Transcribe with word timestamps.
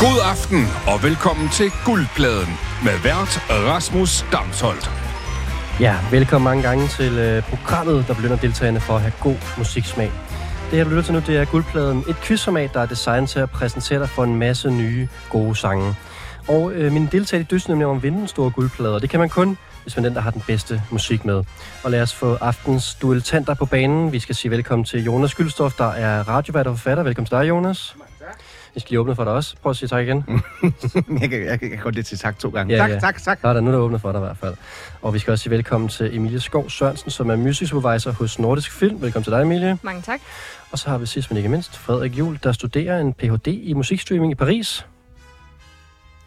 God 0.00 0.18
aften 0.32 0.62
og 0.86 1.02
velkommen 1.02 1.48
til 1.48 1.72
Guldpladen 1.84 2.54
med 2.84 2.96
vært 3.02 3.32
Rasmus 3.50 4.26
Damsholdt. 4.32 4.90
Ja, 5.80 5.96
velkommen 6.10 6.44
mange 6.44 6.62
gange 6.62 6.88
til 6.88 7.12
øh, 7.18 7.42
programmet, 7.42 8.04
der 8.08 8.14
belønner 8.14 8.36
deltagerne 8.36 8.80
for 8.80 8.94
at 8.94 9.00
have 9.00 9.12
god 9.20 9.36
musiksmag. 9.56 10.10
Det 10.70 10.78
her, 10.78 10.84
du 10.84 10.90
lytter 10.90 11.02
til 11.02 11.14
nu, 11.14 11.20
det 11.26 11.36
er 11.36 11.44
Guldpladen. 11.44 12.04
Et 12.08 12.16
quizformat, 12.16 12.74
der 12.74 12.80
er 12.80 12.86
designet 12.86 13.30
til 13.30 13.38
at 13.40 13.50
præsentere 13.50 13.98
dig 14.00 14.08
for 14.08 14.24
en 14.24 14.36
masse 14.36 14.70
nye 14.70 15.08
gode 15.30 15.56
sange. 15.56 15.94
Og 16.48 16.72
øh, 16.72 16.92
min 16.92 17.08
deltagere, 17.12 17.42
i 17.42 17.46
dysten 17.50 17.70
nemlig 17.70 17.86
om 17.86 17.96
at 17.96 18.02
vinde 18.02 18.18
en 18.18 18.28
stor 18.28 18.50
guldplade, 18.50 18.94
og 18.94 19.02
det 19.02 19.10
kan 19.10 19.20
man 19.20 19.28
kun, 19.28 19.58
hvis 19.82 19.96
man 19.96 20.04
er 20.04 20.08
den, 20.08 20.16
der 20.16 20.22
har 20.22 20.30
den 20.30 20.42
bedste 20.46 20.82
musik 20.90 21.24
med. 21.24 21.44
Og 21.84 21.90
lad 21.90 22.02
os 22.02 22.14
få 22.14 22.34
aftens 22.34 22.94
dueltanter 22.94 23.54
på 23.54 23.66
banen. 23.66 24.12
Vi 24.12 24.18
skal 24.18 24.34
sige 24.34 24.50
velkommen 24.50 24.84
til 24.84 25.04
Jonas 25.04 25.34
Gyldstof, 25.34 25.72
der 25.72 25.90
er 25.90 26.28
radiovært 26.28 26.66
og 26.66 26.78
forfatter. 26.78 27.02
Velkommen 27.02 27.26
til 27.26 27.38
dig, 27.38 27.48
Jonas. 27.48 27.96
Jeg 28.78 28.82
skal 28.82 28.90
lige 28.90 29.00
åbne 29.00 29.14
for 29.14 29.24
dig 29.24 29.32
også. 29.32 29.56
Prøv 29.62 29.70
at 29.70 29.76
sige 29.76 29.88
tak 29.88 30.02
igen. 30.04 30.24
jeg, 31.20 31.30
kan, 31.30 31.44
jeg 31.44 31.60
kan 31.60 31.78
godt 31.82 31.94
lidt 31.94 32.06
sige 32.06 32.16
tak 32.16 32.38
to 32.38 32.48
gange. 32.48 32.74
Ja, 32.74 32.80
tak, 32.80 32.90
ja. 32.90 32.98
tak, 32.98 33.22
tak. 33.22 33.42
Nå, 33.42 33.48
der 33.48 33.56
er 33.56 33.60
nu, 33.60 33.72
der 33.72 33.78
åbner 33.78 33.98
for 33.98 34.12
dig 34.12 34.18
i 34.18 34.24
hvert 34.24 34.36
fald. 34.36 34.54
Og 35.02 35.14
vi 35.14 35.18
skal 35.18 35.30
også 35.30 35.42
sige 35.42 35.50
velkommen 35.50 35.88
til 35.88 36.16
Emilie 36.16 36.40
Skov 36.40 36.70
Sørensen, 36.70 37.10
som 37.10 37.30
er 37.30 37.36
music 37.36 37.68
supervisor 37.68 38.10
hos 38.10 38.38
Nordisk 38.38 38.72
Film. 38.72 39.02
Velkommen 39.02 39.24
til 39.24 39.32
dig, 39.32 39.42
Emilie. 39.42 39.78
Mange 39.82 40.02
tak. 40.02 40.20
Og 40.70 40.78
så 40.78 40.90
har 40.90 40.98
vi 40.98 41.06
sidst 41.06 41.30
men 41.30 41.36
ikke 41.36 41.48
mindst 41.48 41.78
Frederik 41.78 42.18
Juhl, 42.18 42.38
der 42.42 42.52
studerer 42.52 43.00
en 43.00 43.12
Ph.D. 43.12 43.46
i 43.46 43.72
musikstreaming 43.72 44.32
i 44.32 44.34
Paris. 44.34 44.86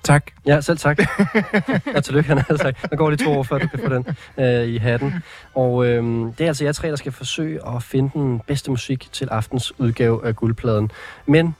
Tak. 0.03 0.31
Ja, 0.45 0.61
selv 0.61 0.77
tak. 0.77 0.99
ja, 1.95 1.99
tillykke, 1.99 2.27
han 2.27 2.37
har 2.37 2.57
sagt. 2.57 2.89
Der 2.89 2.95
går 2.95 3.09
lige 3.09 3.25
to 3.25 3.31
år, 3.31 3.43
før 3.43 3.57
du 3.57 3.67
kan 3.67 3.79
få 3.79 3.89
den 3.89 4.05
øh, 4.37 4.67
i 4.67 4.77
hatten. 4.77 5.13
Og 5.53 5.85
øh, 5.85 6.03
det 6.37 6.41
er 6.41 6.47
altså 6.47 6.63
jer 6.63 6.71
tre, 6.71 6.87
der 6.89 6.95
skal 6.95 7.11
forsøge 7.11 7.67
at 7.75 7.83
finde 7.83 8.09
den 8.13 8.41
bedste 8.47 8.71
musik 8.71 9.09
til 9.11 9.29
aftens 9.31 9.79
udgave 9.79 10.25
af 10.25 10.35
guldpladen. 10.35 10.91
Men 11.25 11.55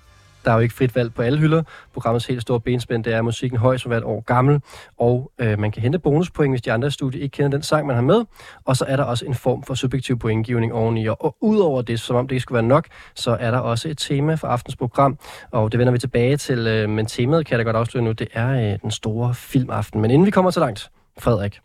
der 0.45 0.51
er 0.51 0.55
jo 0.55 0.61
ikke 0.61 0.75
frit 0.75 0.95
valg 0.95 1.13
på 1.13 1.21
alle 1.21 1.39
hylder. 1.39 1.63
Programmets 1.93 2.25
helt 2.25 2.41
store 2.41 2.59
benspænd, 2.59 3.03
det 3.03 3.13
er 3.13 3.21
musikken 3.21 3.59
høj 3.59 3.77
som 3.77 3.89
hvert 3.89 4.03
år 4.03 4.21
gammel. 4.21 4.61
Og 4.97 5.31
øh, 5.39 5.59
man 5.59 5.71
kan 5.71 5.81
hente 5.81 5.99
bonuspoint, 5.99 6.51
hvis 6.51 6.61
de 6.61 6.71
andre 6.71 6.91
studier 6.91 7.23
ikke 7.23 7.33
kender 7.33 7.51
den 7.51 7.63
sang, 7.63 7.87
man 7.87 7.95
har 7.95 8.03
med. 8.03 8.23
Og 8.65 8.77
så 8.77 8.85
er 8.87 8.95
der 8.95 9.03
også 9.03 9.25
en 9.25 9.35
form 9.35 9.63
for 9.63 9.73
subjektiv 9.73 10.19
pointgivning 10.19 10.73
oveni. 10.73 11.05
Og, 11.05 11.25
og 11.25 11.35
udover 11.41 11.81
det, 11.81 11.99
som 11.99 12.15
om 12.15 12.27
det 12.27 12.35
ikke 12.35 12.41
skulle 12.41 12.55
være 12.55 12.67
nok, 12.67 12.87
så 13.15 13.37
er 13.39 13.51
der 13.51 13.57
også 13.57 13.89
et 13.89 13.97
tema 13.97 14.35
for 14.35 14.47
aftens 14.47 14.75
program. 14.75 15.19
Og 15.51 15.71
det 15.71 15.77
vender 15.79 15.91
vi 15.91 15.99
tilbage 15.99 16.37
til. 16.37 16.67
Øh, 16.67 16.89
men 16.89 17.05
temaet, 17.05 17.45
kan 17.45 17.57
jeg 17.57 17.59
da 17.59 17.63
godt 17.63 17.75
afsløre 17.75 18.03
nu, 18.03 18.11
det 18.11 18.27
er 18.33 18.73
øh, 18.73 18.79
den 18.81 18.91
store 18.91 19.33
filmaften. 19.33 20.01
Men 20.01 20.11
inden 20.11 20.25
vi 20.25 20.31
kommer 20.31 20.51
så 20.51 20.59
langt, 20.59 20.91
Frederik, 21.19 21.59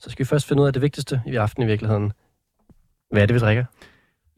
så 0.00 0.10
skal 0.10 0.24
vi 0.24 0.28
først 0.28 0.48
finde 0.48 0.62
ud 0.62 0.66
af 0.66 0.72
det 0.72 0.82
vigtigste 0.82 1.22
i 1.26 1.36
aften 1.36 1.62
i 1.62 1.66
virkeligheden. 1.66 2.12
Hvad 3.10 3.22
er 3.22 3.26
det, 3.26 3.34
vi 3.34 3.40
drikker? 3.40 3.64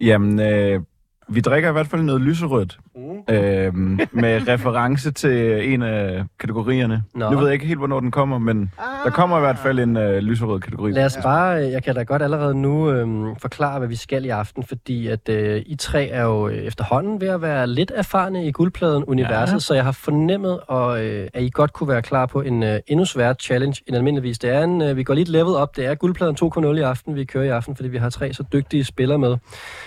Jamen, 0.00 0.40
øh, 0.40 0.80
vi 1.28 1.40
drikker 1.40 1.68
i 1.68 1.72
hvert 1.72 1.86
fald 1.86 2.02
noget 2.02 2.20
lyserødt. 2.20 2.78
Mm. 2.98 3.34
Øh, 3.34 3.74
med 4.12 4.48
reference 4.48 5.10
til 5.10 5.72
en 5.72 5.82
af 5.82 6.24
kategorierne. 6.40 7.02
Nå. 7.14 7.30
Nu 7.30 7.36
ved 7.38 7.46
jeg 7.46 7.54
ikke 7.54 7.66
helt, 7.66 7.78
hvornår 7.78 8.00
den 8.00 8.10
kommer, 8.10 8.38
men 8.38 8.70
der 9.04 9.10
kommer 9.10 9.36
i 9.36 9.40
hvert 9.40 9.58
fald 9.58 9.78
en 9.78 9.96
øh, 9.96 10.18
lyserød 10.18 10.60
kategori. 10.60 10.92
Lad 10.92 11.04
os 11.04 11.18
bare, 11.22 11.64
øh, 11.64 11.72
jeg 11.72 11.82
kan 11.82 11.94
da 11.94 12.02
godt 12.02 12.22
allerede 12.22 12.54
nu 12.54 12.90
øhm, 12.90 13.36
forklare, 13.36 13.78
hvad 13.78 13.88
vi 13.88 13.96
skal 13.96 14.24
i 14.24 14.28
aften, 14.28 14.62
fordi 14.62 15.06
at 15.06 15.28
øh, 15.28 15.62
I 15.66 15.76
tre 15.76 16.08
er 16.08 16.22
jo 16.22 16.48
øh, 16.48 16.56
efterhånden 16.56 17.20
ved 17.20 17.28
at 17.28 17.42
være 17.42 17.66
lidt 17.66 17.92
erfarne 17.94 18.46
i 18.46 18.52
guldpladen-universet, 18.52 19.54
ja. 19.54 19.58
så 19.58 19.74
jeg 19.74 19.84
har 19.84 19.92
fornemmet, 19.92 20.60
og, 20.66 21.04
øh, 21.04 21.28
at 21.34 21.42
I 21.42 21.50
godt 21.50 21.72
kunne 21.72 21.88
være 21.88 22.02
klar 22.02 22.26
på 22.26 22.40
en 22.40 22.62
øh, 22.62 22.80
endnu 22.86 23.04
sværere 23.04 23.34
challenge 23.34 23.82
end 23.86 23.96
almindeligvis. 23.96 24.38
Det 24.38 24.50
er 24.50 24.62
en, 24.62 24.82
øh, 24.82 24.96
vi 24.96 25.02
går 25.02 25.14
lidt 25.14 25.28
level 25.28 25.54
op, 25.54 25.76
det 25.76 25.86
er 25.86 25.94
guldpladen 25.94 26.36
2.0 26.42 26.66
i 26.66 26.80
aften, 26.80 27.14
vi 27.14 27.24
kører 27.24 27.44
i 27.44 27.48
aften, 27.48 27.76
fordi 27.76 27.88
vi 27.88 27.98
har 27.98 28.10
tre 28.10 28.32
så 28.32 28.44
dygtige 28.52 28.84
spillere 28.84 29.18
med. 29.18 29.36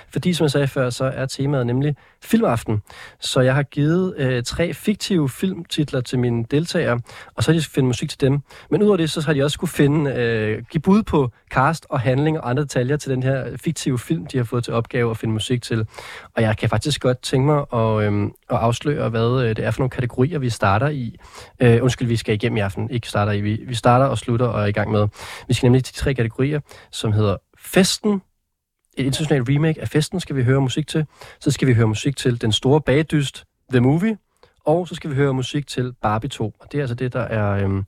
Fordi, 0.09 0.34
som 0.34 0.44
jeg 0.44 0.52
sagde 0.52 0.68
før, 0.68 0.90
så 0.90 1.06
er 1.06 1.25
temaet 1.25 1.68
nemlig 1.68 1.96
filmaften. 2.23 2.81
Så 3.20 3.42
jeg 3.42 3.56
har 3.56 3.64
givet 3.64 4.16
øh, 4.18 4.44
tre 4.44 4.74
fiktive 4.74 5.30
filmtitler 5.30 6.02
til 6.02 6.20
mine 6.20 6.46
deltagere, 6.52 7.00
og 7.36 7.44
så 7.44 7.52
har 7.52 7.60
de 7.60 7.66
finde 7.66 7.88
musik 7.88 8.10
til 8.10 8.22
dem. 8.22 8.40
Men 8.70 8.82
udover 8.82 8.98
det, 8.98 9.12
så 9.12 9.22
har 9.22 9.34
de 9.34 9.44
også 9.44 9.54
skulle 9.54 9.72
finde, 9.72 10.12
øh, 10.12 10.64
give 10.72 10.81
bud 10.81 11.03
på 11.03 11.31
cast 11.52 11.86
og 11.90 12.00
handling 12.00 12.40
og 12.40 12.50
andre 12.50 12.64
detaljer 12.64 12.98
til 12.98 13.12
den 13.12 13.24
her 13.24 13.58
fiktive 13.58 14.00
film, 14.00 14.25
de 14.25 14.38
har 14.38 14.44
fået 14.44 14.64
til 14.64 14.74
opgave 14.74 15.12
at 15.12 15.18
finde 15.18 15.34
musik 15.34 15.62
til. 15.62 15.88
Og 16.36 16.42
jeg 16.42 16.58
kan 16.58 16.70
faktisk 16.70 17.02
godt 17.02 17.22
tænke 17.22 17.46
mig 17.46 17.66
at, 17.74 18.03
øh, 18.03 18.24
at 18.24 18.58
afsløre, 18.58 19.09
hvad 19.09 19.44
øh, 19.44 19.56
det 19.56 19.66
er 19.66 19.72
for 19.72 19.80
nogle 19.80 19.90
kategorier, 19.90 20.40
vi 20.40 20.50
starter 20.50 20.88
i. 20.90 21.18
Øh, 21.59 21.84
undskyld, 21.84 22.08
vi 22.08 22.16
skal 22.16 22.36
igennem 22.36 22.58
i 22.58 22.59
aften. 22.59 22.90
Ikke 22.90 23.08
starter 23.08 23.31
i. 23.31 23.42
Vi, 23.42 23.64
vi 23.68 23.75
starter 23.75 24.06
og 24.06 24.18
slutter 24.18 24.46
og 24.46 24.62
er 24.62 24.66
i 24.66 24.72
gang 24.72 24.92
med. 24.92 25.08
Vi 25.48 25.54
skal 25.54 25.68
nemlig 25.68 25.84
til 25.84 25.96
de 25.96 26.00
tre 26.00 26.14
kategorier, 26.14 26.59
som 26.92 27.12
hedder 27.12 27.38
Festen, 27.58 28.22
et 28.97 29.06
internationalt 29.06 29.50
remake 29.50 29.81
af 29.81 29.88
Festen 29.88 30.19
skal 30.19 30.35
vi 30.35 30.44
høre 30.44 30.62
musik 30.62 30.88
til. 30.88 31.06
Så 31.40 31.52
skal 31.52 31.68
vi 31.68 31.74
høre 31.74 31.88
musik 31.88 32.18
til 32.18 32.41
Den 32.41 32.52
Store 32.52 32.81
Bagdyst, 32.81 33.44
The 33.72 33.79
Movie. 33.79 34.18
Og 34.66 34.88
så 34.88 34.96
skal 34.96 35.09
vi 35.09 35.16
høre 35.16 35.34
musik 35.34 35.68
til 35.68 35.94
Barbie 36.02 36.29
2. 36.29 36.53
Og 36.59 36.72
det 36.72 36.78
er 36.78 36.81
altså 36.81 36.96
det, 36.96 37.13
der 37.13 37.19
er, 37.19 37.63
øhm, 37.63 37.84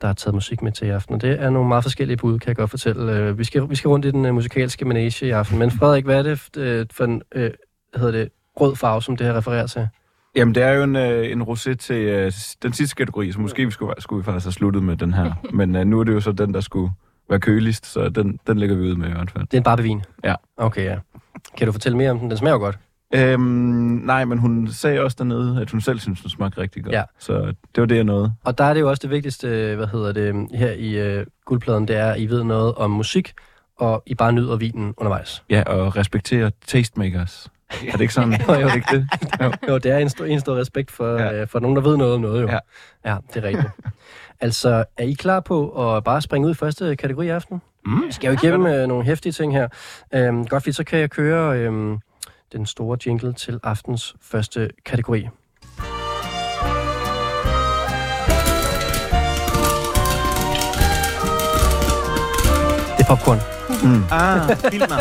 der 0.00 0.08
er 0.08 0.12
taget 0.12 0.34
musik 0.34 0.62
med 0.62 0.72
til 0.72 0.86
i 0.86 0.90
aften. 0.90 1.14
Og 1.14 1.22
det 1.22 1.40
er 1.40 1.50
nogle 1.50 1.68
meget 1.68 1.84
forskellige 1.84 2.16
bud, 2.16 2.38
kan 2.38 2.48
jeg 2.48 2.56
godt 2.56 2.70
fortælle. 2.70 3.12
Øh, 3.12 3.38
vi, 3.38 3.44
skal, 3.44 3.70
vi 3.70 3.74
skal 3.74 3.88
rundt 3.88 4.06
i 4.06 4.10
den 4.10 4.26
uh, 4.26 4.34
musikalske 4.34 4.84
manege 4.84 5.26
i 5.26 5.30
aften. 5.30 5.58
Men 5.58 5.70
Frederik, 5.70 6.04
hvad 6.04 6.18
er 6.18 6.22
det 6.22 6.56
øh, 6.56 6.86
for 6.92 7.04
en 7.04 7.22
øh, 7.34 7.50
hedder 7.96 8.10
det, 8.10 8.28
rød 8.60 8.76
farve, 8.76 9.02
som 9.02 9.16
det 9.16 9.26
her 9.26 9.36
refererer 9.36 9.66
til? 9.66 9.88
Jamen, 10.36 10.54
det 10.54 10.62
er 10.62 10.72
jo 10.72 10.82
en, 10.82 10.96
øh, 10.96 11.32
en 11.32 11.42
rosé 11.42 11.74
til 11.74 11.96
øh, 11.96 12.32
den 12.62 12.72
sidste 12.72 12.96
kategori, 12.96 13.32
så 13.32 13.40
måske 13.40 13.64
vi 13.64 13.70
skulle, 13.70 13.94
skulle 13.98 14.20
vi 14.20 14.24
faktisk 14.24 14.46
have 14.46 14.52
sluttet 14.52 14.82
med 14.82 14.96
den 14.96 15.14
her. 15.14 15.32
Men 15.58 15.76
øh, 15.76 15.84
nu 15.84 16.00
er 16.00 16.04
det 16.04 16.12
jo 16.12 16.20
så 16.20 16.32
den, 16.32 16.54
der 16.54 16.60
skulle 16.60 16.90
være 17.32 17.40
køligst, 17.40 17.86
så 17.86 18.08
den, 18.08 18.38
den 18.46 18.58
lægger 18.58 18.76
vi 18.76 18.82
ud 18.82 18.94
med 18.94 19.08
i 19.08 19.12
hvert 19.12 19.30
fald. 19.30 19.46
Det 19.46 19.54
er 19.54 19.58
en 19.58 19.64
Barbie-vin? 19.64 20.02
Ja. 20.24 20.34
Okay, 20.56 20.84
ja. 20.84 20.96
Kan 21.56 21.66
du 21.66 21.72
fortælle 21.72 21.98
mere 21.98 22.10
om 22.10 22.18
den? 22.18 22.30
Den 22.30 22.38
smager 22.38 22.54
jo 22.54 22.58
godt. 22.58 22.78
Øhm, 23.14 23.42
nej, 24.04 24.24
men 24.24 24.38
hun 24.38 24.68
sagde 24.68 25.00
også 25.00 25.16
dernede, 25.18 25.60
at 25.60 25.70
hun 25.70 25.80
selv 25.80 25.98
synes, 25.98 26.20
den 26.20 26.30
smagte 26.30 26.60
rigtig 26.60 26.84
godt. 26.84 26.94
Ja. 26.94 27.02
Så 27.18 27.34
det 27.74 27.80
var 27.80 27.84
det, 27.84 27.96
jeg 27.96 28.04
nåede. 28.04 28.34
Og 28.44 28.58
der 28.58 28.64
er 28.64 28.74
det 28.74 28.80
jo 28.80 28.90
også 28.90 29.00
det 29.02 29.10
vigtigste, 29.10 29.74
hvad 29.76 29.86
hedder 29.86 30.12
det, 30.12 30.48
her 30.54 30.72
i 30.72 31.18
uh, 31.18 31.26
guldpladen, 31.44 31.88
det 31.88 31.96
er, 31.96 32.10
at 32.10 32.20
I 32.20 32.26
ved 32.26 32.44
noget 32.44 32.74
om 32.74 32.90
musik, 32.90 33.32
og 33.78 34.02
I 34.06 34.14
bare 34.14 34.32
nyder 34.32 34.56
vinen 34.56 34.94
undervejs. 34.96 35.42
Ja, 35.50 35.62
og 35.62 35.96
respektere 35.96 36.50
tastemakers. 36.66 37.48
Er 37.88 37.92
det 37.92 38.00
ikke 38.00 38.14
sådan? 38.14 38.32
Jo, 38.48 38.54
jo. 38.54 38.68
Ikke 38.74 38.86
det? 38.90 39.08
Jo. 39.40 39.52
Jo, 39.68 39.78
det 39.78 39.90
er 39.92 39.98
en 39.98 40.08
stor, 40.08 40.24
en 40.24 40.40
stor 40.40 40.56
respekt 40.56 40.90
for, 40.90 41.18
ja. 41.18 41.40
øh, 41.40 41.48
for 41.48 41.60
nogen, 41.60 41.76
der 41.76 41.82
ved 41.82 41.96
noget 41.96 42.14
om 42.14 42.20
noget, 42.20 42.42
jo. 42.42 42.48
Ja. 42.48 42.58
ja 43.04 43.16
det 43.34 43.44
er 43.44 43.48
rigtigt. 43.48 43.70
altså, 44.42 44.84
er 44.96 45.04
I 45.04 45.12
klar 45.12 45.40
på 45.40 45.68
at 45.68 46.04
bare 46.04 46.22
springe 46.22 46.46
ud 46.46 46.52
i 46.52 46.54
første 46.54 46.96
kategori 46.96 47.26
i 47.26 47.28
aften? 47.28 47.62
Mm. 47.86 48.06
Vi 48.06 48.12
skal 48.12 48.28
jo 48.28 48.32
igennem 48.42 48.66
øh, 48.66 48.86
nogle 48.86 49.04
hæftige 49.04 49.32
ting 49.32 49.52
her. 49.52 49.68
Øhm, 50.14 50.46
godt, 50.46 50.62
fordi 50.62 50.72
så 50.72 50.84
kan 50.84 50.98
jeg 50.98 51.10
køre 51.10 51.58
øhm, 51.58 51.98
den 52.52 52.66
store 52.66 52.98
jingle 53.06 53.32
til 53.32 53.60
aftens 53.62 54.16
første 54.20 54.70
kategori. 54.84 55.28
Det 62.96 63.00
er 63.00 63.16
popcorn. 63.16 63.38
Mm. 63.82 64.02
Ah, 64.10 64.56
filmer. 64.56 64.96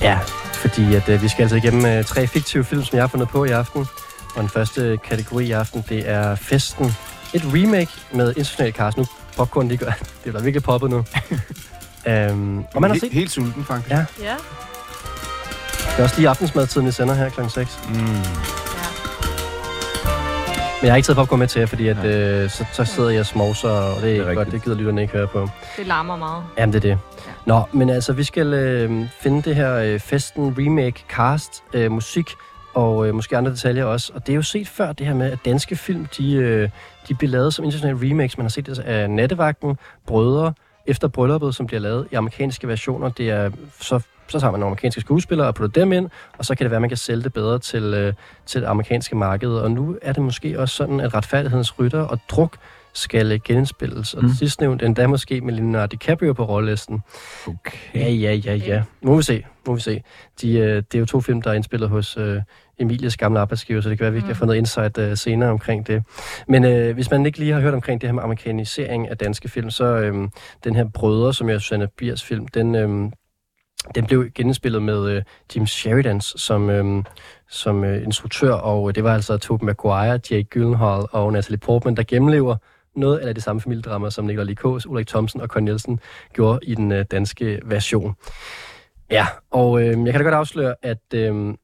Ja, 0.00 0.18
fordi 0.54 0.94
at, 0.94 1.08
øh, 1.08 1.22
vi 1.22 1.28
skal 1.28 1.42
altså 1.42 1.56
igennem 1.56 1.86
øh, 1.86 2.04
tre 2.04 2.26
fiktive 2.26 2.64
film, 2.64 2.82
som 2.82 2.96
jeg 2.96 3.02
har 3.02 3.08
fundet 3.08 3.28
på 3.28 3.44
i 3.44 3.50
aften. 3.50 3.86
Og 4.34 4.40
den 4.40 4.48
første 4.48 4.98
kategori 5.04 5.44
i 5.44 5.50
aften, 5.52 5.84
det 5.88 6.08
er 6.10 6.34
Festen. 6.34 6.86
Et 7.34 7.42
remake 7.54 7.90
med 8.12 8.28
international 8.36 8.72
cast. 8.72 8.96
Nu 8.96 9.04
popcorn, 9.36 9.70
de 9.70 9.76
gør, 9.76 9.90
det 10.24 10.34
er 10.34 10.38
da 10.38 10.44
virkelig 10.44 10.62
poppet 10.62 10.90
nu. 10.90 10.96
øhm, 12.10 12.58
og 12.74 12.80
man 12.80 12.90
har 12.90 12.98
set... 12.98 13.12
Helt, 13.12 13.30
sulten, 13.30 13.64
faktisk. 13.64 13.90
Ja, 13.90 14.04
Ja. 14.22 14.34
det 15.90 15.98
er 15.98 16.02
også 16.02 16.16
lige 16.16 16.28
aftensmadtiden, 16.28 16.86
vi 16.86 16.92
sender 16.92 17.14
her 17.14 17.28
kl. 17.28 17.40
6. 17.48 17.78
Mm. 17.88 17.94
ja. 17.94 18.02
Men 20.80 20.86
jeg 20.86 20.92
har 20.92 20.96
ikke 20.96 21.06
taget 21.06 21.16
popcorn 21.16 21.38
med 21.38 21.48
til 21.48 21.60
jer, 21.60 21.66
fordi 21.66 21.88
at, 21.88 22.04
øh, 22.04 22.50
så, 22.50 22.64
så 22.72 22.84
sidder 22.84 23.10
jeg 23.10 23.20
og 23.20 23.26
smovser, 23.26 23.68
og 23.68 24.02
det 24.02 24.10
er, 24.10 24.10
Det 24.10 24.10
er 24.10 24.12
ikke 24.14 24.24
godt, 24.24 24.38
rigtigt. 24.38 24.52
det 24.52 24.62
gider 24.64 24.76
lytterne 24.76 25.02
ikke 25.02 25.12
høre 25.12 25.26
på. 25.26 25.48
Det 25.76 25.86
larmer 25.86 26.16
meget. 26.16 26.44
Jamen, 26.58 26.72
det 26.72 26.84
er 26.84 26.88
det. 26.94 26.98
Nå, 27.46 27.62
men 27.72 27.90
altså, 27.90 28.12
vi 28.12 28.24
skal 28.24 28.54
øh, 28.54 29.06
finde 29.20 29.42
det 29.42 29.56
her 29.56 29.74
øh, 29.74 30.00
festen, 30.00 30.54
remake, 30.58 31.04
cast, 31.08 31.62
øh, 31.72 31.92
musik 31.92 32.34
og 32.74 33.08
øh, 33.08 33.14
måske 33.14 33.36
andre 33.36 33.50
detaljer 33.50 33.84
også. 33.84 34.12
Og 34.14 34.26
det 34.26 34.32
er 34.32 34.36
jo 34.36 34.42
set 34.42 34.68
før, 34.68 34.92
det 34.92 35.06
her 35.06 35.14
med, 35.14 35.32
at 35.32 35.38
danske 35.44 35.76
film, 35.76 36.06
de, 36.18 36.34
øh, 36.34 36.68
de 37.08 37.14
bliver 37.14 37.30
lavet 37.30 37.54
som 37.54 37.64
internationale 37.64 38.10
remakes. 38.10 38.38
Man 38.38 38.44
har 38.44 38.48
set 38.48 38.66
det 38.66 38.78
af 38.78 39.10
Nattevagten, 39.10 39.78
Brødre, 40.06 40.54
Efter 40.86 41.08
Brylluppet, 41.08 41.54
som 41.54 41.66
bliver 41.66 41.80
lavet 41.80 42.08
i 42.10 42.14
amerikanske 42.14 42.68
versioner. 42.68 43.08
Det 43.08 43.30
er 43.30 43.50
så 43.80 44.00
så 44.28 44.40
tager 44.40 44.50
man 44.50 44.60
nogle 44.60 44.70
amerikanske 44.70 45.00
skuespillere 45.00 45.46
og 45.46 45.54
putter 45.54 45.80
dem 45.80 45.92
ind, 45.92 46.10
og 46.38 46.44
så 46.44 46.54
kan 46.54 46.64
det 46.64 46.70
være, 46.70 46.76
at 46.76 46.80
man 46.80 46.90
kan 46.90 46.96
sælge 46.96 47.22
det 47.22 47.32
bedre 47.32 47.58
til, 47.58 47.82
øh, 47.82 48.14
til 48.46 48.60
det 48.60 48.66
amerikanske 48.68 49.16
marked. 49.16 49.50
Og 49.50 49.70
nu 49.70 49.98
er 50.02 50.12
det 50.12 50.22
måske 50.22 50.60
også 50.60 50.76
sådan, 50.76 51.00
at 51.00 51.14
retfærdighedens 51.14 51.78
rytter 51.78 52.00
og 52.00 52.18
druk 52.28 52.56
skal 52.94 53.40
genindspilles. 53.44 54.14
Og 54.14 54.24
Mm. 54.24 54.30
sidst 54.30 54.60
nævnt 54.60 54.82
endda 54.82 55.06
måske 55.06 55.40
med 55.40 55.54
Leonardo 55.54 55.90
DiCaprio 55.90 56.32
på 56.32 56.44
rollelisten. 56.44 57.00
Okay. 57.46 57.78
Ja, 57.94 58.10
ja, 58.10 58.32
ja, 58.34 58.54
ja. 58.54 58.82
Nu 59.02 59.10
må 59.10 59.16
vi 59.16 59.22
se. 59.22 59.38
Nu 59.66 59.72
må 59.72 59.74
vi 59.74 59.80
se. 59.80 60.02
De, 60.42 60.52
øh, 60.58 60.76
det 60.76 60.94
er 60.94 60.98
jo 60.98 61.06
to 61.06 61.20
film, 61.20 61.42
der 61.42 61.50
er 61.50 61.54
indspillet 61.54 61.88
hos 61.88 62.16
øh, 62.16 62.42
Emilies 62.78 63.16
gamle 63.16 63.40
arbejdsgiver, 63.40 63.80
så 63.80 63.88
det 63.90 63.98
kan 63.98 64.02
være, 64.04 64.08
at 64.08 64.14
vi 64.14 64.20
kan 64.20 64.28
Mm. 64.28 64.34
få 64.34 64.44
noget 64.46 64.58
insight 64.58 64.98
øh, 64.98 65.16
senere 65.16 65.50
omkring 65.50 65.86
det. 65.86 66.02
Men 66.48 66.64
øh, 66.64 66.94
hvis 66.94 67.10
man 67.10 67.26
ikke 67.26 67.38
lige 67.38 67.52
har 67.52 67.60
hørt 67.60 67.74
omkring 67.74 68.00
det 68.00 68.08
her 68.08 68.14
med 68.14 68.22
amerikanisering 68.22 69.08
af 69.08 69.18
danske 69.18 69.48
film, 69.48 69.70
så 69.70 69.84
øh, 69.84 70.28
den 70.64 70.74
her 70.76 70.84
Brødre, 70.94 71.34
som 71.34 71.48
jeg 71.48 71.60
synes 71.60 71.82
er 71.82 71.86
80 71.98 72.24
film, 72.24 72.46
den, 72.48 72.74
øh, 72.74 73.10
den 73.94 74.06
blev 74.06 74.30
genspillet 74.34 74.82
med 74.82 75.10
øh, 75.10 75.22
Jim 75.56 75.66
Sheridan 75.66 76.20
som, 76.20 76.70
øh, 76.70 77.04
som 77.50 77.84
øh, 77.84 78.02
instruktør, 78.02 78.52
og 78.52 78.88
øh, 78.88 78.94
det 78.94 79.04
var 79.04 79.14
altså 79.14 79.36
Tobey 79.36 79.64
Maguire, 79.66 80.20
Jake 80.30 80.44
Gyllenhaal 80.44 81.04
og 81.12 81.32
Natalie 81.32 81.58
Portman, 81.58 81.96
der 81.96 82.02
gennemlever 82.02 82.56
noget 82.96 83.18
af 83.18 83.34
det 83.34 83.44
samme 83.44 83.60
familiedrama, 83.60 84.10
som 84.10 84.24
Nikolaj 84.24 84.44
Likos, 84.44 84.86
Ulrik 84.86 85.06
Thomsen 85.06 85.40
og 85.40 85.48
Conny 85.48 85.64
Nielsen 85.64 86.00
gjorde 86.32 86.58
i 86.62 86.74
den 86.74 86.92
øh, 86.92 87.04
danske 87.10 87.60
version. 87.64 88.14
Ja, 89.10 89.26
og 89.50 89.82
øh, 89.82 89.86
jeg 89.86 90.12
kan 90.12 90.14
da 90.14 90.22
godt 90.22 90.34
afsløre, 90.34 90.74
at 90.82 91.14
øh, 91.14 91.54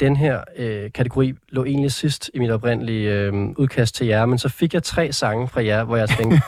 den 0.00 0.16
her 0.16 0.40
øh, 0.56 0.92
kategori 0.92 1.34
lå 1.48 1.64
egentlig 1.64 1.92
sidst 1.92 2.30
i 2.34 2.38
mit 2.38 2.50
oprindelige 2.50 3.12
øh, 3.12 3.32
udkast 3.34 3.94
til 3.94 4.06
jer, 4.06 4.26
men 4.26 4.38
så 4.38 4.48
fik 4.48 4.74
jeg 4.74 4.82
tre 4.82 5.12
sange 5.12 5.48
fra 5.48 5.64
jer, 5.64 5.84
hvor 5.84 5.96
jeg 5.96 6.08
tænkte, 6.18 6.40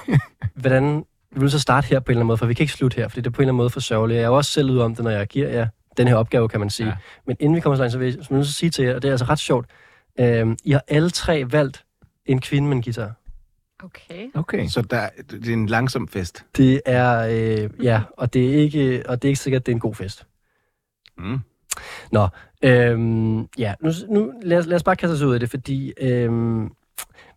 hvordan 0.54 1.04
vi 1.32 1.40
vil 1.40 1.50
så 1.50 1.58
starte 1.58 1.86
her 1.86 2.00
på 2.00 2.04
en 2.04 2.10
eller 2.10 2.20
anden 2.20 2.26
måde, 2.26 2.38
for 2.38 2.46
vi 2.46 2.54
kan 2.54 2.64
ikke 2.64 2.72
slutte 2.72 2.96
her, 2.96 3.08
fordi 3.08 3.20
det 3.20 3.26
er 3.26 3.30
på 3.30 3.42
en 3.42 3.42
eller 3.42 3.52
anden 3.52 3.56
måde 3.56 3.70
for 3.70 3.80
sørgeligt. 3.80 4.16
Jeg 4.16 4.24
er 4.24 4.28
jo 4.28 4.36
også 4.36 4.50
selv 4.50 4.70
ude 4.70 4.84
om 4.84 4.94
det, 4.94 5.04
når 5.04 5.10
jeg 5.10 5.26
giver 5.26 5.48
jer 5.48 5.66
den 5.96 6.08
her 6.08 6.14
opgave, 6.14 6.48
kan 6.48 6.60
man 6.60 6.70
sige. 6.70 6.86
Ja. 6.86 6.94
Men 7.26 7.36
inden 7.40 7.56
vi 7.56 7.60
kommer 7.60 7.76
så 7.76 7.82
langt, 7.82 7.92
så 7.92 7.98
vil 7.98 8.14
jeg, 8.14 8.24
så 8.24 8.28
vil 8.30 8.36
jeg 8.36 8.46
så 8.46 8.52
sige 8.52 8.70
til 8.70 8.84
jer, 8.84 8.94
og 8.94 9.02
det 9.02 9.08
er 9.08 9.12
altså 9.12 9.26
ret 9.26 9.38
sjovt, 9.38 9.66
øh, 10.20 10.56
I 10.64 10.70
har 10.70 10.82
alle 10.88 11.10
tre 11.10 11.52
valgt 11.52 11.84
en 12.26 12.40
kvinde 12.40 12.68
med 12.68 12.76
en 12.76 12.82
guitar. 12.82 13.12
Okay. 13.84 14.30
Okay. 14.34 14.66
Så 14.66 14.82
der, 14.82 15.08
det 15.30 15.48
er 15.48 15.52
en 15.52 15.66
langsom 15.66 16.08
fest. 16.08 16.44
Det 16.56 16.80
er, 16.86 17.18
øh, 17.18 17.84
ja, 17.84 18.02
og 18.16 18.34
det 18.34 18.54
er 18.54 18.54
ikke, 18.54 19.02
og 19.08 19.22
det 19.22 19.28
er 19.28 19.30
ikke 19.30 19.40
sikkert, 19.40 19.60
at 19.60 19.66
det 19.66 19.72
er 19.72 19.76
en 19.76 19.80
god 19.80 19.94
fest. 19.94 20.26
Mm. 21.18 21.38
Nå, 22.12 22.28
øhm, 22.64 23.48
ja, 23.58 23.74
nu, 23.80 23.90
nu 24.08 24.32
lad, 24.42 24.58
os, 24.58 24.66
lad 24.66 24.76
os 24.76 24.82
bare 24.82 24.96
kaste 24.96 25.12
os 25.12 25.22
ud 25.22 25.34
af 25.34 25.40
det, 25.40 25.50
fordi 25.50 25.92
øhm, 26.00 26.70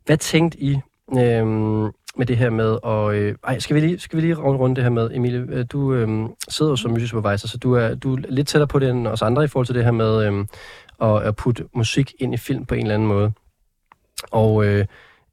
hvad 0.05 0.17
tænkte 0.17 0.59
I 0.59 0.79
øhm, 1.17 1.91
med 2.17 2.25
det 2.25 2.37
her 2.37 2.49
med, 2.49 2.77
og 2.83 3.15
øh, 3.15 3.35
ej, 3.43 3.59
skal 3.59 3.75
vi 3.75 3.79
lige, 3.79 3.99
skal 3.99 4.17
vi 4.17 4.21
lige 4.21 4.35
runde 4.35 4.59
rundt 4.59 4.75
det 4.75 4.83
her 4.83 4.91
med, 4.91 5.11
Emilie, 5.13 5.45
øh, 5.49 5.65
du 5.71 5.93
øhm, 5.93 6.27
sidder 6.49 6.71
jo 6.71 6.75
som 6.75 6.91
music 6.91 7.09
supervisor, 7.09 7.47
så 7.47 7.57
du 7.57 7.73
er, 7.73 7.95
du 7.95 8.13
er 8.15 8.17
lidt 8.29 8.47
tættere 8.47 8.67
på 8.67 8.79
det 8.79 8.89
end 8.89 9.07
os 9.07 9.21
andre 9.21 9.43
i 9.43 9.47
forhold 9.47 9.65
til 9.65 9.75
det 9.75 9.83
her 9.83 9.91
med 9.91 10.27
øhm, 10.27 10.47
at, 11.01 11.23
at 11.23 11.35
putte 11.35 11.65
musik 11.75 12.13
ind 12.19 12.33
i 12.33 12.37
film 12.37 12.65
på 12.65 12.75
en 12.75 12.81
eller 12.81 12.93
anden 12.93 13.07
måde. 13.07 13.31
Og 14.31 14.65
øh, 14.65 14.85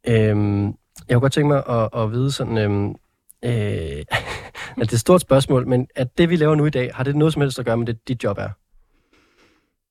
øhm, 0.09 0.75
jeg 1.09 1.15
kunne 1.15 1.21
godt 1.21 1.33
tænke 1.33 1.49
mig 1.49 1.63
at, 1.69 1.89
at 2.03 2.13
vide 2.13 2.33
sådan, 2.33 2.59
øhm, 2.59 2.89
øh, 2.89 2.93
at 3.53 4.05
det 4.77 4.89
er 4.91 4.93
et 4.93 5.01
stort 5.01 5.21
spørgsmål, 5.21 5.67
men 5.69 5.89
at 5.97 6.19
det 6.19 6.31
vi 6.31 6.37
laver 6.37 6.55
nu 6.55 6.67
i 6.67 6.71
dag, 6.71 6.91
har 6.95 7.05
det 7.05 7.17
noget 7.17 7.33
som 7.33 7.43
helst 7.43 7.59
at 7.59 7.65
gøre 7.65 7.77
med 7.77 7.87
det, 7.87 8.09
dit 8.09 8.25
job 8.25 8.39
er? 8.39 8.49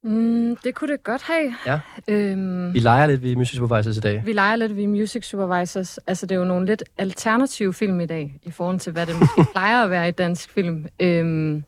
Mm, 0.04 0.56
det 0.64 0.76
kunne 0.76 0.92
det 0.92 1.04
godt 1.04 1.22
have. 1.22 1.54
Ja. 1.66 1.80
Øhm, 2.08 2.74
Vi 2.74 2.80
leger 2.80 3.08
lidt 3.08 3.24
ved 3.24 3.36
Music 3.36 3.56
Supervisors 3.58 3.98
i 3.98 4.00
dag. 4.00 4.22
vi 4.26 4.34
leger 4.34 4.56
lidt 4.56 4.76
ved 4.76 4.88
Music 4.88 5.26
Supervisors. 5.26 5.98
Altså, 5.98 6.26
det 6.26 6.36
er 6.36 6.40
jo 6.40 6.46
nogle 6.46 6.66
lidt 6.66 6.84
alternative 6.98 7.74
film 7.74 8.00
i 8.00 8.06
dag, 8.06 8.40
i 8.44 8.52
forhold 8.52 8.80
til, 8.80 8.94
hvad 8.94 9.06
det 9.06 9.16
måske 9.20 9.46
plejer 9.54 9.84
at 9.84 9.90
være 9.90 10.08
i 10.08 10.12
dansk 10.12 10.50
film. 10.50 10.86
Øhm, 11.00 11.64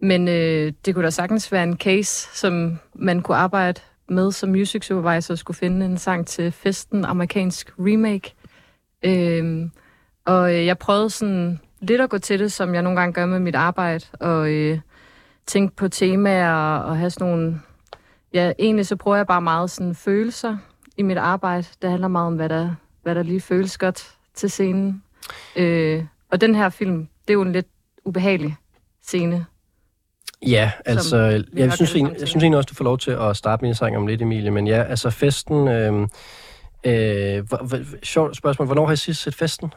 men 0.00 0.28
øh, 0.28 0.72
det 0.84 0.94
kunne 0.94 1.04
da 1.04 1.10
sagtens 1.10 1.52
være 1.52 1.62
en 1.62 1.76
case, 1.76 2.28
som 2.38 2.78
man 2.94 3.20
kunne 3.22 3.36
arbejde 3.36 3.80
med 4.08 4.32
som 4.32 4.48
Music 4.50 4.84
Supervisor, 4.86 5.34
skulle 5.34 5.56
finde 5.56 5.86
en 5.86 5.98
sang 5.98 6.26
til 6.26 6.52
festen, 6.52 7.04
amerikansk 7.04 7.72
remake. 7.78 8.34
Øhm, 9.02 9.70
og 10.24 10.54
øh, 10.54 10.66
jeg 10.66 10.78
prøvede 10.78 11.10
sådan 11.10 11.60
lidt 11.80 12.00
at 12.00 12.10
gå 12.10 12.18
til 12.18 12.38
det, 12.38 12.52
som 12.52 12.74
jeg 12.74 12.82
nogle 12.82 13.00
gange 13.00 13.12
gør 13.12 13.26
med 13.26 13.38
mit 13.38 13.54
arbejde, 13.54 14.04
og 14.20 14.50
øh, 14.50 14.78
tænke 15.46 15.76
på 15.76 15.88
temaer 15.88 16.76
og 16.76 16.96
have 16.98 17.10
sådan 17.10 17.28
nogle... 17.28 17.60
Ja, 18.34 18.52
egentlig 18.58 18.86
så 18.86 18.96
bruger 18.96 19.16
jeg 19.16 19.26
bare 19.26 19.42
meget 19.42 19.70
sådan 19.70 19.94
følelser 19.94 20.56
i 20.96 21.02
mit 21.02 21.18
arbejde. 21.18 21.66
Det 21.82 21.90
handler 21.90 22.08
meget 22.08 22.26
om, 22.26 22.34
hvad 22.34 22.48
der, 22.48 22.70
hvad 23.02 23.14
der 23.14 23.22
lige 23.22 23.40
føles 23.40 23.78
godt 23.78 24.14
til 24.34 24.50
scenen. 24.50 25.02
Øh, 25.56 26.04
og 26.30 26.40
den 26.40 26.54
her 26.54 26.68
film, 26.68 26.98
det 26.98 27.30
er 27.30 27.34
jo 27.34 27.42
en 27.42 27.52
lidt 27.52 27.66
ubehagelig 28.04 28.56
scene. 29.02 29.46
Ja, 30.46 30.70
altså, 30.84 31.16
jeg 31.16 31.44
nok 31.56 31.72
synes, 31.72 31.80
jeg 31.80 31.88
tænker. 31.88 32.26
synes 32.26 32.42
egentlig 32.42 32.56
også, 32.56 32.68
du 32.68 32.74
får 32.74 32.84
lov 32.84 32.98
til 32.98 33.10
at 33.10 33.36
starte 33.36 33.64
min 33.64 33.74
sang 33.74 33.96
om 33.96 34.06
lidt, 34.06 34.22
Emilie. 34.22 34.50
Men 34.50 34.66
ja, 34.66 34.82
altså 34.82 35.10
festen... 35.10 35.68
Øh, 35.68 36.08
øh, 36.86 37.48
hvor, 37.48 37.66
hvor, 37.66 38.04
sjovt 38.04 38.36
spørgsmål. 38.36 38.66
Hvornår 38.66 38.86
har 38.86 38.92
I 38.92 38.96
sidst 38.96 39.22
set 39.22 39.34
festen? 39.34 39.72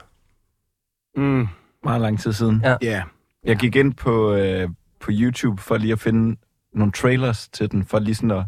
Mm. 1.18 1.48
Meget 1.84 2.02
lang 2.02 2.20
tid 2.20 2.34
siden. 2.34 2.62
Ja. 2.64 2.76
Ja. 2.82 3.04
Jeg 3.44 3.58
gik 3.58 3.76
ind 3.76 3.94
på, 3.94 4.34
øh, 4.34 4.70
på 5.00 5.12
YouTube 5.14 5.62
for 5.62 5.78
lige 5.78 5.94
at 5.94 6.00
finde 6.00 6.38
nogle 6.74 6.92
trailers 6.92 7.48
til 7.48 7.72
den, 7.72 7.86
for 7.86 8.00
lige 8.00 8.16
sådan 8.16 8.32
at, 8.32 8.46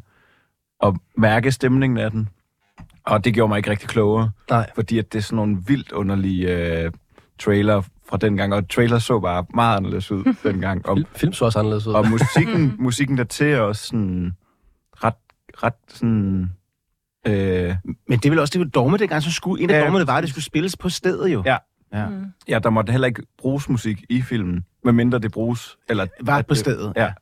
at 0.84 0.94
mærke 1.18 1.52
stemningen 1.52 1.98
af 1.98 2.12
den. 2.12 2.30
Og 3.06 3.26
det 3.26 3.34
gjorde 3.34 3.50
mig 3.50 3.58
ikke 3.58 3.70
rigtig 3.70 3.90
klogere, 3.90 4.32
Nej. 4.50 4.70
fordi 4.76 5.00
at 5.00 5.14
det 5.14 5.20
er 5.20 5.24
sådan 5.24 5.36
nogle 5.36 5.58
vildt 5.68 5.92
underlige 5.92 6.56
øh, 6.56 6.92
trailer 7.40 7.82
fra 8.10 8.18
dengang, 8.18 8.54
og 8.54 8.70
trailer 8.70 9.00
så 9.00 9.20
bare 9.20 9.46
meget 9.54 9.78
anderledes 9.78 10.12
ud 10.12 10.34
dengang. 10.52 10.86
Og, 10.90 10.98
Film, 10.98 11.08
film 11.16 11.34
så 11.34 11.46
også 11.46 11.60
anderledes 11.60 11.88
ud. 11.88 11.94
og 11.94 12.08
musikken, 12.08 12.76
musikken 12.80 13.18
der 13.18 13.24
til 13.24 13.48
er 13.48 13.60
også 13.60 13.88
sådan 13.88 14.36
ret, 15.04 15.14
ret 15.64 15.74
sådan... 15.88 16.52
Øh, 17.28 17.76
Men 18.08 18.20
det 18.20 18.32
vel 18.32 18.40
også 18.40 18.52
det, 18.52 18.60
var 18.60 18.66
dogme 18.66 18.98
dengang, 18.98 19.24
så 19.24 19.32
skulle 19.32 19.64
en 19.64 19.70
af 19.70 19.74
Ja, 19.80 19.84
dogmerne 19.84 20.08
var, 20.08 20.18
at 20.18 20.22
det 20.22 20.30
skulle 20.30 20.44
spilles 20.46 20.78
på 20.78 20.90
stedet 20.90 21.34
jo. 21.34 21.44
Ja. 21.46 21.58
ja. 21.94 22.10
Mm. 22.10 22.26
ja, 22.48 22.60
der 22.60 22.70
måtte 22.70 22.92
heller 22.92 23.08
ikke 23.08 23.24
bruges 23.38 23.70
musik 23.70 24.04
i 24.10 24.22
filmen, 24.22 24.66
medmindre 24.84 25.20
det 25.20 25.32
bruges... 25.32 25.78
Eller, 25.90 26.08
Var 26.22 26.38
at 26.38 26.48
på 26.48 26.54
det- 26.54 26.60
stedet. 26.60 26.94
Ja. 26.96 27.14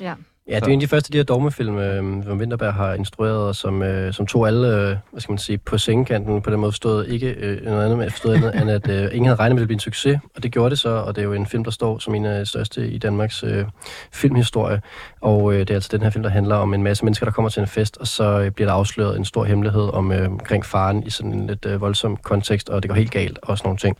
Ja. 0.00 0.14
Ja, 0.48 0.56
det 0.56 0.62
er 0.62 0.66
jo 0.66 0.72
en 0.72 0.78
af 0.78 0.80
de 0.80 0.88
første 0.88 1.12
de 1.12 1.18
her 1.18 1.24
dogmefilm, 1.24 1.78
øh, 1.78 2.24
som 2.24 2.38
Winterberg 2.38 2.74
har 2.74 2.94
instrueret, 2.94 3.36
og 3.36 3.56
som, 3.56 3.82
øh, 3.82 4.12
som 4.12 4.26
tog 4.26 4.46
alle, 4.46 4.68
øh, 4.68 4.96
hvad 5.10 5.20
skal 5.20 5.32
man 5.32 5.38
sige, 5.38 5.58
på 5.58 5.78
sengekanten 5.78 6.42
på 6.42 6.50
den 6.50 6.60
måde 6.60 6.72
forstået. 6.72 7.08
Ikke 7.08 7.30
øh, 7.30 7.64
noget 7.64 7.84
andet, 7.84 7.98
men 7.98 8.10
forstået 8.10 8.34
andet, 8.34 8.62
end 8.62 8.70
at 8.70 8.90
øh, 8.90 9.02
ingen 9.02 9.24
havde 9.26 9.38
regnet 9.38 9.38
med, 9.38 9.44
at 9.44 9.50
det 9.50 9.56
ville 9.56 9.66
blive 9.66 9.74
en 9.74 9.80
succes, 9.80 10.18
og 10.36 10.42
det 10.42 10.52
gjorde 10.52 10.70
det 10.70 10.78
så, 10.78 10.88
og 10.88 11.16
det 11.16 11.22
er 11.22 11.26
jo 11.26 11.32
en 11.32 11.46
film, 11.46 11.64
der 11.64 11.70
står 11.70 11.98
som 11.98 12.14
en 12.14 12.24
af 12.24 12.38
de 12.38 12.46
største 12.46 12.88
i 12.88 12.98
Danmarks 12.98 13.44
øh, 13.44 13.64
filmhistorie. 14.12 14.80
Og 15.20 15.52
øh, 15.52 15.60
det 15.60 15.70
er 15.70 15.74
altså 15.74 15.88
den 15.92 16.02
her 16.02 16.10
film, 16.10 16.22
der 16.22 16.30
handler 16.30 16.56
om 16.56 16.74
en 16.74 16.82
masse 16.82 17.04
mennesker, 17.04 17.26
der 17.26 17.32
kommer 17.32 17.48
til 17.48 17.60
en 17.60 17.66
fest, 17.66 17.96
og 17.96 18.06
så 18.06 18.40
øh, 18.40 18.50
bliver 18.50 18.68
der 18.68 18.74
afsløret 18.74 19.16
en 19.16 19.24
stor 19.24 19.44
hemmelighed 19.44 19.94
om, 19.94 20.12
øh, 20.12 20.30
omkring 20.30 20.64
faren 20.64 21.02
i 21.02 21.10
sådan 21.10 21.32
en 21.32 21.46
lidt 21.46 21.66
øh, 21.66 21.80
voldsom 21.80 22.16
kontekst, 22.16 22.68
og 22.68 22.82
det 22.82 22.88
går 22.88 22.96
helt 22.96 23.10
galt 23.10 23.38
og 23.42 23.58
sådan 23.58 23.68
nogle 23.68 23.78
ting. 23.78 23.96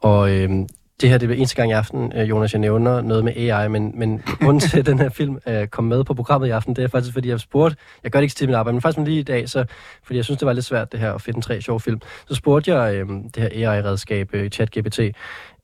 Og 0.00 0.30
øh, 0.30 0.50
det 1.00 1.10
her 1.10 1.18
det 1.18 1.30
er 1.30 1.34
eneste 1.34 1.56
gang 1.56 1.70
i 1.70 1.74
aften, 1.74 2.12
øh, 2.16 2.28
Jonas, 2.28 2.52
jeg 2.52 2.60
nævner 2.60 3.00
noget 3.00 3.24
med 3.24 3.32
AI, 3.36 3.68
men, 3.68 3.92
men 3.94 4.22
grunden 4.40 4.60
til, 4.60 4.78
at 4.78 4.86
den 4.86 4.98
her 4.98 5.08
film 5.08 5.38
øh, 5.46 5.66
kom 5.66 5.84
med 5.84 6.04
på 6.04 6.14
programmet 6.14 6.48
i 6.48 6.50
aften, 6.50 6.76
det 6.76 6.84
er 6.84 6.88
faktisk, 6.88 7.12
fordi 7.12 7.28
jeg 7.28 7.40
spurgte, 7.40 7.76
jeg 8.04 8.10
gør 8.12 8.18
det 8.18 8.24
ikke 8.24 8.34
til 8.34 8.48
mit 8.48 8.56
arbejde, 8.56 8.74
men 8.74 8.82
faktisk 8.82 9.06
lige 9.06 9.20
i 9.20 9.22
dag, 9.22 9.48
så, 9.48 9.64
fordi 10.02 10.16
jeg 10.16 10.24
synes, 10.24 10.38
det 10.38 10.46
var 10.46 10.52
lidt 10.52 10.64
svært, 10.64 10.92
det 10.92 11.00
her 11.00 11.12
at 11.12 11.22
finde 11.22 11.40
tre 11.40 11.60
sjove 11.60 11.80
film, 11.80 12.00
så 12.28 12.34
spurgte 12.34 12.74
jeg 12.74 12.94
øh, 12.94 13.08
det 13.08 13.36
her 13.36 13.70
AI-redskab, 13.70 14.28
øh, 14.32 14.50
ChatGPT, 14.50 15.00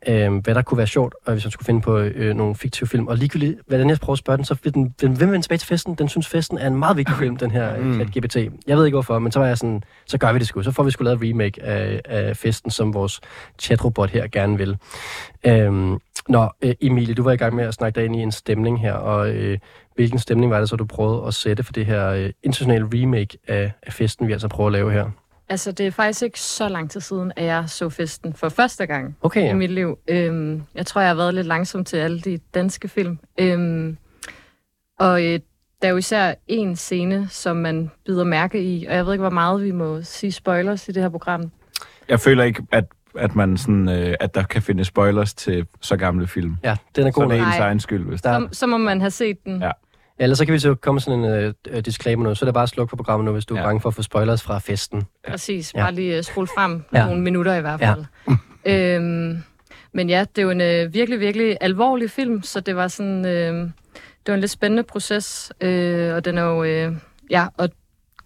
øh, 0.09 0.35
hvad 0.35 0.55
der 0.55 0.63
kunne 0.63 0.79
være 0.79 0.87
sjovt, 0.87 1.15
og 1.25 1.33
hvis 1.33 1.45
man 1.45 1.51
skulle 1.51 1.67
finde 1.67 1.81
på 1.81 1.99
øh, 1.99 2.35
nogle 2.35 2.55
fiktive 2.55 2.89
film. 2.89 3.07
Og 3.07 3.17
ligegyldigt, 3.17 3.61
hvordan 3.67 3.91
jeg 3.91 3.99
prøver 4.01 4.15
at 4.15 4.19
spørge 4.19 4.37
den, 4.37 4.45
så 4.45 4.57
vil 4.63 4.75
den, 4.75 4.95
den 5.01 5.21
vil 5.21 5.31
vende 5.31 5.45
tilbage 5.45 5.59
til 5.59 5.69
festen. 5.69 5.95
Den 5.95 6.09
synes, 6.09 6.29
festen 6.29 6.59
er 6.59 6.67
en 6.67 6.77
meget 6.77 6.97
vigtig 6.97 7.17
film, 7.23 7.37
den 7.37 7.51
her 7.51 7.77
mm. 7.77 7.95
ChatGPT. 7.95 8.37
Jeg 8.67 8.77
ved 8.77 8.85
ikke 8.85 8.95
hvorfor, 8.95 9.19
men 9.19 9.33
så 9.33 9.39
var 9.39 9.47
jeg 9.47 9.59
sådan, 9.59 9.83
så 10.07 10.19
gør 10.19 10.33
vi 10.33 10.39
det 10.39 10.47
sgu. 10.47 10.63
Så 10.63 10.71
får 10.71 10.83
vi 10.83 10.91
sgu 10.91 11.05
lavet 11.05 11.23
et 11.23 11.29
remake 11.31 11.63
af, 11.63 12.01
af 12.05 12.37
festen, 12.37 12.71
som 12.71 12.95
vores 12.95 13.21
chatrobot 13.59 14.11
her 14.11 14.27
gerne 14.27 14.59
vil. 14.59 14.77
Øhm, 15.47 15.99
nå, 16.29 16.49
øh, 16.63 16.75
Emilie, 16.81 17.15
du 17.15 17.23
var 17.23 17.33
i 17.33 17.37
gang 17.37 17.55
med 17.55 17.65
at 17.65 17.75
snakke 17.75 18.01
dig 18.01 18.05
ind 18.05 18.17
i 18.17 18.19
en 18.19 18.33
stemning 18.33 18.81
her, 18.81 18.93
og 18.93 19.31
øh, 19.31 19.59
hvilken 19.95 20.19
stemning 20.19 20.51
var 20.51 20.59
det 20.59 20.69
så, 20.69 20.77
du 20.77 20.85
prøvede 20.85 21.27
at 21.27 21.35
sætte 21.35 21.63
for 21.63 21.73
det 21.73 21.87
her 21.87 22.09
øh, 22.09 22.31
internationale 22.43 22.89
remake 22.95 23.39
af, 23.49 23.73
af 23.83 23.93
festen, 23.93 24.29
vi 24.29 24.33
altså 24.33 24.49
prøver 24.49 24.69
at 24.69 24.73
lave 24.73 24.93
her? 24.93 25.11
Altså, 25.49 25.73
det 25.73 25.87
er 25.87 25.91
faktisk 25.91 26.23
ikke 26.23 26.41
så 26.41 26.69
lang 26.69 26.91
tid 26.91 27.01
siden, 27.01 27.33
at 27.37 27.45
jeg 27.45 27.65
så 27.67 27.89
festen 27.89 28.35
for 28.35 28.49
første 28.49 28.87
gang 28.87 29.17
Okay, 29.23 29.43
i 29.43 29.45
ja. 29.45 29.55
mit 29.55 29.71
liv. 29.71 29.99
Øhm, 30.09 30.63
jeg 30.75 30.87
tror, 30.87 31.01
jeg 31.01 31.11
har 31.11 31.15
været 31.15 31.35
lidt 31.35 31.47
langsom 31.47 31.85
til 31.85 31.97
alle 31.97 32.21
de 32.21 32.39
danske 32.55 32.89
film. 32.89 33.19
Øhm, 33.39 33.97
og 34.99 35.25
øh, 35.25 35.41
der 35.83 35.89
er 35.89 35.91
jo 35.91 35.97
især 35.97 36.35
en 36.49 36.77
scene, 36.77 37.29
som 37.31 37.57
man 37.57 37.91
bider 38.07 38.25
mærke 38.25 38.63
i, 38.63 38.87
og 38.87 38.95
jeg 38.95 39.07
ved 39.07 39.13
ikke, 39.13 39.23
hvor 39.23 39.31
meget 39.31 39.65
vi 39.65 39.71
må 39.71 40.03
sige 40.03 40.33
spoilers 40.33 40.89
i 40.89 40.93
det 40.93 41.03
her 41.03 41.09
program. 41.11 41.51
Jeg 42.09 42.21
føler 42.21 42.45
ikke, 42.45 42.63
at, 42.73 42.85
at, 43.19 43.35
man 43.37 43.57
sådan, 43.57 43.89
øh, 43.89 44.15
at 44.21 44.35
der 44.35 44.43
kan 44.43 44.63
finde 44.63 44.85
spoilers 44.85 45.35
til 45.35 45.67
så 45.81 45.97
gamle 45.97 46.27
film. 46.27 46.57
ja, 46.63 46.77
den 46.97 47.07
er 47.07 47.11
Så 47.11 47.21
god. 47.21 47.31
det 47.31 47.39
er 47.41 47.47
ens 47.47 47.57
egen 47.59 47.81
skyld, 47.81 48.05
hvis 48.05 48.23
Der- 48.23 48.39
der... 48.39 48.49
Så, 48.53 48.59
så 48.59 48.67
må 48.67 48.77
man 48.79 49.01
have 49.01 49.11
set 49.11 49.45
den. 49.45 49.63
Ja. 49.63 49.71
Ja, 50.19 50.23
ellers 50.25 50.39
så 50.39 50.45
kan 50.45 50.55
vi 50.55 50.59
så 50.59 50.75
komme 50.75 50.95
med 50.97 51.01
sådan 51.03 51.25
en 51.25 51.55
uh, 51.75 51.79
disclaimer 51.81 52.25
nu, 52.25 52.35
så 52.35 52.45
er 52.45 52.47
det 52.47 52.55
bare 52.55 52.63
at 52.63 52.69
slukke 52.69 52.91
for 52.91 52.97
programmet 52.97 53.25
nu, 53.25 53.33
hvis 53.33 53.47
du 53.47 53.55
er 53.55 53.59
Ja. 53.61 53.67
bange 53.67 53.81
for 53.81 53.89
at 53.89 53.95
få 53.95 54.03
spoilers 54.03 54.43
fra 54.43 54.59
festen. 54.59 55.03
Præcis, 55.29 55.75
Ja. 55.75 55.81
bare 55.83 55.93
lige 55.95 56.19
uh, 56.19 56.25
spole 56.25 56.47
frem 56.47 56.83
Ja. 56.93 56.99
ja. 56.99 57.07
nogle 57.07 57.23
minutter 57.23 57.55
i 57.55 57.61
hvert 57.61 57.81
fald. 57.81 58.05
Ja. 58.67 58.95
øhm, 58.97 59.39
men 59.93 60.09
ja, 60.11 60.25
det 60.37 60.39
er 60.39 60.43
jo 60.43 60.51
en 60.51 60.87
uh, 60.87 60.95
virkelig, 60.95 61.21
virkelig 61.21 61.57
alvorlig 61.61 62.11
film, 62.11 62.43
så 62.43 62.61
det 62.61 62.77
var 62.77 62.89
sådan, 62.89 63.19
uh, 63.25 63.31
det 63.31 64.29
var 64.29 64.35
en 64.35 64.41
lidt 64.41 64.51
spændende 64.51 64.83
proces, 64.83 65.53
uh, 65.65 65.69
og 66.15 66.25
den 66.25 66.39
er 66.39 66.43
jo, 66.43 66.89
uh, 66.89 66.97
ja, 67.31 67.47
og 67.59 67.69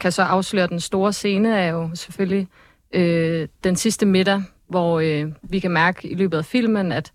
kan 0.00 0.12
så 0.12 0.22
afsløre 0.22 0.66
den 0.66 0.80
store 0.80 1.12
scene 1.12 1.58
er 1.58 1.70
jo 1.70 1.90
selvfølgelig 1.94 2.48
uh, 2.96 3.46
den 3.64 3.76
sidste 3.76 4.06
middag, 4.06 4.42
hvor 4.68 4.96
uh, 5.00 5.32
vi 5.42 5.58
kan 5.58 5.70
mærke 5.70 6.08
i 6.08 6.14
løbet 6.14 6.38
af 6.38 6.44
filmen, 6.44 6.92
at 6.92 7.12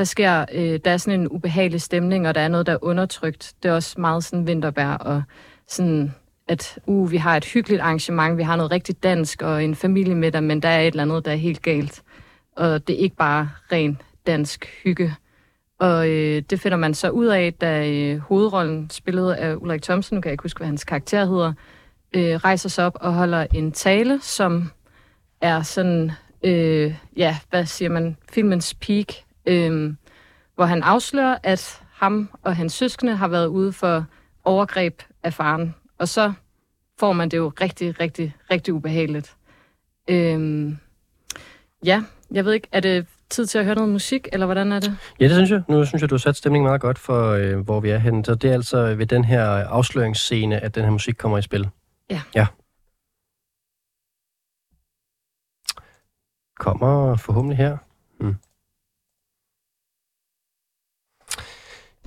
der 0.00 0.04
sker, 0.04 0.44
øh, 0.52 0.80
der 0.84 0.90
er 0.90 0.96
sådan 0.96 1.20
en 1.20 1.28
ubehagelig 1.28 1.80
stemning, 1.80 2.28
og 2.28 2.34
der 2.34 2.40
er 2.40 2.48
noget, 2.48 2.66
der 2.66 2.72
er 2.72 2.84
undertrykt. 2.84 3.54
Det 3.62 3.68
er 3.68 3.72
også 3.72 4.00
meget 4.00 4.24
sådan 4.24 4.46
vinterbær, 4.46 4.92
og 4.92 5.22
sådan, 5.68 6.14
at 6.48 6.78
uh, 6.86 7.10
vi 7.10 7.16
har 7.16 7.36
et 7.36 7.44
hyggeligt 7.44 7.80
arrangement, 7.80 8.38
vi 8.38 8.42
har 8.42 8.56
noget 8.56 8.72
rigtig 8.72 9.02
dansk 9.02 9.42
og 9.42 9.64
en 9.64 9.74
familie 9.74 10.14
med 10.14 10.32
der, 10.32 10.40
men 10.40 10.62
der 10.62 10.68
er 10.68 10.80
et 10.80 10.86
eller 10.86 11.02
andet, 11.02 11.24
der 11.24 11.32
er 11.32 11.36
helt 11.36 11.62
galt. 11.62 12.02
Og 12.56 12.88
det 12.88 12.94
er 12.94 12.98
ikke 12.98 13.16
bare 13.16 13.50
ren 13.72 14.00
dansk 14.26 14.66
hygge. 14.84 15.14
Og 15.78 16.08
øh, 16.08 16.42
det 16.50 16.60
finder 16.60 16.78
man 16.78 16.94
så 16.94 17.10
ud 17.10 17.26
af, 17.26 17.54
da 17.54 17.90
øh, 17.90 18.18
hovedrollen, 18.18 18.90
spillet 18.90 19.32
af 19.32 19.54
Ulrik 19.54 19.82
Thomsen, 19.82 20.14
nu 20.14 20.20
kan 20.20 20.28
jeg 20.28 20.34
ikke 20.34 20.44
huske, 20.44 20.58
hvad 20.58 20.66
hans 20.66 20.84
karakter 20.84 21.24
hedder, 21.24 21.52
øh, 22.12 22.34
rejser 22.34 22.68
sig 22.68 22.86
op 22.86 22.98
og 23.00 23.14
holder 23.14 23.46
en 23.54 23.72
tale, 23.72 24.20
som 24.22 24.70
er 25.40 25.62
sådan, 25.62 26.12
øh, 26.44 26.94
ja, 27.16 27.36
hvad 27.50 27.66
siger 27.66 27.88
man, 27.88 28.16
filmens 28.32 28.74
peak, 28.74 29.06
øh, 29.46 29.94
hvor 30.54 30.64
han 30.64 30.82
afslører, 30.82 31.38
at 31.42 31.82
ham 31.92 32.30
og 32.42 32.56
hans 32.56 32.72
søskende 32.72 33.16
har 33.16 33.28
været 33.28 33.46
ude 33.46 33.72
for 33.72 34.04
overgreb 34.44 35.02
af 35.22 35.34
faren. 35.34 35.74
Og 35.98 36.08
så 36.08 36.32
får 36.98 37.12
man 37.12 37.28
det 37.28 37.36
jo 37.36 37.52
rigtig, 37.60 38.00
rigtig, 38.00 38.34
rigtig 38.50 38.74
ubehageligt. 38.74 39.36
Øh, 40.10 40.72
ja, 41.84 42.02
jeg 42.30 42.44
ved 42.44 42.52
ikke, 42.52 42.68
er 42.72 42.80
det 42.80 43.06
tid 43.30 43.46
til 43.46 43.58
at 43.58 43.64
høre 43.64 43.74
noget 43.74 43.90
musik, 43.90 44.28
eller 44.32 44.46
hvordan 44.46 44.72
er 44.72 44.80
det? 44.80 44.96
Ja, 45.20 45.24
det 45.24 45.34
synes 45.34 45.50
jeg. 45.50 45.62
Nu 45.68 45.84
synes 45.84 46.02
jeg, 46.02 46.10
du 46.10 46.14
har 46.14 46.18
sat 46.18 46.36
stemningen 46.36 46.66
meget 46.66 46.80
godt 46.80 46.98
for, 46.98 47.30
øh, 47.30 47.58
hvor 47.58 47.80
vi 47.80 47.90
er 47.90 47.98
henne. 47.98 48.24
Så 48.24 48.34
det 48.34 48.50
er 48.50 48.54
altså 48.54 48.94
ved 48.94 49.06
den 49.06 49.24
her 49.24 49.44
afsløringsscene, 49.48 50.60
at 50.60 50.74
den 50.74 50.84
her 50.84 50.90
musik 50.90 51.14
kommer 51.14 51.38
i 51.38 51.42
spil. 51.42 51.68
Ja. 52.10 52.22
Ja. 52.34 52.46
Kommer 56.56 57.16
forhåbentlig 57.16 57.56
her. 57.58 57.76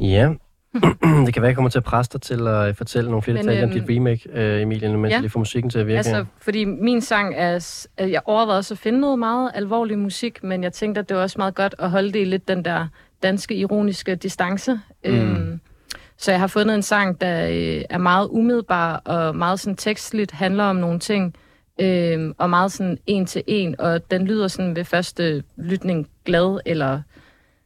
Ja. 0.01 0.33
det 1.25 1.33
kan 1.33 1.41
være, 1.41 1.47
jeg 1.47 1.55
kommer 1.55 1.69
til 1.69 1.77
at 1.77 1.83
presse 1.83 2.11
dig 2.13 2.21
til 2.21 2.47
at 2.47 2.77
fortælle 2.77 3.09
nogle 3.09 3.21
flere 3.21 3.37
detaljer 3.37 3.63
om 3.63 3.69
øhm, 3.69 3.79
dit 3.79 3.97
remake, 3.97 4.29
øh, 4.33 4.61
Emilie, 4.61 4.97
mens 4.97 5.11
ja. 5.11 5.19
lige 5.19 5.29
får 5.29 5.39
musikken 5.39 5.69
til 5.69 5.79
at 5.79 5.87
virke. 5.87 5.97
Altså, 5.97 6.25
fordi 6.41 6.65
min 6.65 7.01
sang 7.01 7.33
er... 7.37 7.55
at 7.97 8.11
Jeg 8.11 8.21
overvejede 8.25 8.57
også 8.57 8.73
at 8.73 8.77
finde 8.77 8.99
noget 8.99 9.19
meget 9.19 9.51
alvorlig 9.53 9.99
musik, 9.99 10.43
men 10.43 10.63
jeg 10.63 10.73
tænkte, 10.73 10.99
at 10.99 11.09
det 11.09 11.17
var 11.17 11.23
også 11.23 11.35
meget 11.37 11.55
godt 11.55 11.75
at 11.79 11.89
holde 11.89 12.11
det 12.11 12.19
i 12.19 12.23
lidt 12.23 12.47
den 12.47 12.65
der 12.65 12.87
danske, 13.23 13.55
ironiske 13.55 14.15
distance. 14.15 14.79
Mm. 15.05 15.11
Øhm, 15.11 15.59
så 16.17 16.31
jeg 16.31 16.39
har 16.39 16.47
fundet 16.47 16.75
en 16.75 16.81
sang, 16.81 17.21
der 17.21 17.47
øh, 17.47 17.81
er 17.89 17.97
meget 17.97 18.27
umiddelbar 18.31 18.95
og 19.05 19.35
meget 19.35 19.59
sådan 19.59 19.75
tekstligt, 19.75 20.31
handler 20.31 20.63
om 20.63 20.75
nogle 20.75 20.99
ting, 20.99 21.35
øh, 21.81 22.33
og 22.37 22.49
meget 22.49 22.71
sådan 22.71 22.97
en 23.07 23.25
til 23.25 23.43
en, 23.47 23.75
og 23.79 24.11
den 24.11 24.25
lyder 24.25 24.47
sådan 24.47 24.75
ved 24.75 24.85
første 24.85 25.43
lytning 25.57 26.07
glad, 26.25 26.59
eller 26.65 27.01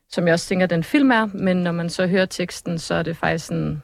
som 0.09 0.25
jeg 0.27 0.33
også 0.33 0.47
tænker, 0.47 0.65
den 0.65 0.83
film 0.83 1.11
er, 1.11 1.27
men 1.33 1.57
når 1.57 1.71
man 1.71 1.89
så 1.89 2.07
hører 2.07 2.25
teksten, 2.25 2.79
så 2.79 2.93
er 2.95 3.03
det 3.03 3.17
faktisk 3.17 3.45
sådan 3.45 3.81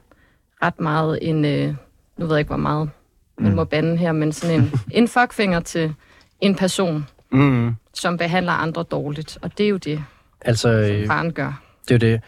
ret 0.62 0.80
meget 0.80 1.18
en, 1.22 1.44
øh, 1.44 1.74
nu 2.16 2.26
ved 2.26 2.34
jeg 2.34 2.38
ikke, 2.38 2.48
hvor 2.48 2.56
meget 2.56 2.90
man 3.38 3.54
må 3.54 3.64
bande 3.64 3.96
her, 3.96 4.12
men 4.12 4.32
sådan 4.32 4.60
en, 4.60 4.72
en 5.02 5.08
fuckfinger 5.08 5.60
til 5.60 5.94
en 6.40 6.54
person, 6.54 7.06
Mm. 7.30 7.74
som 7.94 8.16
behandler 8.16 8.52
andre 8.52 8.82
dårligt, 8.82 9.38
og 9.42 9.58
det 9.58 9.64
er 9.66 9.70
jo 9.70 9.76
det, 9.76 10.04
Altså, 10.40 10.68
øh, 10.68 11.06
faren 11.06 11.32
gør. 11.32 11.62
det 11.88 12.02
er 12.02 12.08
jo 12.08 12.12
det. 12.12 12.20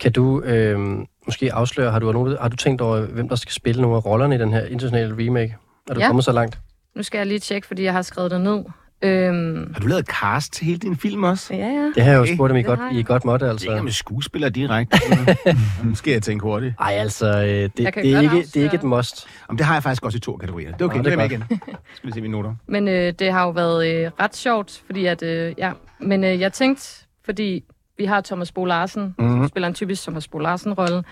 Kan 0.00 0.12
du 0.12 0.40
øh, 0.42 0.78
måske 1.26 1.52
afsløre, 1.52 1.90
har 1.92 1.98
du, 1.98 2.12
nogen, 2.12 2.36
har 2.40 2.48
du 2.48 2.56
tænkt 2.56 2.80
over, 2.80 3.00
hvem 3.00 3.28
der 3.28 3.36
skal 3.36 3.52
spille 3.52 3.82
nogle 3.82 3.96
af 3.96 4.04
rollerne 4.06 4.34
i 4.34 4.38
den 4.38 4.52
her 4.52 4.64
internationale 4.64 5.26
remake? 5.26 5.56
Er 5.90 5.94
du 5.94 6.00
Ja. 6.00 6.06
kommet 6.06 6.24
så 6.24 6.32
langt? 6.32 6.58
Nu 6.94 7.02
skal 7.02 7.18
jeg 7.18 7.26
lige 7.26 7.38
tjekke, 7.38 7.66
fordi 7.66 7.82
jeg 7.84 7.92
har 7.92 8.02
skrevet 8.02 8.30
det 8.30 8.40
ned. 8.40 8.64
Øhm, 9.02 9.70
Har 9.74 9.80
du 9.80 9.86
lavet 9.86 10.06
cast 10.06 10.52
til 10.52 10.66
hele 10.66 10.78
din 10.78 10.96
film 10.96 11.24
også? 11.24 11.54
ja, 11.54 11.58
ja. 11.66 11.92
Det 11.94 12.02
har 12.02 12.10
jeg 12.10 12.16
jo 12.16 12.22
Okay, 12.22 12.34
spurgt 12.34 12.48
dem 12.50 12.56
i 12.56 12.58
det 12.58 12.66
godt, 12.66 12.80
i 12.92 13.02
godt 13.02 13.24
måtte, 13.24 13.44
Det 13.44 13.48
er 13.48 13.52
altså. 13.52 13.70
ikke 13.70 13.82
med 13.82 13.92
skuespiller 13.92 14.48
direkte. 14.48 14.98
nu 15.84 15.94
skal 15.94 16.12
jeg 16.12 16.22
tænke 16.22 16.42
hurtigt. 16.42 16.74
Ej, 16.80 16.92
altså, 16.92 17.26
øh, 17.26 17.46
det, 17.46 17.76
det, 17.76 17.86
er 17.86 18.20
ikke, 18.20 18.36
det 18.42 18.56
er 18.56 18.62
ikke 18.62 18.74
et 18.76 18.82
must. 18.84 19.26
Om 19.48 19.56
det 19.56 19.66
har 19.66 19.74
jeg 19.74 19.82
faktisk 19.82 20.04
også 20.04 20.16
i 20.16 20.20
to 20.20 20.36
kategorier. 20.36 20.72
Det 20.72 20.80
er 20.80 20.84
okay, 20.84 20.96
Nå, 20.96 21.02
det 21.02 21.04
det 21.04 21.12
er 21.12 21.16
med 21.16 21.30
igen. 21.30 21.44
Skal 21.94 22.06
vi 22.06 22.12
se 22.12 22.20
mine 22.20 22.32
noter. 22.32 22.54
Men 22.66 22.88
øh, 22.88 23.12
det 23.18 23.32
har 23.32 23.44
jo 23.44 23.50
været 23.50 23.94
øh, 24.04 24.10
ret 24.20 24.36
sjovt, 24.36 24.82
fordi 24.86 25.06
at, 25.06 25.22
øh, 25.22 25.54
ja. 25.58 25.72
Men 26.00 26.24
øh, 26.24 26.40
jeg 26.40 26.52
tænkte, 26.52 27.04
fordi 27.24 27.64
vi 27.98 28.04
har 28.04 28.20
Thomas 28.20 28.52
Bo 28.52 28.64
Larsen, 28.64 29.02
mm-hmm. 29.02 29.28
som 29.30 29.38
Mhm. 29.38 29.48
spiller 29.48 29.68
en 29.68 29.74
typisk 29.74 30.02
Thomas 30.02 30.28
Bo 30.28 30.38
Larsen-rolle, 30.38 31.02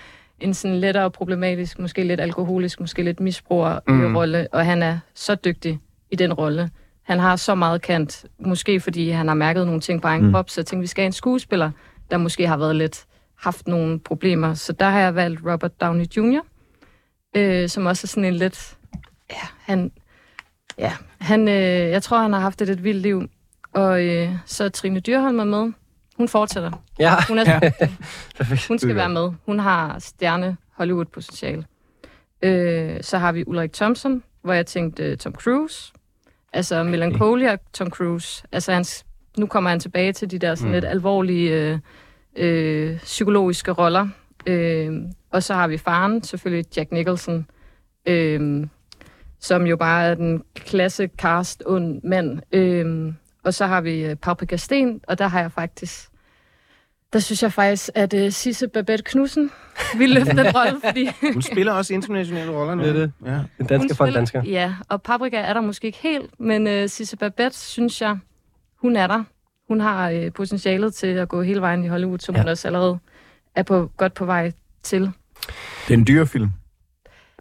en 0.41 0.55
sådan 0.55 0.77
lettere 0.77 1.11
problematisk, 1.11 1.79
måske 1.79 2.05
lidt 2.05 2.21
alkoholisk, 2.21 2.81
måske 2.81 3.03
lidt 3.03 3.21
misbruger-rolle, 3.21 4.49
og 4.53 4.65
han 4.67 4.83
er 4.83 4.99
så 5.15 5.35
dygtig 5.35 5.79
i 6.11 6.17
den 6.17 6.33
rolle. 6.33 6.71
Han 7.09 7.19
har 7.19 7.37
så 7.37 7.55
meget 7.55 7.83
kant, 7.83 8.27
måske 8.39 8.81
fordi 8.81 9.11
han 9.11 9.29
har 9.29 9.35
mærket 9.35 9.67
nogle 9.67 9.81
ting 9.81 10.03
på 10.03 10.09
egen 10.09 10.25
mm. 10.25 10.33
krop, 10.33 10.51
så 10.51 10.61
jeg 10.61 10.67
tænkte, 10.67 10.81
vi 10.81 10.87
skal 10.87 11.03
have 11.03 11.07
en 11.07 11.13
skuespiller, 11.13 11.71
der 12.11 12.19
måske 12.19 12.47
har 12.47 12.57
været 12.57 12.77
lidt 12.77 13.07
haft 13.35 13.69
nogle 13.69 14.01
problemer. 14.01 14.55
Så 14.55 14.73
der 14.73 14.89
har 14.89 15.01
jeg 15.01 15.15
valgt 15.15 15.41
Robert 15.47 15.81
Downey 15.81 16.05
Jr., 16.17 16.41
øh, 17.37 17.69
som 17.69 17.87
også 17.87 18.05
er 18.05 18.09
sådan 18.09 18.25
en 18.25 18.35
lidt... 18.35 18.77
Ja, 19.31 19.47
han, 19.61 19.93
ja, 20.79 20.93
han, 21.21 21.49
øh, 21.49 21.55
jeg 21.91 22.03
tror, 22.03 22.23
han 22.23 22.33
har 22.33 22.41
haft 22.41 22.63
et 22.63 22.69
lidt 22.69 22.85
vildt 22.85 23.03
liv. 23.03 23.23
Og 23.73 24.07
øh, 24.07 24.31
så 24.47 24.65
er 24.65 24.69
Trine 24.69 25.01
Dyrholm 25.01 25.39
er 25.39 25.45
med. 25.45 25.73
Hun 26.17 26.29
fortsætter. 26.29 26.71
Ja, 26.99 27.15
Hun, 27.29 27.39
er, 27.39 27.61
perfekt. 28.39 28.67
hun 28.69 28.79
skal 28.79 28.95
være 28.95 29.09
med. 29.09 29.33
Hun 29.47 29.59
har 29.59 29.99
stjerne 29.99 30.57
Hollywood-potentiale. 30.73 31.65
Øh, 32.43 33.03
så 33.03 33.19
har 33.19 33.33
vi 33.33 33.45
Ulrik 33.47 33.73
Thompson, 33.73 34.23
hvor 34.43 34.53
jeg 34.53 34.67
tænkte 34.67 35.03
øh, 35.05 35.17
Tom 35.17 35.33
Cruise. 35.35 35.93
Altså 36.53 36.83
Melancholia 36.83 37.57
Tom 37.73 37.91
Cruise. 37.91 38.45
Altså 38.53 38.73
hans, 38.73 39.07
nu 39.39 39.47
kommer 39.47 39.71
han 39.71 39.81
tilbage 39.81 40.13
til 40.13 40.31
de 40.31 40.39
der 40.39 40.55
sådan 40.55 40.69
mm. 40.69 40.75
lidt 40.75 40.85
alvorlige 40.85 41.53
øh, 41.55 41.79
øh, 42.37 42.99
psykologiske 42.99 43.73
roller. 43.73 44.09
Øh, 44.47 44.93
og 45.31 45.43
så 45.43 45.55
har 45.55 45.69
vi 45.69 45.79
faren, 45.79 46.23
selvfølgelig 46.23 46.77
Jack 46.77 46.93
Nicholson, 46.93 47.47
øh, 48.07 48.67
som 49.41 49.67
jo 49.67 49.77
bare 49.77 50.05
er 50.05 50.15
den 50.15 50.43
klasse 50.55 51.09
cast 51.19 51.63
ond 51.67 52.01
mand. 52.03 52.41
Øh, 52.53 53.13
og 53.45 53.55
så 53.55 53.67
har 53.67 53.81
vi 53.81 54.05
øh, 54.05 54.17
Paprika 54.17 54.57
Sten, 54.57 55.01
og 55.09 55.19
der 55.19 55.27
har 55.27 55.41
jeg 55.41 55.53
faktisk 55.53 56.09
der 57.13 57.19
synes 57.19 57.43
jeg 57.43 57.53
faktisk, 57.53 57.91
at 57.95 58.15
uh, 58.15 58.33
Sisse 58.33 58.69
Babette 58.69 59.05
Knudsen 59.05 59.51
ville 59.99 60.15
løfte 60.15 60.37
den 60.37 60.47
rolle, 60.57 60.81
fordi 60.85 61.11
Hun 61.33 61.43
spiller 61.43 61.73
også 61.73 61.95
internationale 61.95 62.53
roller 62.53 62.75
nu. 62.75 62.83
Det 62.83 62.89
er 62.89 62.95
det. 62.95 63.13
Ja. 63.27 63.41
En 63.61 63.67
dansker 63.67 63.95
for 63.95 64.05
en 64.05 64.15
dansker. 64.15 64.43
Ja, 64.43 64.75
og 64.89 65.03
Paprika 65.03 65.37
er 65.37 65.53
der 65.53 65.61
måske 65.61 65.87
ikke 65.87 65.99
helt, 66.03 66.41
men 66.41 66.67
uh, 66.67 66.89
Sisse 66.89 67.17
Babette, 67.17 67.57
synes 67.57 68.01
jeg, 68.01 68.19
hun 68.77 68.97
er 68.97 69.07
der. 69.07 69.25
Hun 69.69 69.81
har 69.81 70.11
uh, 70.13 70.33
potentialet 70.35 70.95
til 70.95 71.07
at 71.07 71.29
gå 71.29 71.43
hele 71.43 71.61
vejen 71.61 71.85
i 71.85 71.89
Hollywood, 71.89 72.19
som 72.19 72.35
ja. 72.35 72.41
hun 72.41 72.49
også 72.49 72.69
allerede 72.69 72.99
er 73.55 73.63
på, 73.63 73.91
godt 73.97 74.15
på 74.15 74.25
vej 74.25 74.53
til. 74.83 75.01
Det 75.89 75.95
er 75.95 75.99
en 75.99 76.07
dyr 76.07 76.25
film. 76.25 76.51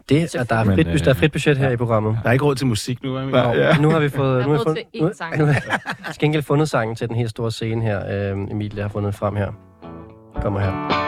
Det, 0.10 0.36
at 0.36 0.50
der, 0.50 0.56
er 0.56 0.64
Men, 0.64 0.76
frit, 0.76 0.88
øh, 0.88 1.00
der 1.00 1.10
er 1.10 1.14
frit 1.14 1.32
budget 1.32 1.58
her 1.58 1.70
i 1.70 1.78
programmet. 1.78 2.20
Der 2.24 2.30
er 2.30 2.34
ikke 2.34 2.46
råd 2.46 2.56
til 2.56 2.68
musik 2.68 3.04
nu, 3.04 3.16
er 3.16 3.54
ja. 3.54 3.78
Nu 3.78 3.90
har 3.90 4.00
vi 4.00 4.10
fået... 4.10 4.38
Jeg 4.40 4.48
Nu 4.48 4.52
har 4.52 4.58
vi 4.58 4.80
til 4.80 4.86
fundet, 4.94 5.14
én 5.14 5.18
sang. 5.18 5.38
Nu, 5.38 5.46
til 6.12 6.20
gengæld 6.20 6.44
fundet 6.44 6.70
sangen 6.70 6.96
til 6.96 7.08
den 7.08 7.16
helt 7.16 7.30
store 7.30 7.52
scene 7.52 7.82
her. 7.82 8.32
Øh, 8.34 8.52
Emilie 8.52 8.82
har 8.82 8.90
fundet 8.90 9.16
frem 9.16 9.36
her. 9.36 9.52
Kommer 10.42 10.60
her. 10.60 11.07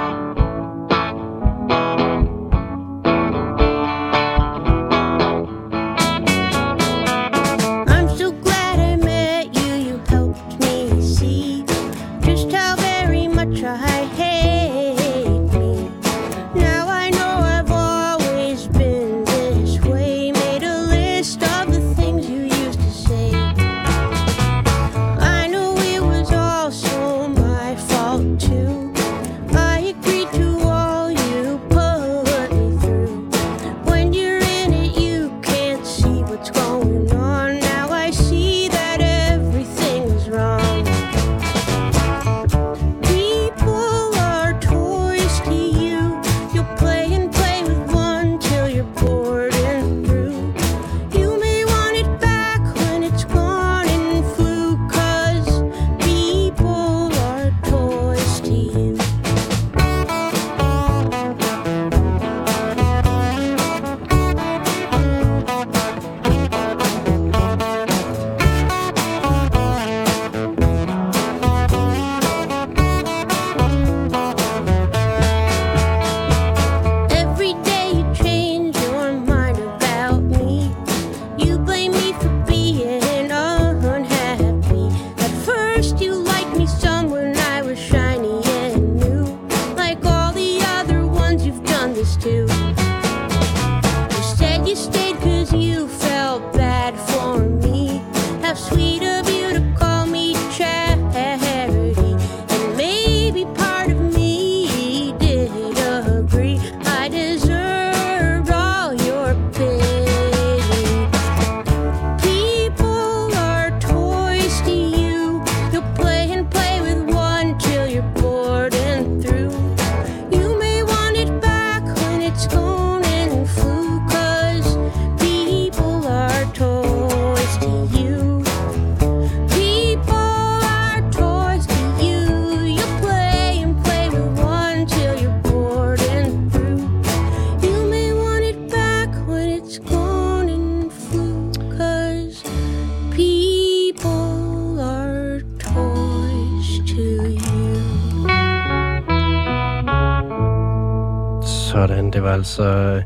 Altså 152.40 153.02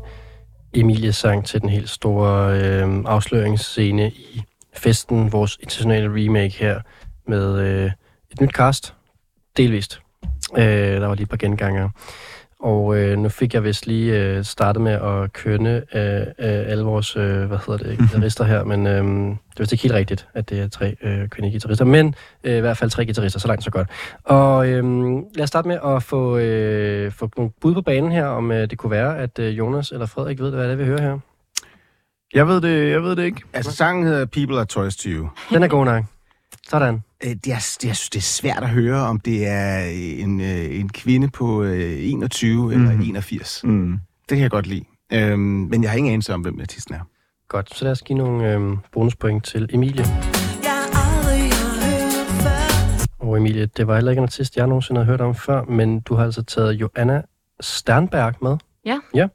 Emilie 0.74 0.94
Emilies 0.96 1.16
sang 1.16 1.46
til 1.46 1.60
den 1.60 1.68
helt 1.68 1.90
store 1.90 2.60
øh, 2.60 3.02
afsløringsscene 3.06 4.10
i 4.10 4.42
Festen, 4.76 5.32
vores 5.32 5.58
internationale 5.62 6.08
remake 6.08 6.58
her, 6.58 6.80
med 7.28 7.58
øh, 7.58 7.90
et 8.30 8.40
nyt 8.40 8.50
cast, 8.50 8.94
delvist. 9.56 10.00
Øh, 10.56 10.64
der 11.00 11.06
var 11.06 11.14
lige 11.14 11.22
et 11.22 11.28
par 11.28 11.36
genganger. 11.36 11.88
Og 12.64 12.96
øh, 12.96 13.18
nu 13.18 13.28
fik 13.28 13.54
jeg 13.54 13.64
vist 13.64 13.86
lige 13.86 14.20
øh, 14.20 14.44
startet 14.44 14.82
med 14.82 14.92
at 14.92 15.32
kønne 15.32 15.82
øh, 15.94 16.20
øh, 16.20 16.26
alle 16.38 16.84
vores, 16.84 17.16
øh, 17.16 17.44
hvad 17.44 17.58
hedder 17.66 17.76
det, 17.76 17.98
guitarister 17.98 18.44
her, 18.44 18.64
men 18.64 18.86
øh, 18.86 19.04
det 19.04 19.36
er 19.56 19.58
vist 19.58 19.72
ikke 19.72 19.82
helt 19.82 19.94
rigtigt, 19.94 20.28
at 20.34 20.50
det 20.50 20.60
er 20.60 20.68
tre 20.68 20.96
øh, 21.02 21.28
kvindelige 21.28 21.52
guitarister, 21.52 21.84
men 21.84 22.14
øh, 22.44 22.56
i 22.56 22.60
hvert 22.60 22.76
fald 22.76 22.90
tre 22.90 23.04
guitarister, 23.04 23.40
så 23.40 23.48
langt 23.48 23.64
så 23.64 23.70
godt. 23.70 23.88
Og 24.24 24.68
øh, 24.68 24.84
lad 25.34 25.42
os 25.42 25.48
starte 25.48 25.68
med 25.68 25.78
at 25.84 26.02
få, 26.02 26.38
øh, 26.38 27.12
få 27.12 27.30
nogle 27.36 27.52
bud 27.60 27.74
på 27.74 27.82
banen 27.82 28.12
her, 28.12 28.26
om 28.26 28.52
øh, 28.52 28.70
det 28.70 28.78
kunne 28.78 28.90
være, 28.90 29.18
at 29.18 29.38
øh, 29.38 29.58
Jonas 29.58 29.90
eller 29.90 30.06
Frederik 30.06 30.40
ved, 30.40 30.50
hvad 30.50 30.64
det 30.64 30.72
er, 30.72 30.76
vi 30.76 30.84
hører 30.84 31.02
her. 31.02 31.18
Jeg 32.34 32.48
ved 32.48 32.60
det, 32.60 32.90
jeg 32.90 33.02
ved 33.02 33.16
det 33.16 33.24
ikke. 33.24 33.42
Altså, 33.52 33.72
sangen 33.72 34.06
hedder 34.06 34.24
People 34.24 34.56
Are 34.56 34.64
Toys 34.64 34.96
to 34.96 35.08
You. 35.08 35.28
Den 35.50 35.62
er 35.62 35.68
god 35.68 35.84
nok. 35.84 36.04
Sådan. 36.68 36.94
Øh, 37.24 37.30
Det 37.30 37.30
er, 37.30 37.38
det, 37.44 37.52
jeg 37.52 37.96
synes, 37.96 38.10
det 38.10 38.18
er 38.18 38.22
svært 38.22 38.62
at 38.62 38.68
høre, 38.68 39.00
om 39.00 39.20
det 39.20 39.46
er 39.46 39.78
en, 40.22 40.40
øh, 40.40 40.80
en 40.80 40.88
kvinde 40.88 41.28
på 41.30 41.62
øh, 41.62 41.96
21 42.00 42.72
eller 42.74 42.92
Mhm. 42.92 43.00
81. 43.02 43.60
Mm. 43.64 43.98
Det 44.28 44.36
kan 44.36 44.38
jeg 44.42 44.50
godt 44.50 44.66
lide. 44.66 44.84
Øhm, 45.12 45.38
men 45.40 45.82
jeg 45.82 45.90
har 45.90 45.98
ingen 45.98 46.12
anelse 46.12 46.34
om, 46.34 46.40
hvem 46.40 46.60
artisten 46.60 46.94
er. 46.94 47.00
Godt, 47.48 47.74
så 47.74 47.84
lad 47.84 47.92
os 47.92 48.02
give 48.02 48.18
nogle 48.18 48.52
øh, 48.54 48.76
bonuspoint 48.92 49.44
til 49.44 49.68
Emilie. 49.72 50.04
Og 53.18 53.36
Emilie, 53.38 53.66
det 53.66 53.86
var 53.86 53.94
heller 53.94 54.10
ikke 54.10 54.18
en 54.20 54.24
artist, 54.24 54.56
jeg 54.56 54.66
nogensinde 54.66 55.00
har 55.00 55.06
hørt 55.06 55.20
om 55.20 55.34
før, 55.34 55.64
men 55.64 56.00
du 56.00 56.14
har 56.14 56.24
altså 56.24 56.42
taget 56.42 56.72
Joanna 56.72 57.22
Sternberg 57.60 58.34
med. 58.42 58.56
Ja. 58.86 58.98
Ja. 59.14 59.26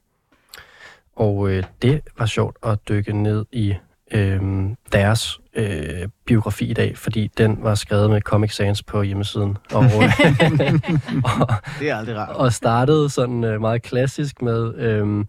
Og 1.15 1.49
øh, 1.51 1.63
det 1.81 2.01
var 2.19 2.25
sjovt 2.25 2.57
at 2.65 2.79
dykke 2.89 3.13
ned 3.13 3.45
i 3.51 3.73
øh, 4.11 4.41
deres 4.93 5.39
øh, 5.53 6.07
biografi 6.25 6.65
i 6.65 6.73
dag, 6.73 6.97
fordi 6.97 7.31
den 7.37 7.57
var 7.61 7.75
skrevet 7.75 8.09
med 8.09 8.21
Comic 8.21 8.55
Sans 8.55 8.83
på 8.83 9.01
hjemmesiden. 9.01 9.57
Og, 9.73 9.79
og, 11.23 11.53
Det 11.79 11.89
er 11.89 11.95
aldrig 11.95 12.17
rart. 12.17 12.35
og 12.35 12.53
startede 12.53 13.09
sådan 13.09 13.43
øh, 13.43 13.61
meget 13.61 13.81
klassisk 13.81 14.41
med, 14.41 14.75
øh, 14.75 15.25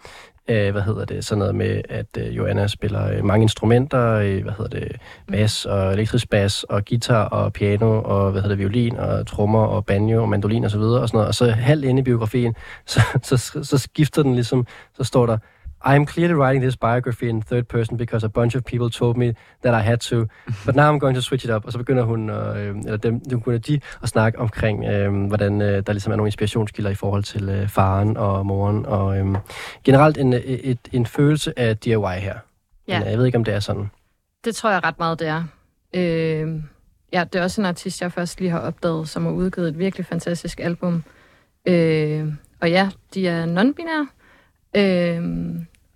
øh, 0.48 0.72
hvad 0.72 0.82
hedder 0.82 1.04
det, 1.04 1.24
sådan 1.24 1.38
noget 1.38 1.54
med, 1.54 1.82
at 1.88 2.06
øh, 2.18 2.36
Joanna 2.36 2.66
spiller 2.66 3.10
øh, 3.12 3.24
mange 3.24 3.42
instrumenter, 3.42 4.12
øh, 4.14 4.42
hvad 4.42 4.52
hedder 4.58 4.80
det, 4.80 4.96
bas 5.32 5.66
og 5.66 5.92
elektrisk 5.92 6.30
bas 6.30 6.64
og 6.64 6.84
guitar 6.84 7.24
og 7.24 7.52
piano 7.52 8.02
og 8.02 8.30
hvad 8.32 8.42
hedder 8.42 8.56
det, 8.56 8.58
violin 8.58 8.96
og 8.96 9.26
trommer 9.26 9.62
og 9.66 9.86
banjo 9.86 10.22
og 10.22 10.28
mandolin 10.28 10.64
og 10.64 10.70
så 10.70 10.78
videre 10.78 11.00
og 11.00 11.08
sådan 11.08 11.16
noget. 11.18 11.28
Og 11.28 11.34
så 11.34 11.50
halvt 11.50 11.84
inde 11.84 12.00
i 12.00 12.02
biografien, 12.02 12.54
så, 12.86 13.00
så, 13.22 13.36
så 13.62 13.78
skifter 13.78 14.22
den 14.22 14.34
ligesom, 14.34 14.66
så 14.96 15.04
står 15.04 15.26
der, 15.26 15.38
I 15.84 15.94
am 15.94 16.06
clearly 16.06 16.34
writing 16.34 16.62
this 16.62 16.76
biography 16.76 17.28
in 17.28 17.42
third 17.42 17.68
person 17.68 17.96
because 17.96 18.26
a 18.26 18.28
bunch 18.28 18.54
of 18.56 18.64
people 18.64 18.90
told 18.90 19.16
me 19.16 19.34
that 19.62 19.74
I 19.74 19.80
had 19.80 19.98
to, 19.98 20.26
but 20.66 20.76
now 20.76 20.92
I'm 20.92 20.98
going 20.98 21.14
to 21.14 21.22
switch 21.22 21.44
it 21.44 21.50
up. 21.50 21.64
Og 21.64 21.72
så 21.72 21.78
begynder 21.78 22.02
hun, 22.02 22.30
øh, 22.30 22.76
eller 22.84 22.96
dem, 22.96 23.20
dem 23.20 23.38
begynder 23.40 23.58
de 23.58 23.80
at 24.02 24.08
snakke 24.08 24.38
omkring, 24.38 24.84
øh, 24.84 25.26
hvordan 25.26 25.62
øh, 25.62 25.82
der 25.86 25.92
ligesom 25.92 26.12
er 26.12 26.16
nogle 26.16 26.28
inspirationskilder 26.28 26.90
i 26.90 26.94
forhold 26.94 27.22
til 27.22 27.48
øh, 27.48 27.68
faren 27.68 28.16
og 28.16 28.46
moren, 28.46 28.86
og 28.86 29.18
øh, 29.18 29.36
generelt 29.84 30.18
en, 30.18 30.32
et, 30.32 30.70
et, 30.70 30.78
en 30.92 31.06
følelse 31.06 31.58
af 31.58 31.76
DIY 31.76 31.94
her. 31.94 32.38
Ja. 32.88 32.98
Men, 32.98 33.06
øh, 33.06 33.10
jeg 33.10 33.18
ved 33.18 33.26
ikke, 33.26 33.38
om 33.38 33.44
det 33.44 33.54
er 33.54 33.60
sådan. 33.60 33.90
Det 34.44 34.56
tror 34.56 34.70
jeg 34.70 34.84
ret 34.84 34.98
meget, 34.98 35.18
det 35.18 35.28
er. 35.28 35.44
Øh, 35.94 36.62
ja, 37.12 37.24
det 37.32 37.38
er 37.38 37.42
også 37.42 37.60
en 37.60 37.66
artist, 37.66 38.02
jeg 38.02 38.12
først 38.12 38.40
lige 38.40 38.50
har 38.50 38.60
opdaget, 38.60 39.08
som 39.08 39.24
har 39.24 39.32
udgivet 39.32 39.68
et 39.68 39.78
virkelig 39.78 40.06
fantastisk 40.06 40.60
album. 40.60 41.04
Øh, 41.66 42.32
og 42.60 42.70
ja, 42.70 42.90
de 43.14 43.28
er 43.28 43.46
non-binære. 43.46 44.06
Øh, 44.76 45.22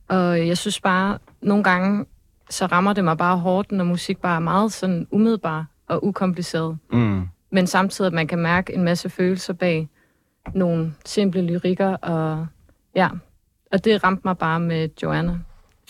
og 0.09 0.47
jeg 0.49 0.59
synes 0.59 0.81
bare, 0.81 1.19
nogle 1.43 1.65
gange, 1.65 2.05
så 2.51 2.67
rammer 2.67 2.93
det 2.93 3.05
mig 3.05 3.19
bare 3.19 3.37
hårdt, 3.37 3.73
når 3.73 3.85
musik 3.85 4.19
bare 4.19 4.37
er 4.37 4.41
meget 4.41 4.73
sådan 4.73 5.07
umiddelbar 5.11 5.67
og 5.89 6.05
ukompliceret. 6.07 6.79
Mm. 6.93 7.23
Men 7.53 7.67
samtidig, 7.67 8.07
at 8.07 8.13
man 8.13 8.27
kan 8.27 8.39
mærke 8.39 8.75
en 8.75 8.83
masse 8.85 9.11
følelser 9.11 9.53
bag 9.53 9.89
nogle 10.55 10.95
simple 11.05 11.43
lyrikker, 11.43 11.97
og 11.97 12.47
ja, 12.97 13.09
og 13.73 13.85
det 13.85 14.05
ramte 14.05 14.23
mig 14.25 14.39
bare 14.39 14.61
med 14.61 14.89
Joanna. 15.03 15.39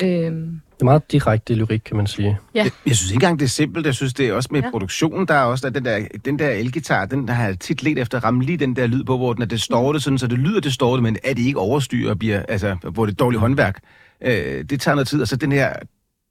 Øhm, 0.02 0.60
Det 0.74 0.80
er 0.80 0.84
meget 0.84 1.12
direkte 1.12 1.54
lyrik, 1.54 1.80
kan 1.84 1.96
man 1.96 2.06
sige. 2.06 2.38
Jeg, 2.54 2.70
jeg 2.86 2.96
synes 2.96 3.10
ikke 3.10 3.16
engang, 3.16 3.38
det 3.38 3.44
er 3.44 3.48
simpelt. 3.48 3.86
Jeg 3.86 3.94
synes, 3.94 4.14
det 4.14 4.28
er 4.28 4.32
også 4.32 4.48
med 4.52 4.60
Ja. 4.60 4.66
ja. 4.66 4.70
produktionen, 4.70 5.28
der 5.28 5.34
er 5.34 5.44
også 5.44 5.66
der, 5.66 5.72
den 5.80 5.84
der, 5.84 6.06
den 6.24 6.38
der 6.38 6.50
elgitar, 6.50 7.04
den 7.04 7.28
der 7.28 7.34
har 7.34 7.44
jeg 7.46 7.60
tit 7.60 7.82
let 7.82 7.98
efter 7.98 8.18
at 8.18 8.24
ramme 8.24 8.42
lige 8.44 8.58
den 8.58 8.76
der 8.76 8.86
lyd 8.86 9.04
på, 9.04 9.16
hvor 9.16 9.32
den 9.32 9.42
er 9.42 9.46
distortet, 9.46 10.02
sådan, 10.02 10.18
så 10.18 10.26
det 10.26 10.38
lyder 10.38 10.60
distortet, 10.60 11.02
men 11.02 11.16
er 11.24 11.34
det 11.34 11.42
ikke 11.42 11.58
overstyr 11.58 12.10
og 12.10 12.18
bliver, 12.18 12.42
altså, 12.48 12.76
hvor 12.92 13.06
det 13.06 13.12
er 13.12 13.16
dårligt 13.16 13.40
håndværk. 13.40 13.78
Øh, 14.24 14.64
det 14.64 14.80
tager 14.80 14.94
noget 14.94 15.08
tid, 15.08 15.22
og 15.22 15.28
så 15.28 15.36
den 15.36 15.52
her, 15.52 15.72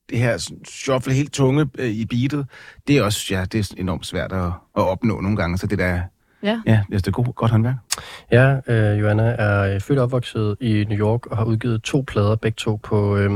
det 0.09 0.19
her 0.19 0.51
shuffle 0.67 1.13
helt 1.13 1.33
tunge 1.33 1.69
øh, 1.77 1.89
i 1.89 2.05
beatet, 2.05 2.45
det 2.87 2.97
er 2.97 3.03
også, 3.03 3.27
ja, 3.29 3.45
det 3.51 3.59
er 3.59 3.73
enormt 3.77 4.05
svært 4.05 4.31
at, 4.31 4.45
at 4.77 4.83
opnå 4.83 5.21
nogle 5.21 5.37
gange, 5.37 5.57
så 5.57 5.67
det 5.67 5.79
der, 5.79 6.01
ja, 6.43 6.61
ja, 6.65 6.81
det 6.89 7.07
er 7.07 7.11
god, 7.11 7.33
godt 7.33 7.51
håndværk. 7.51 7.75
Ja, 8.31 8.59
øh, 8.67 8.99
Joanna 8.99 9.23
er 9.23 9.73
øh, 9.73 9.81
født 9.81 9.99
og 9.99 10.03
opvokset 10.03 10.57
i 10.61 10.85
New 10.89 10.97
York 10.97 11.25
og 11.25 11.37
har 11.37 11.43
udgivet 11.43 11.81
to 11.81 12.03
plader, 12.07 12.35
begge 12.35 12.55
to 12.55 12.75
på... 12.75 13.17
Øh, 13.17 13.31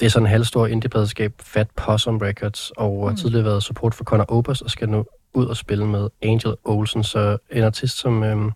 det 0.00 0.06
er 0.06 0.10
sådan 0.10 0.26
en 0.26 0.30
halvstor 0.30 0.66
indie-pladeskab, 0.66 1.32
Fat 1.42 1.68
Possum 1.76 2.18
Records, 2.18 2.70
og 2.76 3.08
har 3.08 3.16
tidligere 3.16 3.44
været 3.44 3.62
support 3.62 3.94
for 3.94 4.04
Conor 4.04 4.32
Oberst, 4.32 4.62
og 4.62 4.70
skal 4.70 4.88
nu 4.88 5.04
ud 5.34 5.46
og 5.46 5.56
spille 5.56 5.86
med 5.86 6.08
Angel 6.22 6.54
Olsen, 6.64 7.04
så 7.04 7.38
en 7.50 7.62
artist, 7.62 7.98
som 7.98 8.22
øh, 8.22 8.52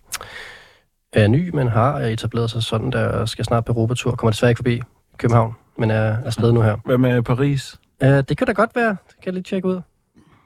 er 1.13 1.27
ny, 1.27 1.49
men 1.49 1.67
har 1.67 1.99
etableret 1.99 2.49
sig 2.49 2.63
sådan, 2.63 2.91
der 2.91 3.25
skal 3.25 3.45
snart 3.45 3.65
på 3.65 3.71
Europatur, 3.71 4.15
kommer 4.15 4.31
desværre 4.31 4.51
ikke 4.51 4.59
forbi 4.59 4.81
København, 5.17 5.53
men 5.77 5.91
er 5.91 6.17
afsted 6.25 6.51
nu 6.51 6.61
her. 6.61 6.77
Hvad 6.85 6.97
med 6.97 7.21
Paris? 7.21 7.79
Uh, 8.03 8.07
det 8.07 8.37
kan 8.37 8.47
da 8.47 8.53
godt 8.53 8.75
være, 8.75 8.89
det 8.89 9.15
kan 9.15 9.25
jeg 9.25 9.33
lige 9.33 9.43
tjekke 9.43 9.67
ud. 9.67 9.81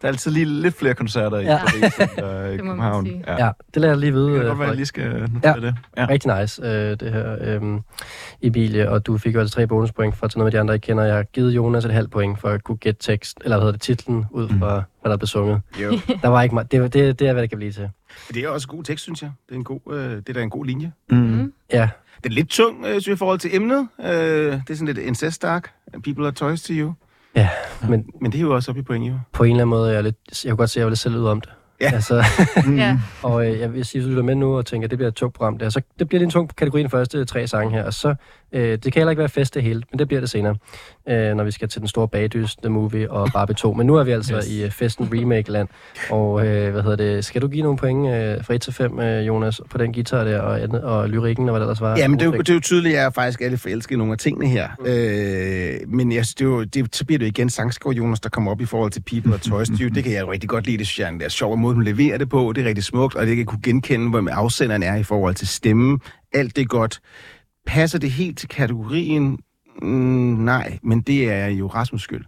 Der 0.01 0.07
er 0.07 0.11
altid 0.11 0.31
lige 0.31 0.45
lidt 0.45 0.75
flere 0.75 0.93
koncerter 0.93 1.37
i 1.39 1.43
Ja. 1.43 1.57
Paris, 1.57 1.97
end 1.99 2.09
der 2.15 2.25
er 2.27 2.51
i 2.51 2.57
København. 2.65 3.07
Ja. 3.07 3.45
Ja, 3.45 3.51
det 3.73 3.81
lader 3.81 3.93
jeg 3.93 3.99
lige 3.99 4.11
vide. 4.13 4.25
Det 4.25 4.33
kan 4.33 4.41
øh, 4.41 4.47
godt 4.47 4.59
være, 4.59 4.65
at 4.67 4.69
jeg 4.69 4.75
lige 4.75 4.85
skal 4.85 5.29
notere 5.33 5.55
Ja. 5.61 5.67
det. 5.67 5.75
Ja. 5.97 6.05
Rigtig 6.09 6.39
nice, 6.41 6.61
øh, 6.65 6.99
det 6.99 7.11
her, 7.13 7.37
øh, 7.41 7.79
Emilie, 8.41 8.89
og 8.89 9.05
du 9.05 9.17
fik 9.17 9.35
jo 9.35 9.39
altså 9.39 9.55
tre 9.55 9.67
bonuspoint 9.67 10.15
for 10.15 10.25
at 10.25 10.31
tage 10.31 10.39
noget 10.39 10.45
med 10.53 10.57
de 10.57 10.59
andre, 10.59 10.71
jeg 10.71 10.81
kender. 10.81 11.03
Jeg 11.03 11.15
har 11.15 11.23
givet 11.23 11.51
Jonas 11.55 11.85
et 11.85 11.91
halvt 11.91 12.11
point 12.11 12.39
for 12.39 12.49
at 12.49 12.63
kunne 12.63 12.77
gætte 12.77 13.03
tekst, 13.03 13.37
eller 13.43 13.57
hvad 13.57 13.61
hedder 13.61 13.71
det, 13.71 13.81
titlen, 13.81 14.25
ud 14.31 14.47
fra, 14.47 14.79
mm. 14.79 14.83
hvad 15.01 15.11
der 15.11 15.17
blev 15.17 15.27
sunget. 15.27 15.61
Jo. 15.81 15.91
Der 16.21 16.27
var 16.27 16.41
ikke 16.41 16.55
meget, 16.55 16.71
det, 16.71 16.93
det, 16.93 17.19
det 17.19 17.27
er, 17.27 17.33
hvad 17.33 17.41
det 17.41 17.49
kan 17.49 17.57
blive 17.57 17.71
til. 17.71 17.89
det 18.33 18.43
er 18.43 18.49
også 18.49 18.67
god 18.67 18.83
tekst, 18.83 19.03
synes 19.03 19.21
jeg. 19.21 19.31
Det 19.49 19.55
er, 19.55 19.57
en 19.59 19.63
god, 19.63 19.79
øh, 19.91 20.11
det 20.17 20.29
er 20.29 20.33
da 20.33 20.41
en 20.41 20.49
god 20.49 20.65
linje. 20.65 20.91
Mm. 21.09 21.53
Ja, 21.73 21.89
Den 22.23 22.31
er 22.31 22.35
lidt 22.35 22.49
tung, 22.49 22.77
øh, 22.85 22.91
synes 22.91 23.07
jeg, 23.07 23.13
i 23.13 23.17
forhold 23.17 23.39
til 23.39 23.55
emnet. 23.55 23.87
Øh, 23.99 24.07
det 24.07 24.69
er 24.69 24.73
sådan 24.73 24.85
lidt 24.87 24.97
incest-dark. 24.97 25.71
People 26.03 26.25
are 26.25 26.31
toys 26.31 26.61
to 26.63 26.73
you. 26.73 26.93
ja, 27.35 27.49
men 27.89 28.05
Men 28.21 28.31
det 28.31 28.37
er 28.37 28.41
jo 28.41 28.55
også 28.55 28.71
op 28.71 28.77
i 28.77 28.81
point, 28.81 29.07
jo. 29.07 29.19
på 29.33 29.43
en 29.43 29.51
eller 29.51 29.61
anden 29.61 29.69
måde, 29.69 29.89
er 29.89 29.93
jeg, 29.93 30.03
lidt, 30.03 30.45
jeg 30.45 30.51
kunne 30.51 30.57
godt 30.57 30.69
se, 30.69 30.73
at 30.73 30.79
jeg 30.79 30.85
var 30.85 30.89
lidt 30.89 30.99
selv 30.99 31.15
ud 31.15 31.25
om 31.25 31.41
det. 31.41 31.49
Ja. 31.81 31.91
Altså, 31.93 32.23
ja. 32.77 32.99
og 33.23 33.47
øh, 33.47 33.59
jeg 33.59 33.73
vil 33.73 33.85
sige, 33.85 34.01
at 34.01 34.03
du 34.05 34.09
lytter 34.09 34.23
med 34.23 34.35
nu 34.35 34.57
og 34.57 34.65
tænker, 34.65 34.87
at 34.87 34.91
det 34.91 34.97
bliver 34.97 35.07
et 35.07 35.15
tungt 35.15 35.35
program. 35.35 35.57
Der. 35.57 35.69
Så 35.69 35.81
det 35.99 36.07
bliver 36.09 36.19
lige 36.19 36.25
en 36.25 36.31
tung 36.31 36.55
kategori 36.55 36.83
de 36.83 36.89
første 36.89 37.25
tre 37.25 37.47
sange 37.47 37.71
her. 37.71 37.83
Og 37.83 37.93
så, 37.93 38.15
øh, 38.51 38.71
det 38.71 38.83
kan 38.83 38.93
heller 38.93 39.09
ikke 39.09 39.19
være 39.19 39.29
fest 39.29 39.53
det 39.53 39.63
hele, 39.63 39.83
men 39.91 39.99
det 39.99 40.07
bliver 40.07 40.21
det 40.21 40.29
senere, 40.29 40.55
øh, 41.09 41.35
når 41.35 41.43
vi 41.43 41.51
skal 41.51 41.69
til 41.69 41.79
den 41.79 41.87
store 41.87 42.07
bagdys, 42.07 42.55
The 42.55 42.69
Movie 42.69 43.11
og 43.11 43.29
Barbie 43.33 43.55
2. 43.55 43.73
Men 43.73 43.87
nu 43.87 43.95
er 43.95 44.03
vi 44.03 44.11
altså 44.11 44.35
yes. 44.35 44.47
I 44.47 44.63
øh, 44.63 44.71
festen 44.71 45.09
remake-land. 45.13 45.67
Og 46.09 46.47
øh, 46.47 46.71
hvad 46.71 46.81
hedder 46.81 46.95
det? 46.95 47.25
Skal 47.25 47.41
du 47.41 47.47
give 47.47 47.63
nogle 47.63 47.77
point 47.77 48.07
øh, 48.07 48.45
fra 48.45 48.53
1 48.53 48.61
til 48.61 48.73
5, 48.73 48.99
øh, 48.99 49.27
Jonas, 49.27 49.61
på 49.69 49.77
den 49.77 49.93
guitar 49.93 50.23
der, 50.23 50.39
og, 50.41 50.83
og 50.83 51.09
lyrikken 51.09 51.49
og 51.49 51.53
hvad 51.53 51.59
der 51.59 51.67
ellers 51.67 51.81
var? 51.81 51.97
Ja, 51.97 52.07
men 52.07 52.19
det 52.19 52.25
er, 52.25 52.31
jo, 52.31 52.37
det 52.37 52.49
er 52.49 52.53
jo 52.53 52.59
tydeligt, 52.59 52.93
at 52.93 52.99
jeg 52.99 53.05
er 53.05 53.09
faktisk 53.09 53.41
alle 53.41 53.57
forelsket 53.57 53.95
i 53.95 53.97
nogle 53.97 54.13
af 54.13 54.17
tingene 54.17 54.47
her. 54.47 54.69
Mm. 54.79 54.85
Øh, 54.85 55.97
men 55.97 56.11
jeg, 56.11 56.21
det 56.21 56.41
er 56.41 56.45
jo, 56.45 56.63
det, 56.63 56.95
så 56.95 57.05
bliver 57.05 57.19
det 57.19 57.25
jo 57.25 57.29
igen 57.29 57.49
sangskov 57.49 57.91
Jonas, 57.91 58.19
der 58.19 58.29
kommer 58.29 58.51
op 58.51 58.61
i 58.61 58.65
forhold 58.65 58.91
til 58.91 59.01
People 59.01 59.33
og 59.33 59.41
Toys 59.41 59.67
to 59.67 59.75
You. 59.81 59.89
Det 59.89 60.03
kan 60.03 60.13
jeg 60.13 60.21
jo 60.21 60.31
rigtig 60.31 60.49
godt 60.49 60.65
lide. 60.65 60.77
Det 60.77 60.87
synes 60.87 60.99
jeg 60.99 61.05
er 61.19 61.25
en 61.25 61.29
sjov 61.29 61.57
måde, 61.57 61.75
hun 61.75 61.83
leverer 61.83 62.17
det 62.17 62.29
på. 62.29 62.53
Det 62.55 62.63
er 62.63 62.67
rigtig 62.67 62.83
smukt, 62.83 63.15
og 63.15 63.21
det 63.21 63.29
kan 63.29 63.37
jeg 63.37 63.47
kunne 63.47 63.61
genkende, 63.63 64.09
hvor 64.09 64.29
afsenderen 64.31 64.83
er 64.83 64.95
i 64.95 65.03
forhold 65.03 65.35
til 65.35 65.47
stemmen. 65.47 66.01
Alt 66.33 66.55
det 66.55 66.61
er 66.61 66.65
godt. 66.65 67.01
Passer 67.65 67.99
det 67.99 68.11
helt 68.11 68.37
til 68.37 68.49
kategorien? 68.49 69.39
Mm, 69.81 69.89
nej, 70.45 70.79
men 70.83 71.01
det 71.01 71.31
er 71.31 71.47
jo 71.47 71.67
Rasmus 71.67 72.01
skyld. 72.01 72.25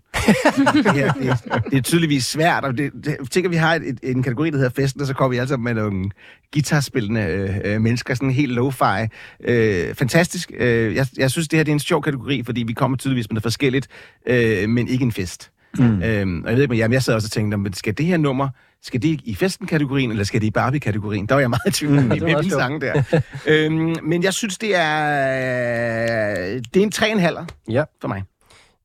ja, 0.96 1.12
det, 1.20 1.64
det 1.72 1.78
er 1.78 1.82
tydeligvis 1.82 2.26
svært, 2.26 2.64
og 2.64 2.78
det, 2.78 2.92
det, 3.04 3.18
tænker, 3.32 3.50
vi 3.50 3.56
har 3.56 3.76
et, 3.76 3.84
et, 3.84 4.00
en 4.04 4.24
kategori, 4.24 4.50
der 4.50 4.58
hedder 4.58 4.70
festen, 4.70 5.02
og 5.02 5.08
så 5.08 5.14
kommer 5.14 5.30
vi 5.30 5.38
altså 5.38 5.58
med 5.58 5.74
nogle 5.74 6.10
guitarspillende 6.54 7.22
øh, 7.22 7.58
øh, 7.66 7.82
mennesker, 7.82 8.14
sådan 8.14 8.32
helt 8.32 8.60
lo-fi. 8.60 9.08
Øh, 9.44 9.96
fantastisk. 9.96 10.52
Øh, 10.58 10.96
jeg, 10.96 11.08
jeg 11.18 11.32
synes, 11.32 11.48
det 11.48 11.60
her 11.60 11.64
det 11.64 11.72
er 11.72 11.76
en 11.76 11.80
sjov 11.80 12.02
kategori, 12.02 12.44
fordi 12.44 12.64
vi 12.64 12.74
kommer 12.74 12.98
tydeligvis 12.98 13.30
med 13.30 13.34
noget 13.34 13.44
forskelligt, 13.44 13.88
øh, 14.28 14.70
men 14.70 14.88
ikke 14.88 15.04
en 15.04 15.12
fest. 15.12 15.52
Mm. 15.78 16.04
Øhm, 16.04 16.44
og 16.44 16.50
jeg 16.50 16.56
ved 16.56 16.64
ikke, 16.64 16.72
men 16.72 16.78
jamen, 16.78 16.94
jeg 16.94 17.04
sad 17.04 17.14
også 17.14 17.28
og 17.28 17.32
tænkte, 17.32 17.58
men 17.58 17.74
skal 17.74 17.98
det 17.98 18.06
her 18.06 18.18
nummer, 18.18 18.50
skal 18.84 19.02
det 19.02 19.22
i 19.24 19.36
festen-kategorien, 19.36 20.12
eller 20.12 20.24
skal 20.24 20.42
det 20.42 20.48
i 20.48 20.52
Barbie-kategorien? 20.52 21.26
Der 21.26 21.36
var 21.36 21.40
jeg 21.42 21.50
meget 21.50 21.68
i 21.68 21.72
tvivl 21.72 21.96
det 21.98 22.10
var 22.22 22.28
med 22.28 22.36
også 22.36 22.44
min 22.44 22.50
sjovt. 22.50 22.62
sang 22.62 22.82
der. 22.82 23.22
øhm, 23.48 23.96
men 24.04 24.24
jeg 24.24 24.34
synes, 24.34 24.58
det 24.58 24.76
er, 24.76 26.60
det 26.74 26.78
er 26.78 26.84
en 26.84 27.40
3,5 27.40 27.46
Ja, 27.70 27.84
for 28.02 28.08
mig. 28.08 28.24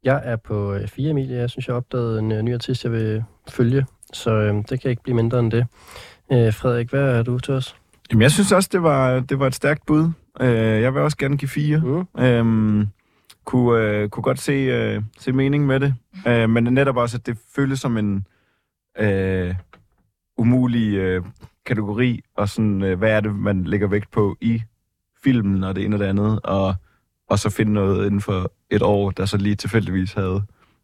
jeg 0.04 0.20
er 0.24 0.36
på 0.36 0.74
øh, 0.74 0.88
4, 0.88 1.10
Emilie. 1.10 1.36
Jeg 1.38 1.50
synes, 1.50 1.66
jeg 1.68 1.76
opdagede 1.76 2.18
en 2.18 2.32
øh, 2.32 2.42
ny 2.42 2.54
artist, 2.54 2.84
jeg 2.84 2.92
vil 2.92 3.24
følge. 3.48 3.86
Så 4.12 4.30
øh, 4.30 4.54
det 4.70 4.80
kan 4.80 4.90
ikke 4.90 5.02
blive 5.02 5.16
mindre 5.16 5.38
end 5.40 5.50
det. 5.52 5.66
Øh, 6.32 6.54
Frederik, 6.54 6.90
hvad 6.90 7.00
er 7.18 7.22
du 7.22 7.38
til 7.38 7.54
os? 7.54 7.76
Jamen, 8.10 8.22
jeg 8.22 8.30
synes 8.30 8.52
også, 8.52 8.68
det 8.72 8.82
var, 8.82 9.20
det 9.20 9.38
var 9.38 9.46
et 9.46 9.54
stærkt 9.54 9.86
bud. 9.86 10.10
Øh, 10.40 10.48
jeg 10.82 10.94
vil 10.94 11.02
også 11.02 11.16
gerne 11.16 11.36
give 11.36 11.48
fire. 11.48 11.78
Mm. 12.16 12.22
Øhm, 12.22 12.86
kunne, 13.44 13.80
øh, 13.82 14.08
kunne 14.08 14.22
godt 14.22 14.40
se, 14.40 14.52
øh, 14.52 15.02
se 15.18 15.32
mening 15.32 15.66
med 15.66 15.80
det. 15.80 15.94
Øh, 16.26 16.50
men 16.50 16.64
netop 16.64 16.96
også, 16.96 17.16
at 17.16 17.26
det 17.26 17.38
føles 17.56 17.80
som 17.80 17.96
en 17.96 18.26
øh, 18.98 19.54
umulig 20.38 20.94
øh, 20.94 21.22
kategori, 21.66 22.20
og 22.36 22.48
sådan, 22.48 22.82
øh, 22.82 22.98
hvad 22.98 23.10
er 23.10 23.20
det, 23.20 23.34
man 23.34 23.64
lægger 23.64 23.88
vægt 23.88 24.10
på 24.10 24.36
i 24.40 24.62
filmen, 25.24 25.64
og 25.64 25.76
det 25.76 25.84
ene 25.84 25.96
og 25.96 26.00
det 26.00 26.06
andet, 26.06 26.40
og, 26.44 26.74
og 27.30 27.38
så 27.38 27.50
finde 27.50 27.72
noget 27.72 28.06
inden 28.06 28.20
for 28.20 28.52
et 28.70 28.82
år, 28.82 29.10
der 29.10 29.26
så 29.26 29.36
lige 29.36 29.54
tilfældigvis 29.54 30.12
havde 30.12 30.42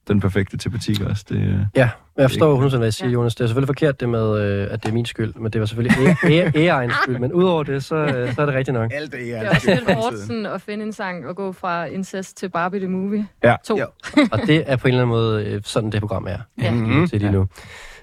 den 0.08 0.20
perfekte 0.20 0.56
tematik 0.56 1.00
også. 1.00 1.24
Det, 1.28 1.36
øh, 1.36 1.58
Ja, 1.76 1.88
jeg 2.16 2.30
forstår 2.30 2.54
Ikke- 2.54 2.66
100% 2.66 2.76
hvad 2.76 2.86
jeg 2.86 2.94
siger, 2.94 3.08
Ja. 3.08 3.12
Jonas. 3.14 3.34
Det 3.34 3.44
er 3.44 3.46
selvfølgelig 3.48 3.68
forkert 3.68 4.00
det 4.00 4.08
med, 4.08 4.40
øh, 4.62 4.68
at 4.70 4.82
det 4.82 4.88
er 4.88 4.92
min 4.92 5.06
skyld, 5.06 5.34
men 5.34 5.52
det 5.52 5.60
var 5.60 5.66
selvfølgelig 5.66 6.16
egen 6.70 6.90
skyld. 7.02 7.18
Men 7.18 7.32
udover 7.32 7.62
det, 7.62 7.84
så, 7.84 7.96
øh, 7.96 8.34
så 8.34 8.42
er 8.42 8.46
det 8.46 8.54
rigtigt 8.54 8.74
nok. 8.74 8.90
Alt 8.94 9.12
det 9.12 9.20
Det 9.20 9.36
er, 9.36 9.42
er 9.42 9.50
også 9.50 9.74
lidt 9.74 9.92
hårdt 9.94 10.18
sådan, 10.18 10.46
at 10.46 10.62
finde 10.62 10.84
en 10.84 10.92
sang 10.92 11.26
og 11.26 11.36
gå 11.36 11.52
fra 11.52 11.84
incest 11.84 12.36
til 12.36 12.48
Barbie 12.50 12.80
the 12.80 12.88
Movie. 12.88 13.26
Ja. 13.44 13.56
To. 13.64 13.76
Ja. 13.76 13.84
Og 14.32 14.38
det 14.46 14.64
er 14.66 14.76
på 14.76 14.88
en 14.88 14.94
eller 14.94 15.02
anden 15.02 15.08
måde 15.16 15.44
øh, 15.44 15.60
sådan, 15.64 15.92
det 15.92 16.00
program 16.00 16.26
er. 16.28 16.38
Ja. 16.62 16.70
Mhm. 16.70 17.06
til 17.08 17.20
lige 17.20 17.32
nu. 17.32 17.46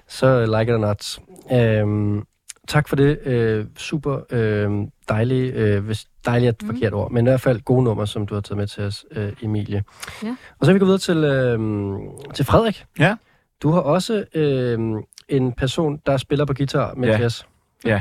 Så 0.08 0.40
like 0.46 0.62
it 0.62 0.70
or 0.70 0.78
not. 0.78 1.18
Øhm, 1.52 2.22
tak 2.68 2.88
for 2.88 2.96
det. 2.96 3.18
Øh, 3.24 3.66
super 3.76 4.20
øh, 4.30 4.70
dejlige, 5.08 5.52
øh, 5.52 5.84
hvis 5.84 6.06
dejligt 6.26 6.48
er 6.48 6.52
et 6.52 6.62
Mhm. 6.62 6.74
forkert 6.74 6.92
ord, 6.94 7.10
men 7.10 7.26
i 7.26 7.28
hvert 7.30 7.40
fald 7.40 7.60
gode 7.60 7.84
nummer, 7.84 8.04
som 8.04 8.26
du 8.26 8.34
har 8.34 8.40
taget 8.40 8.56
med 8.58 8.66
til 8.66 8.82
os, 8.82 9.04
øh, 9.10 9.32
Emilie. 9.42 9.84
Ja. 10.22 10.36
Og 10.58 10.66
så 10.66 10.72
vil 10.72 10.74
vi 10.74 10.78
gå 10.78 10.84
videre 10.84 10.98
til, 10.98 11.16
øh, 11.16 11.58
til 12.34 12.44
Frederik. 12.44 12.84
Ja. 12.98 13.16
Du 13.62 13.70
har 13.70 13.80
også 13.80 14.24
øh, 14.34 14.78
en 15.28 15.52
person, 15.52 16.00
der 16.06 16.16
spiller 16.16 16.44
på 16.44 16.54
guitar 16.54 16.94
med 16.94 17.08
Ja. 17.08 17.16
til 17.16 17.24
os. 17.26 17.46
Ja. 17.84 18.00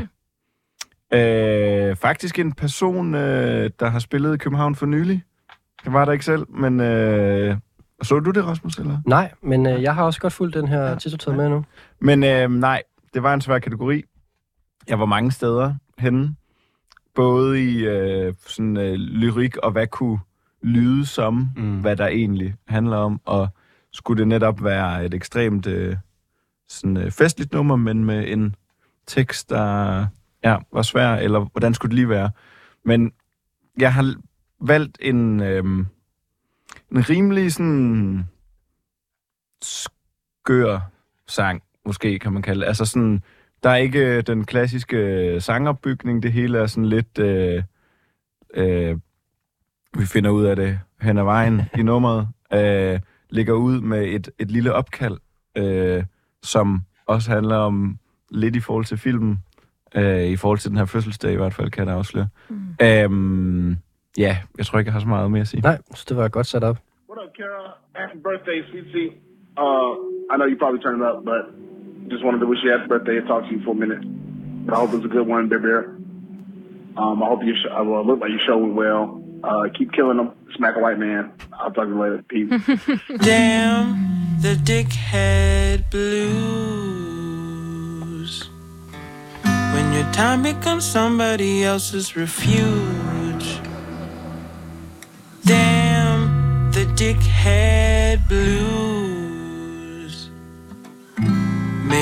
Øh, 1.13 1.95
faktisk 1.95 2.39
en 2.39 2.51
person, 2.53 3.15
øh, 3.15 3.69
der 3.79 3.89
har 3.89 3.99
spillet 3.99 4.35
i 4.35 4.37
København 4.37 4.75
for 4.75 4.85
nylig. 4.85 5.23
Jeg 5.85 5.93
var 5.93 6.05
der 6.05 6.11
ikke 6.11 6.25
selv, 6.25 6.45
men... 6.49 6.79
Øh, 6.79 7.55
så 8.03 8.19
du 8.19 8.31
det, 8.31 8.45
Rasmus, 8.45 8.77
eller? 8.77 8.97
Nej, 9.05 9.31
men 9.41 9.65
øh, 9.67 9.81
jeg 9.83 9.95
har 9.95 10.03
også 10.03 10.19
godt 10.19 10.33
fulgt 10.33 10.55
den 10.55 10.67
her 10.67 10.81
Ja. 10.81 10.89
ja. 10.89 10.95
titel 10.95 11.19
taget 11.19 11.37
med 11.37 11.49
nu. 11.49 11.65
Men 12.01 12.23
øh, 12.23 12.49
nej, 12.51 12.81
det 13.13 13.23
var 13.23 13.33
en 13.33 13.41
svær 13.41 13.59
kategori. 13.59 14.03
Jeg 14.87 14.99
var 14.99 15.05
mange 15.05 15.31
steder 15.31 15.75
henne. 15.97 16.35
Både 17.15 17.63
i 17.63 17.85
øh, 17.85 18.33
sådan, 18.47 18.77
øh, 18.77 18.93
lyrik 18.93 19.57
og 19.57 19.71
hvad 19.71 19.87
kunne 19.87 20.19
lyde 20.61 21.05
som, 21.05 21.49
Mm. 21.55 21.81
hvad 21.81 21.95
der 21.95 22.07
egentlig 22.07 22.55
handler 22.67 22.97
om. 22.97 23.21
Og 23.25 23.47
skulle 23.93 24.19
det 24.19 24.27
netop 24.27 24.63
være 24.63 25.05
et 25.05 25.13
ekstremt 25.13 25.67
øh, 25.67 25.95
sådan, 26.67 26.97
øh, 26.97 27.11
festligt 27.11 27.53
nummer, 27.53 27.75
men 27.75 28.05
med 28.05 28.27
en 28.27 28.55
tekst, 29.07 29.49
der 29.49 30.05
ja, 30.43 30.57
var 30.73 30.81
svær, 30.81 31.15
eller 31.15 31.39
hvordan 31.39 31.73
skulle 31.73 31.89
det 31.89 31.95
lige 31.95 32.09
være? 32.09 32.31
Men 32.85 33.11
jeg 33.77 33.93
har 33.93 34.15
valgt 34.61 34.97
en, 35.01 35.39
øh, 35.41 35.63
en 36.91 37.09
rimelig 37.09 37.53
sådan 37.53 38.23
skør 39.61 40.79
sang, 41.27 41.61
måske 41.89 42.19
kan 42.19 42.33
man 42.33 42.41
kalde 42.41 42.61
det. 42.61 42.67
Altså 42.67 42.85
sådan, 42.85 43.23
der 43.63 43.69
er 43.69 43.75
ikke 43.75 44.17
øh, 44.17 44.23
den 44.27 44.45
klassiske 44.45 45.35
sangopbygning, 45.41 46.23
det 46.23 46.31
hele 46.31 46.57
er 46.57 46.65
sådan 46.65 46.85
lidt, 46.85 47.19
øh, 47.19 47.63
øh, 48.53 48.97
vi 49.97 50.05
finder 50.05 50.29
ud 50.29 50.45
af 50.45 50.55
det 50.55 50.79
hen 51.01 51.17
ad 51.17 51.23
vejen 51.23 51.61
i 51.77 51.81
nummeret, 51.89 52.27
øh, 52.53 52.99
ligger 53.29 53.53
ud 53.53 53.81
med 53.81 54.07
et, 54.07 54.29
et 54.39 54.51
lille 54.51 54.73
opkald, 54.73 55.17
øh, 55.57 56.03
som 56.43 56.81
også 57.05 57.31
handler 57.31 57.55
om 57.55 57.97
lidt 58.31 58.55
i 58.55 58.59
forhold 58.59 58.85
til 58.85 58.97
filmen, 58.97 59.39
øh, 59.95 60.23
i 60.23 60.35
forhold 60.35 60.59
til 60.59 60.69
den 60.69 60.77
her 60.77 60.85
fødselsdag 60.85 61.33
i 61.33 61.35
hvert 61.35 61.53
fald, 61.53 61.71
kan 61.71 61.87
jeg 61.87 61.95
afsløre. 61.95 62.27
Mm. 62.49 62.55
Øhm, 62.81 63.77
ja, 64.17 64.37
jeg 64.57 64.65
tror 64.65 64.79
ikke, 64.79 64.89
jeg 64.89 64.93
har 64.93 64.99
så 64.99 65.07
meget 65.07 65.31
mere 65.31 65.41
at 65.41 65.47
sige. 65.47 65.61
Nej, 65.61 65.77
så 65.95 66.05
det 66.09 66.17
var 66.17 66.27
godt 66.27 66.47
sat 66.47 66.63
op. 66.63 66.77
What 67.09 67.19
up, 67.25 67.33
Kara? 67.37 67.71
Happy 67.95 68.17
birthday, 68.27 68.59
Tea. 68.93 69.09
Uh, 69.63 69.91
I 70.31 70.35
know 70.37 70.47
you 70.51 70.57
probably 70.61 70.81
turned 70.85 71.03
up, 71.09 71.17
but 71.25 71.43
just 72.09 72.23
wanted 72.23 72.39
to 72.39 72.45
wish 72.47 72.59
you 72.63 72.71
happy 72.71 72.87
birthday 72.87 73.17
and 73.17 73.27
talk 73.27 73.43
to 73.45 73.51
you 73.51 73.61
for 73.63 73.71
a 73.71 73.75
minute. 73.75 74.01
But 74.65 74.75
I 74.75 74.77
hope 74.79 74.93
it's 74.93 75.05
a 75.05 75.07
good 75.07 75.27
one, 75.27 75.47
Bear 75.49 75.59
Bear. 75.59 75.95
Um, 76.97 77.21
I 77.23 77.27
hope 77.27 77.43
you 77.43 77.55
sh- 77.55 77.67
uh, 77.71 77.83
well, 77.83 78.05
look 78.05 78.19
like 78.19 78.29
you're 78.31 78.39
showing 78.45 78.75
well. 78.75 79.23
Uh, 79.43 79.69
keep 79.77 79.91
killing 79.93 80.17
them. 80.17 80.31
Smack 80.55 80.75
a 80.75 80.79
white 80.79 80.99
man. 80.99 81.31
I'll 81.53 81.71
talk 81.71 81.85
to 81.85 81.91
you 81.93 81.99
later. 81.99 82.23
Peace. 82.27 82.49
Damn 83.19 84.09
the 84.41 84.55
dickhead 84.55 85.89
blues. 85.91 87.19
When 89.43 89.93
your 89.93 90.11
time 90.11 90.43
becomes 90.43 90.85
somebody 90.85 91.63
else's 91.63 92.15
refuge. 92.15 93.59
Damn 95.45 96.71
the 96.71 96.85
dickhead 96.95 98.27
blues. 98.27 98.68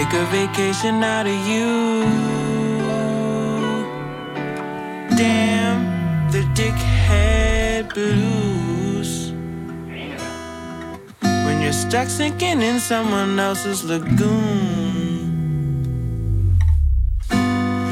Make 0.09 0.21
a 0.21 0.25
vacation 0.27 1.03
out 1.03 1.27
of 1.27 1.47
you. 1.47 2.05
Damn 5.17 6.31
the 6.31 6.43
dickhead 6.55 7.93
blues. 7.93 9.33
When 11.21 11.61
you're 11.61 11.73
stuck 11.73 12.07
sinking 12.07 12.61
in 12.61 12.79
someone 12.79 13.37
else's 13.37 13.83
lagoon. 13.83 15.27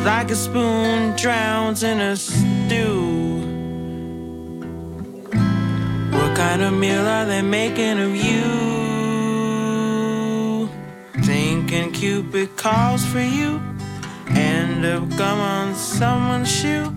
Like 0.06 0.32
a 0.32 0.36
spoon 0.36 1.18
drowns 1.18 1.84
in 1.84 2.00
a 2.00 2.16
stew. 2.16 3.42
What 6.12 6.38
kind 6.38 6.62
of 6.62 6.72
meal 6.72 7.06
are 7.06 7.26
they 7.26 7.42
making 7.42 8.00
of 8.00 8.16
you? 8.16 8.75
Thinking 11.68 11.94
Cupid 11.94 12.58
calls 12.58 13.04
for 13.08 13.22
you. 13.22 13.60
End 14.28 14.86
up 14.86 15.10
gum 15.18 15.40
on 15.40 15.74
someone's 15.74 16.52
shoe. 16.52 16.96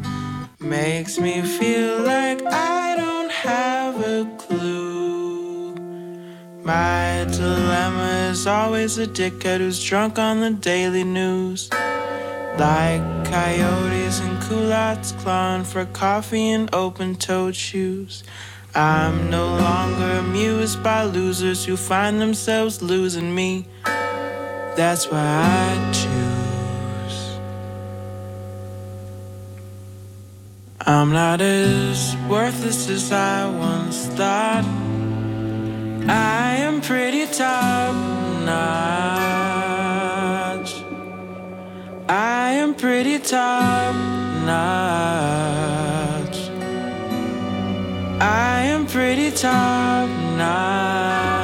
Makes 0.61 1.19
me 1.19 1.41
feel 1.41 2.03
like 2.03 2.43
I 2.45 2.95
don't 2.95 3.31
have 3.31 3.99
a 4.07 4.31
clue. 4.37 5.75
My 6.63 7.27
dilemma 7.31 8.29
is 8.31 8.47
always 8.47 8.99
a 8.99 9.07
dickhead 9.07 9.61
who's 9.61 9.83
drunk 9.83 10.19
on 10.19 10.41
the 10.41 10.51
daily 10.51 11.03
news. 11.03 11.71
Like 12.59 13.01
coyotes 13.25 14.21
and 14.21 14.43
culottes 14.43 15.13
clawing 15.13 15.65
for 15.65 15.87
coffee 15.87 16.51
and 16.51 16.69
open 16.75 17.17
toed 17.17 17.57
shoes. 17.57 18.23
I'm 18.75 19.31
no 19.31 19.47
longer 19.47 20.19
amused 20.19 20.83
by 20.83 21.05
losers 21.05 21.65
who 21.65 21.75
find 21.75 22.21
themselves 22.21 22.83
losing 22.83 23.35
me. 23.35 23.67
That's 24.79 25.11
why 25.11 25.19
I 25.19 25.75
choose. 25.93 27.19
I'm 30.87 31.11
not 31.11 31.41
as 31.41 32.17
worthless 32.29 32.89
as 32.89 33.11
I 33.11 33.51
once 33.51 34.07
thought. 34.07 34.65
I 36.07 36.59
am 36.59 36.81
pretty 36.81 37.27
top 37.27 37.97
notch. 38.47 38.85
I 42.09 42.53
am 42.63 42.73
pretty 42.77 43.19
top 43.19 43.97
notch. 44.47 45.59
I 48.21 48.63
am 48.67 48.87
pretty 48.87 49.33
top 49.33 50.09
notch. 50.39 51.38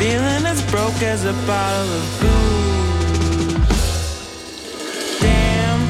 Feeling 0.00 0.46
as 0.46 0.62
broke 0.70 1.02
as 1.02 1.26
a 1.26 1.34
bottle 1.46 1.92
of 2.00 2.04
booze. 2.20 3.60
Damn 5.20 5.80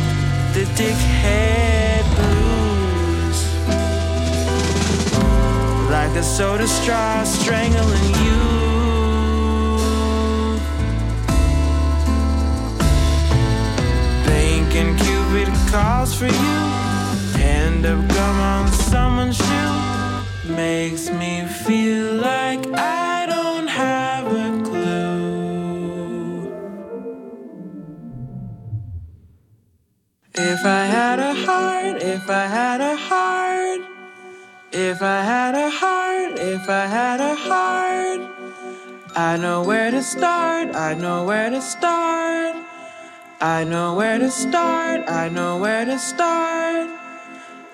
the 0.53 0.65
dickhead 0.79 2.03
blues. 2.17 3.39
Like 5.89 6.13
a 6.17 6.25
soda 6.25 6.67
straw 6.67 7.23
strangling 7.23 8.15
you. 8.25 8.41
Thinking 14.27 14.91
Cupid 15.05 15.51
calls 15.71 16.13
for 16.19 16.27
you. 16.27 16.59
End 17.41 17.87
up 17.87 18.01
gum 18.09 18.41
on 18.41 18.67
someone's 18.91 19.37
shoe. 19.37 20.53
Makes 20.53 21.11
me 21.11 21.45
feel 21.65 22.15
like 22.15 22.67
I 22.75 23.27
don't 23.27 23.50
If 30.43 30.65
I 30.65 30.87
had 30.87 31.19
a 31.19 31.35
heart, 31.35 32.03
if 32.03 32.31
I 32.31 32.47
had 32.47 32.81
a 32.81 32.97
heart, 32.97 33.81
if 34.73 35.03
I 35.03 35.23
had 35.23 35.55
a 35.55 35.69
heart, 35.69 36.39
if 36.39 36.67
I 36.67 36.87
had 36.87 37.21
a 37.21 37.35
heart, 37.35 38.21
I 39.15 39.37
know 39.37 39.63
where 39.63 39.91
to 39.91 40.03
start, 40.03 40.75
I 40.75 40.95
know 40.95 41.25
where 41.25 41.51
to 41.51 41.61
start. 41.61 42.57
I 43.43 43.65
know 43.65 43.95
where 43.95 44.19
to 44.19 44.31
start, 44.31 45.09
I 45.09 45.29
know 45.29 45.59
where 45.59 45.85
to 45.85 45.99
start. 45.99 46.89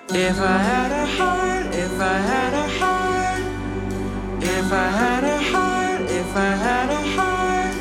If 0.09 0.37
I 0.37 0.57
had 0.71 0.91
a 0.91 1.05
heart, 1.05 1.67
if 1.73 1.99
I 1.99 2.17
had 2.31 2.53
a 2.53 2.67
heart, 2.79 3.43
if 4.43 4.71
I 4.73 4.89
had 5.03 5.23
a 5.23 5.39
heart, 5.53 6.01
if 6.01 6.35
I 6.35 6.53
had 6.67 6.89
a 6.89 7.03
heart, 7.15 7.75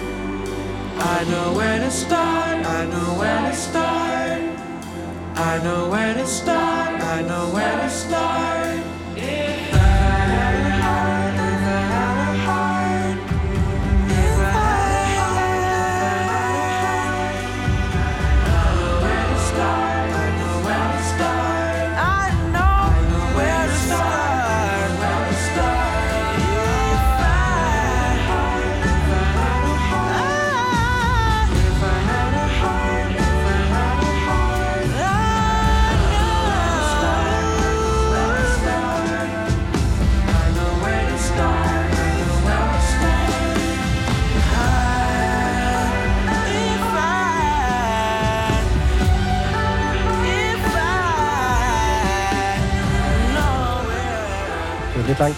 I 1.14 1.18
know 1.31 1.57
where 1.59 1.79
to 1.81 1.90
start, 1.90 2.64
I 2.64 2.87
know 2.87 3.18
where 3.18 3.51
to 3.51 3.57
start. 3.57 4.65
I 5.38 5.62
know 5.62 5.90
where 5.90 6.14
to 6.14 6.27
start, 6.27 6.99
I 7.03 7.20
know 7.20 7.51
where 7.51 7.77
to 7.83 7.90
start. 7.90 8.81
If 9.16 9.76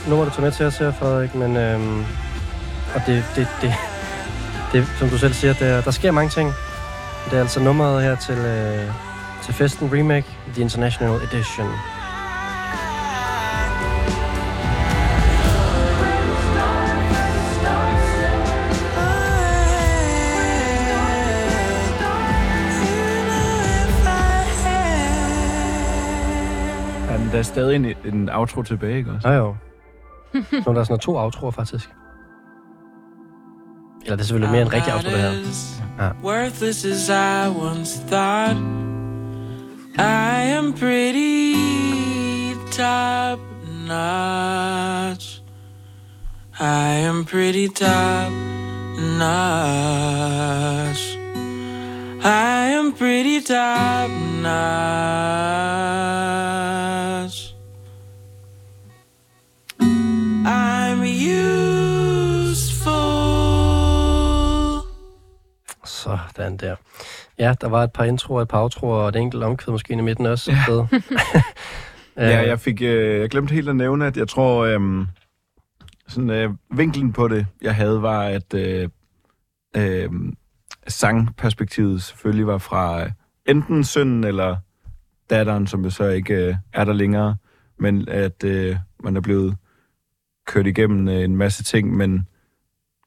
nummer, 0.08 0.24
du 0.24 0.30
tager 0.30 0.42
med 0.42 0.52
til 0.52 0.66
os 0.66 0.78
her, 0.78 0.92
Frederik, 0.92 1.34
men 1.34 1.56
øhm, 1.56 2.04
og 2.94 3.00
det, 3.06 3.24
det, 3.36 3.48
det, 3.62 3.74
det, 4.72 4.86
som 4.98 5.08
du 5.08 5.18
selv 5.18 5.32
siger, 5.32 5.52
der, 5.52 5.80
der 5.80 5.90
sker 5.90 6.10
mange 6.10 6.30
ting. 6.30 6.52
Det 7.30 7.36
er 7.36 7.40
altså 7.40 7.60
nummeret 7.60 8.02
her 8.02 8.16
til, 8.16 8.38
øh, 8.38 8.92
til 9.44 9.54
festen 9.54 9.90
remake, 9.92 10.26
The 10.54 10.62
International 10.62 11.14
Edition. 11.14 11.66
Der 27.32 27.38
er 27.38 27.42
stadig 27.42 27.76
en, 27.76 27.86
en 28.14 28.30
outro 28.30 28.62
tilbage, 28.62 28.96
ikke 28.96 29.10
også? 29.10 29.28
Ja 29.28 29.34
jo. 29.34 29.54
Så 30.32 30.72
der 30.72 30.80
er 30.80 30.84
sådan 30.84 30.98
to 30.98 31.18
outroer, 31.18 31.50
faktisk. 31.50 31.90
Eller 34.02 34.16
det 34.16 34.22
er 34.22 34.26
selvfølgelig 34.26 34.52
mere 34.52 34.62
en 34.62 34.72
rigtig 34.72 34.94
outro, 34.94 35.10
det 35.10 35.18
her. 35.18 35.32
Ja. 35.98 36.10
Worthless 36.24 36.84
as 36.84 37.08
I 37.08 37.48
once 37.48 38.00
thought. 38.08 38.58
I 39.98 40.52
am 40.58 40.72
pretty 40.72 41.54
top 42.72 43.38
notch. 43.88 45.42
I 46.60 47.04
am 47.08 47.24
pretty 47.24 47.68
top 47.74 48.32
notch. 49.18 50.38
I 52.24 52.72
am 52.78 52.92
pretty 52.92 53.40
top 53.46 54.10
notch. 54.42 55.28
Sådan 66.36 66.56
der. 66.56 66.76
Ja, 67.38 67.54
der 67.60 67.68
var 67.68 67.84
et 67.84 67.92
par 67.92 68.04
introer, 68.04 68.42
et 68.42 68.48
par 68.48 68.62
outroer, 68.62 68.96
og 68.96 69.08
et 69.08 69.16
enkelt 69.16 69.44
omkvæd 69.44 69.72
måske 69.72 69.92
i 69.92 70.00
midten 70.00 70.26
også. 70.26 70.52
Ja. 70.68 70.98
Ja, 72.16 72.46
jeg 72.48 72.60
fik, 72.60 72.82
øh, 72.82 73.20
jeg 73.20 73.30
glemte 73.30 73.54
helt 73.54 73.68
at 73.68 73.76
nævne, 73.76 74.06
at 74.06 74.16
jeg 74.16 74.28
tror, 74.28 74.64
øh, 74.64 75.06
sådan 76.08 76.30
øh, 76.30 76.50
vinklen 76.70 77.12
på 77.12 77.28
det, 77.28 77.46
jeg 77.62 77.74
havde, 77.74 78.02
var, 78.02 78.22
at 78.22 78.54
øh, 78.54 78.88
øh, 79.76 80.10
sangperspektivet 80.88 82.02
selvfølgelig 82.02 82.46
var 82.46 82.58
fra 82.58 83.02
øh, 83.02 83.10
enten 83.46 83.84
sønnen 83.84 84.24
eller 84.24 84.56
datteren, 85.30 85.66
som 85.66 85.84
jo 85.84 85.90
så 85.90 86.08
ikke 86.08 86.34
øh, 86.34 86.54
er 86.72 86.84
der 86.84 86.92
længere, 86.92 87.36
men 87.78 88.08
at 88.08 88.44
øh, 88.44 88.76
man 89.04 89.16
er 89.16 89.20
blevet 89.20 89.56
kørt 90.46 90.66
igennem 90.66 91.08
øh, 91.08 91.24
en 91.24 91.36
masse 91.36 91.64
ting, 91.64 91.96
men 91.96 92.26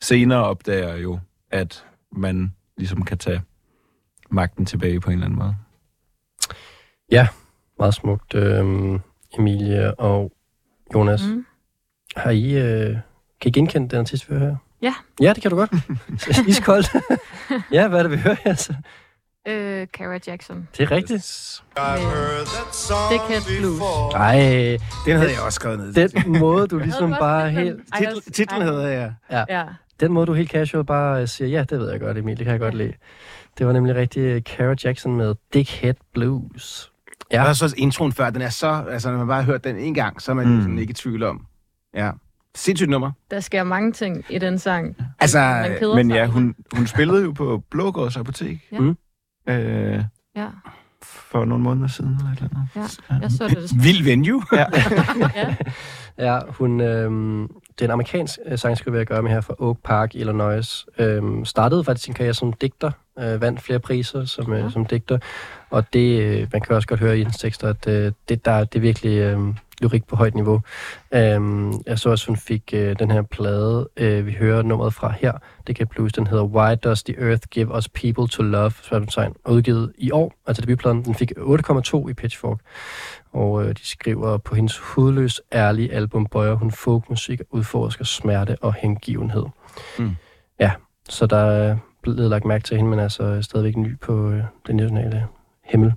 senere 0.01 0.43
opdager 0.43 0.89
jeg 0.89 1.03
jo, 1.03 1.19
at 1.51 1.85
man 2.11 2.53
ligesom 2.77 3.05
kan 3.05 3.17
tage 3.17 3.41
magten 4.29 4.65
tilbage 4.65 4.99
på 4.99 5.10
en 5.10 5.13
eller 5.13 5.25
anden 5.25 5.39
måde. 5.39 5.55
Meget 7.81 7.93
smukt, 7.93 8.36
øhm, 8.36 8.99
Emilie 9.38 9.99
og 9.99 10.31
Jonas. 10.95 11.21
Mm. 11.27 11.45
Har 12.15 12.31
I, 12.31 12.51
øh, 12.51 12.89
kan 13.41 13.49
I 13.49 13.51
genkende 13.51 13.89
den 13.89 13.99
artist, 13.99 14.29
vi 14.29 14.36
hører 14.36 14.49
her? 14.49 14.55
Ja. 14.81 14.93
Ja, 15.21 15.34
det 15.34 15.41
kan 15.41 15.51
du 15.51 15.57
godt. 15.57 15.71
Iskoldt. 16.47 16.89
ja, 17.71 17.88
hvad 17.88 17.99
er 17.99 18.03
det, 18.03 18.12
vi 18.12 18.17
hører 18.17 18.36
her? 18.43 18.53
Så? 18.53 18.73
Øh, 19.47 19.88
Cara 19.88 20.19
Jackson. 20.27 20.67
Det 20.77 20.84
er 20.84 20.91
rigtigt. 20.91 21.62
Dickhead 23.12 23.60
Blues. 23.60 23.81
Ej, 24.13 24.38
Den 25.05 25.17
havde 25.17 25.31
jeg 25.31 25.41
også 25.45 25.55
skrevet 25.55 25.79
ned. 25.79 26.10
den 26.10 26.39
måde, 26.39 26.67
du 26.67 26.77
ligesom 26.77 27.15
bare 27.19 27.49
helt... 27.49 27.81
Titlen 28.34 28.62
ej. 28.62 28.67
hedder 28.67 28.88
jeg. 28.88 29.13
Ja. 29.49 29.65
Den 30.01 30.13
måde, 30.13 30.25
du 30.25 30.33
helt 30.33 30.49
casual 30.51 30.85
bare 30.85 31.21
øh, 31.21 31.27
siger, 31.27 31.47
ja, 31.47 31.63
det 31.69 31.79
ved 31.79 31.91
jeg 31.91 31.99
godt, 31.99 32.17
Emil, 32.17 32.37
det 32.37 32.45
kan 32.45 32.51
jeg 32.51 32.59
godt 32.59 32.73
lide. 32.73 32.93
Det 33.57 33.67
var 33.67 33.73
nemlig 33.73 33.95
rigtig 33.95 34.21
øh, 34.21 34.41
Cara 34.41 34.75
Jackson 34.83 35.15
med 35.15 35.35
Dickhead 35.53 35.93
Blues. 36.13 36.91
Ja. 37.31 37.47
Og 37.49 37.55
så 37.55 37.73
introen 37.77 38.11
før, 38.11 38.29
den 38.29 38.41
er 38.41 38.49
så... 38.49 38.85
Altså, 38.89 39.11
når 39.11 39.17
man 39.17 39.27
bare 39.27 39.41
har 39.43 39.51
hørt 39.51 39.63
den 39.63 39.75
en 39.77 39.93
gang, 39.93 40.21
så 40.21 40.31
er 40.31 40.35
man 40.35 40.47
Mm. 40.55 40.61
sådan 40.61 40.79
ikke 40.79 40.91
i 40.91 40.93
tvivl 40.93 41.23
om. 41.23 41.45
Ja. 41.95 42.11
Sindssygt 42.55 42.89
nummer. 42.89 43.11
Der 43.31 43.39
sker 43.39 43.63
mange 43.63 43.91
ting 43.91 44.25
i 44.29 44.39
den 44.39 44.59
sang. 44.59 44.95
Altså, 45.19 45.65
Men 45.95 46.09
sig 46.09 46.15
ja, 46.15 46.25
hun, 46.25 46.55
hun 46.75 46.87
spillede 46.87 47.23
jo 47.23 47.31
på 47.31 47.63
Blågårds 47.71 48.17
Apotek. 48.17 48.67
Ja. 48.71 48.79
Mm. 48.79 48.97
Øh, 49.47 50.03
Ja, 50.35 50.47
for 51.12 51.45
nogle 51.45 51.63
måneder 51.63 51.88
siden, 51.88 52.15
eller 52.19 52.32
et 52.32 52.38
eller 52.38 52.50
andet. 52.76 53.00
ja. 53.10 53.15
Jeg 53.21 53.32
så 53.32 53.47
det. 53.47 53.84
vild 53.84 54.04
venue. 54.04 54.43
Ja. 54.54 54.65
Ja. 55.36 55.56
Ja, 56.17 56.39
hun, 56.50 56.82
øhm, 56.82 57.47
det 57.47 57.82
er 57.82 57.86
en 57.86 57.91
amerikansk 57.91 58.39
øh, 58.45 58.58
sangskriver, 58.58 58.97
jeg 58.97 59.06
gør 59.08 59.21
med 59.21 59.32
her 59.32 59.41
fra 59.41 59.54
Oak 59.60 59.78
Park, 59.84 60.15
Illinois. 60.15 60.86
Øhm, 60.97 61.45
startede 61.45 61.84
faktisk 61.84 62.06
sin 62.06 62.13
karriere 62.13 62.34
som 62.34 62.54
digter, 62.54 62.91
øh, 63.19 63.41
vandt 63.41 63.62
flere 63.62 63.80
priser 63.80 64.26
som, 64.26 64.54
øh, 64.54 64.60
Ja. 64.60 64.69
som 64.69 64.86
digter. 64.86 65.17
Og 65.71 65.93
det, 65.93 66.21
øh, 66.21 66.47
man 66.51 66.62
kan 66.62 66.75
også 66.75 66.88
godt 66.88 66.99
høre 66.99 67.15
i 67.15 67.17
hendes 67.17 67.38
tekster, 67.38 67.69
at 67.69 67.88
øh, 67.88 68.12
det, 68.29 68.45
der, 68.45 68.63
det 68.63 68.75
er 68.75 68.81
virkelig 68.81 69.17
øh, 69.17 69.39
lyrik 69.81 70.05
på 70.05 70.15
højt 70.15 70.36
niveau. 70.36 70.62
Øhm, 71.12 71.73
jeg 71.86 71.99
så 71.99 72.10
også, 72.10 72.27
hun 72.27 72.38
fik 72.38 72.71
øh, 72.73 72.99
den 72.99 73.12
her 73.12 73.21
plade, 73.21 73.89
øh, 73.97 74.25
vi 74.25 74.31
hører 74.31 74.62
nummeret 74.62 74.93
fra 74.93 75.13
her, 75.19 75.34
det 75.67 75.75
kan 75.75 75.88
blues, 75.88 76.13
den 76.13 76.27
hedder 76.27 76.43
Why 76.43 76.75
Does 76.84 77.03
the 77.03 77.15
Earth 77.19 77.47
Give 77.51 77.77
Us 77.77 77.89
People 77.89 78.27
to 78.27 78.43
Love, 78.43 78.71
spørgsmålstegn, 78.71 79.34
udgivet 79.47 79.93
i 79.97 80.12
år, 80.12 80.34
altså 80.47 80.62
debutpladen, 80.62 81.05
den 81.05 81.15
fik 81.15 81.31
8,2 81.38 82.10
i 82.10 82.13
Pitchfork. 82.13 82.60
Og 83.34 83.63
øh, 83.63 83.69
de 83.69 83.88
skriver 83.88 84.38
på 84.38 84.55
hendes 84.55 84.77
hudløs 84.77 85.41
ærlige 85.53 85.93
album 85.93 86.25
bøjer 86.25 86.53
hun 86.53 86.71
folkmusik 86.71 87.39
og 87.41 87.47
udforsker 87.51 88.05
smerte 88.05 88.57
og 88.62 88.73
hengivenhed. 88.73 89.45
Mm. 89.99 90.15
Ja, 90.60 90.71
så 91.10 91.25
der 91.25 91.38
er 91.38 91.77
blevet 92.03 92.29
lagt 92.29 92.45
mærke 92.45 92.63
til 92.63 92.77
hende, 92.77 92.89
men 92.89 92.99
altså 92.99 93.41
stadigvæk 93.41 93.77
ny 93.77 93.99
på 93.99 94.29
øh, 94.29 94.43
den 94.67 94.75
nationale 94.75 95.27
himmel. 95.63 95.93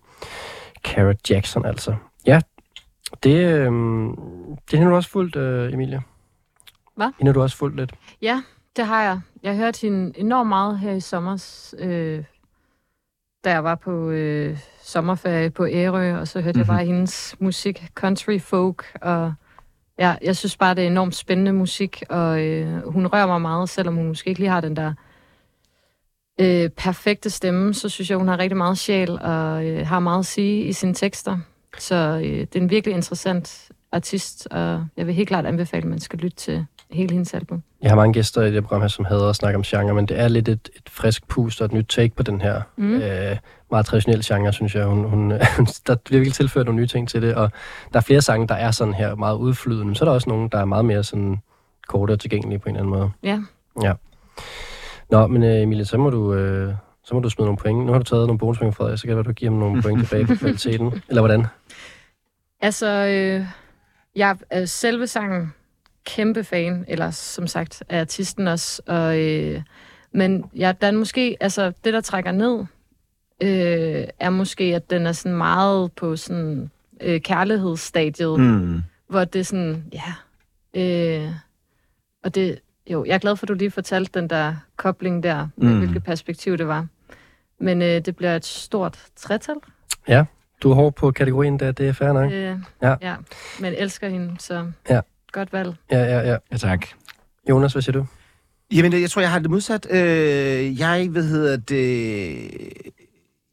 Cara 0.84 1.14
Jackson 1.30 1.64
altså. 1.64 1.94
Ja, 2.26 2.40
det, 3.22 3.44
øh, 3.44 3.72
det 4.70 4.78
har 4.78 4.88
du 4.88 4.94
også 4.94 5.10
fulgt, 5.10 5.36
øh, 5.36 5.72
Emilie. 5.72 6.02
Hvad? 6.96 7.10
Hende 7.18 7.28
har 7.28 7.32
du 7.32 7.42
også 7.42 7.56
fulgt 7.56 7.76
lidt. 7.76 7.92
Ja, 8.22 8.42
det 8.76 8.86
har 8.86 9.02
jeg. 9.02 9.20
Jeg 9.42 9.56
hørte 9.56 9.80
hende 9.80 10.18
enormt 10.18 10.48
meget 10.48 10.78
her 10.78 10.92
i 10.92 11.00
sommer, 11.00 11.72
øh, 11.78 12.24
da 13.44 13.50
jeg 13.50 13.64
var 13.64 13.74
på 13.74 14.10
øh, 14.10 14.58
sommerferie 14.82 15.50
på 15.50 15.66
Ærø, 15.66 16.16
og 16.16 16.28
så 16.28 16.40
hørte 16.40 16.58
mm-hmm. 16.58 16.58
jeg 16.58 16.76
bare 16.76 16.86
hendes 16.86 17.36
musik, 17.38 17.86
country 17.94 18.40
folk, 18.40 18.98
og 19.00 19.34
ja, 19.98 20.16
jeg 20.22 20.36
synes 20.36 20.56
bare, 20.56 20.74
det 20.74 20.82
er 20.82 20.86
enormt 20.86 21.14
spændende 21.14 21.52
musik, 21.52 22.02
og 22.08 22.42
øh, 22.46 22.92
hun 22.92 23.06
rører 23.06 23.26
mig 23.26 23.40
meget, 23.40 23.68
selvom 23.68 23.94
hun 23.94 24.08
måske 24.08 24.28
ikke 24.28 24.40
lige 24.40 24.50
har 24.50 24.60
den 24.60 24.76
der 24.76 24.88
øh, 24.88 24.94
perfekte 26.76 27.30
stemme, 27.30 27.74
så 27.74 27.88
synes 27.88 28.10
jeg, 28.10 28.18
hun 28.18 28.28
har 28.28 28.38
rigtig 28.38 28.56
meget 28.56 28.78
sjæl, 28.78 29.10
og 29.10 29.64
øh, 29.66 29.86
har 29.86 29.98
meget 29.98 30.18
at 30.18 30.26
sige 30.26 30.64
i 30.64 30.72
sine 30.72 30.94
tekster. 30.94 31.38
Så 31.78 31.94
øh, 32.24 32.40
det 32.40 32.56
er 32.56 32.60
en 32.60 32.70
virkelig 32.70 32.94
interessant 32.94 33.68
artist, 33.92 34.48
og 34.50 34.86
jeg 34.96 35.06
vil 35.06 35.14
helt 35.14 35.28
klart 35.28 35.46
anbefale, 35.46 35.82
at 35.82 35.88
man 35.88 36.00
skal 36.00 36.18
lytte 36.18 36.36
til 36.36 36.66
hele 36.90 37.12
hendes 37.12 37.34
album. 37.34 37.62
Jeg 37.82 37.90
har 37.90 37.96
mange 37.96 38.12
gæster 38.12 38.42
i 38.42 38.52
det 38.52 38.62
program 38.62 38.80
her, 38.80 38.88
som 38.88 39.04
hader 39.04 39.28
at 39.28 39.36
snakke 39.36 39.56
om 39.56 39.62
genre, 39.62 39.94
men 39.94 40.06
det 40.06 40.20
er 40.20 40.28
lidt 40.28 40.48
et, 40.48 40.68
et 40.76 40.88
frisk 40.90 41.28
pust 41.28 41.60
og 41.60 41.64
et 41.64 41.72
nyt 41.72 41.86
take 41.88 42.14
på 42.14 42.22
den 42.22 42.40
her 42.40 42.62
Mm. 42.76 42.84
mm. 42.84 42.94
øh, 43.00 43.36
meget 43.70 43.86
traditionelle 43.86 44.24
genre, 44.26 44.52
synes 44.52 44.74
jeg. 44.74 44.86
Hun, 44.86 45.04
hun, 45.04 45.30
der 45.86 45.94
bliver 46.04 46.18
virkelig 46.18 46.34
tilført 46.34 46.66
nogle 46.66 46.80
nye 46.80 46.86
ting 46.86 47.08
til 47.08 47.22
det, 47.22 47.34
og 47.34 47.50
der 47.92 47.98
er 47.98 48.02
flere 48.02 48.22
sange, 48.22 48.48
der 48.48 48.54
er 48.54 48.70
sådan 48.70 48.94
her 48.94 49.14
meget 49.14 49.36
udflydende, 49.36 49.86
men 49.86 49.94
så 49.94 50.04
er 50.04 50.08
der 50.08 50.14
også 50.14 50.28
nogle, 50.30 50.48
der 50.52 50.58
er 50.58 50.64
meget 50.64 50.84
mere 50.84 51.04
sådan 51.04 51.38
korte 51.88 52.12
og 52.12 52.20
tilgængelige 52.20 52.58
på 52.58 52.68
en 52.68 52.76
eller 52.76 52.86
anden 52.86 52.98
måde. 52.98 53.10
Ja. 53.22 53.40
Ja. 53.88 53.92
Nå, 55.10 55.26
men 55.26 55.42
øh, 55.42 55.62
Emilie, 55.62 55.84
så 55.84 55.98
må 55.98 56.10
du... 56.10 56.34
Øh, 56.34 56.74
så 57.04 57.14
må 57.14 57.20
du 57.20 57.30
smide 57.30 57.46
nogle 57.46 57.58
point. 57.58 57.86
Nu 57.86 57.92
har 57.92 57.98
du 57.98 58.04
taget 58.04 58.26
nogle 58.26 58.38
bonuspoint 58.38 58.76
fra 58.76 58.90
dig, 58.90 58.98
så 58.98 59.02
kan 59.02 59.08
det 59.08 59.16
være, 59.16 59.24
du 59.24 59.32
giver 59.32 59.50
dem 59.50 59.58
nogle 59.58 59.82
point 59.82 60.00
tilbage 60.00 60.26
på 60.26 60.34
kvaliteten. 60.40 61.02
Eller 61.08 61.20
hvordan? 61.20 61.46
Altså, 62.60 62.86
øh, 62.86 63.46
jeg 64.16 64.36
er 64.50 64.64
selve 64.64 65.06
sangen 65.06 65.52
kæmpe 66.06 66.44
fan, 66.44 66.84
eller 66.88 67.10
som 67.10 67.46
sagt 67.46 67.82
er 67.88 68.00
artisten 68.00 68.48
også. 68.48 68.82
Og, 68.86 69.20
øh, 69.20 69.62
men 70.12 70.44
ja, 70.56 70.72
er 70.80 70.90
måske, 70.90 71.36
altså 71.40 71.72
det, 71.84 71.92
der 71.92 72.00
trækker 72.00 72.32
ned, 72.32 72.58
øh, 73.42 74.04
er 74.18 74.30
måske, 74.30 74.64
at 74.64 74.90
den 74.90 75.06
er 75.06 75.12
sådan 75.12 75.36
meget 75.36 75.92
på 75.92 76.16
sådan 76.16 76.70
øh, 77.00 77.20
kærlighedsstadiet. 77.20 78.40
Mm. 78.40 78.82
hvor 79.08 79.24
det 79.24 79.40
er 79.40 79.44
sådan, 79.44 79.84
ja, 79.92 80.14
øh, 80.80 81.30
og 82.24 82.34
det, 82.34 82.58
jo, 82.90 83.04
jeg 83.04 83.14
er 83.14 83.18
glad 83.18 83.36
for, 83.36 83.44
at 83.44 83.48
du 83.48 83.54
lige 83.54 83.70
fortalte 83.70 84.20
den 84.20 84.30
der 84.30 84.54
kobling 84.76 85.22
der, 85.22 85.48
med 85.56 85.72
Mm. 85.72 85.78
hvilket 85.78 86.04
perspektiv 86.04 86.58
det 86.58 86.68
var. 86.68 86.86
Men 87.60 87.82
øh, 87.82 87.88
det 88.04 88.16
bliver 88.16 88.36
et 88.36 88.44
stort 88.44 88.98
tretal. 89.16 89.54
Du 90.62 90.70
er 90.70 90.74
hård 90.74 90.94
på 90.94 91.10
kategorien 91.10 91.58
der, 91.58 91.72
det 91.72 91.88
er 91.88 91.92
fair 91.92 92.12
nok. 92.12 92.32
Øh, 92.32 92.56
Ja. 92.82 92.94
ja. 93.02 93.14
Men 93.60 93.74
elsker 93.78 94.08
hende, 94.08 94.36
så 94.38 94.70
Ja. 94.90 95.00
godt 95.32 95.52
valg. 95.52 95.74
Ja, 95.90 95.98
ja, 95.98 96.20
ja. 96.30 96.36
Ja, 96.52 96.56
tak. 96.56 96.86
Jonas, 97.50 97.72
hvad 97.72 97.82
siger 97.82 97.92
du? 97.92 98.06
Jamen, 98.74 99.00
jeg 99.02 99.10
tror, 99.10 99.20
jeg 99.22 99.30
har 99.30 99.38
det 99.38 99.50
modsat. 99.50 99.86
Øh, 99.90 100.80
jeg, 100.80 101.08
hvad 101.10 101.22
hedder 101.22 101.56
det... 101.56 102.50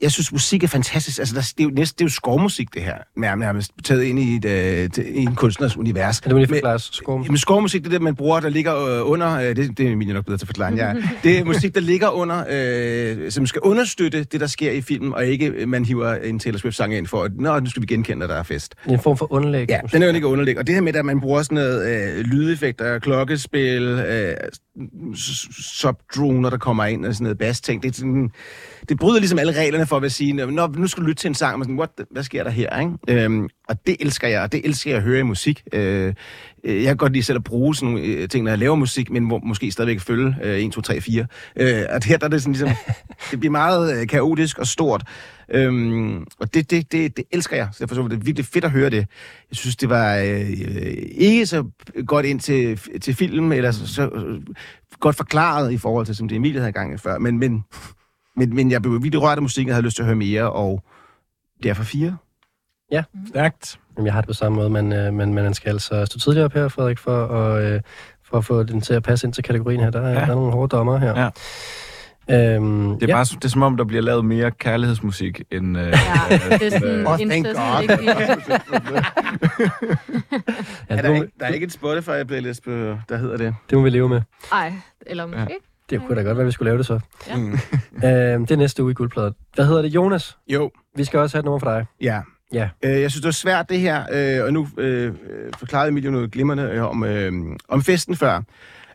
Jeg 0.01 0.11
synes, 0.11 0.31
musik 0.31 0.63
er 0.63 0.67
fantastisk. 0.67 1.19
Altså, 1.19 1.35
der, 1.35 1.41
det, 1.41 1.59
er 1.59 1.63
jo 1.63 1.69
næsten, 1.69 1.97
det 1.97 2.03
er 2.03 2.05
jo 2.05 2.13
skovmusik, 2.13 2.73
det 2.73 2.81
her. 2.81 2.93
Nærmest, 3.35 3.71
taget 3.83 4.03
ind 4.03 4.19
i, 4.19 4.35
et, 4.35 4.45
øh, 4.45 5.05
i 5.05 5.21
en 5.21 5.35
kunstners 5.35 5.77
univers. 5.77 6.19
Kan 6.19 6.31
du 6.31 6.37
lige 6.37 6.47
Men- 6.47 6.55
forklare 6.55 6.79
skum? 6.79 7.23
Jamen, 7.23 7.37
skovmusik, 7.37 7.81
det 7.81 7.87
er 7.87 7.91
det, 7.91 8.01
man 8.01 8.15
bruger, 8.15 8.39
der 8.39 8.49
ligger 8.49 8.85
øh, 8.85 9.09
under... 9.11 9.39
Øh, 9.39 9.55
det, 9.55 9.77
det 9.77 9.87
er 9.87 9.91
Emilie 9.91 10.13
nok 10.13 10.25
bedre 10.25 10.37
til 10.37 10.45
at 10.45 10.47
forklare, 10.47 10.73
jeg 10.75 10.89
er. 10.89 10.95
Det 11.23 11.39
er 11.39 11.43
musik, 11.43 11.75
der 11.75 11.81
ligger 11.81 12.09
under, 12.09 12.43
øh, 12.49 13.31
som 13.31 13.47
skal 13.47 13.61
understøtte 13.61 14.23
det, 14.23 14.41
der 14.41 14.47
sker 14.47 14.71
i 14.71 14.81
filmen, 14.81 15.13
og 15.13 15.25
ikke 15.25 15.45
øh, 15.47 15.67
man 15.67 15.85
hiver 15.85 16.15
en 16.15 16.39
Taylor 16.39 16.57
Swift-sang 16.59 16.95
ind 16.95 17.07
for, 17.07 17.23
at 17.23 17.31
Nå, 17.35 17.59
nu 17.59 17.65
skal 17.69 17.81
vi 17.81 17.87
genkende, 17.87 18.23
at 18.23 18.29
der 18.29 18.35
er 18.35 18.43
fest. 18.43 18.75
Det 18.83 18.93
en 18.93 18.99
form 18.99 19.17
for 19.17 19.33
underlæg. 19.33 19.69
Ja, 19.69 19.79
den 19.91 20.03
er 20.03 20.07
jo 20.07 20.13
ikke 20.13 20.27
underlæg. 20.27 20.57
Og 20.57 20.67
det 20.67 20.75
her 20.75 20.81
med, 20.81 20.95
at 20.95 21.05
man 21.05 21.21
bruger 21.21 21.43
sådan 21.43 21.55
noget 21.55 22.17
øh, 22.17 22.19
lydeffekter, 22.19 22.99
klokkespil, 22.99 23.83
øh, 23.83 24.33
subdroner, 25.61 26.49
der 26.49 26.57
kommer 26.57 26.85
ind, 26.85 27.05
og 27.05 27.13
sådan 27.13 27.23
noget 27.23 27.37
bass-ting. 27.37 27.83
Det, 27.83 27.89
er 27.89 27.93
sådan, 27.93 28.29
det 28.89 28.99
bryder 28.99 29.19
ligesom 29.19 29.39
alle 29.39 29.51
reglerne 29.51 29.85
for 29.99 30.05
at 30.05 30.11
sige, 30.11 30.33
Nå, 30.33 30.67
nu 30.67 30.87
skal 30.87 31.03
du 31.03 31.07
lytte 31.07 31.21
til 31.21 31.27
en 31.27 31.35
sang, 31.35 31.59
og 31.59 31.65
sådan, 31.65 31.77
What 31.77 31.89
the, 31.97 32.05
hvad 32.11 32.23
sker 32.23 32.43
der 32.43 32.51
her? 32.51 32.79
Ikke? 32.79 33.23
Øhm, 33.25 33.49
og 33.69 33.87
det 33.87 33.95
elsker 33.99 34.27
jeg, 34.27 34.41
og 34.41 34.51
det 34.51 34.61
elsker 34.65 34.91
jeg 34.91 34.97
at 34.97 35.03
høre 35.03 35.19
i 35.19 35.23
musik. 35.23 35.63
Øh, 35.73 36.13
øh, 36.63 36.75
jeg 36.75 36.85
kan 36.85 36.97
godt 36.97 37.13
lide 37.13 37.23
selv 37.23 37.37
at 37.37 37.43
bruge 37.43 37.75
sådan 37.75 37.89
nogle 37.89 38.07
øh, 38.07 38.29
ting, 38.29 38.43
når 38.43 38.51
jeg 38.51 38.59
laver 38.59 38.75
musik, 38.75 39.11
men 39.11 39.27
hvor 39.27 39.39
måske 39.39 39.71
stadigvæk 39.71 39.99
følge 39.99 40.35
øh, 40.43 40.59
1, 40.59 40.71
2, 40.71 40.81
3, 40.81 41.01
4. 41.01 41.25
Øh, 41.55 41.83
og 41.89 42.03
her 42.05 42.17
der 42.17 42.25
er 42.25 42.29
det 42.29 42.41
sådan 42.41 42.53
ligesom, 42.53 42.69
det 43.31 43.39
bliver 43.39 43.51
meget 43.51 44.01
øh, 44.01 44.07
kaotisk 44.07 44.57
og 44.57 44.67
stort. 44.67 45.03
Øhm, 45.53 46.25
og 46.39 46.53
det, 46.53 46.71
det, 46.71 46.91
det, 46.91 47.17
det 47.17 47.25
elsker 47.31 47.55
jeg, 47.55 47.69
så 47.71 47.77
derfor 47.79 47.95
så 47.95 48.01
var 48.01 48.07
det 48.07 48.25
virkelig 48.25 48.45
fedt 48.45 48.65
at 48.65 48.71
høre 48.71 48.89
det. 48.89 49.07
Jeg 49.49 49.57
synes, 49.57 49.75
det 49.75 49.89
var 49.89 50.15
øh, 50.17 50.49
øh, 50.49 50.93
ikke 51.11 51.45
så 51.45 51.63
godt 52.07 52.25
ind 52.25 52.39
til, 52.39 52.79
til 53.01 53.13
film, 53.15 53.51
eller 53.51 53.71
så, 53.71 53.87
så 53.87 54.09
godt 54.99 55.15
forklaret 55.15 55.71
i 55.71 55.77
forhold 55.77 56.05
til, 56.05 56.15
som 56.15 56.27
det 56.27 56.35
Emilie 56.35 56.59
havde 56.59 56.71
gang 56.71 56.93
i 56.93 56.97
før. 56.97 57.17
Men, 57.17 57.37
men, 57.37 57.63
men, 58.41 58.55
men 58.55 58.71
jeg 58.71 58.81
blev 58.81 58.93
virkelig 59.03 59.21
rørt 59.21 59.35
af 59.37 59.41
musikken, 59.41 59.69
og 59.71 59.75
havde 59.75 59.85
lyst 59.85 59.95
til 59.95 60.03
at 60.03 60.07
høre 60.07 60.15
mere, 60.15 60.51
og 60.51 60.83
derfor 61.63 61.83
fire. 61.83 62.17
Stærkt. 63.29 63.79
Jamen, 63.97 64.05
jeg 64.05 64.13
har 64.13 64.21
det 64.21 64.27
på 64.27 64.33
samme 64.33 64.55
måde, 64.55 64.69
men, 64.69 64.93
øh, 64.93 65.13
men, 65.13 65.33
men 65.33 65.43
man 65.43 65.53
skal 65.53 65.69
altså 65.69 66.05
stå 66.05 66.19
tidligere 66.19 66.45
op 66.45 66.53
her, 66.53 66.67
Frederik, 66.67 66.97
for 66.99 67.25
at, 67.27 67.63
øh, 67.73 67.81
for 68.29 68.37
at 68.37 68.45
få 68.45 68.63
den 68.63 68.81
til 68.81 68.93
at 68.93 69.03
passe 69.03 69.27
ind 69.27 69.33
til 69.33 69.43
kategorien 69.43 69.79
her. 69.79 69.89
Der 69.89 70.01
er, 70.01 70.07
Ja. 70.09 70.19
ja. 70.19 70.25
der 70.25 70.31
er 70.31 70.35
nogle 70.35 70.51
hårde 70.51 70.75
dommer 70.77 70.97
her. 70.97 71.19
Ja. 71.19 71.29
Øhm, 72.55 72.89
Det 72.93 73.03
er, 73.03 73.07
ja. 73.07 73.13
bare, 73.15 73.25
det 73.25 73.45
er 73.45 73.49
som 73.49 73.61
om, 73.61 73.77
der 73.77 73.83
bliver 73.83 74.01
lavet 74.03 74.25
mere 74.25 74.51
kærlighedsmusik, 74.51 75.41
end... 75.51 75.77
Øh, 75.77 75.83
Ja, 75.87 75.93
det 76.57 76.67
er 76.67 76.69
sådan 76.79 77.07
Oh, 77.07 77.17
thank 77.17 77.31
incest, 77.33 77.55
God. 77.59 77.83
ja, 80.89 80.95
Er 80.97 81.01
der, 81.01 81.09
må, 81.09 81.15
ikke, 81.15 81.27
der 81.39 81.45
er 81.45 81.49
ikke 81.49 81.65
et 81.65 81.73
Spotify-playlist, 81.73 82.63
på, 82.63 82.69
der 83.09 83.17
hedder 83.17 83.37
det. 83.37 83.55
det 83.69 83.77
må 83.77 83.83
vi 83.83 83.89
leve 83.89 84.09
med. 84.09 84.21
Ej, 84.51 84.73
eller 85.05 85.25
måske. 85.25 85.39
Ja. 85.41 85.47
Det 85.91 86.01
kunne 86.07 86.15
da 86.15 86.21
godt 86.21 86.37
være, 86.37 86.45
vi 86.45 86.51
skulle 86.51 86.69
lave 86.69 86.77
det 86.77 86.85
så. 86.85 86.99
Ja. 87.27 87.35
Mm. 87.37 87.51
Øhm, 88.05 88.45
det 88.45 88.51
er 88.51 88.55
næste 88.57 88.83
uge 88.83 88.91
i 88.91 88.93
guldpladet. 88.93 89.33
Hvad 89.55 89.65
hedder 89.65 89.81
det, 89.81 89.89
Jonas? 89.89 90.37
Jo, 90.47 90.71
Vi 90.95 91.03
skal 91.03 91.19
også 91.19 91.37
have 91.37 91.39
et 91.39 91.45
nummer 91.45 91.59
for 91.59 91.71
dig. 91.71 91.85
Ja. 92.01 92.21
Ja. 92.53 92.69
Øh, 92.83 93.01
jeg 93.01 93.11
synes, 93.11 93.21
det 93.21 93.25
var 93.25 93.31
svært 93.31 93.69
det 93.69 93.79
her, 93.79 94.03
øh, 94.11 94.43
og 94.45 94.53
nu 94.53 94.67
øh, 94.77 95.13
forklarede 95.57 95.89
Emilie 95.89 96.11
noget 96.11 96.31
glimrende 96.31 96.63
øh, 96.63 96.89
om, 96.89 97.03
øh, 97.03 97.33
om 97.67 97.81
festen 97.83 98.15
før. 98.15 98.41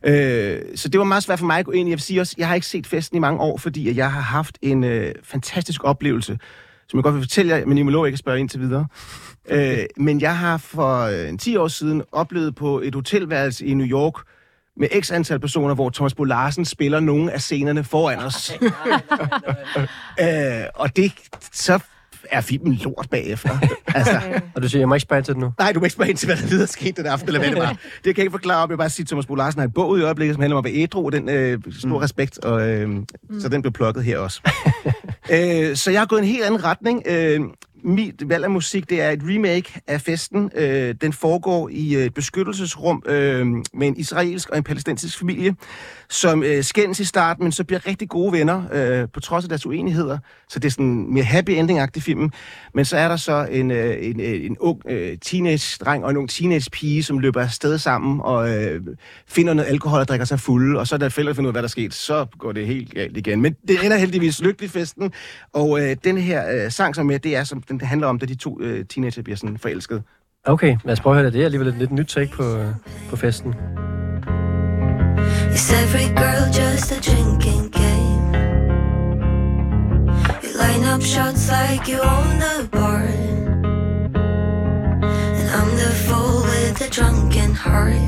Øh, 0.04 0.58
så 0.74 0.88
det 0.88 0.98
var 0.98 1.04
meget 1.04 1.22
svært 1.22 1.38
for 1.38 1.46
mig 1.46 1.58
at 1.58 1.64
gå 1.64 1.72
ind 1.72 1.88
i. 1.88 1.90
Jeg 1.90 1.96
vil 1.96 2.02
sige 2.02 2.20
også, 2.20 2.34
jeg 2.38 2.48
har 2.48 2.54
ikke 2.54 2.66
set 2.66 2.86
festen 2.86 3.16
i 3.16 3.20
mange 3.20 3.40
år, 3.40 3.56
fordi 3.56 3.88
at 3.88 3.96
jeg 3.96 4.12
har 4.12 4.20
haft 4.20 4.58
en 4.62 4.84
øh, 4.84 5.14
fantastisk 5.22 5.84
oplevelse, 5.84 6.38
som 6.88 6.98
jeg 6.98 7.02
godt 7.04 7.14
vil 7.14 7.22
fortælle 7.22 7.54
jer, 7.56 7.66
men 7.66 7.78
I 7.78 7.82
må 7.82 7.90
lov 7.90 8.06
ikke 8.06 8.14
at 8.14 8.18
spørge 8.18 8.40
ind 8.40 8.48
til 8.48 8.60
videre. 8.60 8.86
øh, 9.48 9.78
men 10.06 10.20
jeg 10.20 10.38
har 10.38 10.56
for 10.56 11.00
øh, 11.00 11.28
en 11.28 11.38
10 11.38 11.56
år 11.56 11.68
siden 11.68 12.02
oplevet 12.12 12.54
på 12.54 12.80
et 12.80 12.94
hotelværelse 12.94 13.66
i 13.66 13.74
New 13.74 13.86
York, 13.86 14.14
med 14.76 15.02
x 15.02 15.12
antal 15.12 15.40
personer, 15.40 15.74
hvor 15.74 15.90
Thomas 15.90 16.14
Bo 16.14 16.24
Larsen 16.24 16.64
spiller 16.64 17.00
nogle 17.00 17.32
af 17.32 17.40
scenerne 17.40 17.84
foran 17.84 18.18
os. 18.18 18.52
øh, 20.20 20.64
og 20.74 20.96
det, 20.96 21.12
så 21.52 21.78
er 22.30 22.40
filmen 22.40 22.74
lort 22.74 23.06
bagefter. 23.10 23.58
altså, 23.94 24.20
Og 24.54 24.62
du 24.62 24.68
siger, 24.68 24.80
jeg 24.80 24.88
må 24.88 24.94
ikke 24.94 25.02
spørge 25.02 25.22
til 25.22 25.34
det 25.34 25.40
nu. 25.40 25.52
nej, 25.58 25.72
du 25.72 25.80
må 25.80 25.84
ikke 25.84 25.92
spørge 25.92 26.10
ind 26.10 26.18
til, 26.18 26.26
hvad 26.26 26.36
der 26.36 26.46
videre 26.46 26.66
skete 26.66 27.02
den 27.02 27.06
aften, 27.06 27.28
eller 27.28 27.40
hvad 27.40 27.50
det 27.50 27.58
var. 27.58 27.68
Det 28.04 28.14
kan 28.14 28.16
jeg 28.16 28.18
ikke 28.18 28.30
forklare. 28.30 28.60
Jeg 28.60 28.68
vil 28.68 28.76
bare 28.76 28.90
sige, 28.90 29.04
at 29.04 29.08
Thomas 29.08 29.26
Bo 29.26 29.34
Larsen 29.34 29.58
har 29.60 29.66
en 29.66 29.72
bog 29.72 29.98
i 29.98 30.02
øjeblikket, 30.02 30.34
som 30.34 30.40
handler 30.40 30.56
om 30.56 30.66
at 30.66 30.72
være 30.72 30.82
ædru, 30.82 31.06
og 31.06 31.12
den 31.12 31.28
øh, 31.28 31.58
stor 31.78 31.88
mm. 31.88 31.96
respekt, 31.96 32.38
og, 32.38 32.68
øh, 32.68 32.88
mm. 32.88 33.06
så 33.40 33.48
den 33.48 33.62
blev 33.62 33.72
plukket 33.72 34.04
her 34.04 34.18
også. 34.18 34.40
øh, 35.32 35.76
så 35.76 35.90
jeg 35.90 36.00
har 36.00 36.06
gået 36.06 36.18
en 36.18 36.26
helt 36.26 36.44
anden 36.44 36.64
retning. 36.64 37.02
Øh, 37.06 37.40
mit 37.86 38.28
valg 38.28 38.44
af 38.44 38.50
musik, 38.50 38.90
det 38.90 39.02
er 39.02 39.10
et 39.10 39.20
remake 39.22 39.80
af 39.86 40.00
festen. 40.00 40.50
Øh, 40.54 40.94
den 41.00 41.12
foregår 41.12 41.68
i 41.68 41.94
øh, 41.94 42.04
et 42.04 42.14
beskyttelsesrum 42.14 43.02
øh, 43.06 43.46
med 43.74 43.88
en 43.88 43.96
israelsk 43.96 44.48
og 44.48 44.56
en 44.56 44.64
palæstinensisk 44.64 45.18
familie, 45.18 45.54
som 46.08 46.42
øh, 46.42 46.64
skændes 46.64 47.00
i 47.00 47.04
starten, 47.04 47.44
men 47.44 47.52
så 47.52 47.64
bliver 47.64 47.86
rigtig 47.86 48.08
gode 48.08 48.32
venner, 48.32 48.62
øh, 48.72 49.08
på 49.14 49.20
trods 49.20 49.44
af 49.44 49.48
deres 49.48 49.66
uenigheder. 49.66 50.18
Så 50.48 50.58
det 50.58 50.68
er 50.68 50.70
sådan 50.70 50.86
en 50.86 51.14
mere 51.14 51.24
happy 51.24 51.50
ending-agtig 51.50 52.02
film. 52.02 52.30
Men 52.74 52.84
så 52.84 52.96
er 52.96 53.08
der 53.08 53.16
så 53.16 53.48
en, 53.50 53.70
øh, 53.70 53.96
en, 54.00 54.20
øh, 54.20 54.44
en 54.44 54.56
ung 54.58 54.82
øh, 54.88 55.18
teenage-dreng 55.18 56.04
og 56.04 56.10
en 56.10 56.16
ung 56.16 56.30
teenage-pige, 56.30 57.02
som 57.02 57.18
løber 57.18 57.42
afsted 57.42 57.78
sammen 57.78 58.20
og 58.24 58.56
øh, 58.56 58.80
finder 59.28 59.54
noget 59.54 59.68
alkohol 59.68 60.00
og 60.00 60.08
drikker 60.08 60.26
sig 60.26 60.40
fulde, 60.40 60.78
og 60.78 60.86
så 60.86 60.96
da 60.96 61.08
fælder 61.08 61.32
finder 61.32 61.48
ud 61.48 61.50
af, 61.50 61.54
hvad 61.54 61.62
der 61.62 61.68
er 61.68 61.70
sket, 61.70 61.94
så 61.94 62.26
går 62.38 62.52
det 62.52 62.66
helt 62.66 62.94
galt 62.94 63.16
igen. 63.16 63.42
Men 63.42 63.56
det 63.68 63.84
ender 63.84 63.96
heldigvis 63.96 64.42
lykkeligt 64.42 64.72
festen, 64.72 65.12
og 65.52 65.80
øh, 65.80 65.96
den 66.04 66.18
her 66.18 66.64
øh, 66.64 66.70
sang, 66.72 66.94
som 66.94 67.06
er 67.06 67.12
med, 67.12 67.18
det 67.18 67.36
er, 67.36 67.44
som 67.44 67.62
den 67.62 67.75
handler 67.82 68.06
om, 68.06 68.18
da 68.18 68.26
de 68.26 68.34
to 68.34 68.60
øh, 68.60 68.84
teenager 68.84 69.22
bliver 69.22 69.36
sådan 69.36 69.58
forelsket. 69.58 70.02
Okay, 70.44 70.76
lad 70.84 70.92
os 70.92 71.00
prøve 71.00 71.12
at 71.12 71.16
høre 71.16 71.26
det. 71.26 71.32
Det 71.32 71.40
er 71.40 71.44
alligevel 71.44 71.68
et 71.68 71.78
lidt 71.78 71.92
nyt 71.92 72.06
take 72.06 72.32
på, 72.32 72.42
øh, 72.42 72.66
på 73.10 73.16
festen. 73.16 73.54
Is 75.54 75.70
every 75.72 76.08
girl 76.22 76.44
just 76.60 76.92
a 76.92 76.98
drinking 77.08 77.72
game? 77.72 78.36
You 80.42 80.50
line 80.62 80.84
up 80.94 81.02
shots 81.02 81.50
like 81.50 81.84
you 81.92 82.00
own 82.00 82.38
the 82.44 82.68
bar. 82.72 83.02
And 85.38 85.48
I'm 85.58 85.70
the 85.82 85.92
fool 86.06 86.36
with 86.50 86.74
the 86.80 86.88
drunken 86.96 87.54
heart. 87.54 88.06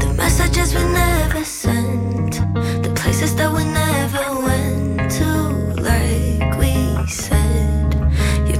The 0.00 0.10
messages 0.22 0.68
we 0.76 0.84
never 1.04 1.44
sent, 1.44 2.32
the 2.84 2.92
places 2.94 3.34
that 3.36 3.50
we 3.56 3.64
never 3.64 4.27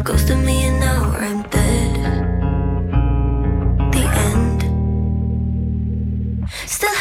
ghosted 0.08 0.38
me 0.38 0.64
and 0.64 0.80
now 0.80 1.12
I'm 1.18 1.42
dead. 1.50 1.94
The 3.92 4.04
end. 4.30 4.60
Still 6.64 6.94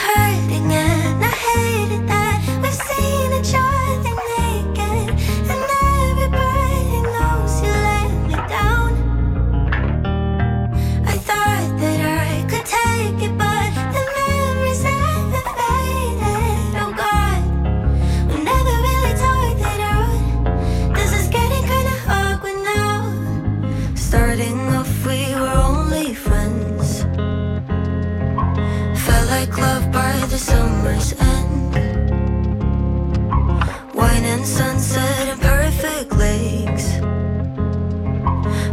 sunset 34.48 35.28
and 35.28 35.42
perfect 35.42 36.16
lakes. 36.16 37.00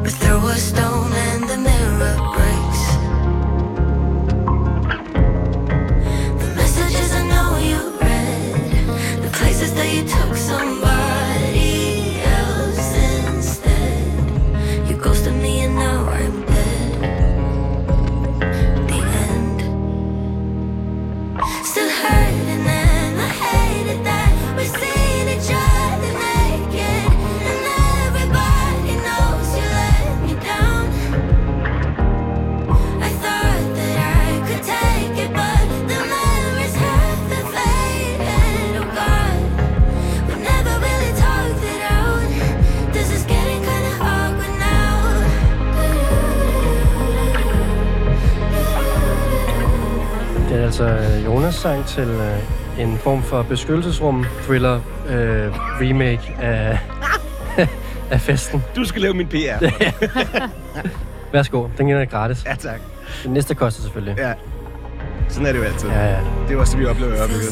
But 0.02 0.12
throw 0.22 0.46
a 0.46 0.54
stone 0.54 1.12
and 1.12 1.42
the 1.50 1.56
mirror 1.56 2.16
breaks. 2.34 2.82
The 6.42 6.48
messages 6.54 7.10
I 7.12 7.22
know 7.32 7.58
you 7.70 7.80
read, 8.00 9.22
the 9.22 9.30
places 9.32 9.74
that 9.74 9.92
you 9.92 10.04
altså 50.80 51.20
Jonas 51.24 51.54
sang 51.54 51.86
til 51.86 52.08
øh, 52.08 52.38
en 52.80 52.98
form 52.98 53.22
for 53.22 53.42
beskyttelsesrum 53.42 54.26
thriller 54.42 54.74
øh, 55.08 55.52
remake 55.80 56.36
af, 56.42 56.78
af 58.10 58.20
festen. 58.20 58.62
Du 58.76 58.84
skal 58.84 59.02
lave 59.02 59.14
min 59.14 59.26
PR. 59.28 59.64
Værsgo, 61.32 61.68
den 61.78 61.90
er 61.90 62.04
gratis. 62.04 62.44
ja, 62.46 62.54
tak. 62.54 62.80
Den 63.24 63.32
næste 63.32 63.54
koster 63.54 63.82
selvfølgelig. 63.82 64.16
Ja. 64.18 64.32
Sådan 65.28 65.46
er 65.46 65.52
det 65.52 65.58
jo 65.58 65.64
altid. 65.64 65.88
Ja, 65.88 66.04
ja. 66.14 66.20
Det 66.48 66.56
er 66.56 66.60
også 66.60 66.72
det, 66.72 66.80
vi 66.80 66.86
oplever 66.86 67.14
i 67.14 67.18
øjeblikket. 67.18 67.48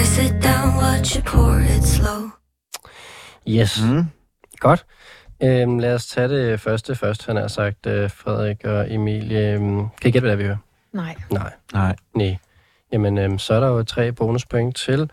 I 0.00 0.04
sit 0.04 0.32
down, 0.32 0.82
watch 0.82 1.22
pour 1.24 1.60
slow. 1.82 2.30
Yes, 3.48 3.82
Mm. 3.82 4.04
godt. 4.60 4.84
Øhm, 5.44 5.78
lad 5.78 5.94
os 5.94 6.06
tage 6.06 6.28
det 6.28 6.60
første 6.60 6.94
først, 6.94 7.26
han 7.26 7.36
har 7.36 7.48
sagt, 7.48 7.86
øh, 7.86 8.10
Frederik 8.10 8.64
og 8.64 8.92
Emilie. 8.94 9.52
Øhm, 9.54 9.88
kan 10.00 10.08
I 10.08 10.10
gætte, 10.10 10.20
hvad 10.20 10.30
det 10.30 10.32
er, 10.32 10.36
vi 10.36 10.44
hører? 10.44 10.56
Nej. 10.92 11.14
Nej. 11.30 11.52
Nej. 11.72 11.96
Nej. 12.14 12.36
Jamen, 12.92 13.18
øhm, 13.18 13.38
så 13.38 13.54
er 13.54 13.60
der 13.60 13.68
jo 13.68 13.82
tre 13.82 14.12
bonuspoint 14.12 14.76
til 14.76 15.10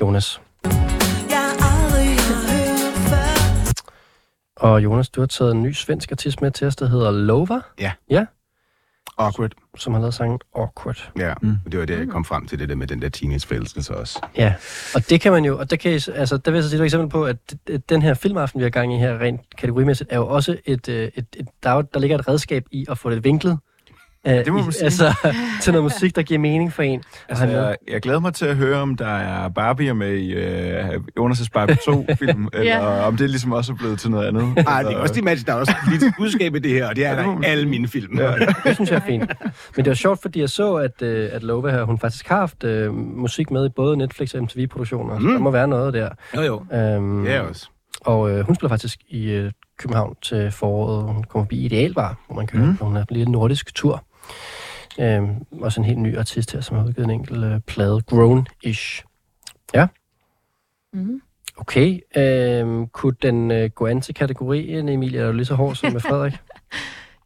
Jonas. 0.00 0.40
Og 4.56 4.84
Jonas, 4.84 5.08
du 5.08 5.20
har 5.20 5.26
taget 5.26 5.52
en 5.52 5.62
ny 5.62 5.72
svensk 5.72 6.12
artist 6.12 6.42
med 6.42 6.50
til 6.50 6.66
os, 6.66 6.76
der 6.76 6.86
hedder 6.86 7.10
Lova, 7.10 7.60
Awkward. 9.18 9.52
som 9.78 9.92
har 9.92 10.00
lavet 10.00 10.14
sangen 10.14 10.38
Awkward. 10.56 11.10
Ja, 11.18 11.34
Mm. 11.42 11.48
mm. 11.48 11.70
det 11.72 11.80
var 11.80 11.86
det, 11.86 11.98
jeg 11.98 12.08
kom 12.08 12.24
frem 12.24 12.46
til, 12.46 12.58
det 12.58 12.68
der 12.68 12.74
med 12.74 12.86
den 12.86 13.02
der 13.02 13.08
teenage-forelskelse 13.08 13.96
også. 13.96 14.20
Ja, 14.36 14.54
og 14.94 15.10
det 15.10 15.20
kan 15.20 15.32
man 15.32 15.44
jo, 15.44 15.58
og 15.58 15.70
der 15.70 15.76
kan 15.76 15.92
altså, 16.14 16.36
der 16.36 16.50
vil 16.50 16.54
jeg 16.58 16.64
så 16.64 16.70
sige 16.70 16.80
et 16.80 16.84
eksempel 16.84 17.08
på, 17.08 17.24
at 17.24 17.36
den 17.88 18.02
her 18.02 18.14
filmaften, 18.14 18.58
vi 18.58 18.62
har 18.62 18.70
gang 18.70 18.94
i 18.94 18.98
her, 18.98 19.18
rent 19.20 19.40
kategorimæssigt, 19.58 20.12
er 20.12 20.16
jo 20.16 20.28
også 20.28 20.56
et, 20.66 20.88
øh, 20.88 21.08
et, 21.14 21.26
et 21.36 21.48
der, 21.62 21.70
er 21.70 21.74
jo- 21.74 21.84
der 21.94 22.00
ligger 22.00 22.18
et 22.18 22.28
redskab 22.28 22.64
i 22.70 22.86
at 22.90 22.98
få 22.98 23.10
det 23.10 23.24
vinklet. 23.24 23.58
Uh, 24.26 24.32
det 24.32 24.52
må 24.52 24.62
man 24.62 24.72
sige. 24.72 24.84
Altså, 24.84 25.14
til 25.62 25.72
noget 25.72 25.82
musik, 25.84 26.16
der 26.16 26.22
giver 26.22 26.40
mening 26.40 26.72
for 26.72 26.82
en. 26.82 27.02
Altså, 27.28 27.44
han- 27.46 27.54
jeg, 27.54 27.76
jeg 27.90 28.00
glæder 28.00 28.20
mig 28.20 28.34
til 28.34 28.46
at 28.46 28.56
høre, 28.56 28.80
om 28.80 28.96
der 28.96 29.06
er 29.16 29.48
Barbie 29.48 29.94
med 29.94 30.14
i 30.14 30.32
øh, 30.32 30.88
Jonas' 31.20 31.48
Barbie 31.54 31.76
2-film, 31.76 32.48
eller 32.52 32.78
om 33.02 33.16
det 33.16 33.30
ligesom 33.30 33.52
også 33.52 33.72
er 33.72 33.76
blevet 33.76 34.00
til 34.00 34.10
noget 34.10 34.26
andet. 34.28 34.64
Ej, 34.66 34.82
det 34.82 34.92
er 34.92 34.96
også 34.96 35.20
match, 35.22 35.46
der 35.46 35.52
er 35.52 35.56
også 35.56 35.74
politisk 35.84 36.12
budskab 36.18 36.54
i 36.54 36.58
det 36.58 36.70
her, 36.70 36.88
og 36.88 36.96
det 36.96 37.06
er 37.06 37.10
Ja, 37.10 37.16
der 37.22 37.26
man 37.26 37.42
i 37.42 37.46
alle 37.46 37.68
mine 37.68 37.88
film. 37.88 38.18
Ja. 38.18 38.32
Det 38.64 38.74
synes 38.74 38.90
jeg 38.90 38.96
er 38.96 39.00
fint. 39.06 39.32
Men 39.76 39.84
det 39.84 39.86
var 39.86 39.94
sjovt, 39.94 40.22
fordi 40.22 40.40
jeg 40.40 40.50
så, 40.50 40.74
at, 40.74 41.02
øh, 41.02 41.28
at 41.32 41.42
Lova 41.42 41.70
her, 41.70 41.82
hun 41.84 41.98
faktisk 41.98 42.28
har 42.28 42.36
haft 42.38 42.64
øh, 42.64 42.94
musik 42.94 43.50
med 43.50 43.66
i 43.66 43.68
både 43.76 43.96
Netflix 43.96 44.34
og 44.34 44.42
MTV-produktioner. 44.42 45.18
Mm. 45.18 45.24
Så 45.26 45.28
der 45.32 45.38
må 45.38 45.50
være 45.50 45.68
noget 45.68 45.94
der. 45.94 46.08
Jo, 46.36 46.40
jo. 46.42 46.64
Øhm, 46.76 47.26
er 47.26 47.40
også. 47.40 47.68
Og 48.00 48.30
øh, 48.30 48.46
hun 48.46 48.54
spiller 48.54 48.68
faktisk 48.68 48.98
i 49.08 49.30
øh, 49.30 49.52
København 49.78 50.14
til 50.22 50.50
foråret. 50.50 51.04
Hun 51.04 51.24
kommer 51.24 51.44
forbi 51.44 51.64
Idealbar, 51.64 52.16
hvor 52.26 52.36
man 52.36 52.46
kan 52.46 52.60
mm. 52.60 52.66
Mm. 52.66 52.76
Hun 52.80 52.96
er 52.96 53.04
på 53.04 53.14
en 53.14 53.28
nordisk 53.28 53.74
tur. 53.74 54.04
Øhm, 55.00 55.28
også 55.60 55.80
en 55.80 55.84
helt 55.84 55.98
ny 55.98 56.18
artist 56.18 56.52
her, 56.52 56.60
som 56.60 56.76
har 56.76 56.84
udgivet 56.84 57.04
en 57.04 57.10
enkelt 57.10 57.44
øh, 57.44 57.60
plade. 57.60 58.02
Grown-ish. 58.12 59.04
Mm. 60.92 61.20
Okay. 61.56 62.00
Øhm, 62.16 62.86
kunne 62.86 63.16
den 63.22 63.50
øh, 63.50 63.70
gå 63.70 63.86
an 63.86 64.00
til 64.00 64.14
kategorien, 64.14 64.88
Emilie? 64.88 65.20
Er 65.20 65.26
du 65.26 65.32
lige 65.32 65.44
så 65.44 65.54
hård 65.54 65.74
som 65.74 65.92
med 65.92 66.00
Frederik? 66.10 66.34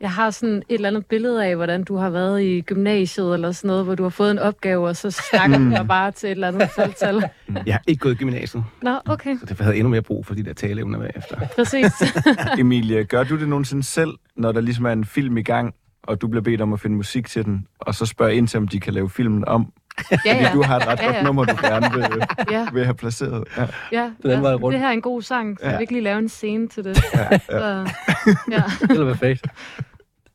Jeg 0.01 0.13
har 0.13 0.31
sådan 0.31 0.57
et 0.57 0.65
eller 0.69 0.89
andet 0.89 1.07
billede 1.07 1.47
af, 1.47 1.57
hvordan 1.57 1.85
du 1.85 1.97
har 1.97 2.11
været 2.11 2.43
i 2.43 2.61
gymnasiet 2.61 3.35
eller 3.35 3.53
sådan 3.53 3.69
noget, 3.69 3.85
hvor 3.85 3.95
du 3.95 4.03
har 4.03 4.11
fået 4.11 4.31
en 4.31 4.39
opgave, 4.39 4.89
og 4.89 4.97
så 4.97 5.11
snakker 5.11 5.59
du 5.59 5.71
dig 5.71 5.87
bare 5.89 6.11
til 6.11 6.27
et 6.27 6.31
eller 6.31 6.49
andet 6.49 6.71
salgtal. 6.77 7.23
Jeg 7.67 7.75
har 7.75 7.83
ikke 7.87 8.01
gået 8.01 8.13
i 8.13 8.17
gymnasiet, 8.17 8.65
Nå, 8.83 8.99
okay. 9.07 9.39
så 9.39 9.47
derfor 9.47 9.65
havde 9.65 9.75
jeg 9.75 9.79
endnu 9.79 9.91
mere 9.91 10.03
brug 10.03 10.27
for 10.27 10.35
de 10.35 10.43
der 10.43 10.53
taleevner 10.53 10.99
bagefter. 10.99 11.47
Præcis. 11.57 11.93
Emilie, 12.59 13.05
gør 13.05 13.25
du 13.25 13.41
det 13.41 13.49
nogensinde 13.49 13.83
selv, 13.83 14.11
når 14.37 14.53
der 14.53 14.61
ligesom 14.61 14.85
er 14.85 14.93
en 14.93 15.05
film 15.05 15.37
i 15.37 15.43
gang, 15.43 15.75
og 16.03 16.21
du 16.21 16.29
bliver 16.29 16.43
bedt 16.43 16.61
om 16.61 16.73
at 16.73 16.81
finde 16.81 16.97
musik 16.97 17.29
til 17.29 17.45
den, 17.45 17.67
og 17.81 17.95
så 17.95 18.07
spørger 18.07 18.33
ind 18.33 18.49
til, 18.49 18.59
om 18.59 18.69
de 18.69 18.81
kan 18.81 18.95
lave 18.95 19.11
filmen 19.11 19.45
om? 19.49 19.73
Ja, 20.11 20.17
Fordi 20.17 20.29
ja. 20.29 20.51
du 20.53 20.63
har 20.63 20.77
et 20.77 20.87
ret 20.87 20.99
Ja, 21.01 21.05
godt 21.05 21.17
ja. 21.17 21.23
nummer, 21.23 21.45
du 21.45 21.57
gerne 21.63 21.93
vil, 21.95 22.07
Ja, 22.51 22.67
vil 22.73 22.85
have 22.85 22.95
placeret. 22.95 23.45
Ja. 23.57 23.67
ja. 23.93 24.11
Den 24.23 24.31
anden 24.31 24.43
vej 24.43 24.55
rundt. 24.55 24.73
Det 24.73 24.81
her 24.81 24.89
er 24.89 24.93
en 24.93 25.03
god 25.03 25.23
sang, 25.23 25.59
så 25.61 25.67
Ja. 25.67 25.73
ja. 25.73 25.79
vi 25.79 25.85
kan 25.85 25.95
lige 25.95 26.05
lave 26.05 26.19
en 26.19 26.29
scene 26.29 26.69
til 26.69 26.85
det. 26.85 27.03
Ja, 27.15 27.29
ja. 27.33 27.39
Så, 27.39 27.91
ja, 28.51 28.63
Eller 28.91 29.07
perfekt. 29.07 29.47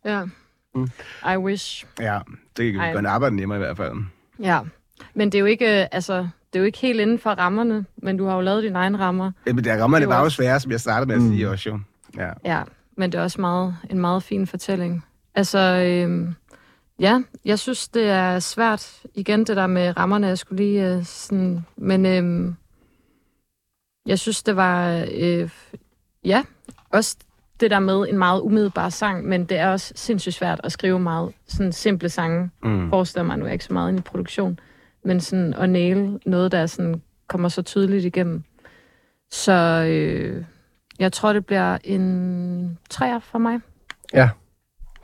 ja. 0.05 0.21
Mm. 0.75 0.87
I 1.33 1.37
wish. 1.37 1.85
Ja, 1.99 2.19
det 2.57 2.73
kan 2.73 2.81
gøre 2.91 2.99
en 2.99 3.05
arbejde 3.05 3.35
nemmere 3.35 3.57
i 3.57 3.61
hvert 3.61 3.77
fald. 3.77 3.93
Ja. 4.39 4.59
Men 5.13 5.29
det 5.31 5.35
er 5.35 5.39
jo 5.39 5.45
ikke, 5.45 5.81
øh, 5.81 5.87
altså, 5.91 6.13
det 6.17 6.27
er 6.53 6.59
jo 6.59 6.65
ikke 6.65 6.77
helt 6.77 6.99
inden 6.99 7.19
for 7.19 7.29
rammerne, 7.29 7.85
men 7.97 8.17
du 8.17 8.25
har 8.25 8.35
jo 8.35 8.41
lavet 8.41 8.63
dine 8.63 8.77
egne 8.79 8.97
rammer. 8.99 9.31
Ja, 9.47 9.53
Men 9.53 9.63
der 9.63 9.81
rammerne 9.83 10.01
Det 10.01 10.09
var 10.09 10.17
jo 10.17 10.23
også- 10.23 10.35
svære, 10.35 10.59
som 10.59 10.71
jeg 10.71 10.79
startede 10.79 11.07
med 11.07 11.15
at 11.15 11.21
Mm. 11.21 11.29
sige 11.29 11.49
også 11.49 11.69
jo. 11.69 11.79
Ja. 12.17 12.29
Ja, 12.45 12.61
men 12.97 13.11
det 13.11 13.17
er 13.17 13.23
også 13.23 13.41
meget, 13.41 13.75
en 13.89 13.99
meget 13.99 14.23
fin 14.23 14.47
fortælling. 14.47 15.05
Altså, 15.35 15.59
øhm, 15.59 16.35
ja, 16.99 17.21
jeg 17.45 17.59
synes, 17.59 17.87
det 17.87 18.09
er 18.09 18.39
svært. 18.39 19.01
Igen, 19.13 19.39
det 19.39 19.57
der 19.57 19.67
med 19.67 19.97
rammerne, 19.97 20.27
jeg 20.27 20.37
skulle 20.37 20.63
lige 20.63 20.95
øh, 20.95 21.03
sådan... 21.03 21.65
Men 21.75 22.05
øhm, 22.05 22.55
jeg 24.05 24.19
synes, 24.19 24.43
det 24.43 24.55
var... 24.55 25.05
Øh, 25.11 25.49
ja, 26.25 26.43
også 26.89 27.17
det 27.59 27.71
der 27.71 27.79
med 27.79 28.07
en 28.09 28.17
meget 28.17 28.41
umiddelbar 28.41 28.89
sang, 28.89 29.25
men 29.25 29.45
det 29.45 29.57
er 29.57 29.69
også 29.69 29.93
sindssygt 29.95 30.35
svært 30.35 30.61
at 30.63 30.71
skrive 30.71 30.99
meget 30.99 31.33
sådan 31.47 31.71
simple 31.71 32.09
sange. 32.09 32.49
Mm. 32.63 32.89
Forestiller 32.89 33.23
mig, 33.23 33.37
nu 33.37 33.45
ikke 33.45 33.65
så 33.65 33.73
meget 33.73 33.89
inde 33.89 33.99
i 33.99 34.01
produktion, 34.01 34.59
men 35.03 35.21
sådan 35.21 35.53
at 35.53 35.69
næle 35.69 36.19
noget, 36.25 36.51
der 36.51 36.65
sådan 36.65 37.01
kommer 37.27 37.49
så 37.49 37.61
tydeligt 37.61 38.05
igennem. 38.05 38.43
Så 39.31 39.85
øh, 39.89 40.45
jeg 40.99 41.13
tror, 41.13 41.33
det 41.33 41.45
bliver 41.45 41.77
en 41.83 42.77
træer 42.89 43.19
for 43.19 43.39
mig. 43.39 43.59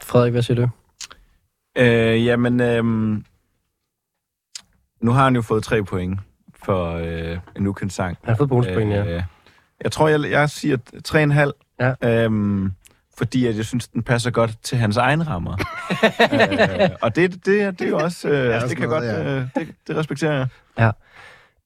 Frederik, 0.02 0.32
hvad 0.32 0.41
siger 0.41 0.56
du? 0.56 0.70
Øh, 1.78 2.26
jamen, 2.26 2.60
øhm, 2.60 3.26
nu 5.02 5.12
har 5.12 5.24
han 5.24 5.36
jo 5.36 5.41
fået 5.41 5.64
tre 5.64 5.84
point 5.84 6.20
for 6.64 6.95
øh, 6.95 7.38
en 7.56 7.68
ukendt 7.68 7.93
sang. 7.93 8.18
Han 8.24 8.30
har 8.30 8.38
fået 8.38 8.49
bonuspoint, 8.49 8.91
ja. 8.91 9.06
Øh, 9.06 9.24
jeg 9.84 9.91
tror, 9.91 10.08
jeg, 10.08 10.32
jeg 10.32 10.49
siger 10.49 10.78
3,5. 11.08 11.52
Ja. 12.04 12.24
Øhm, 12.24 12.72
fordi 13.18 13.47
at 13.47 13.58
jeg 13.58 13.66
synes, 13.66 13.88
den 13.88 14.04
passer 14.04 14.32
godt 14.32 14.58
til 14.64 14.78
hans 14.78 14.97
egne 14.97 15.24
rammer. 15.24 15.52
øh, 16.34 16.89
og 17.02 17.16
det, 17.16 17.32
det, 17.45 17.80
det 17.80 17.82
er 17.82 17.89
jo 17.89 17.97
også... 17.97 18.30
Øh, 18.30 18.36
altså, 18.36 18.56
også 18.56 18.68
det 18.68 18.78
kan 18.78 18.89
noget, 18.89 19.16
godt... 19.16 19.26
ja. 19.26 19.36
Øh, 19.36 19.47
det, 19.56 19.76
det 19.88 19.95
respekterer 19.95 20.34
jeg. 20.78 20.93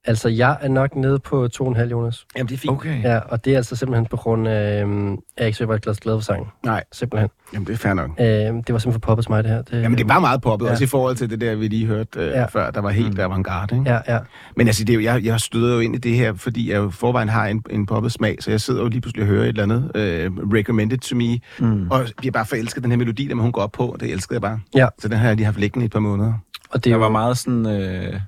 Altså, 0.08 0.30
jeg 0.30 0.58
er 0.62 0.68
nok 0.68 0.95
nede 0.95 1.20
på 1.20 1.47
2,5, 1.62 1.82
Jonas. 1.82 2.26
Jamen, 2.38 2.47
det 2.49 2.53
er 2.53 2.58
fint. 2.58 2.72
Okay. 2.72 3.03
Ja, 3.03 3.18
og 3.20 3.45
det 3.45 3.53
er 3.53 3.58
altså 3.58 3.76
simpelthen 3.76 4.06
på 4.06 4.18
grund 4.18 4.47
af, 4.47 4.82
øhm, 4.82 5.14
at 5.14 5.20
jeg 5.38 5.45
ikke 5.47 5.58
så 5.58 5.66
var 5.66 5.78
glad, 5.78 5.95
glad 5.95 6.16
for 6.16 6.22
sangen. 6.22 6.47
Nej, 6.66 6.84
Simpelthen. 6.91 7.30
jamen 7.53 7.68
det 7.68 7.74
er 7.74 7.78
fair 7.78 7.93
nok. 7.93 8.10
Øh, 8.20 8.26
det 8.26 8.53
var 8.56 8.62
simpelthen 8.62 8.91
for 8.93 8.99
poppet 8.99 9.30
mig, 9.30 9.43
det 9.43 9.51
her. 9.51 9.62
Det, 9.62 9.82
Jamen, 9.82 9.97
det 9.97 10.08
var 10.10 10.20
meget 10.20 10.41
poppet, 10.41 10.66
Ja. 10.66 10.72
også 10.72 10.84
i 10.84 10.88
forhold 10.88 11.16
til 11.16 11.30
det 11.30 11.41
der, 11.41 11.56
vi 11.56 11.68
lige 11.68 11.86
hørte 11.86 12.20
øh, 12.20 12.28
Ja. 12.28 12.45
før, 12.45 12.72
der 12.72 12.82
var 12.82 12.89
helt 12.89 13.14
Mm. 13.14 13.20
avantgarde, 13.20 13.76
ikke? 13.78 13.91
Ja, 13.91 13.99
ja. 14.14 14.20
Men 14.56 14.68
altså, 14.68 14.84
det 14.84 14.89
er 14.89 14.97
jo, 14.97 15.01
jeg, 15.03 15.24
jeg 15.26 15.39
støder 15.39 15.74
jo 15.74 15.80
ind 15.80 15.95
i 15.95 15.97
det 15.97 16.16
her, 16.16 16.34
fordi 16.34 16.72
jeg 16.72 16.78
jo 16.78 16.89
forvejen 16.89 17.30
har 17.30 17.47
en, 17.47 17.64
en 17.70 17.86
poppet 17.86 18.12
smag, 18.12 18.38
så 18.39 18.51
jeg 18.51 18.62
sidder 18.62 18.82
jo 18.82 18.88
lige 18.88 19.01
pludselig 19.01 19.24
og 19.24 19.28
hører 19.28 19.43
et 19.43 19.47
eller 19.47 19.64
andet 19.64 19.91
øh, 19.95 20.32
recommended 20.53 20.97
to 20.97 21.16
me, 21.16 21.39
Mm. 21.60 21.88
og 21.91 22.06
bliver 22.18 22.32
bare 22.32 22.45
forelsket 22.45 22.84
den 22.84 22.91
her 22.91 22.97
melodi, 22.97 23.28
der 23.28 23.36
hun 23.36 23.51
går 23.51 23.62
op 23.62 23.72
på, 23.72 23.88
og 23.88 23.99
det 23.99 24.12
elskede 24.12 24.34
jeg 24.36 24.41
bare. 24.41 24.60
Ja. 24.76 24.88
Så 24.99 25.08
den 25.08 25.18
har 25.18 25.28
jeg 25.28 25.36
lige 25.36 25.45
haft 25.45 25.60
liggende 25.60 25.84
i 25.84 25.86
et 25.86 25.91
par 25.91 25.99
måneder. 25.99 26.34
Og 26.70 26.84
det 26.86 26.99
var 26.99 27.10
meget 27.10 27.38
sådan... 27.38 27.66
Øh, 27.66 28.20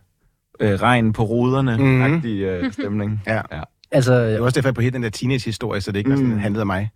øh, 0.60 0.74
regn 0.74 1.14
på 1.14 1.24
ruderne 1.24 1.78
Mhm. 1.78 2.02
agtig 2.02 2.42
øh, 2.42 2.72
stemning. 2.80 3.22
Ja. 3.28 3.42
ja. 3.52 3.62
Altså, 3.92 4.14
Det 4.26 4.40
var 4.40 4.46
også 4.46 4.56
derfor, 4.56 4.68
jeg 4.70 4.76
på 4.76 4.82
hele 4.82 4.94
den 4.94 5.04
der 5.04 5.10
teenage-historie, 5.10 5.82
så 5.82 5.92
det 5.92 5.98
ikke 6.00 6.10
var 6.10 6.16
sådan, 6.18 6.32
Mm. 6.32 6.40
handlede 6.40 6.62
om 6.62 6.68
mig. 6.68 6.90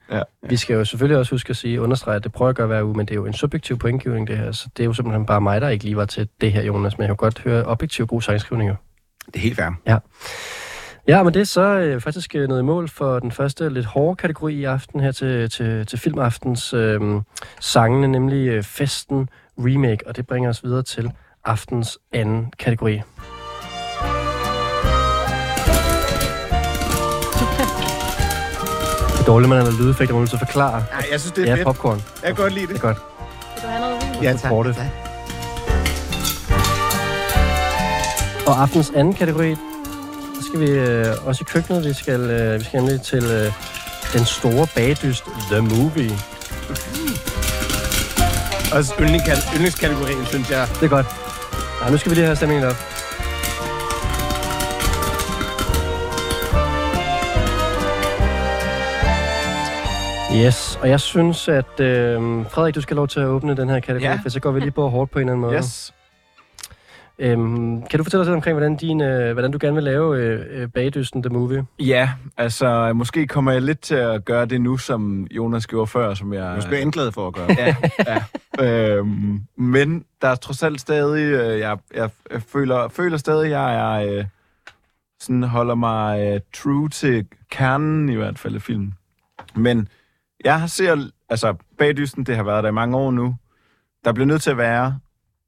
vi 0.50 0.56
skal 0.58 0.74
jo 0.74 0.86
selvfølgelig 0.86 1.18
også 1.18 1.32
huske 1.34 1.50
at 1.50 1.56
sige, 1.56 1.82
understrege, 1.82 2.16
at 2.16 2.24
det 2.24 2.32
prøver 2.32 2.48
jeg 2.48 2.52
at 2.52 2.56
gøre 2.56 2.68
hver 2.68 2.84
uge, 2.84 2.94
men 2.98 3.06
det 3.06 3.12
er 3.12 3.16
jo 3.16 3.26
en 3.26 3.34
subjektiv 3.34 3.78
pointgivning, 3.80 4.28
det 4.28 4.38
her. 4.38 4.52
Så 4.52 4.68
det 4.78 4.84
er 4.84 4.88
jo 4.88 4.94
simpelthen 4.94 5.26
bare 5.26 5.42
mig, 5.42 5.62
der 5.62 5.70
ikke 5.70 5.84
lige 5.84 5.96
var 5.98 6.06
til 6.06 6.28
det 6.42 6.52
her, 6.52 6.64
Jonas. 6.64 6.98
Men 6.98 7.02
jeg 7.02 7.10
kan 7.10 7.16
godt 7.16 7.40
høre 7.40 7.64
objektiv 7.66 8.08
god 8.08 8.22
sangskrivning 8.22 8.70
jo. 8.70 8.76
Det 9.26 9.36
er 9.36 9.40
helt 9.40 9.56
fair. 9.56 10.00
Ja, 11.08 11.24
men 11.24 11.34
det 11.34 11.40
er 11.40 11.44
så 11.44 11.62
øh, 11.80 12.02
faktisk 12.02 12.36
øh, 12.36 12.48
noget 12.48 12.62
i 12.62 12.66
mål 12.66 12.90
for 12.90 13.20
den 13.20 13.32
første 13.32 13.70
lidt 13.70 13.86
hårde 13.86 14.16
kategori 14.16 14.54
i 14.56 14.64
aften 14.64 15.00
her 15.00 15.12
til, 15.12 15.50
til, 15.50 15.86
til 15.86 16.00
filmaftens 16.00 16.74
øh, 16.74 17.00
sangene, 17.60 18.08
nemlig 18.08 18.48
øh, 18.48 18.64
Festen 18.64 19.30
Remake, 19.60 20.08
og 20.08 20.16
det 20.16 20.28
bringer 20.28 20.50
os 20.50 20.64
videre 20.64 20.84
til 20.84 21.12
aftens 21.46 22.00
anden 22.14 22.54
kategori. 22.60 23.02
Dårligt, 29.28 29.50
man 29.50 29.66
har 29.66 29.72
lydeffekter, 29.72 30.14
man 30.14 30.18
er 30.18 30.22
nødt 30.22 30.30
til 30.30 30.38
at 30.38 30.48
forklare. 30.48 30.72
Nej, 30.94 31.06
jeg 31.12 31.20
synes, 31.20 31.32
det 31.32 31.42
er 31.44 31.48
Ja, 31.48 31.56
fedt. 31.56 31.64
popcorn. 31.66 32.02
Jeg 32.24 32.28
kan 32.28 32.36
godt 32.36 32.54
lide 32.54 32.68
Det 32.68 32.70
det. 32.76 32.78
er 32.78 32.82
godt. 32.82 32.98
Vil 33.56 33.64
du 33.64 33.68
have 33.68 33.82
noget 33.82 34.14
vin? 34.14 34.24
Ja, 34.24 34.38
Supportive. 34.38 34.76
Og 38.48 38.62
aftens 38.62 38.92
anden 38.96 39.14
kategori, 39.14 39.56
så 40.36 40.48
skal 40.48 40.60
vi 40.60 40.70
øh, 40.70 41.06
også 41.26 41.44
i 41.44 41.48
køkkenet. 41.54 41.86
Vi 41.86 41.94
skal, 41.94 42.20
øh, 42.22 42.60
vi 42.60 42.64
skal 42.64 42.80
nemlig 42.80 43.02
til 43.02 43.24
øh, 43.24 43.52
den 44.14 44.26
store 44.26 44.68
bagdyst, 44.76 45.24
The 45.52 45.62
Movie. 45.62 46.12
Også 48.74 48.94
yndlingskate- 49.00 49.54
yndlingskategorien, 49.56 50.26
synes 50.26 50.50
jeg. 50.50 50.68
Det 50.80 50.86
er 50.86 50.90
godt. 50.90 51.06
Nej, 51.82 51.90
nu 51.92 51.98
skal 51.98 52.10
vi 52.10 52.16
lige 52.16 52.26
have 52.26 52.36
stemningen 52.36 52.68
op. 52.70 52.76
Yes, 60.36 60.80
og 60.82 60.90
jeg 60.90 61.00
synes, 61.00 61.48
at 61.48 61.80
øh, 61.80 62.46
Frederik, 62.50 62.76
du 62.76 62.82
skal 62.82 62.96
have 62.96 63.00
lov 63.00 63.08
til 63.08 63.20
at 63.20 63.26
åbne 63.26 63.58
den 63.58 63.70
her 63.70 63.80
kategori, 63.80 64.04
Ja. 64.12 64.20
for 64.24 64.30
så 64.30 64.40
går 64.40 64.52
vi 64.52 64.60
lige 64.60 64.72
på 64.72 64.90
hårdt 64.90 65.12
på 65.12 65.20
en 65.20 65.22
eller 65.22 65.32
anden 65.34 65.42
måde. 65.42 65.56
Yes. 65.56 65.94
Øhm, 67.20 67.82
kan 67.88 67.98
du 67.98 68.04
fortælle 68.04 68.22
os 68.22 68.28
lidt 68.28 68.36
omkring, 68.36 68.54
hvordan, 68.58 68.76
din, 68.76 69.02
øh, 69.02 69.34
hvordan 69.34 69.52
du 69.52 69.58
gerne 69.62 69.74
vil 69.76 69.84
lave 69.84 70.18
øh, 70.18 70.62
øh, 70.62 70.68
bagdysten 70.68 71.24
The 71.24 71.30
Movie? 71.34 71.66
Ja, 71.80 72.10
altså 72.38 72.94
måske 72.94 73.28
kommer 73.28 73.52
jeg 73.52 73.62
lidt 73.62 73.80
til 73.82 73.96
at 73.96 74.26
gøre 74.26 74.46
det 74.46 74.62
nu, 74.62 74.78
som 74.78 75.28
Jonas 75.32 75.68
gjorde 75.68 75.88
før, 75.88 76.14
som 76.14 76.34
jeg... 76.34 76.56
Nu 76.56 76.62
skal 76.62 76.92
jeg 76.96 77.14
for 77.14 77.28
at 77.28 77.34
gøre. 77.34 77.48
ja, 77.58 77.76
ja. 78.60 78.96
Øhm, 78.96 79.40
men 79.58 80.06
der 80.22 80.28
er 80.28 80.36
trods 80.36 80.64
alt 80.64 80.82
stadig, 80.82 81.24
øh, 81.34 81.60
jeg, 81.60 81.78
jeg, 81.96 82.10
jeg 82.32 82.42
føler, 82.42 82.88
føler 82.90 83.18
stadig, 83.18 83.50
jeg 83.50 83.76
er, 83.76 84.14
øh, 84.18 84.26
sådan 85.20 85.44
holder 85.44 85.76
mig 85.76 86.34
øh, 86.34 86.40
true 86.54 86.90
til 86.90 87.26
kernen 87.52 88.10
i 88.10 88.16
hvert 88.16 88.40
fald 88.40 88.56
af 88.56 88.62
filmen. 88.62 88.94
Men 89.56 89.88
jeg 90.46 90.60
har 90.60 90.68
ser, 90.68 91.10
altså 91.30 91.56
bagdysten, 91.78 92.24
det 92.26 92.36
har 92.36 92.44
været 92.44 92.64
der 92.64 92.70
i 92.70 92.74
mange 92.74 92.98
år 92.98 93.12
nu. 93.12 93.36
Der 94.06 94.14
bliver 94.14 94.28
nødt 94.28 94.42
til 94.42 94.52
at 94.52 94.58
være 94.58 95.00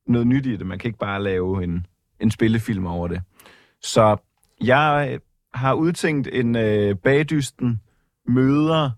noget 0.08 0.28
nyt 0.28 0.46
i 0.46 0.56
det. 0.58 0.66
Man 0.66 0.80
kan 0.80 0.88
ikke 0.88 1.00
bare 1.00 1.24
lave 1.24 1.64
en, 1.64 1.86
en 2.20 2.32
spillefilm 2.32 2.86
over 2.86 3.08
det. 3.08 3.22
Så 3.82 4.18
jeg 4.62 5.10
øh, 5.12 5.20
har 5.54 5.74
udtænkt 5.74 6.30
en 6.32 6.56
øh, 6.56 6.96
bagdysten 6.96 7.82
møder 8.28 8.92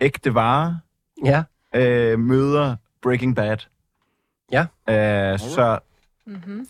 ægte 0.00 0.34
vare, 0.34 0.80
Ja, 1.24 1.42
øh, 1.74 2.18
møder 2.18 2.76
Breaking 3.02 3.36
Bad. 3.36 3.56
Ja. 4.52 4.66
Øh, 4.88 5.38
så 5.38 5.78
Mm-hmm. 6.26 6.68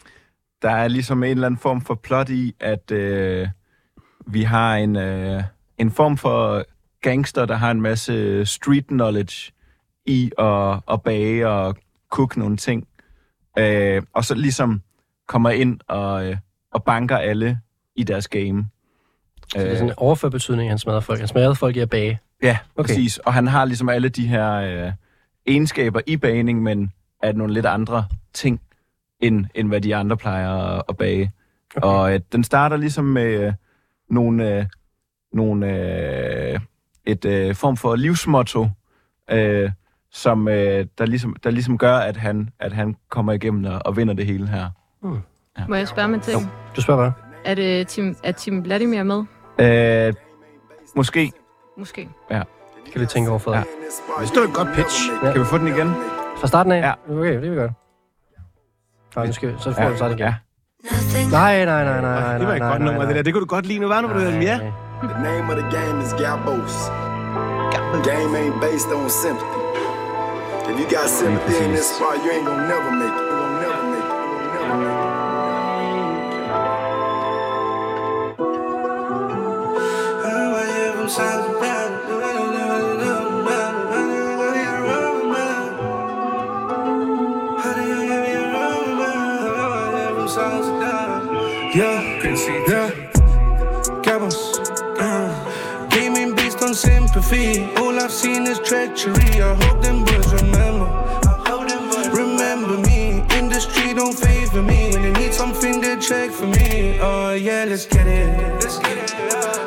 der 0.62 0.70
er 0.70 0.88
ligesom 0.88 1.22
en 1.22 1.30
eller 1.30 1.46
anden 1.46 1.60
form 1.60 1.80
for 1.80 1.94
plot 1.94 2.28
i, 2.30 2.54
at 2.60 2.90
øh, 2.90 3.48
vi 4.26 4.42
har 4.42 4.74
en, 4.76 4.96
øh, 4.96 5.42
en 5.78 5.90
form 5.90 6.16
for 6.16 6.64
gangster, 7.00 7.46
der 7.46 7.54
har 7.54 7.70
en 7.70 7.80
masse 7.80 8.46
street 8.46 8.86
knowledge 8.86 9.52
i 10.06 10.30
at, 10.38 10.80
at 10.90 11.02
bage 11.02 11.48
og 11.48 11.76
cook 12.10 12.36
nogle 12.36 12.56
ting. 12.56 12.88
Øh, 13.58 14.02
og 14.12 14.24
så 14.24 14.34
ligesom 14.34 14.82
kommer 15.28 15.50
ind 15.50 15.80
og, 15.88 16.26
øh, 16.30 16.36
og 16.72 16.84
banker 16.84 17.16
alle 17.16 17.60
i 17.96 18.02
deres 18.04 18.28
game. 18.28 18.66
så 19.52 19.58
det 19.58 19.70
er 19.70 19.74
sådan 19.74 19.88
en 19.88 19.94
overført 19.96 20.32
betydning, 20.32 20.70
han 20.70 20.78
smadrer 20.78 21.00
folk. 21.00 21.18
Han 21.18 21.28
smadrer 21.28 21.54
folk 21.54 21.76
i 21.76 21.80
at 21.80 21.90
bage. 21.90 22.18
Ja, 22.42 22.58
Okay. 22.76 22.88
præcis. 22.88 23.18
Og 23.18 23.34
han 23.34 23.46
har 23.46 23.64
ligesom 23.64 23.88
alle 23.88 24.08
de 24.08 24.26
her 24.26 24.52
øh, 24.52 24.92
egenskaber 25.46 26.00
i 26.06 26.16
bagning, 26.16 26.62
men 26.62 26.92
er 27.22 27.32
nogle 27.32 27.54
lidt 27.54 27.66
andre 27.66 28.04
ting, 28.32 28.60
end, 29.20 29.46
end 29.54 29.68
hvad 29.68 29.80
de 29.80 29.96
andre 29.96 30.16
plejer 30.16 30.50
at, 30.50 30.82
at 30.88 30.96
bage. 30.96 31.32
Okay. 31.76 31.86
Og 31.88 32.14
øh, 32.14 32.20
den 32.32 32.44
starter 32.44 32.76
ligesom 32.76 33.04
med 33.04 33.26
øh, 33.46 33.52
nogle, 34.10 34.56
øh, 34.56 34.66
nogle 35.32 35.66
øh, 35.66 36.60
et 37.08 37.24
øh, 37.24 37.54
form 37.54 37.76
for 37.76 37.96
livsmotto, 37.96 38.66
øh, 39.30 39.70
som 40.12 40.48
øh, 40.48 40.86
der, 40.98 41.06
ligesom, 41.06 41.36
der 41.44 41.50
ligesom 41.50 41.78
gør, 41.78 41.96
at 41.96 42.16
han, 42.16 42.48
at 42.60 42.72
han 42.72 42.96
kommer 43.10 43.32
igennem 43.32 43.64
og, 43.64 43.80
og 43.84 43.96
vinder 43.96 44.14
det 44.14 44.26
hele 44.26 44.48
her. 44.48 44.70
Må 45.68 45.74
jeg 45.74 45.88
spørge 45.88 46.08
mig 46.08 46.22
til? 46.22 46.34
Du 46.76 46.80
spørger 46.80 47.00
bare. 47.00 47.12
Er, 47.44 47.54
det 47.54 47.88
Tim, 47.88 48.16
er 48.24 48.32
Tim 48.32 48.64
Vladimir 48.64 49.02
med? 49.02 49.24
Øh, 49.58 50.14
måske. 50.96 51.32
Måske. 51.78 52.08
Kan 52.92 53.00
vi 53.00 53.06
tænke 53.06 53.30
over, 53.30 53.38
Frederik? 53.38 53.64
Hvis 54.18 54.30
det 54.30 54.38
er 54.38 54.44
et 54.48 54.54
godt 54.54 54.68
pitch. 54.74 55.02
Ja. 55.22 55.32
Kan 55.32 55.40
vi 55.40 55.46
få 55.46 55.58
den 55.58 55.68
igen? 55.68 55.88
Fra 56.36 56.46
starten 56.46 56.72
af? 56.72 56.80
Ja. 56.80 56.92
Okay, 57.12 57.36
det 57.36 57.46
er 57.46 57.50
vi 57.50 57.56
godt. 57.56 57.72
Nej, 59.16 59.26
nu 59.26 59.32
skal 59.32 59.48
vi, 59.48 59.54
så 59.58 59.72
får 59.74 59.82
Ja, 59.82 59.90
du 59.90 59.96
starten 59.96 60.18
igen. 60.18 60.26
ja. 60.26 60.34
Nej, 61.30 61.64
nej, 61.64 61.84
nej, 61.84 62.00
nej, 62.00 62.00
nej, 62.00 62.38
Det 62.38 62.46
var 62.46 62.52
et 62.54 62.58
nej, 62.60 62.70
godt 62.70 62.80
nej, 62.82 62.92
nummer, 62.92 63.06
det 63.06 63.16
der. 63.16 63.22
Det 63.22 63.32
kunne 63.32 63.40
du 63.40 63.46
godt 63.46 63.66
lide. 63.66 63.78
Nu 63.78 63.88
var 63.88 64.00
nu, 64.00 64.08
vil 64.08 64.16
du 64.16 64.20
høre 64.20 64.32
dem, 64.32 64.42
ja. 64.42 64.58
Nej. 64.58 64.70
The 65.00 65.16
name 65.22 65.48
of 65.48 65.56
the 65.56 65.62
game 65.70 66.00
is 66.00 66.12
Gabos. 66.14 66.74
Game 68.04 68.34
ain't 68.34 68.60
based 68.60 68.88
on 68.88 69.08
sympathy. 69.08 69.46
If 70.72 70.80
you 70.80 70.90
got 70.90 71.08
sympathy 71.08 71.64
in 71.64 71.72
this 71.72 71.88
spot, 71.88 72.24
you 72.24 72.32
ain't 72.32 72.44
gonna 72.44 72.66
never 72.66 72.90
make 72.90 73.22
it. 73.22 73.27
On 97.30 97.34
sympathy. 97.34 97.64
All 97.76 97.98
I've 97.98 98.10
seen 98.10 98.46
is 98.46 98.58
treachery. 98.60 99.42
I 99.42 99.54
hope 99.54 99.82
them 99.82 100.04
boys 100.04 100.32
remember. 100.42 100.86
Remember 102.12 102.78
me. 102.78 103.22
Industry 103.36 103.94
don't 103.94 104.18
favor 104.18 104.62
me. 104.62 104.90
When 104.92 105.02
they 105.02 105.12
need 105.20 105.34
something, 105.34 105.80
they 105.80 105.96
check 105.96 106.30
for 106.30 106.46
me. 106.46 106.98
Oh 107.00 107.32
yeah, 107.32 107.64
let's 107.68 107.86
get 107.86 108.06
it. 108.06 108.28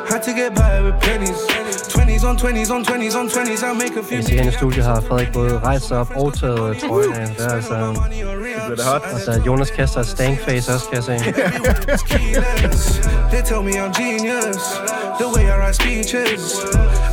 Had 0.08 0.22
to 0.22 0.32
get 0.34 0.54
by 0.54 0.80
with 0.82 1.00
pennies. 1.00 1.46
20s 1.88 2.24
on 2.24 2.36
20s 2.36 2.70
on 2.70 2.84
20s 2.84 3.14
on 3.16 3.28
20s. 3.28 3.62
I'll 3.62 3.74
make 3.74 3.96
a 3.96 4.02
few. 4.02 4.16
Jeg 4.16 4.24
siger, 4.24 4.42
er 4.42 4.48
i 4.48 4.52
studiet 4.52 4.84
har 4.84 5.00
Frederik 5.00 5.32
både 5.32 5.58
rejst 5.58 5.88
sig 5.88 5.98
op 5.98 6.10
og 6.16 6.34
taget 6.40 6.70
øh, 6.70 6.80
trøjen 6.80 7.12
af. 7.12 7.28
Der 7.38 7.48
er 7.48 7.54
altså, 7.54 7.74
øh, 7.74 7.94
Bliver 7.94 8.74
det 8.76 8.84
hot? 8.84 9.02
og 9.14 9.20
så 9.20 9.30
er 9.30 9.40
Jonas 9.46 9.70
kaster 9.70 10.00
et 10.00 10.06
er 10.06 10.10
stankface 10.10 10.72
også, 10.72 10.86
kan 10.88 10.96
jeg 10.96 11.04
se. 11.04 11.12
They 13.32 13.40
tell 13.40 13.62
me 13.62 13.78
I'm 13.78 13.94
genius. 13.94 14.76
The 15.18 15.32
way 15.34 15.50
I 15.50 15.56
write 15.56 15.74
speeches. 15.74 16.62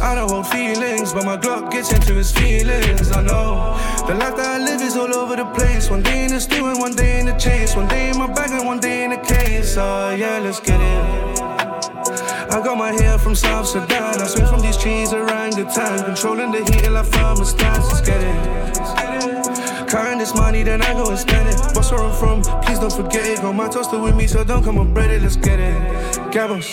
I 0.02 0.16
don't 0.16 0.30
hold 0.30 0.48
feelings, 0.48 1.14
but 1.14 1.24
my 1.24 1.38
Glock 1.38 1.72
gets 1.72 1.94
into 1.94 2.14
his 2.14 2.34
feelings. 2.34 3.10
I 3.14 3.22
know 3.22 3.80
the 4.06 4.16
life 4.16 4.36
that 4.36 4.46
I 4.46 4.58
live 4.58 4.82
is 4.82 4.98
all 4.98 5.16
over 5.16 5.38
the 5.38 5.46
place. 5.46 5.90
One 5.90 6.04
day 6.04 6.26
in 6.26 6.32
the 6.32 6.42
stew 6.42 6.68
and 6.68 6.78
one 6.78 6.94
day 6.94 7.22
in 7.22 7.26
the 7.26 7.38
chase. 7.38 7.74
One 7.74 7.88
day 7.88 8.10
in 8.10 8.18
my 8.18 8.28
bag 8.28 8.52
and 8.52 8.68
one 8.68 8.82
day 8.82 9.06
in 9.06 9.12
the 9.12 9.18
case. 9.18 9.78
Oh 9.78 10.14
yeah, 10.14 10.40
let's 10.40 10.60
get 10.60 10.82
it. 10.82 11.40
I 12.52 12.62
got 12.66 12.78
my 12.78 12.92
hair 12.92 13.18
from 13.18 13.34
South 13.34 13.68
Sudan. 13.68 14.20
I 14.20 14.28
swing 14.28 14.48
from 14.48 14.60
these 14.60 14.76
trees 14.76 15.14
around 15.14 15.54
the 15.54 15.64
time. 15.64 16.04
Controlling 16.04 16.52
the 16.52 16.60
heat 16.60 16.84
till 16.84 16.98
I 16.98 17.04
find 17.04 17.40
my 17.40 17.46
stance. 17.46 17.88
Let's 17.88 18.02
get 18.02 18.22
it. 18.22 19.09
Carrying 19.90 20.20
this 20.20 20.36
money, 20.36 20.62
then 20.62 20.84
I 20.84 20.94
go 20.94 21.10
and 21.10 21.18
spend 21.18 21.50
it. 21.50 21.56
What's 21.74 21.90
where 21.92 22.04
I'm 22.04 22.14
from? 22.14 22.44
Please 22.62 22.78
don't 22.78 22.94
forget 22.94 23.26
it. 23.26 23.42
Got 23.42 23.56
my 23.56 23.68
toaster 23.68 23.98
with 23.98 24.16
me, 24.16 24.28
so 24.28 24.44
don't 24.44 24.64
come 24.64 24.78
and 24.78 24.92
up 24.92 24.96
ready. 24.96 25.20
Let's 25.20 25.36
get 25.36 25.60
it. 25.60 25.74
Gabos. 26.32 26.70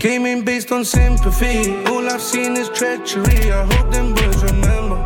Gaming 0.00 0.42
based 0.42 0.72
on 0.72 0.84
sympathy. 0.84 1.76
All 1.86 2.08
I've 2.08 2.20
seen 2.20 2.56
is 2.56 2.68
treachery. 2.70 3.52
I 3.52 3.64
hope 3.72 3.92
them 3.92 4.14
boys 4.14 4.42
remember. 4.42 4.98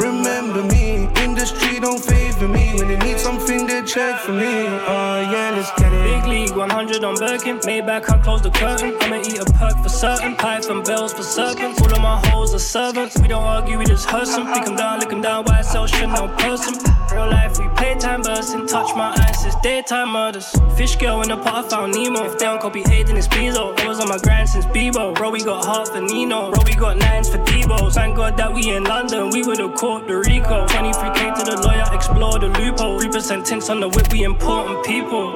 Remember 0.00 0.64
me. 0.64 1.08
Industry 1.22 1.78
don't 1.78 2.02
favor 2.46 2.52
me. 2.52 2.78
When 2.78 2.88
they 2.88 2.98
need 2.98 3.18
something, 3.18 3.66
they 3.66 3.82
check 3.82 4.20
for 4.20 4.32
me. 4.32 4.66
Oh 4.66 5.20
yeah, 5.32 5.52
let's 5.54 5.70
get 5.80 5.92
it. 5.92 6.02
Big 6.02 6.26
league, 6.26 6.56
100 6.56 7.04
on 7.04 7.16
Birkin. 7.16 7.58
Maybach, 7.58 8.10
I 8.10 8.18
close 8.18 8.42
the 8.42 8.50
curtain. 8.50 8.96
I'ma 9.00 9.16
eat 9.16 9.38
a 9.38 9.44
perk 9.44 9.76
for 9.82 9.88
certain. 9.88 10.36
Python 10.36 10.82
bells 10.82 11.12
for 11.12 11.22
serpents. 11.22 11.80
All 11.80 11.92
of 11.92 12.00
my 12.00 12.20
hoes 12.28 12.54
are 12.54 12.58
servants. 12.58 13.18
We 13.18 13.28
don't 13.28 13.42
argue, 13.42 13.78
we 13.78 13.84
just 13.84 14.08
hurt 14.08 14.28
them. 14.28 14.52
Pick 14.52 14.66
'em 14.66 14.76
down, 14.76 15.00
lick 15.00 15.12
'em 15.12 15.22
down. 15.22 15.44
Why 15.44 15.60
sell 15.62 15.86
shit, 15.86 16.08
no 16.08 16.28
person. 16.38 16.74
Real 17.12 17.30
life, 17.30 17.58
we 17.58 17.68
playtime 17.76 18.22
bursting. 18.22 18.66
Touch 18.66 18.94
my 18.94 19.10
eyes, 19.10 19.44
it's 19.44 19.56
daytime 19.62 20.10
murders. 20.12 20.48
Fish 20.76 20.96
girl 20.96 21.22
in 21.22 21.28
the 21.28 21.36
pot, 21.36 21.64
I 21.64 21.68
found 21.68 21.94
Nemo. 21.94 22.24
If 22.24 22.38
they 22.38 22.46
don't 22.46 22.60
copy 22.60 22.82
then 22.82 23.16
it's 23.16 23.28
Bezo. 23.28 23.78
I 23.80 23.86
was 23.88 24.00
on 24.00 24.08
my 24.08 24.18
grind 24.18 24.48
since 24.48 24.66
Bebo. 24.66 25.14
Bro, 25.14 25.30
we 25.30 25.42
got 25.42 25.64
heart 25.64 25.88
for 25.88 26.00
Nino. 26.00 26.50
Bro, 26.50 26.64
we 26.66 26.74
got 26.74 26.96
nines 26.98 27.28
for 27.28 27.38
Debo. 27.38 27.92
Thank 27.92 28.16
God 28.16 28.36
that 28.36 28.52
we 28.52 28.70
in 28.70 28.84
London. 28.84 29.30
We 29.30 29.42
would 29.42 29.58
have 29.58 29.74
caught 29.74 30.06
the 30.06 30.16
Rico. 30.18 30.66
23k 30.66 31.34
to 31.38 31.44
the 31.50 31.56
lawyer, 31.62 31.86
explore 31.92 32.35
the 32.40 32.48
loophole. 32.48 33.00
3% 33.00 33.44
tints 33.44 33.70
on 33.70 33.80
the 33.80 33.88
whip, 33.88 34.12
we 34.12 34.24
important 34.24 34.84
people. 34.84 35.32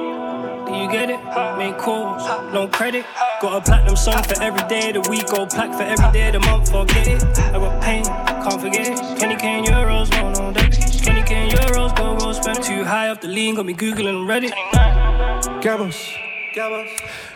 Do 0.65 0.77
you 0.77 0.89
get 0.89 1.09
it? 1.09 1.19
Make 1.57 1.77
calls, 1.77 2.23
no 2.53 2.67
credit. 2.67 3.05
Got 3.41 3.57
a 3.57 3.61
platinum 3.61 3.95
song 3.95 4.23
for 4.23 4.41
every 4.41 4.65
day 4.69 4.91
of 4.91 5.03
the 5.03 5.09
week, 5.09 5.27
gold 5.27 5.49
plaque 5.49 5.73
for 5.73 5.83
every 5.83 6.11
day 6.11 6.27
of 6.27 6.33
the 6.33 6.39
month. 6.39 6.71
Forget 6.71 7.07
it. 7.07 7.23
I 7.23 7.51
got 7.53 7.81
pain, 7.83 8.05
can't 8.05 8.61
forget 8.61 8.87
it. 8.87 9.19
Kenny 9.19 9.35
K 9.35 9.59
in 9.59 9.65
euros, 9.65 10.09
no, 10.11 10.31
no, 10.31 10.51
that 10.53 10.71
Kenny 11.03 11.23
K 11.23 11.49
euros, 11.49 11.95
go, 11.97 12.17
go, 12.17 12.31
spend 12.31 12.63
too 12.63 12.85
high 12.85 13.09
off 13.09 13.19
the 13.19 13.27
lean, 13.27 13.55
got 13.55 13.65
me 13.65 13.73
googling 13.73 14.25
Reddit. 14.25 14.53
Gabos. 15.61 16.30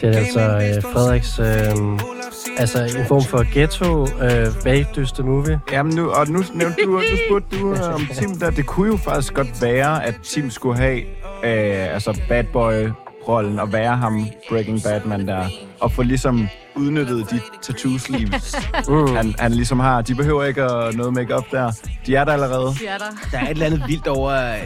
Det 0.01 0.16
er 0.16 0.20
altså 0.20 0.41
øh, 0.41 0.93
Frederiks, 0.93 1.39
øh, 1.39 2.55
altså 2.57 2.99
en 2.99 3.05
form 3.07 3.24
for 3.24 3.53
ghetto, 3.53 4.01
øh, 4.01 4.47
bagdyste 4.63 5.24
movie. 5.24 5.59
Jamen 5.72 5.95
nu, 5.95 6.09
og 6.09 6.28
nu 6.30 6.39
nævnte 6.53 6.78
du, 6.86 6.99
du 6.99 7.18
spurgte 7.28 7.59
du 7.59 7.74
øh, 7.74 7.93
om 7.93 8.01
Tim 8.13 8.30
der. 8.39 8.49
Det 8.49 8.66
kunne 8.66 8.88
jo 8.88 8.97
faktisk 8.97 9.34
godt 9.34 9.61
være, 9.61 10.05
at 10.05 10.16
Tim 10.24 10.49
skulle 10.49 10.78
have 10.78 10.99
øh, 11.43 11.93
altså 11.93 12.22
bad 12.30 12.43
boy 12.53 12.89
rollen 13.28 13.59
og 13.59 13.74
være 13.74 13.95
ham 13.97 14.26
Breaking 14.49 14.80
Badman 14.84 15.28
der 15.28 15.45
og 15.80 15.91
få 15.91 16.03
ligesom 16.03 16.47
udnyttet 16.76 17.30
de 17.32 17.39
tattoo 17.61 17.97
sleeves, 17.97 18.55
Mm. 18.88 19.15
han, 19.15 19.36
han 19.39 19.51
ligesom 19.53 19.80
har. 19.80 20.01
De 20.01 20.15
behøver 20.15 20.43
ikke 20.43 20.63
at 20.63 20.95
noget 20.95 21.13
make 21.13 21.36
op 21.36 21.43
der. 21.51 21.71
De 22.05 22.15
er 22.15 22.23
der 22.23 22.34
allerede. 22.34 22.76
De 22.80 22.88
er 22.88 22.97
der. 22.97 23.05
Der 23.32 23.38
er 23.38 23.43
et 23.43 23.49
eller 23.49 23.65
andet 23.65 23.84
vildt 23.88 24.07
over 24.07 24.32
øh, 24.53 24.59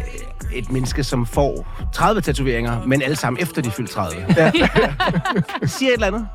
et 0.54 0.72
menneske, 0.72 1.04
som 1.04 1.26
får 1.26 1.68
30 1.94 2.22
tatoveringer, 2.22 2.84
men 2.86 3.02
alle 3.02 3.16
sammen 3.16 3.42
efter 3.44 3.62
de 3.62 3.72
fyldt 3.72 3.90
30. 3.92 4.26
Ja. 4.38 4.52
Siger 5.68 5.90
et 5.90 5.94
eller 5.94 6.08
andet. 6.08 6.28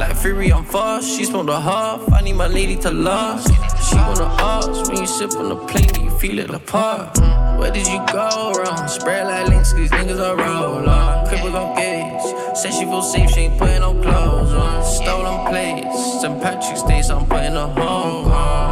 Like 0.00 0.14
Fury, 0.16 0.50
I'm 0.50 0.64
fast. 0.64 1.06
She 1.16 1.24
smoked 1.24 1.50
a 1.50 1.60
half. 1.60 2.00
I 2.20 2.22
need 2.24 2.34
my 2.34 2.46
lady 2.46 2.76
to 2.82 2.90
last. 2.90 3.48
She 3.88 3.96
wanna 3.96 4.28
ask 4.54 4.88
when 4.88 4.98
you 5.00 5.06
sip 5.06 5.30
on 5.38 5.48
the 5.48 5.56
plane, 5.68 5.88
do 5.94 6.00
you 6.02 6.10
feel 6.18 6.38
it 6.38 6.50
apart? 6.50 7.18
Where 7.58 7.70
did 7.72 7.86
you 7.86 8.00
go 8.12 8.28
wrong? 8.58 8.88
Spread 8.88 9.26
like 9.28 9.48
links, 9.48 9.72
these 9.72 9.90
niggas 9.90 10.20
are 10.20 10.36
roll 10.36 10.88
on. 10.88 11.11
Cripple 11.32 11.54
on 11.62 11.74
gauge. 11.76 12.26
Said 12.60 12.72
she 12.74 12.84
feel 12.84 13.02
safe, 13.02 13.30
she 13.34 13.40
ain't 13.40 13.58
putting 13.58 13.80
no 13.80 13.92
clothes 14.04 14.52
on. 14.64 14.84
Stolen 14.98 15.36
plates. 15.50 15.98
St. 16.22 16.36
Patrick's 16.42 16.82
Day, 16.90 17.00
so 17.02 17.12
I'm 17.18 17.26
putting 17.26 17.54
her 17.60 17.68
home. 17.82 18.24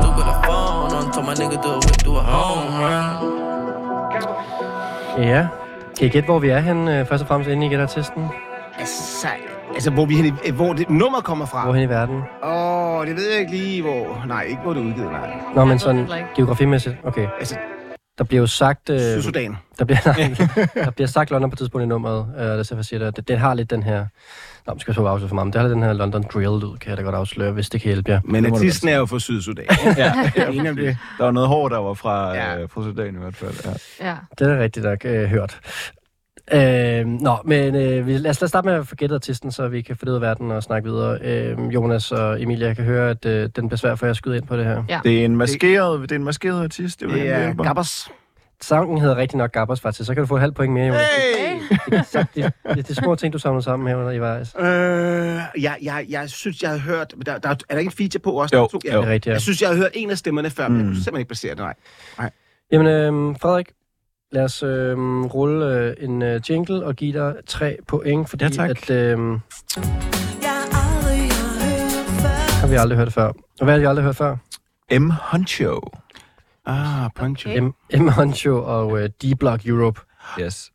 Do 0.03 0.09
with 0.19 0.29
a 0.35 0.37
phone 0.47 0.91
on. 0.99 1.05
Told 1.15 1.27
my 1.27 1.35
nigga 1.43 1.57
do 1.63 1.71
a 1.79 1.81
whip, 1.87 1.99
do 2.05 2.13
a 2.17 2.25
home 2.35 2.69
run. 2.85 3.11
Ja. 5.19 5.47
Kan 5.99 6.07
I 6.07 6.11
gætte, 6.11 6.27
hvor 6.27 6.39
vi 6.39 6.49
er 6.49 6.59
hen, 6.61 6.89
øh, 6.89 7.07
først 7.07 7.23
og 7.23 7.29
fremmest 7.29 7.51
inden 7.51 7.63
I 7.63 7.69
gætter 7.69 7.85
artisten? 7.87 8.25
Altså, 8.79 9.27
altså 9.75 9.91
hvor, 9.91 10.05
vi, 10.07 10.15
hen 10.17 10.39
i- 10.45 10.51
hvor 10.51 10.73
det 10.73 10.91
nummer 10.91 11.21
kommer 11.21 11.47
fra. 11.47 11.65
Hvor 11.65 11.75
hen 11.75 11.83
i 11.83 11.89
verden? 11.89 12.17
Åh, 12.45 12.51
oh, 12.99 13.07
det 13.07 13.17
ved 13.17 13.31
jeg 13.31 13.41
ikke 13.41 13.53
lige, 13.53 13.83
hvor... 13.83 14.25
Nej, 14.27 14.43
ikke 14.43 14.61
hvor 14.63 14.73
det 14.73 14.83
er 14.83 14.87
udgivet, 14.87 15.13
nej. 15.13 15.31
Nå, 15.55 15.65
men 15.65 15.79
sådan 15.79 16.09
geografimæssigt. 16.37 16.97
Okay. 17.05 17.27
Altså, 17.39 17.57
Der 18.19 18.25
bliver 18.25 18.41
jo 18.41 18.47
sagt... 18.47 18.91
Øh, 18.91 19.01
Sydsudan. 19.01 19.57
der, 19.79 19.85
bliver, 19.85 19.99
nej, 20.07 20.67
der 20.85 20.91
bliver 20.91 21.09
sagt 21.09 21.31
London 21.31 21.51
på 21.51 21.55
et 21.55 21.59
tidspunkt 21.59 21.83
i 21.85 21.87
nummeret. 21.87 22.27
Øh, 22.39 22.45
det 22.45 22.59
er 22.59 22.63
så, 22.63 22.75
jeg 22.75 22.85
siger 22.85 23.05
det. 23.05 23.17
Det, 23.17 23.29
den 23.29 23.39
har 23.39 23.55
lidt 23.55 23.71
den 23.71 23.83
her... 23.83 24.07
Nå, 24.67 24.73
man 24.75 24.81
skal 24.81 24.95
så 24.95 25.07
afsløre 25.07 25.29
for 25.29 25.35
meget, 25.35 25.47
men 25.47 25.53
det 25.53 25.61
har 25.61 25.69
lidt 25.69 25.75
den 25.75 25.83
her 25.85 25.93
London 25.93 26.23
drill-lyd, 26.23 26.79
kan 26.79 26.89
jeg 26.91 26.97
da 26.97 27.03
godt 27.03 27.15
afsløre, 27.15 27.53
hvis 27.53 27.69
det 27.71 27.81
kan 27.81 27.89
hjælpe 27.89 28.11
jer. 28.13 28.21
Men 28.25 28.45
Det 28.45 28.53
artisten 28.53 28.89
er 28.89 28.97
jo 28.97 29.07
fra 29.07 29.19
Sydsudan. 29.19 29.65
Ja. 29.97 30.31
Ingen 30.51 30.67
om 30.67 30.77
det. 30.77 30.97
Der 31.19 31.25
var 31.25 31.31
noget 31.31 31.49
hår, 31.49 31.69
der 31.69 31.79
var 31.79 31.95
fra, 31.95 32.35
Ja. 32.35 32.59
øh, 32.63 32.69
fra 32.69 32.83
Sudan 32.83 33.15
i 33.15 33.19
hvert 33.19 33.37
fald. 33.37 33.55
Ja. 34.01 34.09
Ja. 34.09 34.17
Det 34.39 34.51
er 34.51 34.59
rigtigt 34.63 34.85
nok 34.87 34.99
øh, 35.05 35.25
hørt. 35.29 35.61
Øh, 36.55 37.07
nå, 37.07 37.37
men 37.45 37.75
øh, 37.75 38.07
vi, 38.07 38.13
lad, 38.19 38.31
os, 38.31 38.41
lad 38.41 38.43
os 38.45 38.49
starte 38.51 38.67
med 38.69 38.75
at 38.75 38.87
få 38.87 38.95
gættet 38.95 39.15
artisten, 39.15 39.53
så 39.53 39.69
vi 39.69 39.83
kan 39.83 39.97
få 39.97 40.05
det 40.05 40.11
ud 40.11 40.15
af 40.17 40.21
verden 40.21 40.51
og 40.51 40.63
snakke 40.63 40.89
videre. 40.91 41.19
Øh, 41.23 41.59
Jonas 41.75 42.13
og 42.13 42.43
Emilia, 42.43 42.67
jeg 42.67 42.77
kan 42.77 42.85
høre, 42.85 43.11
at 43.11 43.25
øh, 43.27 43.49
den 43.57 43.69
bliver 43.69 43.77
svær 43.77 43.95
for 43.95 44.07
jer 44.07 44.11
at 44.11 44.17
skyde 44.17 44.37
ind 44.37 44.47
på 44.47 44.57
det 44.57 44.65
her. 44.65 44.83
Ja. 44.89 45.01
Det 45.05 45.21
er 45.21 45.25
en 45.25 45.37
maskeret, 45.37 46.01
det 46.03 46.13
er 46.13 46.17
en 46.17 46.25
maskeret 46.25 46.63
artist. 46.63 47.01
Det, 47.01 47.11
Det 47.11 47.25
jeg 47.25 47.43
er. 47.45 47.55
Gabbers. 47.55 48.09
Sangen 48.63 48.99
hedder 49.01 49.17
rigtig 49.17 49.39
nok 49.39 49.53
Gabbers 49.53 49.81
faktisk, 49.81 50.07
så 50.07 50.15
kan 50.15 50.21
du 50.23 50.27
få 50.27 50.35
et 50.35 50.41
halvt 50.41 50.57
point 50.57 50.73
mere, 50.73 50.87
Jonas. 50.87 51.01
Hey! 51.37 51.61
Det, 51.91 52.15
er 52.15 52.25
det, 52.35 52.53
det, 52.69 52.77
det 52.77 52.91
er 52.91 52.95
små 53.03 53.15
ting, 53.15 53.33
du 53.33 53.39
samler 53.39 53.61
sammen 53.61 53.89
her 53.89 54.11
i 54.11 54.19
Vejs. 54.19 54.55
Øh, 54.59 54.65
jeg, 55.63 55.77
jeg, 55.83 56.07
jeg 56.09 56.31
synes, 56.31 56.63
jeg 56.63 56.71
har 56.71 56.79
hørt... 56.79 57.15
Der, 57.27 57.39
der, 57.39 57.49
er 57.49 57.55
der 57.71 57.79
ikke 57.79 57.89
en 57.89 57.93
feature 57.97 58.21
på 58.21 58.31
også? 58.33 58.57
Jo, 58.57 58.67
to- 58.67 58.81
ja. 58.85 58.95
jo. 58.95 59.01
Det 59.01 59.09
er 59.09 59.13
rigtigt, 59.13 59.27
ja. 59.27 59.33
Jeg 59.33 59.41
synes, 59.41 59.63
jeg 59.63 59.69
har 59.71 59.77
hørt 59.77 59.91
en 59.95 60.11
af 60.11 60.19
stemmerne 60.19 60.51
før, 60.51 60.69
men 60.69 60.77
jeg 60.79 60.85
Mm. 60.87 60.91
kunne 60.91 60.97
simpelthen 60.97 61.19
ikke 61.21 61.29
placere 61.29 61.55
det, 61.55 61.59
nej. 62.19 62.31
Jamen, 62.73 62.87
øh, 62.87 63.37
Frederik, 63.43 63.67
lad 64.33 64.45
os 64.45 64.63
øh, 64.63 64.97
rulle 65.25 65.67
øh, 65.67 65.95
en 65.99 66.23
øh, 66.23 66.41
jingle 66.51 66.85
og 66.85 66.97
give 66.97 67.13
dig 67.19 67.35
tre 67.47 67.77
point, 67.89 68.31
fordi 68.31 68.45
Ja, 68.45 68.51
tak. 68.51 68.71
at... 68.71 68.91
Øh, 68.91 69.19
har 72.61 72.67
vi 72.67 72.75
aldrig 72.75 72.99
hørt 72.99 73.13
før. 73.13 73.27
Og 73.27 73.65
hvad 73.65 73.75
har 73.75 73.79
vi 73.81 73.87
aldrig 73.87 74.05
hørt 74.05 74.17
før? 74.17 74.37
M. 74.99 75.11
Huncho. 75.33 75.81
Ah, 76.67 77.11
Punch. 77.15 77.47
Okay. 77.47 77.59
M. 77.61 77.75
M. 77.95 78.09
Honcho 78.09 78.65
og 78.65 78.99
øh, 79.03 79.11
D-Block 79.25 79.69
Europe. 79.69 80.01
Yes. 80.41 80.71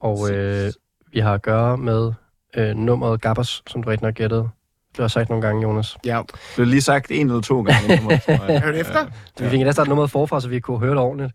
Og 0.00 0.30
øh, 0.32 0.72
vi 1.12 1.18
har 1.20 1.34
at 1.34 1.42
gøre 1.42 1.78
med 1.78 2.12
øh, 2.56 2.76
nummeret 2.76 3.20
Gabbers, 3.20 3.62
som 3.66 3.82
du 3.82 3.88
rigtig 3.88 4.04
nok 4.04 4.14
gættede. 4.14 4.48
Det 4.96 5.02
har 5.02 5.08
sagt 5.08 5.28
nogle 5.28 5.42
gange, 5.46 5.62
Jonas. 5.62 5.96
Ja. 6.06 6.22
Det 6.28 6.40
blev 6.56 6.66
lige 6.66 6.82
sagt 6.82 7.10
en 7.10 7.26
eller 7.26 7.40
to 7.40 7.62
gange. 7.62 7.96
tror 7.96 8.46
jeg. 8.52 8.60
Hør 8.64 8.72
det 8.72 8.80
efter. 8.80 9.06
Vi 9.40 9.48
fik 9.48 9.60
endda 9.60 9.72
starte 9.72 9.88
nummeret 9.90 10.10
forfra, 10.10 10.40
så 10.40 10.48
vi 10.48 10.60
kunne 10.60 10.78
høre 10.78 10.90
det 10.90 10.98
ordentligt. 10.98 11.32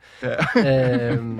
Ja. 0.55 1.10
øhm, 1.12 1.39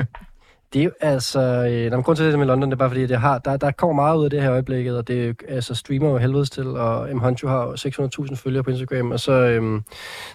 det 0.74 0.80
er 0.80 0.84
jo 0.84 0.91
altså... 1.01 1.39
Øh, 1.41 1.91
når 1.91 2.01
grund 2.01 2.17
til 2.17 2.26
det 2.26 2.39
med 2.39 2.47
London, 2.47 2.70
det 2.70 2.76
er 2.76 2.78
bare 2.78 2.89
fordi, 2.89 3.03
at 3.03 3.09
jeg 3.11 3.22
har, 3.22 3.38
der, 3.38 3.57
der 3.57 3.72
kommer 3.72 3.93
meget 4.03 4.17
ud 4.17 4.24
af 4.24 4.30
det 4.30 4.41
her 4.41 4.51
øjeblikket, 4.51 4.97
og 4.97 5.07
det 5.07 5.24
er 5.24 5.28
jo- 5.28 5.34
altså, 5.47 5.76
streamer 5.76 6.09
jo 6.09 6.17
helvedes 6.17 6.49
til, 6.49 6.67
og 6.67 7.09
M. 7.15 7.20
Honcho 7.20 7.47
har 7.47 7.63
jo 7.63 7.74
600.000 7.74 8.36
følgere 8.36 8.63
på 8.63 8.70
Instagram, 8.70 9.11
og 9.11 9.20
så, 9.20 9.32
øhm, 9.32 9.84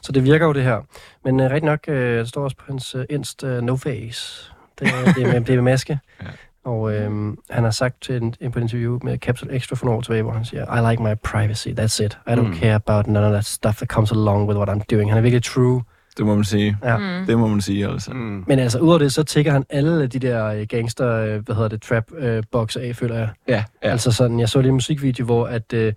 så 0.02 0.12
det 0.12 0.24
virker 0.24 0.46
jo 0.46 0.52
det 0.52 0.62
her. 0.62 0.80
Men 1.24 1.40
øh, 1.40 1.46
rigtig 1.50 1.64
nok, 1.64 1.78
øh, 1.88 2.18
der 2.18 2.24
står 2.24 2.44
også 2.44 2.56
på 2.56 2.64
hans 2.68 2.94
øh, 2.94 3.04
Inst, 3.10 3.44
øh, 3.44 3.62
no 3.62 3.76
face. 3.76 4.52
Det, 4.78 4.88
er- 4.88 5.12
det, 5.12 5.22
er 5.22 5.32
med, 5.32 5.40
det 5.40 5.50
er 5.50 5.54
med 5.54 5.62
maske. 5.62 5.98
Ja. 6.22 6.26
Og 6.64 6.94
øhm, 6.94 7.38
han 7.50 7.64
har 7.64 7.70
sagt 7.70 8.02
til 8.02 8.22
en, 8.22 8.34
en 8.40 8.52
på 8.52 8.58
et 8.58 8.62
interview 8.62 8.98
med 9.02 9.18
Capital 9.18 9.56
Extra 9.56 9.76
for 9.76 9.84
nogle 9.86 9.98
år 9.98 10.02
tilbage, 10.02 10.22
hvor 10.22 10.32
han 10.32 10.44
siger, 10.44 10.88
I 10.88 10.90
like 10.90 11.02
my 11.02 11.14
privacy, 11.24 11.68
that's 11.68 12.04
it. 12.04 12.18
I 12.28 12.30
don't 12.30 12.40
Mm. 12.46 12.54
care 12.54 12.74
about 12.74 13.06
none 13.06 13.26
of 13.26 13.32
that 13.32 13.44
stuff 13.44 13.76
that 13.76 13.88
comes 13.88 14.12
along 14.12 14.48
with 14.48 14.58
what 14.58 14.68
I'm 14.68 14.84
doing. 14.90 15.10
Han 15.10 15.18
er 15.18 15.22
virkelig 15.22 15.42
true. 15.44 15.82
Det 16.16 16.26
må 16.26 16.34
man 16.34 16.44
sige. 16.44 16.76
Ja. 16.84 16.96
Mm. 17.20 17.26
Det 17.26 17.38
må 17.38 17.46
man 17.46 17.60
sige, 17.60 17.88
altså. 17.88 18.10
Mm. 18.12 18.44
Men 18.46 18.58
altså, 18.58 18.78
udover 18.78 18.98
det, 18.98 19.12
så 19.12 19.22
tigger 19.22 19.52
han 19.52 19.64
alle 19.70 20.06
de 20.06 20.18
der 20.18 20.46
øh, 20.46 20.66
gangster, 20.68 21.08
øh, 21.10 21.44
hvad 21.44 21.54
hedder 21.54 21.68
det, 21.68 21.82
trap 21.82 22.04
øh, 22.18 22.42
boxer 22.52 22.80
af, 22.80 22.96
føler 22.96 23.14
jeg. 23.14 23.28
Ja, 23.48 23.52
Ja. 23.54 23.64
ja. 23.84 23.90
Altså 23.90 24.12
sådan, 24.12 24.40
jeg 24.40 24.48
så 24.48 24.60
lige 24.60 24.68
en 24.68 24.74
musikvideo, 24.74 25.24
hvor 25.24 25.46
at, 25.46 25.72
øh, 25.72 25.92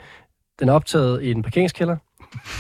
den 0.59 0.69
er 0.69 0.73
optaget 0.73 1.23
i 1.23 1.31
en 1.31 1.43
parkeringskælder. 1.43 1.95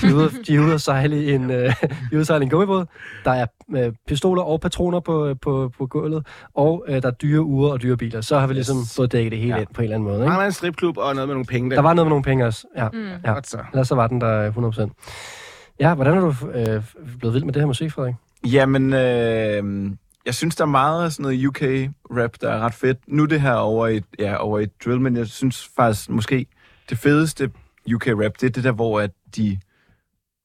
De 0.01 0.07
er 0.07 0.13
ude, 0.13 0.31
de 0.47 0.55
er 0.55 0.59
ude 0.59 0.73
at 0.73 0.81
sejle 0.81 1.23
i 1.23 1.31
en, 1.33 1.51
øh, 1.51 1.73
de 2.11 2.25
sejle 2.25 2.43
en 2.43 2.49
gummibåd. 2.49 2.85
Der 3.25 3.31
er 3.31 3.45
øh, 3.75 3.93
pistoler 4.07 4.41
og 4.41 4.61
patroner 4.61 4.99
på, 4.99 5.35
på, 5.41 5.71
på 5.77 5.85
gulvet, 5.87 6.27
og 6.55 6.85
øh, 6.87 7.01
der 7.01 7.07
er 7.07 7.11
dyre 7.11 7.41
uger 7.43 7.71
og 7.71 7.81
dyre 7.81 7.97
biler. 7.97 8.21
Så 8.21 8.39
har 8.39 8.47
vi 8.47 8.53
ligesom 8.53 8.77
Yes. 8.79 8.95
fået 8.95 9.11
dækket 9.11 9.31
det 9.31 9.39
hele 9.39 9.55
Ja. 9.55 9.61
ind 9.61 9.67
på 9.73 9.81
en 9.81 9.83
eller 9.83 9.95
anden 9.95 10.07
måde. 10.07 10.17
Der 10.17 10.23
Ikke? 10.23 10.29
mangler 10.29 10.45
en 10.45 10.51
stripklub 10.51 10.97
og 10.97 11.15
noget 11.15 11.27
med 11.27 11.35
nogle 11.35 11.45
penge. 11.45 11.75
Der 11.75 11.81
var 11.81 11.93
noget 11.93 12.05
med 12.07 12.09
nogle 12.09 12.23
penge 12.23 12.45
også. 12.45 12.67
Ja. 12.77 12.89
Mm. 12.93 13.07
ja. 13.25 13.33
Ellers 13.73 13.87
så 13.87 13.95
var 13.95 14.07
den 14.07 14.21
der 14.21 14.51
øh, 14.57 14.57
100%. 14.57 15.75
Ja, 15.79 15.93
hvordan 15.95 16.17
er 16.17 16.21
du 16.21 16.33
øh, 16.53 16.83
blevet 17.19 17.33
vild 17.33 17.43
med 17.43 17.53
det 17.53 17.61
her 17.61 17.67
musik, 17.67 17.91
Frederik? 17.91 18.15
Jamen, 18.45 18.93
øh, 18.93 19.91
jeg 20.25 20.35
synes, 20.35 20.55
der 20.55 20.63
er 20.63 20.67
meget 20.69 21.05
af 21.05 21.11
sådan 21.11 21.23
noget 21.23 21.45
UK-rap, 21.47 22.31
der 22.41 22.49
er 22.51 22.59
ret 22.59 22.73
fedt. 22.73 22.97
Nu 23.07 23.25
det 23.25 23.41
her 23.41 23.53
over 23.53 23.87
i, 23.87 24.01
ja, 24.19 24.35
over 24.35 24.59
i 24.59 24.65
drill, 24.85 25.01
men 25.01 25.17
jeg 25.17 25.27
synes 25.27 25.69
faktisk 25.75 26.09
måske, 26.09 26.45
det 26.89 26.97
fedeste 26.97 27.49
UK-rap, 27.95 28.31
det 28.41 28.43
er 28.43 28.49
det 28.49 28.63
der, 28.63 28.71
hvor 28.71 28.99
at 29.01 29.11
de 29.37 29.59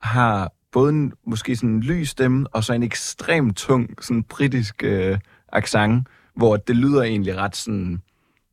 har 0.03 0.53
både 0.73 0.91
en 0.91 1.13
måske 1.27 1.57
sådan 1.57 1.71
en 1.71 1.81
lys 1.81 2.09
stemme, 2.09 2.47
og 2.53 2.65
så 2.65 2.73
en 2.73 2.83
ekstremt 2.83 3.57
tung, 3.57 4.05
sådan 4.05 4.23
britisk 4.23 4.85
øh, 4.85 5.19
accent, 5.53 6.07
hvor 6.37 6.57
det 6.57 6.77
lyder 6.77 7.03
egentlig 7.03 7.37
ret 7.37 7.57
sådan 7.57 8.03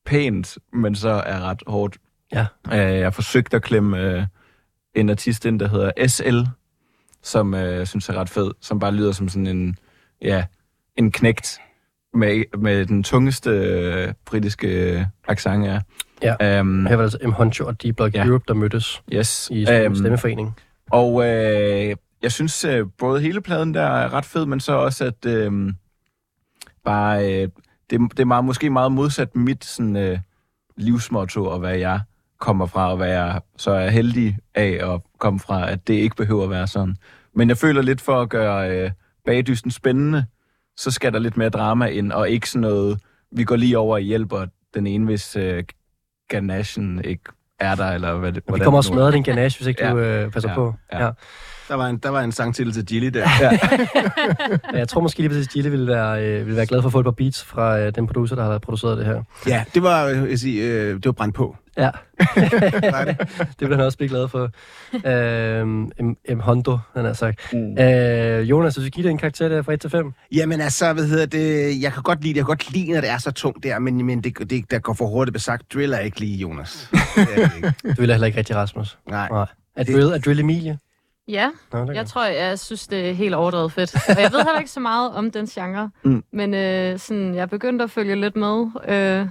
pænt, 0.05 0.57
men 0.73 0.95
så 0.95 1.09
er 1.09 1.39
ret 1.39 1.63
hårdt. 1.67 1.97
Ja. 2.31 2.45
Øh, 2.71 2.77
jeg 2.77 3.05
har 3.05 3.11
forsøgt 3.11 3.53
at 3.53 3.63
klemme 3.63 3.99
øh, 4.01 4.23
en 4.95 5.09
artist 5.09 5.45
ind, 5.45 5.59
der 5.59 5.67
hedder 5.67 6.07
SL, 6.07 6.49
som 7.23 7.53
øh, 7.53 7.77
jeg 7.77 7.87
synes 7.87 8.09
er 8.09 8.13
ret 8.13 8.29
fed, 8.29 8.51
som 8.61 8.79
bare 8.79 8.91
lyder 8.91 9.11
som 9.11 9.29
sådan 9.29 9.47
en, 9.47 9.77
ja, 10.21 10.45
en 10.95 11.11
knægt 11.11 11.59
med, 12.13 12.57
med 12.57 12.85
den 12.85 13.03
tungeste 13.03 13.49
øh, 13.49 14.13
britiske 14.25 14.67
øh, 14.67 15.05
accent, 15.27 15.65
ja. 15.65 15.79
Ja. 16.24 16.59
Um, 16.61 16.86
Her 16.86 16.95
var 16.95 17.03
det 17.05 17.13
altså 17.13 17.28
M. 17.28 17.32
Honcho 17.32 17.65
og 17.67 17.76
D-Block 17.84 18.13
Ja. 18.13 18.26
Europe, 18.26 18.43
der 18.47 18.53
mødtes 18.53 19.01
yes. 19.13 19.49
i 19.51 19.72
Øhm, 19.72 19.95
stemmeforening. 19.95 20.55
og 20.91 21.28
øh, 21.28 21.95
jeg 22.22 22.32
synes 22.32 22.65
øh, 22.65 22.86
både 22.97 23.22
hele 23.22 23.41
pladen 23.41 23.74
der 23.74 23.82
er 23.82 24.13
ret 24.13 24.26
fed, 24.26 24.45
men 24.45 24.59
så 24.59 24.74
også, 24.74 25.05
at 25.05 25.26
øh, 25.26 25.74
bare, 26.84 27.34
øh, 27.43 27.49
det, 27.89 27.99
det 28.11 28.20
er 28.20 28.26
meget, 28.26 28.45
måske 28.45 28.70
meget 28.70 28.91
modsat 28.91 29.36
mit 29.36 29.65
sådan, 29.65 29.95
øh, 29.95 30.20
livsmotto, 30.78 31.45
og 31.45 31.59
hvad 31.59 31.78
jeg 31.78 31.99
kommer 32.39 32.65
fra, 32.65 32.91
og 32.91 32.97
hvad 32.97 33.09
jeg 33.09 33.41
så 33.57 33.72
er 33.72 33.89
heldig 33.89 34.38
af 34.55 34.93
at 34.93 35.01
komme 35.20 35.39
fra, 35.39 35.72
at 35.72 35.88
det 35.88 35.93
ikke 35.93 36.15
behøver 36.15 36.43
at 36.43 36.49
være 36.49 36.67
sådan. 36.67 36.95
Men 37.36 37.49
jeg 37.49 37.57
føler 37.57 37.82
lidt 37.82 38.01
for 38.01 38.22
at 38.22 38.30
gøre 38.30 38.72
øh, 38.84 38.91
bagdysten 39.26 39.72
spændende, 39.72 40.26
så 40.78 40.91
skal 40.91 41.13
der 41.13 41.20
lidt 41.20 41.38
mere 41.38 41.49
drama 41.49 41.86
ind, 41.86 42.11
og 42.11 42.30
ikke 42.30 42.49
sådan 42.49 42.61
noget, 42.61 42.99
vi 43.32 43.43
går 43.43 43.55
lige 43.55 43.78
over 43.78 43.93
og 43.95 43.99
hjælper 44.01 44.45
den 44.74 44.88
ene, 44.88 45.05
hvis 45.05 45.36
øh, 45.36 45.63
ganachen 46.30 47.01
ikke 47.05 47.23
er 47.59 47.75
der, 47.75 47.86
eller 47.91 48.13
hvad 48.17 48.32
det 48.32 48.36
Vi 48.36 48.41
hvordan 48.47 48.63
kommer 48.65 48.77
og 48.77 48.86
er. 48.86 48.88
smadrer 48.88 49.11
din 49.11 49.23
ganache, 49.23 49.57
hvis 49.59 49.67
ikke 49.67 49.86
Ja. 49.86 49.91
du 49.91 49.97
øh, 49.97 50.32
passer 50.32 50.49
Ja. 50.49 50.55
på. 50.55 50.73
Ja. 50.93 51.05
Ja. 51.05 51.11
Der 51.70 51.76
var 51.76 51.88
en, 51.88 51.97
der 51.97 52.09
var 52.09 52.22
en 52.22 52.32
sangtitel 52.32 52.74
til 52.74 52.86
Gilly 52.86 53.07
der. 53.07 53.28
Ja. 53.41 53.59
Ja, 54.74 54.78
Jeg 54.80 54.88
tror 54.88 55.01
måske 55.01 55.20
lige 55.20 55.30
præcis, 55.30 55.47
Gilly 55.47 55.70
ville 55.70 55.88
være, 55.88 56.24
øh, 56.26 56.45
ville 56.45 56.55
være 56.55 56.65
glad 56.65 56.82
for 56.82 56.88
at 56.88 56.91
få 56.91 56.99
et 56.99 57.03
par 57.03 57.11
beats 57.11 57.43
fra 57.43 57.80
øh, 57.80 57.95
den 57.95 58.07
producer, 58.07 58.36
der 58.36 58.43
har 58.43 58.57
produceret 58.57 58.97
det 58.97 59.05
her. 59.05 59.24
ja, 59.47 59.63
det 59.74 59.84
var, 59.84 60.05
øh, 60.05 60.30
jeg 60.30 60.39
sige, 60.39 60.63
øh, 60.63 60.95
det 60.95 61.05
var 61.05 61.11
brændt 61.11 61.36
på. 61.36 61.55
Ja, 61.78 61.89
det? 63.05 63.17
det 63.59 63.70
vil 63.70 63.76
han 63.76 63.86
også 63.86 63.97
blive 63.97 64.09
glad 64.09 64.28
for. 64.28 64.49
Øhm, 65.07 65.91
M, 65.99 66.15
M. 66.30 66.39
Hondo, 66.39 66.78
han 66.95 67.05
har 67.05 67.13
sagt. 67.13 67.53
Mm. 67.53 67.78
Øh, 67.80 68.49
Jonas, 68.49 68.76
hvis 68.76 68.86
vi 68.86 68.89
giver 68.89 69.03
dig 69.03 69.11
en 69.11 69.17
karakter 69.17 69.49
der 69.49 69.61
fra 69.61 69.74
1 69.74 69.82
til 69.82 69.89
5? 69.89 70.13
Jamen 70.32 70.61
altså, 70.61 70.93
hvad 70.93 71.05
hedder 71.07 71.26
det, 71.26 71.82
jeg 71.82 71.93
kan 71.93 72.03
godt 72.03 72.22
lide 72.22 72.34
det, 72.34 72.38
jeg 72.38 72.45
kan 72.45 72.47
godt 72.49 72.72
lide, 72.74 72.91
når 72.91 73.01
det 73.01 73.09
er 73.09 73.17
så 73.17 73.32
tungt 73.32 73.63
der, 73.63 73.80
men, 73.80 74.05
men 74.05 74.24
det, 74.24 74.49
det, 74.49 74.72
der 74.72 74.80
går 74.80 74.93
for 74.93 75.05
hurtigt 75.07 75.34
besagt. 75.34 75.74
Drill 75.74 75.93
er 75.93 75.99
ikke 75.99 76.20
lige 76.20 76.38
Jonas. 76.38 76.89
Det 77.15 77.28
er 77.36 77.47
det 77.47 77.55
ikke. 77.55 77.74
Du 77.84 78.01
vil 78.01 78.09
heller 78.11 78.28
ikke 78.28 78.38
rigtig 78.38 78.55
Rasmus. 78.55 78.97
Nej. 79.09 79.30
Nej. 79.30 79.45
Er 79.76 79.84
drill, 79.84 80.07
er 80.07 80.17
drill 80.17 80.39
Emilie? 80.39 80.78
Ja, 81.30 81.49
Nå, 81.73 81.91
jeg 81.91 82.05
tror, 82.05 82.25
jeg 82.25 82.59
synes, 82.59 82.88
det 82.88 83.09
er 83.09 83.13
helt 83.13 83.36
overdrevet 83.36 83.71
fedt. 83.71 83.95
Og 83.95 84.21
jeg 84.21 84.32
ved 84.32 84.39
heller 84.39 84.59
ikke 84.59 84.71
så 84.71 84.80
meget 84.80 85.11
om 85.11 85.32
den 85.32 85.45
genre. 85.45 85.89
Mm. 86.03 86.23
Men 86.34 86.53
øh, 86.53 86.99
sådan, 86.99 87.36
jeg 87.36 87.41
er 87.41 87.45
begyndt 87.45 87.82
at 87.82 87.91
følge 87.91 88.15
lidt 88.15 88.36
med. 88.36 88.65
Øh, 88.88 89.27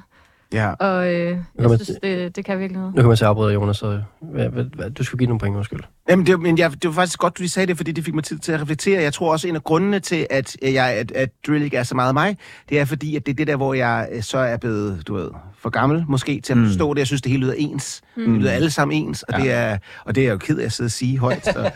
Ja. 0.52 0.72
og 0.80 1.14
øh, 1.14 1.30
Nå, 1.30 1.36
jeg 1.58 1.68
men- 1.70 1.78
synes, 1.84 1.98
det, 2.02 2.36
det 2.36 2.44
kan 2.44 2.58
virkelig 2.58 2.80
noget. 2.80 2.94
Nu 2.94 3.02
kan 3.02 3.08
man 3.08 3.16
se 3.16 3.26
afbryde 3.26 3.54
Jonas, 3.54 3.76
så 3.76 4.02
hvad, 4.20 4.48
hvad, 4.48 4.64
hvad, 4.64 4.90
du 4.90 5.04
skulle 5.04 5.18
give 5.18 5.26
nogle 5.28 5.40
point, 5.40 5.56
undskyld. 5.56 5.80
Jamen, 6.08 6.26
det, 6.26 6.40
men 6.40 6.58
jeg, 6.58 6.72
det 6.72 6.84
var 6.84 6.92
faktisk 6.92 7.18
godt, 7.18 7.38
du 7.38 7.42
lige 7.42 7.50
sagde 7.50 7.66
det, 7.66 7.76
fordi 7.76 7.92
det 7.92 8.04
fik 8.04 8.14
mig 8.14 8.24
tid 8.24 8.38
til 8.38 8.52
at 8.52 8.60
reflektere. 8.60 9.02
Jeg 9.02 9.12
tror 9.12 9.32
også, 9.32 9.48
en 9.48 9.56
af 9.56 9.64
grundene 9.64 10.00
til, 10.00 10.26
at, 10.30 10.56
jeg, 10.62 10.86
at, 10.92 11.12
at 11.12 11.28
drill 11.46 11.62
ikke 11.62 11.76
er 11.76 11.82
så 11.82 11.94
meget 11.94 12.14
mig, 12.14 12.36
det 12.68 12.78
er 12.80 12.84
fordi, 12.84 13.16
at 13.16 13.26
det 13.26 13.32
er 13.32 13.36
det 13.36 13.46
der, 13.46 13.56
hvor 13.56 13.74
jeg 13.74 14.08
øh, 14.12 14.22
så 14.22 14.38
er 14.38 14.56
blevet, 14.56 15.02
du 15.06 15.14
ved, 15.14 15.30
for 15.60 15.70
gammel 15.70 16.04
måske 16.08 16.40
til 16.40 16.52
at 16.52 16.56
Mm. 16.58 16.66
forstå 16.66 16.94
det. 16.94 16.98
Jeg 16.98 17.06
synes, 17.06 17.22
det 17.22 17.30
hele 17.32 17.42
lyder 17.44 17.54
ens. 17.56 18.00
Mm. 18.16 18.32
Det 18.32 18.40
lyder 18.42 18.50
alle 18.52 18.70
sammen 18.70 19.06
ens, 19.08 19.22
og, 19.22 19.34
Ja. 19.38 19.44
det, 19.44 19.52
er, 19.52 19.78
og 20.04 20.14
det 20.14 20.20
er 20.20 20.24
jeg 20.26 20.32
jo 20.32 20.38
ked 20.38 20.58
af 20.58 20.64
at 20.64 20.72
sidde 20.72 20.86
og 20.88 20.90
sige 20.90 21.18
højt. 21.18 21.44
Så. 21.44 21.70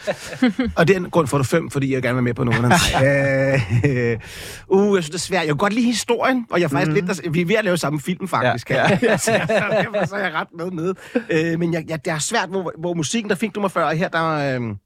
og 0.77 0.89
det 0.89 0.97
er 0.97 1.01
en 1.01 1.11
grund 1.11 1.27
for, 1.27 1.37
at 1.37 1.39
du 1.39 1.45
fem, 1.45 1.71
fordi 1.71 1.95
jeg 1.95 2.03
gerne 2.03 2.15
vil 2.23 2.25
være 2.25 2.35
med 2.35 2.35
på 2.35 2.43
af 2.43 3.61
dem. 4.69 4.79
uh, 4.79 4.89
uh, 4.91 4.97
jeg 4.97 5.03
synes, 5.05 5.07
det 5.07 5.15
er 5.15 5.19
svært. 5.19 5.41
Jeg 5.41 5.49
kan 5.49 5.57
godt 5.57 5.73
lide 5.73 5.87
historien, 5.87 6.47
og 6.51 6.59
jeg 6.61 6.65
er 6.65 6.69
faktisk 6.69 6.89
Mm. 6.89 6.95
lidt, 6.95 7.07
der, 7.25 7.31
vi 7.31 7.41
er 7.41 7.47
ved 7.47 7.55
at 7.57 7.65
lave 7.65 7.77
samme 7.77 8.01
film, 8.01 8.29
faktisk. 8.29 8.71
Ja, 8.71 8.99
Ja. 9.03 9.17
så, 9.17 9.31
derfor 9.49 10.07
så 10.07 10.15
er 10.15 10.25
jeg 10.25 10.33
ret 10.35 10.49
med 10.59 10.71
med. 10.71 10.95
Øh, 11.31 11.59
men 11.59 11.73
jeg, 11.75 11.85
jeg, 11.89 12.05
det 12.05 12.13
er 12.13 12.19
svært, 12.19 12.49
hvor, 12.49 12.73
hvor 12.79 12.95
musikken, 12.95 13.29
der 13.31 13.37
fik 13.37 13.55
du 13.55 13.61
mig 13.61 13.71
før, 13.71 13.85
og 13.85 13.97
her 13.97 14.09
der 14.09 14.19
er 14.23 14.61
øh, 14.61 14.77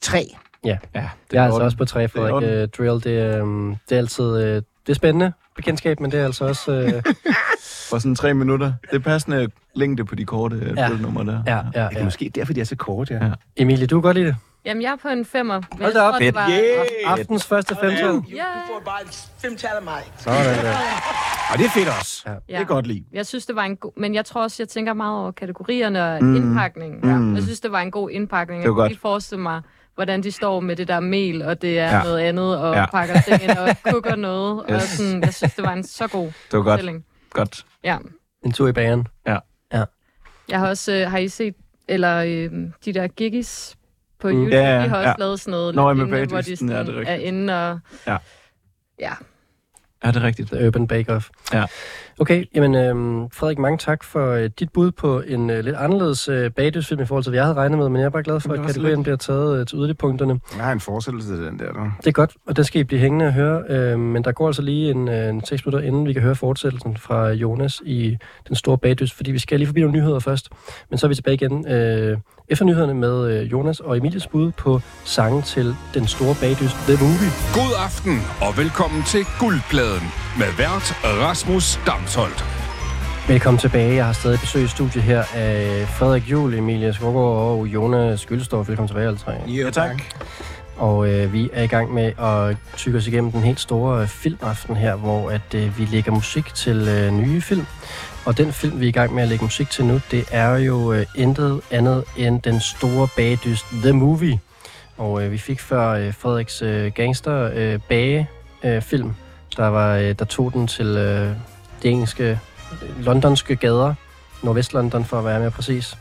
tre. 0.00 0.26
Ja, 0.64 0.78
Ja, 0.94 1.00
det 1.00 1.32
jeg 1.32 1.38
er 1.40 1.44
altså 1.44 1.54
orden. 1.54 1.64
også 1.64 1.76
på 1.76 1.84
3, 1.84 2.00
Det 2.00 2.04
er 2.04 2.08
Frederik. 2.08 2.32
orden. 2.32 2.48
Øh, 2.50 2.68
drill, 2.68 3.04
det, 3.04 3.06
øh, 3.06 3.76
det 3.88 3.94
er 3.94 3.98
altid 3.98 4.24
øh, 4.36 4.54
det 4.56 4.62
er 4.88 4.94
spændende 4.94 5.32
bekendtskab, 5.56 6.00
men 6.00 6.12
det 6.12 6.20
er 6.20 6.24
altså 6.24 6.44
også... 6.44 6.72
Øh, 6.72 7.02
For 7.90 7.98
sådan 7.98 8.14
tre 8.14 8.34
minutter. 8.34 8.72
Det 8.90 8.96
er 8.96 8.98
passende 9.02 9.48
længde 9.74 10.04
på 10.04 10.14
de 10.14 10.24
korte 10.24 10.56
øh, 10.56 10.76
Ja. 10.76 10.88
nummer 10.88 11.22
der. 11.22 11.42
ja, 11.46 11.56
ja, 11.56 11.62
Det 11.62 11.74
er 11.74 11.88
ja. 11.98 12.04
måske 12.04 12.30
derfor, 12.34 12.52
de 12.52 12.60
er 12.60 12.64
så 12.64 12.76
kort, 12.76 13.10
ja. 13.10 13.24
Ja. 13.26 13.32
Emilie, 13.56 13.86
du 13.86 13.96
kan 13.96 14.02
godt 14.02 14.16
lide 14.16 14.26
det. 14.26 14.36
Jamen, 14.64 14.82
jeg 14.82 14.92
er 14.92 14.96
på 14.96 15.08
en 15.08 15.24
femmer. 15.24 15.54
Hold 15.72 15.82
jeg 15.82 15.94
da 15.94 16.00
op. 16.00 16.12
tror, 16.12 16.18
det 16.18 16.26
Fedt. 16.26 16.34
var, 16.34 16.48
Yeah. 16.50 17.12
Aftens 17.12 17.46
første 17.46 17.76
femtal. 17.80 18.22
Ja. 18.34 18.44
Sådan 19.40 19.56
der. 20.64 20.74
Og 21.52 21.58
det 21.58 21.66
er 21.66 21.70
fedt 21.70 21.88
også. 22.00 22.22
Ja. 22.26 22.30
Ja. 22.32 22.36
Det 22.48 22.58
jeg 22.58 22.66
godt 22.66 22.86
lide. 22.86 23.04
Jeg 23.12 23.26
synes, 23.26 23.46
det 23.46 23.56
var 23.56 23.62
en 23.64 23.76
god... 23.76 23.92
Men 23.96 24.14
jeg 24.14 24.24
tror 24.24 24.42
også, 24.42 24.56
jeg 24.62 24.68
tænker 24.68 24.92
meget 24.94 25.18
over 25.20 25.32
kategorierne 25.32 26.04
og 26.14 26.24
Mm. 26.24 26.36
indpakningen. 26.36 27.10
Ja. 27.10 27.16
Mm. 27.16 27.34
Jeg 27.34 27.42
synes, 27.42 27.60
det 27.60 27.72
var 27.72 27.80
en 27.80 27.90
god 27.90 28.10
indpakning. 28.10 28.58
Det 28.58 28.64
Jeg 28.64 28.70
var 28.70 28.74
kunne 28.74 28.82
godt. 28.82 28.92
lige 28.92 29.00
forestille 29.00 29.42
mig, 29.42 29.60
hvordan 29.94 30.22
de 30.22 30.32
står 30.32 30.60
med 30.60 30.76
det 30.76 30.88
der 30.88 31.00
mel, 31.00 31.42
og 31.42 31.62
det 31.62 31.78
er 31.78 31.84
Ja. 31.84 31.96
ja. 31.96 32.02
noget 32.02 32.18
andet, 32.18 32.58
og 32.58 32.74
Ja. 32.74 32.80
ja. 32.80 32.86
pakker 32.86 33.20
ting 33.20 33.42
ind 33.42 33.50
og 33.58 33.76
kukker 33.92 34.16
noget. 34.16 34.64
Yes. 34.70 34.74
Og 34.76 34.82
sådan, 34.82 35.20
jeg 35.22 35.34
synes, 35.34 35.54
det 35.54 35.64
var 35.64 35.72
en 35.72 35.84
så 35.84 36.06
god 36.08 36.26
Det 36.26 36.34
var 36.58 36.62
godt. 36.62 36.80
Godt. 37.30 37.66
Ja. 37.84 37.98
En 38.44 38.52
tur 38.52 38.68
i 38.68 38.72
banen. 38.72 39.08
Jeg 40.48 40.58
har 40.58 40.68
også... 40.68 40.92
Øh, 40.92 41.10
har 41.10 41.18
I 41.18 41.28
set... 41.28 41.54
Eller 41.88 42.16
øh, 42.16 42.50
de 42.84 42.92
der 42.94 43.06
giggis 43.08 43.76
på 44.22 44.28
Mm. 44.28 44.34
YouTube, 44.34 44.56
Ja, 44.56 44.76
ja, 44.76 44.82
de 44.84 44.88
har 44.88 44.96
også 44.96 45.08
ja. 45.08 45.14
lavet 45.18 45.40
sådan 45.40 45.50
noget, 45.50 45.74
Nå, 45.74 45.92
lignende, 45.92 46.16
hvor 46.16 46.24
de 46.24 46.30
bagdysten, 46.30 46.68
ja, 46.68 46.74
sådan 46.74 46.86
det 46.86 46.94
er 46.94 46.98
er 47.06 47.12
rigtigt. 47.12 47.28
inde 47.28 47.70
og... 47.70 47.78
Ja. 48.06 48.16
Ja. 49.00 49.12
Ja, 50.04 50.08
det 50.08 50.16
er 50.16 50.22
rigtigt. 50.22 50.50
The 50.52 50.66
Urban 50.66 50.86
Bake 50.86 51.12
Off. 51.14 51.28
Ja. 51.52 51.64
Okay, 52.20 52.44
jamen 52.54 52.74
øhm, 52.74 53.30
Frederik, 53.30 53.58
mange 53.58 53.78
tak 53.78 54.04
for 54.04 54.30
øh, 54.32 54.50
dit 54.58 54.72
bud 54.72 54.90
på 54.90 55.20
en 55.20 55.50
øh, 55.50 55.64
lidt 55.64 55.76
anderledes 55.76 56.28
øh, 56.28 56.50
bagdysfilm 56.50 57.00
i 57.02 57.06
forhold 57.06 57.24
til, 57.24 57.30
hvad 57.30 57.38
jeg 57.38 57.44
havde 57.46 57.56
regnet 57.56 57.78
med, 57.78 57.88
men 57.88 58.00
jeg 58.00 58.06
er 58.06 58.10
bare 58.10 58.22
glad 58.22 58.40
for, 58.40 58.52
at 58.52 58.60
kategorien 58.66 58.94
lidt. 58.96 59.02
bliver 59.04 59.16
taget 59.16 59.60
øh, 59.60 59.66
til 59.66 59.78
yderligpunkterne. 59.78 60.40
Jeg 60.56 60.64
har 60.64 60.72
en 60.72 60.80
forestillelse 60.80 61.28
til 61.36 61.44
den 61.46 61.58
der, 61.58 61.72
du. 61.72 61.80
Det 61.96 62.06
er 62.06 62.12
godt, 62.12 62.32
og 62.46 62.56
det 62.56 62.66
skal 62.66 62.80
I 62.80 62.84
blive 62.84 63.00
hængende 63.00 63.26
og 63.26 63.32
høre, 63.32 63.62
øh, 63.68 63.98
men 63.98 64.24
der 64.24 64.32
går 64.32 64.46
altså 64.46 64.62
lige 64.62 64.90
en, 64.90 65.08
øh, 65.08 65.28
en 65.28 65.44
6 65.44 65.66
minutter, 65.66 65.88
inden 65.88 66.06
vi 66.06 66.12
kan 66.12 66.22
høre 66.22 66.34
fortsættelsen 66.34 66.96
fra 66.96 67.28
Jonas 67.30 67.82
i 67.84 68.16
Den 68.48 68.56
Store 68.56 68.78
Bagdys, 68.78 69.12
fordi 69.12 69.30
vi 69.32 69.38
skal 69.38 69.58
lige 69.58 69.66
forbi 69.66 69.80
nogle 69.80 69.98
nyheder 69.98 70.18
først, 70.18 70.48
men 70.90 70.98
så 70.98 71.06
er 71.06 71.08
vi 71.08 71.14
tilbage 71.14 71.34
igen 71.34 71.68
øh, 71.72 72.18
efter 72.52 72.64
nyhederne 72.64 72.94
med 72.94 73.30
øh, 73.30 73.52
Jonas 73.52 73.80
og 73.80 73.96
Emilies 73.96 74.26
bud 74.26 74.52
på 74.52 74.80
sangen 75.04 75.42
til 75.42 75.76
Den 75.94 76.06
Store 76.06 76.34
Bagdys 76.40 76.72
The 76.72 76.96
Movie. 77.04 77.30
God 77.54 77.72
aften 77.84 78.20
og 78.40 78.58
velkommen 78.58 79.02
til 79.02 79.26
Guldpladen 79.38 80.08
med 80.38 80.46
vært 80.58 80.94
Rasmus 81.04 81.80
Damsholdt. 81.86 82.44
Velkommen 83.28 83.58
tilbage. 83.58 83.94
Jeg 83.94 84.06
har 84.06 84.12
stadig 84.12 84.40
besøg 84.40 84.64
i 84.64 84.66
studiet 84.66 85.04
her 85.04 85.24
af 85.34 85.86
Frederik 85.88 86.30
Juhl, 86.30 86.54
Emilie 86.54 86.94
Skovgaard 86.94 87.58
og 87.58 87.66
Jonas 87.66 88.26
Gyldstorff. 88.26 88.68
Velkommen 88.68 88.88
tilbage 88.88 89.06
alle 89.06 89.18
tre. 89.18 89.32
Jo, 89.46 89.70
tak. 89.70 90.02
Og 90.76 91.12
øh, 91.12 91.32
vi 91.32 91.50
er 91.52 91.62
i 91.62 91.66
gang 91.66 91.94
med 91.94 92.12
at 92.18 92.56
tykke 92.76 92.98
os 92.98 93.06
igennem 93.06 93.32
den 93.32 93.42
helt 93.42 93.60
store 93.60 94.02
øh, 94.02 94.08
filmaften 94.08 94.76
her, 94.76 94.96
hvor 94.96 95.30
at 95.30 95.54
øh, 95.54 95.78
vi 95.78 95.84
lægger 95.84 96.12
musik 96.12 96.54
til 96.54 96.88
øh, 96.88 97.12
nye 97.12 97.40
film. 97.40 97.66
Og 98.24 98.38
den 98.38 98.52
film, 98.52 98.80
vi 98.80 98.84
er 98.84 98.88
i 98.88 98.92
gang 98.92 99.14
med 99.14 99.22
at 99.22 99.28
lægge 99.28 99.44
musik 99.44 99.70
til 99.70 99.84
nu, 99.84 100.00
det 100.10 100.24
er 100.30 100.56
jo 100.56 100.92
øh, 100.92 101.06
intet 101.16 101.60
andet 101.70 102.04
end 102.16 102.42
den 102.42 102.60
store 102.60 103.08
bagdyst 103.16 103.64
The 103.82 103.92
Movie. 103.92 104.40
Og 104.98 105.24
øh, 105.24 105.32
vi 105.32 105.38
fik 105.38 105.60
før 105.60 105.88
øh, 105.90 106.14
Frederiks 106.14 106.62
øh, 106.62 106.92
gangster 106.94 107.50
øh, 107.54 107.78
bage 107.88 108.28
øh, 108.64 108.82
film, 108.82 109.12
der, 109.56 109.66
var, 109.66 109.96
øh, 109.96 110.14
der 110.18 110.24
tog 110.24 110.52
den 110.52 110.66
til 110.66 110.86
øh, 110.86 111.30
de 111.82 111.88
engelske, 111.88 112.38
øh, 112.82 113.04
londonske 113.04 113.56
gader, 113.56 113.94
Nordvest-London 114.42 115.04
for 115.04 115.18
at 115.18 115.24
være 115.24 115.40
mere 115.40 115.50
præcis. 115.50 115.98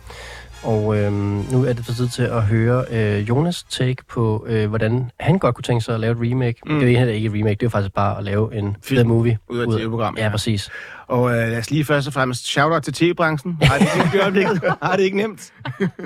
Og 0.63 0.97
øh, 0.97 1.11
nu 1.51 1.65
er 1.65 1.73
det 1.73 1.85
på 1.85 1.93
tid 1.93 2.07
til 2.07 2.23
at 2.23 2.43
høre 2.43 2.85
øh, 2.91 3.29
Jonas 3.29 3.63
take 3.63 3.95
på, 4.09 4.45
øh, 4.47 4.69
hvordan 4.69 5.11
han 5.19 5.39
godt 5.39 5.55
kunne 5.55 5.63
tænke 5.63 5.85
sig 5.85 5.93
at 5.93 5.99
lave 5.99 6.11
et 6.11 6.31
remake. 6.31 6.59
Mm. 6.65 6.73
Det 6.73 6.77
er 6.77 6.81
jo 6.91 6.95
egentlig 6.97 7.15
ikke 7.15 7.27
et 7.27 7.33
remake, 7.33 7.55
det 7.55 7.63
er 7.63 7.65
jo 7.65 7.69
faktisk 7.69 7.93
bare 7.93 8.17
at 8.17 8.23
lave 8.23 8.55
en 8.55 8.77
Film. 8.83 8.97
The 8.99 9.07
Movie. 9.07 9.37
Ud 9.49 9.59
af 9.59 9.63
et 9.67 9.69
tv-program, 9.79 10.15
Ja, 10.17 10.23
ja. 10.23 10.29
præcis. 10.29 10.69
Og 11.11 11.29
øh, 11.31 11.35
lad 11.37 11.57
os 11.57 11.71
lige 11.71 11.85
først 11.85 12.07
og 12.07 12.13
fremmest 12.13 12.47
shout-out 12.47 12.83
til 12.83 12.93
tv-branchen. 12.93 13.57
Har 13.61 13.77
det 13.77 13.85
ikke 13.85 13.97
nemt 13.99 14.13
i 14.13 14.17
øjeblikket? 14.19 14.61
Har 14.81 14.95
det 14.95 15.03
ikke 15.03 15.17
nemt? 15.17 15.53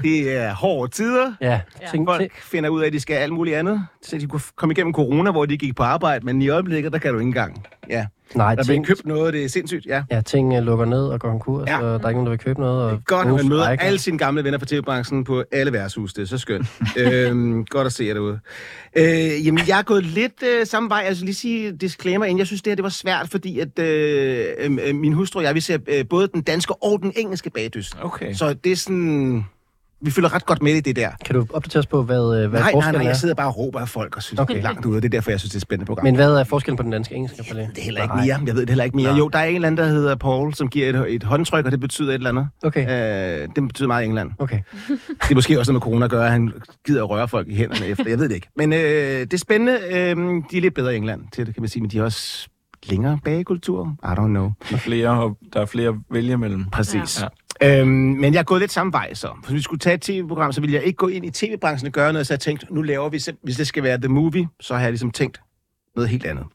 Det 0.04 0.38
er 0.38 0.54
hårde 0.54 0.92
tider. 0.92 1.34
Ja, 1.42 1.60
Ja. 1.82 1.88
Tænk, 1.92 2.08
Folk 2.08 2.32
finder 2.42 2.70
ud 2.70 2.82
af, 2.82 2.88
at 2.88 2.94
de 2.94 3.00
skal 3.00 3.14
alt 3.14 3.34
muligt 3.34 3.56
andet. 3.58 3.82
Så 4.02 4.18
de 4.18 4.28
kunne 4.28 4.42
komme 4.56 4.72
igennem 4.74 4.94
corona, 4.94 5.32
hvor 5.32 5.46
de 5.46 5.58
gik 5.58 5.76
på 5.76 5.84
arbejde. 5.84 6.26
Men 6.26 6.42
i 6.42 6.50
øjeblikket, 6.50 6.94
der 6.94 7.00
kan 7.00 7.12
du 7.14 7.20
ikke 7.20 7.28
engang. 7.28 7.66
Ja. 7.90 8.06
nej, 8.36 8.56
Der 8.56 8.64
bliver 8.64 8.76
ting, 8.76 8.86
købt 8.88 9.06
noget, 9.06 9.34
det 9.34 9.46
er 9.46 9.50
sindssygt. 9.50 9.86
Ja. 9.86 10.04
ja, 10.12 10.22
ting 10.22 10.54
øh, 10.54 10.64
lukker 10.64 10.86
ned 10.86 11.04
og 11.08 11.20
går 11.20 11.30
konkurs, 11.30 11.68
Ja. 11.70 11.78
ja. 11.78 11.84
og 11.84 12.00
der 12.00 12.06
er 12.06 12.10
ikke 12.10 12.18
nogen, 12.18 12.26
der 12.26 12.30
vil 12.32 12.40
købe 12.40 12.60
noget. 12.62 12.84
Og 12.92 13.00
Godt, 13.06 13.28
at 13.28 13.34
man 13.34 13.50
møder 13.50 13.64
strækker. 13.64 13.86
alle 13.86 14.00
sine 14.00 14.18
gamle 14.18 14.44
venner 14.44 14.60
fra 14.60 14.66
tv-branchen 14.66 15.24
på 15.24 15.44
alle 15.52 15.74
værtshus. 15.74 16.14
Det 16.14 16.22
er 16.22 16.26
så 16.26 16.38
skønt. 16.38 16.68
øhm, 16.98 17.66
godt 17.66 17.86
at 17.86 17.94
se 17.94 18.04
jer 18.06 18.14
derude. 18.14 18.40
Øh, 18.98 19.46
jamen, 19.46 19.64
jeg 19.68 19.80
er 19.80 19.84
gået 19.84 20.04
lidt 20.04 20.44
øh, 20.44 20.66
samme 20.66 20.90
vej. 20.90 21.04
Altså 21.06 21.26
lige 21.26 21.36
sige 21.36 21.72
disclaimer 21.72 22.26
ind. 22.26 22.38
Jeg 22.38 22.48
synes, 22.48 22.62
det 22.62 22.72
her 22.72 22.76
det 22.76 22.84
var 22.84 22.90
svært, 22.90 23.28
fordi 23.32 23.60
at 23.60 23.80
øh, 23.80 24.46
øh, 24.60 24.95
min 24.96 25.14
hustru 25.14 25.40
og 25.40 25.44
jeg, 25.44 25.56
vi 25.56 25.60
ser 25.60 25.78
øh, 25.88 26.06
både 26.10 26.28
den 26.34 26.42
danske 26.42 26.84
og 26.84 27.00
den 27.02 27.14
engelske 27.16 27.50
bagdyst. 27.50 27.98
Okay. 28.02 28.34
Så 28.34 28.54
det 28.54 28.72
er 28.72 28.76
sådan... 28.76 29.46
Vi 30.02 30.12
følger 30.12 30.34
ret 30.34 30.46
godt 30.46 30.62
med 30.62 30.74
i 30.74 30.80
det 30.80 30.96
der. 30.96 31.10
Kan 31.26 31.36
du 31.36 31.46
opdatere 31.54 31.80
os 31.80 31.86
på, 31.86 32.04
hvad, 32.04 32.18
øh, 32.18 32.22
hvad 32.24 32.38
nej, 32.40 32.50
nej, 32.60 32.72
forskellen 32.72 33.00
nej, 33.00 33.06
jeg 33.06 33.12
er? 33.12 33.18
sidder 33.18 33.36
bare 33.36 33.48
og 33.48 33.58
råber 33.58 33.80
af 33.80 33.90
folk 33.90 34.16
og 34.18 34.24
synes, 34.24 34.40
okay. 34.40 34.54
Det 34.54 34.60
er 34.60 34.64
langt 34.64 34.86
ude. 34.86 34.96
og 34.98 35.02
Det 35.02 35.08
er 35.08 35.12
derfor, 35.12 35.32
jeg 35.32 35.40
synes, 35.40 35.50
det 35.52 35.56
er 35.56 35.60
et 35.60 35.62
spændende 35.62 35.86
program. 35.88 36.04
Men 36.04 36.16
hvad 36.16 36.32
er 36.36 36.44
forskellen 36.44 36.78
på 36.78 36.84
den 36.84 36.92
danske 36.92 37.14
og 37.14 37.18
engelske? 37.18 37.44
For 37.48 37.54
det? 37.56 37.70
det 37.76 37.78
er 37.78 37.84
heller 37.84 38.02
ikke 38.04 38.16
Nej. 38.16 38.26
mere. 38.26 38.40
Jeg 38.46 38.54
ved 38.56 38.62
det 38.62 38.70
heller 38.70 38.84
ikke 38.84 38.96
mere. 38.98 39.12
Nå. 39.12 39.18
Jo, 39.18 39.28
der 39.30 39.40
er 39.40 39.46
en 39.46 39.56
eller 39.56 39.68
anden, 39.68 39.86
der 39.86 39.92
hedder 39.92 40.16
Paul, 40.16 40.54
som 40.54 40.68
giver 40.70 40.90
et, 40.90 41.16
et 41.16 41.24
håndtryk, 41.24 41.66
og 41.66 41.72
det 41.72 41.80
betyder 41.80 42.10
et 42.10 42.14
eller 42.16 42.30
andet. 42.30 42.48
Okay, 42.64 43.42
Øh, 43.42 43.48
det 43.56 43.68
betyder 43.68 43.88
meget 43.88 44.04
i 44.04 44.06
England. 44.06 44.32
okay. 44.40 44.60
Det 44.88 45.32
er 45.32 45.36
måske 45.36 45.60
også 45.60 45.72
noget 45.72 45.82
med 45.82 45.92
corona 45.92 46.06
at 46.06 46.12
gøre, 46.12 46.26
at 46.26 46.32
han 46.32 46.54
gider 46.86 47.04
at 47.04 47.10
røre 47.10 47.28
folk 47.28 47.48
i 47.48 47.56
hænderne 47.56 47.86
efter. 47.88 48.10
Jeg 48.10 48.20
ved 48.20 48.30
det 48.30 48.36
ikke. 48.36 48.48
Men 48.56 48.74
øh, 48.74 48.80
det 48.80 49.34
er 49.34 49.38
spændende. 49.38 49.74
Øh, 49.92 50.18
de 50.52 50.58
er 50.58 50.62
lidt 50.62 50.74
bedre 50.74 50.94
i 50.94 50.98
England 50.98 51.22
til 51.34 51.46
det, 51.46 51.54
kan 51.56 51.62
man 51.62 51.70
sige. 51.70 51.82
Men 51.82 51.92
de 51.92 51.98
har 51.98 52.06
også 52.06 52.48
længere 52.90 53.20
bagekultur. 53.24 53.96
I 54.04 54.08
don't 54.08 54.28
know. 54.28 54.52
Der 54.70 54.76
er 54.76 54.80
flere, 54.80 55.36
der 55.54 55.62
er 55.62 55.66
flere 55.66 56.00
vælge 56.10 56.38
mellem. 56.38 56.66
Præcis. 56.72 57.22
Ja. 57.62 57.80
Øhm, 57.80 57.88
men 57.90 58.34
jeg 58.34 58.40
er 58.40 58.44
gået 58.44 58.62
lidt 58.62 58.72
samme 58.72 58.94
vej 58.94 59.14
så. 59.14 59.30
Hvis 59.44 59.54
vi 59.54 59.62
skulle 59.62 59.80
tage 59.80 59.94
et 59.94 60.02
tv-program, 60.02 60.52
så 60.52 60.62
ville 60.62 60.76
jeg 60.76 60.84
ikke 60.84 60.98
gå 60.98 61.08
ind 61.08 61.26
i 61.26 61.30
tv-branchen 61.30 61.88
og 61.88 61.94
gøre 61.94 62.14
noget, 62.14 62.28
så 62.28 62.34
jeg 62.34 62.40
tænkte, 62.40 62.74
nu 62.74 62.82
laver 62.82 63.10
vi, 63.10 63.20
hvis 63.44 63.58
det 63.58 63.68
skal 63.68 63.84
være 63.84 63.98
The 63.98 64.08
Movie, 64.08 64.48
så 64.60 64.74
har 64.74 64.82
jeg 64.82 64.92
ligesom 64.92 65.12
tænkt 65.12 65.42
noget 65.96 66.10
helt 66.10 66.26
andet. 66.26 66.46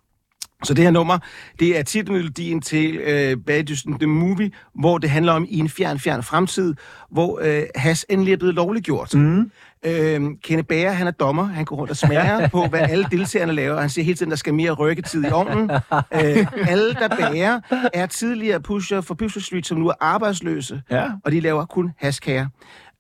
Så 0.64 0.74
det 0.74 0.85
her 0.85 0.91
nummer, 0.91 1.18
det 1.61 1.78
er 1.78 1.83
titelmelodien 1.83 2.61
til 2.61 2.97
øh, 2.97 3.37
bagdysten 3.47 3.99
The 3.99 4.07
Movie, 4.07 4.51
hvor 4.74 4.99
det 4.99 5.11
handler 5.11 5.33
om 5.33 5.47
i 5.49 5.59
en 5.59 5.68
fjern, 5.68 5.99
fjern 5.99 6.22
fremtid, 6.22 6.74
hvor 7.11 7.41
øh, 7.43 7.62
has 7.74 8.07
endelig 8.09 8.33
er 8.33 8.37
blevet 8.37 8.55
lovliggjort. 8.55 9.14
Mm. 9.14 9.51
Øh, 9.87 10.20
Kenneth 10.45 10.66
Bager, 10.68 10.91
han 10.93 11.07
er 11.07 11.11
dommer. 11.11 11.45
Han 11.45 11.64
går 11.64 11.76
rundt 11.76 11.91
og 11.91 11.97
smager 11.97 12.49
på, 12.55 12.66
hvad 12.66 12.81
alle 12.81 13.07
deltagerne 13.11 13.53
laver. 13.53 13.81
Han 13.81 13.91
siger 13.91 14.05
hele 14.05 14.16
tiden, 14.16 14.31
der 14.31 14.37
skal 14.37 14.55
mere 14.55 14.70
rykketid 14.72 15.24
i 15.24 15.31
ovnen. 15.33 15.70
øh, 16.14 16.47
alle, 16.68 16.95
der 16.95 17.09
bager, 17.20 17.61
er 17.95 18.07
tidligere 18.07 18.61
pusher 18.61 19.01
for 19.01 19.14
Pusher 19.14 19.41
Street, 19.43 19.66
som 19.66 19.78
nu 19.78 19.89
er 19.89 19.93
arbejdsløse. 20.01 20.83
Ja. 20.91 21.05
Og 21.24 21.33
de 21.33 21.41
laver 21.41 21.64
kun 21.64 21.93
haskager. 21.99 22.47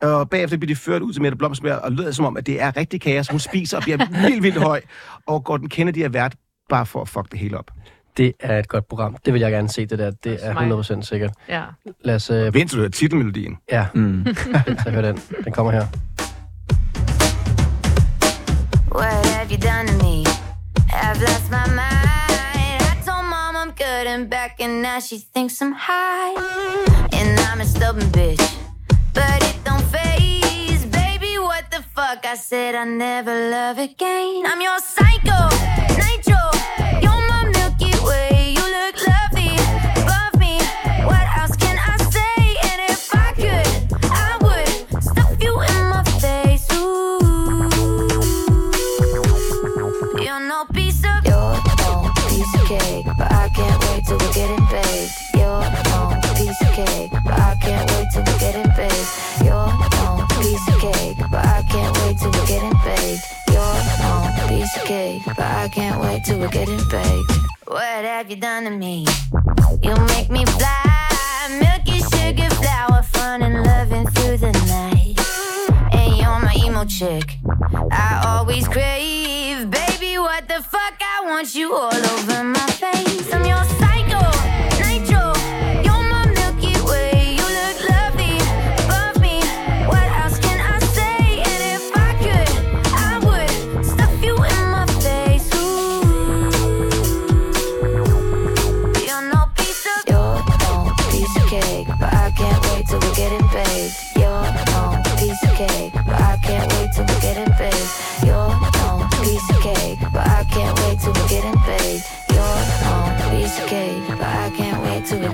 Og 0.02 0.30
bagefter 0.30 0.56
bliver 0.56 0.74
de 0.74 0.76
ført 0.80 1.02
ud 1.02 1.12
til 1.12 1.22
Mette 1.22 1.36
Blomsberg, 1.38 1.78
og 1.78 1.92
lyder 1.92 2.12
som 2.12 2.24
om, 2.24 2.36
at 2.36 2.46
det 2.46 2.62
er 2.62 2.76
rigtig 2.76 3.00
kager, 3.00 3.22
som 3.22 3.32
hun 3.32 3.40
spiser 3.40 3.76
og 3.76 3.82
bliver 3.82 3.98
vildt, 4.22 4.42
vildt 4.42 4.58
høj. 4.62 4.80
Og 5.26 5.44
Gordon 5.44 5.68
Kennedy 5.68 5.98
er 5.98 6.08
vært 6.08 6.34
bare 6.68 6.86
for 6.86 7.02
at 7.02 7.08
fuck 7.08 7.30
det 7.30 7.38
hele 7.40 7.58
op. 7.58 7.70
Det 8.16 8.32
er 8.40 8.58
et 8.58 8.68
godt 8.68 8.88
program. 8.88 9.16
Det 9.24 9.32
vil 9.34 9.40
jeg 9.40 9.50
gerne 9.52 9.68
se, 9.68 9.86
det 9.86 9.98
der. 9.98 10.10
Det 10.10 10.38
er 10.42 10.54
100% 10.98 11.02
sikkert. 11.02 11.30
Ja. 11.48 11.62
Lad 12.04 12.14
os... 12.14 12.30
Øh, 12.30 12.54
Vent, 12.54 12.72
du 12.72 12.76
hører 12.76 12.88
titelmelodien. 12.88 13.56
ja, 13.72 13.86
Mm. 13.94 14.26
så 14.84 14.90
hør 14.90 15.02
den. 15.02 15.18
Den 15.44 15.52
kommer 15.52 15.72
her. 15.72 15.86
What 18.92 19.24
have 19.26 19.50
you 19.52 19.56
done 19.56 19.86
to 19.86 19.92
me? 20.04 20.24
I've 20.92 21.20
lost 21.22 21.50
my 21.50 21.64
mind. 21.68 22.82
I 22.82 23.00
told 23.06 23.24
mom 23.24 23.56
I'm 23.56 23.70
good 23.70 24.06
and 24.06 24.28
back, 24.28 24.60
and 24.60 24.82
now 24.82 24.98
she 24.98 25.18
thinks 25.18 25.62
I'm 25.62 25.72
high. 25.72 26.34
And 27.12 27.38
I'm 27.40 27.60
a 27.60 27.64
stubborn 27.64 28.10
bitch, 28.10 28.42
but 29.14 29.42
it 29.42 29.56
don't 29.64 29.82
phase. 29.94 30.84
Baby, 30.86 31.38
what 31.38 31.70
the 31.70 31.82
fuck? 31.94 32.26
I 32.26 32.34
said 32.34 32.74
I 32.74 32.84
never 32.84 33.50
love 33.50 33.78
again. 33.78 34.42
I'm 34.46 34.60
your 34.60 34.78
psycho, 34.80 35.38
cake, 64.90 65.22
but 65.24 65.38
I 65.38 65.68
can't 65.68 66.00
wait 66.00 66.24
till 66.24 66.40
we're 66.40 66.48
getting 66.48 66.84
paid. 66.90 67.24
What 67.68 68.02
have 68.12 68.28
you 68.28 68.34
done 68.34 68.64
to 68.64 68.70
me? 68.70 69.06
You 69.84 69.94
make 70.14 70.28
me 70.30 70.44
fly, 70.44 71.58
milky 71.64 71.98
sugar 72.10 72.50
flower, 72.60 73.00
fun 73.14 73.42
and 73.42 73.62
loving 73.62 74.06
through 74.14 74.38
the 74.38 74.52
night. 74.76 75.14
And 75.92 76.16
you're 76.18 76.40
my 76.48 76.54
emo 76.64 76.84
chick. 76.86 77.38
I 78.08 78.10
always 78.30 78.66
crave, 78.66 79.70
baby. 79.70 80.18
What 80.18 80.48
the 80.48 80.60
fuck? 80.72 80.96
I 81.14 81.18
want 81.24 81.54
you 81.54 81.72
all 81.72 82.02
over 82.14 82.42
my 82.42 82.70
face. 82.82 83.32
I'm 83.32 83.44
your 83.44 83.64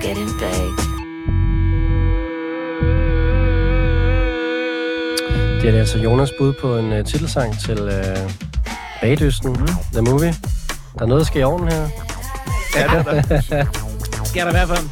getting 0.07 0.39
paid. 0.39 0.77
Det 5.61 5.75
er 5.75 5.79
altså 5.79 5.97
Jonas 5.97 6.29
bud 6.39 6.53
på 6.61 6.77
en 6.77 6.91
uh, 6.93 7.05
titelsang 7.05 7.59
til 7.59 7.81
uh, 7.81 8.31
Bagdysten, 9.01 9.51
mm. 9.51 9.67
The 9.93 10.01
Movie. 10.01 10.33
Der 10.93 11.01
er 11.01 11.05
noget, 11.05 11.19
der 11.19 11.25
sker 11.25 11.39
i 11.39 11.43
ovnen 11.43 11.67
her. 11.71 11.87
Ja, 12.75 12.83
det 12.83 13.07
er 13.07 13.21
der. 13.21 13.65
Skal 14.29 14.41
der 14.41 14.49
i 14.49 14.51
hvert 14.51 14.67
fald. 14.67 14.89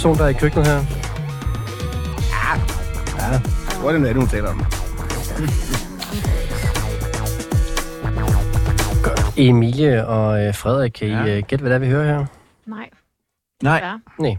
Person, 0.00 0.18
der 0.18 0.24
er 0.24 0.28
i 0.28 0.32
køkkenet 0.32 0.66
her. 0.66 0.74
Ja. 3.18 3.40
Hvor 3.80 3.90
er 3.90 3.98
det, 3.98 4.10
er 4.10 4.14
hun 4.14 4.28
taler 4.28 4.48
om? 4.50 4.64
Emilie 9.36 10.06
og 10.06 10.44
øh, 10.46 10.54
Frederik, 10.54 10.90
kan 10.92 11.08
I 11.08 11.10
Ja. 11.10 11.36
øh, 11.36 11.42
gætte, 11.48 11.62
hvad 11.62 11.70
det 11.70 11.74
er, 11.74 11.78
vi 11.78 11.88
hører 11.88 12.04
her? 12.04 12.26
Nej. 12.66 12.90
Nej. 13.62 13.80
Ja. 13.82 13.96
Nej. 14.18 14.36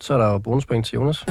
Så 0.00 0.14
er 0.14 0.18
der 0.18 0.32
jo 0.32 0.38
bonuspoint 0.38 0.86
til 0.86 0.94
Jonas. 0.96 1.24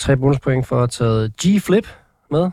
Tre 0.00 0.16
bonuspoint 0.16 0.66
for 0.66 0.76
at 0.76 0.80
have 0.80 0.88
taget 0.88 1.32
G-Flip 1.44 1.86
med. 2.30 2.50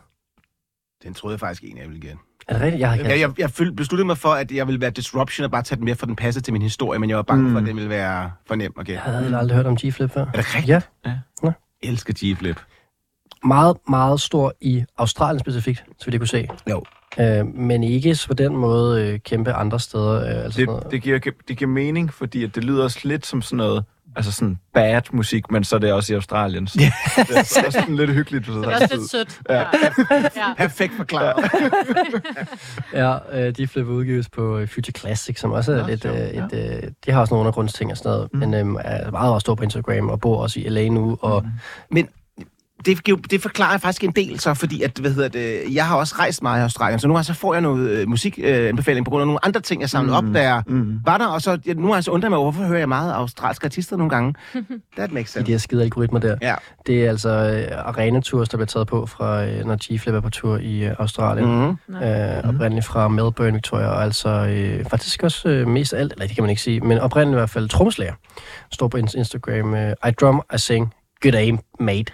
Den 1.04 1.14
troede 1.14 1.34
jeg 1.34 1.40
faktisk 1.40 1.64
en, 1.64 1.78
jeg 1.78 1.86
ville 1.88 2.02
gætte. 2.02 2.18
Er 2.48 2.54
det 2.54 2.62
rigtigt? 2.62 2.80
Jeg 2.80 2.90
har 2.90 2.96
ikke 2.96 3.10
Jeg, 3.10 3.20
jeg, 3.20 3.32
jeg 3.38 3.76
besluttede 3.76 4.06
mig 4.06 4.18
for, 4.18 4.30
at 4.30 4.52
jeg 4.52 4.68
ville 4.68 4.82
være 4.82 4.90
disruption 4.90 5.46
og 5.46 5.52
bare 5.52 5.64
tage 5.64 5.78
den 5.78 5.86
med, 5.86 5.96
for 5.96 6.06
den 6.06 6.16
passer 6.16 6.42
til 6.42 6.54
min 6.54 6.62
historie, 6.62 7.00
men 7.00 7.10
jeg 7.10 7.18
var 7.18 7.24
bange 7.24 7.44
mm. 7.44 7.52
for, 7.52 7.60
at 7.60 7.66
den 7.66 7.76
ville 7.76 7.90
være 7.90 8.32
for 8.48 8.56
nem 8.56 8.74
gætte. 8.78 8.92
jeg 8.92 9.02
havde 9.02 9.38
aldrig 9.38 9.56
hørt 9.56 9.66
om 9.66 9.78
G-Flip 9.82 10.14
før. 10.14 10.26
Er 10.26 10.32
det 10.32 10.56
rigtigt? 10.56 10.90
Ja. 11.06 11.12
Jeg 11.44 11.54
elsker 11.84 12.14
G-Flip. 12.14 12.60
Meget, 13.46 13.78
meget 13.90 14.22
stor 14.22 14.54
i 14.62 14.84
Australien 14.98 15.40
specifikt, 15.40 15.84
så 16.00 16.06
vidt 16.06 16.14
jeg 16.14 16.20
kunne 16.20 16.28
se. 16.28 16.48
Jo. 16.70 16.84
Øh, 17.20 17.46
men 17.56 17.84
ikke 17.84 18.18
på 18.28 18.34
den 18.34 18.58
måde 18.58 19.08
øh, 19.08 19.20
kæmpe 19.20 19.54
andre 19.54 19.80
steder. 19.80 20.22
Øh, 20.22 20.44
altså 20.44 20.52
sådan 20.52 20.66
noget. 20.66 20.84
Det, 20.84 20.92
det, 20.92 21.02
giver, 21.02 21.20
det 21.48 21.58
giver 21.58 21.72
mening, 21.72 22.14
fordi 22.14 22.44
at 22.44 22.56
det 22.56 22.64
lyder 22.64 22.84
også 22.84 23.00
lidt 23.04 23.26
som 23.26 23.42
sådan 23.42 23.58
noget, 23.58 23.84
altså 24.16 24.32
sådan 24.32 24.60
bad 24.74 25.02
musik, 25.12 25.52
men 25.52 25.64
så 25.64 25.76
er 25.76 25.80
det 25.80 25.94
også 25.94 26.14
i 26.14 26.16
Australien. 26.16 26.68
Så 26.68 26.78
det 26.78 27.32
er 27.38 27.40
også 27.66 27.72
sådan 27.80 27.96
lidt 27.96 28.14
hyggeligt. 28.14 28.46
Det 28.46 28.56
er 28.56 28.74
også 28.82 28.96
lidt 28.98 29.12
sødt. 29.12 29.40
Ja. 29.50 29.60
ja. 29.60 30.54
Perfekt 30.58 30.94
forklaret. 30.98 31.52
Ja, 32.94 33.18
øh, 33.32 33.56
de 33.58 33.68
flipper 33.68 33.94
udgives 33.94 34.30
på 34.30 34.58
øh, 34.58 34.68
Future 34.68 34.92
Classic, 35.00 35.40
som 35.40 35.52
også 35.52 35.72
er 35.72 35.82
Nå, 35.82 35.88
lidt, 35.88 36.06
øh, 36.06 36.14
et, 36.14 36.54
øh, 36.54 36.92
de 37.06 37.12
har 37.12 37.20
også 37.20 37.34
nogle 37.34 37.40
undergrundsting 37.42 37.92
og 37.92 37.98
sådan 37.98 38.12
noget, 38.12 38.30
Mm. 38.34 38.40
mm. 38.40 38.48
men 38.50 38.54
øh, 38.78 38.82
er 38.84 39.12
meget 39.12 39.34
også 39.34 39.44
stor 39.46 39.56
på 39.56 39.64
Instagram 39.64 40.10
og 40.10 40.20
bor 40.22 40.42
også 40.42 40.60
i 40.60 40.64
LA 40.70 40.90
nu, 40.90 41.18
og 41.22 41.46
Men 41.92 42.08
det, 42.86 43.04
giver- 43.04 43.18
det 43.32 43.42
forklarer 43.42 43.78
faktisk 43.78 44.04
en 44.04 44.12
del 44.12 44.40
så, 44.40 44.54
fordi 44.54 44.82
at, 44.82 44.98
hvad 44.98 45.12
hedder 45.12 45.30
det, 45.30 45.62
jeg 45.74 45.86
har 45.88 45.96
også 45.96 46.16
rejst 46.20 46.42
meget 46.44 46.60
i 46.60 46.64
Australien, 46.64 47.00
så 47.00 47.08
nu 47.08 47.16
har, 47.16 47.22
så 47.24 47.34
får 47.34 47.54
jeg 47.54 47.62
noget 47.62 47.90
øh, 47.90 48.08
musikanbefaling 48.10 49.06
på 49.06 49.10
grund 49.10 49.22
af 49.22 49.28
nogle 49.28 49.46
andre 49.46 49.62
ting, 49.62 49.82
jeg 49.82 49.90
samlede 49.90 50.22
mm. 50.22 50.28
op, 50.30 50.34
der 50.36 50.62
Mm. 50.68 51.00
var 51.06 51.18
der, 51.18 51.28
og 51.28 51.42
så 51.42 51.60
jeg, 51.66 51.76
nu 51.76 51.88
har 51.88 51.94
jeg 51.96 52.04
så 52.04 52.12
undret 52.12 52.32
mig 52.32 52.38
over, 52.40 52.52
hvorfor 52.52 52.68
hører 52.68 52.80
jeg 52.80 52.90
meget 52.90 53.14
australske 53.14 53.66
artister 53.66 53.98
nogle 53.98 54.10
gange? 54.10 54.34
That 54.98 55.12
makes 55.12 55.32
de 55.32 55.40
sense. 55.40 55.52
der 55.52 55.58
skide 55.58 55.84
algoritmer 55.84 56.20
der. 56.20 56.36
Ja. 56.42 56.56
Det 56.88 57.06
er 57.06 57.10
altså 57.10 57.30
øh, 57.30 57.88
arena-tours, 57.88 58.50
der 58.50 58.58
bliver 58.58 58.66
taget 58.68 58.88
på, 58.88 59.06
fra, 59.06 59.46
øh, 59.46 59.66
når 59.66 59.76
G-Flip 59.84 60.16
er 60.16 60.20
på 60.22 60.30
tur 60.30 60.58
i 60.58 60.84
øh, 60.86 60.96
Australien. 61.00 61.48
Mm. 61.68 61.76
Mm. 61.88 61.96
Øh, 61.96 62.50
oprindeligt 62.50 62.86
fra 62.86 63.08
Melbourne, 63.08 63.54
Victoria, 63.54 63.88
og 63.88 64.04
altså 64.04 64.30
øh, 64.30 64.86
faktisk 64.86 65.24
også 65.24 65.50
øh, 65.50 65.68
mest 65.68 65.94
alt, 65.94 66.14
eller 66.14 66.28
det 66.28 66.36
kan 66.36 66.44
man 66.44 66.50
ikke 66.50 66.62
sige, 66.62 66.80
men 66.82 66.98
oprindeligt 67.00 67.36
i 67.36 67.40
hvert 67.40 67.50
fald 67.50 67.70
trommeslager. 67.70 68.14
Står 68.72 68.88
på 68.88 68.98
ins- 68.98 69.18
Instagram, 69.18 69.74
øh, 69.74 69.92
I 70.08 70.12
drum, 70.22 70.42
I 70.56 70.58
sing, 70.58 70.94
good 71.24 71.36
aim, 71.36 71.60
mate. 71.80 72.14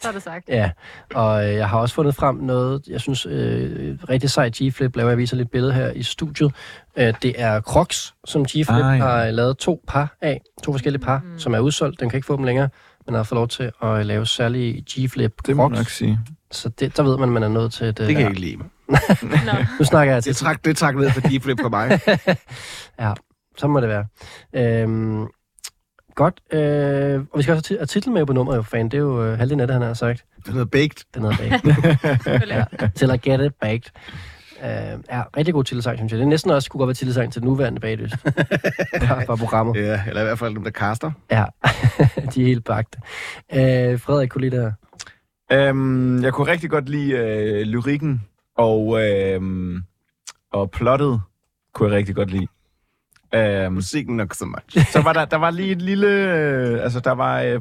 Så 0.00 0.08
er 0.08 0.12
det 0.12 0.22
sagt. 0.22 0.48
Ja, 0.48 0.70
og 1.14 1.48
øh, 1.48 1.54
jeg 1.54 1.68
har 1.68 1.78
også 1.78 1.94
fundet 1.94 2.14
frem 2.14 2.36
noget, 2.36 2.82
jeg 2.88 3.00
synes, 3.00 3.26
øh, 3.26 3.98
rigtig 4.08 4.30
sejt 4.30 4.56
G-Flip, 4.62 4.96
laver 4.96 5.08
jeg 5.10 5.18
viser 5.18 5.36
lidt 5.36 5.50
billede 5.50 5.72
her 5.72 5.90
i 5.90 6.02
studiet. 6.02 6.52
Øh, 6.98 7.14
det 7.22 7.34
er 7.38 7.60
Crocs, 7.60 8.14
som 8.24 8.42
G-Flip 8.42 8.70
Ah, 8.70 8.98
ja. 8.98 9.04
har 9.04 9.30
lavet 9.30 9.58
to 9.58 9.84
par 9.88 10.16
af, 10.22 10.40
to 10.62 10.72
forskellige 10.72 11.02
par, 11.02 11.18
mm. 11.24 11.38
som 11.38 11.54
er 11.54 11.58
udsolgt. 11.58 12.00
Den 12.00 12.10
kan 12.10 12.16
ikke 12.16 12.26
få 12.26 12.36
dem 12.36 12.44
længere, 12.44 12.68
men 13.06 13.14
har 13.14 13.22
fået 13.22 13.36
lov 13.36 13.48
til 13.48 13.70
at 13.82 14.06
lave 14.06 14.26
særlige 14.26 14.84
G-Flip 14.90 15.32
Det 15.46 15.56
må 15.56 15.62
Crocs. 15.62 15.76
nok 15.78 15.88
sige. 15.88 16.18
Så 16.50 16.68
det, 16.68 16.96
der 16.96 17.02
ved 17.02 17.16
man, 17.18 17.28
man 17.28 17.42
er 17.42 17.48
nået 17.48 17.72
til 17.72 17.86
et... 17.86 17.98
Det 17.98 18.06
kan 18.08 18.18
jeg 18.20 18.28
ikke 18.28 18.40
lide. 18.40 18.56
Nå. 18.56 18.62
Nu 19.78 19.84
snakker 19.84 20.14
jeg 20.14 20.22
til 20.22 20.30
Det 20.30 20.36
trak, 20.36 20.64
det 20.64 20.76
trak 20.76 20.94
ned 20.96 21.10
for 21.10 21.20
G-Flip 21.20 21.60
for 21.62 21.68
mig. 21.68 22.00
Ja, 23.00 23.12
så 23.58 23.66
må 23.68 23.80
det 23.80 23.88
være. 23.88 24.04
Øhm, 24.82 25.26
godt. 26.14 26.40
Øh, 26.52 27.20
og 27.32 27.38
vi 27.38 27.42
skal 27.42 27.54
også 27.54 27.76
have 27.78 27.86
titel 27.86 28.12
med 28.12 28.26
på 28.26 28.32
nummeret, 28.32 28.56
jo, 28.56 28.62
fan. 28.62 28.84
Det 28.84 28.94
er 28.94 28.98
jo 28.98 29.24
øh, 29.24 29.38
halvdelen 29.38 29.60
af 29.60 29.66
det, 29.66 29.74
han 29.74 29.82
har 29.82 29.94
sagt. 29.94 30.24
Det 30.36 30.48
er 30.48 30.52
noget 30.52 30.70
baked. 30.70 30.96
Det 31.14 31.16
er 31.16 31.20
noget 31.20 31.38
baked. 31.38 32.90
til 32.98 33.10
at 33.10 33.22
get 33.22 33.40
it 33.40 33.54
baked. 33.54 33.90
Øh, 34.64 34.98
ja, 35.10 35.22
rigtig 35.36 35.54
god 35.54 35.64
titelsang, 35.64 35.98
synes 35.98 36.12
jeg. 36.12 36.18
Det 36.18 36.24
er 36.24 36.28
næsten 36.28 36.50
også 36.50 36.70
kunne 36.70 36.78
godt 36.78 36.88
være 36.88 36.94
titelsang 36.94 37.32
til 37.32 37.42
den 37.42 37.48
nuværende 37.48 37.80
bagdyst. 37.80 38.14
fra, 39.06 39.24
fra 39.24 39.36
programmet. 39.36 39.76
Ja, 39.76 40.02
eller 40.08 40.20
i 40.20 40.24
hvert 40.24 40.38
fald 40.38 40.54
dem, 40.54 40.64
der 40.64 40.70
kaster. 40.70 41.10
Ja, 41.30 41.44
de 42.34 42.42
er 42.42 42.46
helt 42.46 42.64
bagte. 42.64 42.98
Øh, 43.54 44.00
Frederik, 44.00 44.28
kunne 44.28 44.40
lide 44.50 44.56
det 44.56 44.64
her? 45.50 45.68
Øhm, 45.68 46.22
jeg 46.22 46.32
kunne 46.32 46.52
rigtig 46.52 46.70
godt 46.70 46.88
lide 46.88 47.12
øh, 47.12 47.62
lyrikken, 47.62 48.22
og, 48.56 49.00
øhm, 49.02 49.82
og 50.52 50.70
plottet 50.70 51.20
kunne 51.74 51.88
jeg 51.88 51.96
rigtig 51.96 52.14
godt 52.14 52.30
lide. 52.30 52.46
Øhm, 53.34 53.72
Musikken 53.72 54.16
nok 54.16 54.34
så 54.34 54.44
much. 54.44 54.86
så 54.92 55.00
var 55.02 55.12
der, 55.12 55.24
der 55.24 55.36
var 55.36 55.50
lige 55.50 55.72
et 55.72 55.82
lille... 55.82 56.06
Øh, 56.08 56.82
altså, 56.82 57.00
der 57.00 57.12
var, 57.12 57.40
øh, 57.40 57.60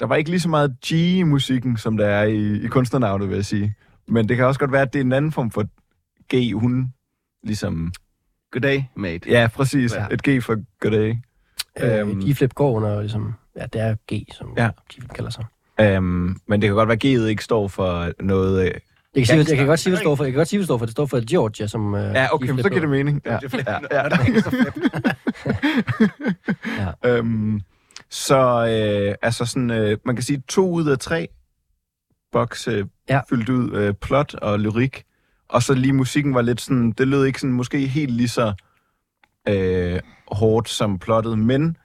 der 0.00 0.06
var 0.06 0.16
ikke 0.16 0.30
lige 0.30 0.40
så 0.40 0.48
meget 0.48 0.76
G 0.86 0.92
i 0.92 1.22
musikken, 1.22 1.76
som 1.76 1.96
der 1.96 2.06
er 2.06 2.24
i, 2.24 2.56
i 2.64 2.66
kunstnernavnet, 2.66 3.28
vil 3.28 3.34
jeg 3.34 3.44
sige. 3.44 3.74
Men 4.08 4.28
det 4.28 4.36
kan 4.36 4.46
også 4.46 4.60
godt 4.60 4.72
være, 4.72 4.82
at 4.82 4.92
det 4.92 5.00
er 5.00 5.04
en 5.04 5.12
anden 5.12 5.32
form 5.32 5.50
for 5.50 5.64
G, 6.34 6.60
hun 6.60 6.92
ligesom... 7.42 7.92
Goddag, 8.50 8.90
mate. 8.96 9.30
Ja, 9.30 9.48
præcis. 9.54 9.94
Ja. 9.94 10.06
Et 10.10 10.22
G 10.28 10.42
for 10.42 10.56
goddag. 10.80 11.20
Øh, 11.82 11.98
Øhm. 12.00 12.20
G-flip 12.20 12.54
går 12.54 12.72
under, 12.72 13.00
ligesom, 13.00 13.34
ja, 13.56 13.66
det 13.72 13.80
er 13.80 13.94
G, 14.12 14.26
som 14.34 14.54
Ja. 14.56 14.70
G-flip 14.92 15.12
kalder 15.14 15.30
sig. 15.30 15.44
Øhm, 15.80 16.36
men 16.48 16.62
det 16.62 16.68
kan 16.68 16.74
godt 16.74 16.88
være, 16.88 16.98
at 17.02 17.04
G'et 17.04 17.26
ikke 17.26 17.44
står 17.44 17.68
for 17.68 18.12
noget... 18.22 18.66
Øh, 18.66 18.74
Jeg 19.16 19.26
kan, 19.26 19.44
sige, 19.44 19.50
jeg 19.50 19.58
kan 19.58 19.66
godt 19.66 19.80
sige, 19.80 19.90
hvad 19.90 19.96
det 19.96 20.04
står 20.04 20.16
for. 20.16 20.24
Jeg 20.24 20.32
kan 20.32 20.38
godt 20.38 20.48
sige, 20.48 20.58
hvad 20.58 20.62
det 20.62 20.66
står 20.66 20.78
for. 20.78 20.86
Det 20.86 20.92
står 20.92 21.06
for 21.06 21.30
Georgia, 21.30 21.66
som 21.66 21.94
øh, 21.94 22.14
ja, 22.14 22.34
okay, 22.34 22.50
men 22.50 22.62
så 22.62 22.68
giver 22.68 22.80
det 22.80 22.90
mening. 22.90 23.22
Ja, 23.26 23.38
ja, 23.90 24.02
ja. 27.04 27.10
Øhm, 27.16 27.60
så 28.10 28.66
øh, 28.66 29.14
altså 29.22 29.44
sådan, 29.44 29.70
øh, 29.70 29.98
man 30.04 30.16
kan 30.16 30.22
sige 30.22 30.42
to 30.48 30.70
ud 30.70 30.88
af 30.88 30.98
tre 30.98 31.28
boks 32.32 32.68
øh, 32.68 32.86
Ja. 33.08 33.14
ja. 33.14 33.20
fyldt 33.30 33.48
ud 33.48 33.72
øh, 33.72 33.94
plot 33.94 34.34
og 34.34 34.60
lyrik. 34.60 35.04
Og 35.48 35.62
så 35.62 35.74
lige 35.74 35.92
musikken 35.92 36.34
var 36.34 36.42
lidt 36.42 36.60
sådan, 36.60 36.92
det 36.92 37.08
lød 37.08 37.24
ikke 37.24 37.40
sådan 37.40 37.54
måske 37.54 37.86
helt 37.86 38.10
lige 38.12 38.28
så 38.28 38.54
øh, 39.48 40.00
hårdt 40.32 40.68
som 40.68 40.98
plottet, 40.98 41.38
men 41.38 41.76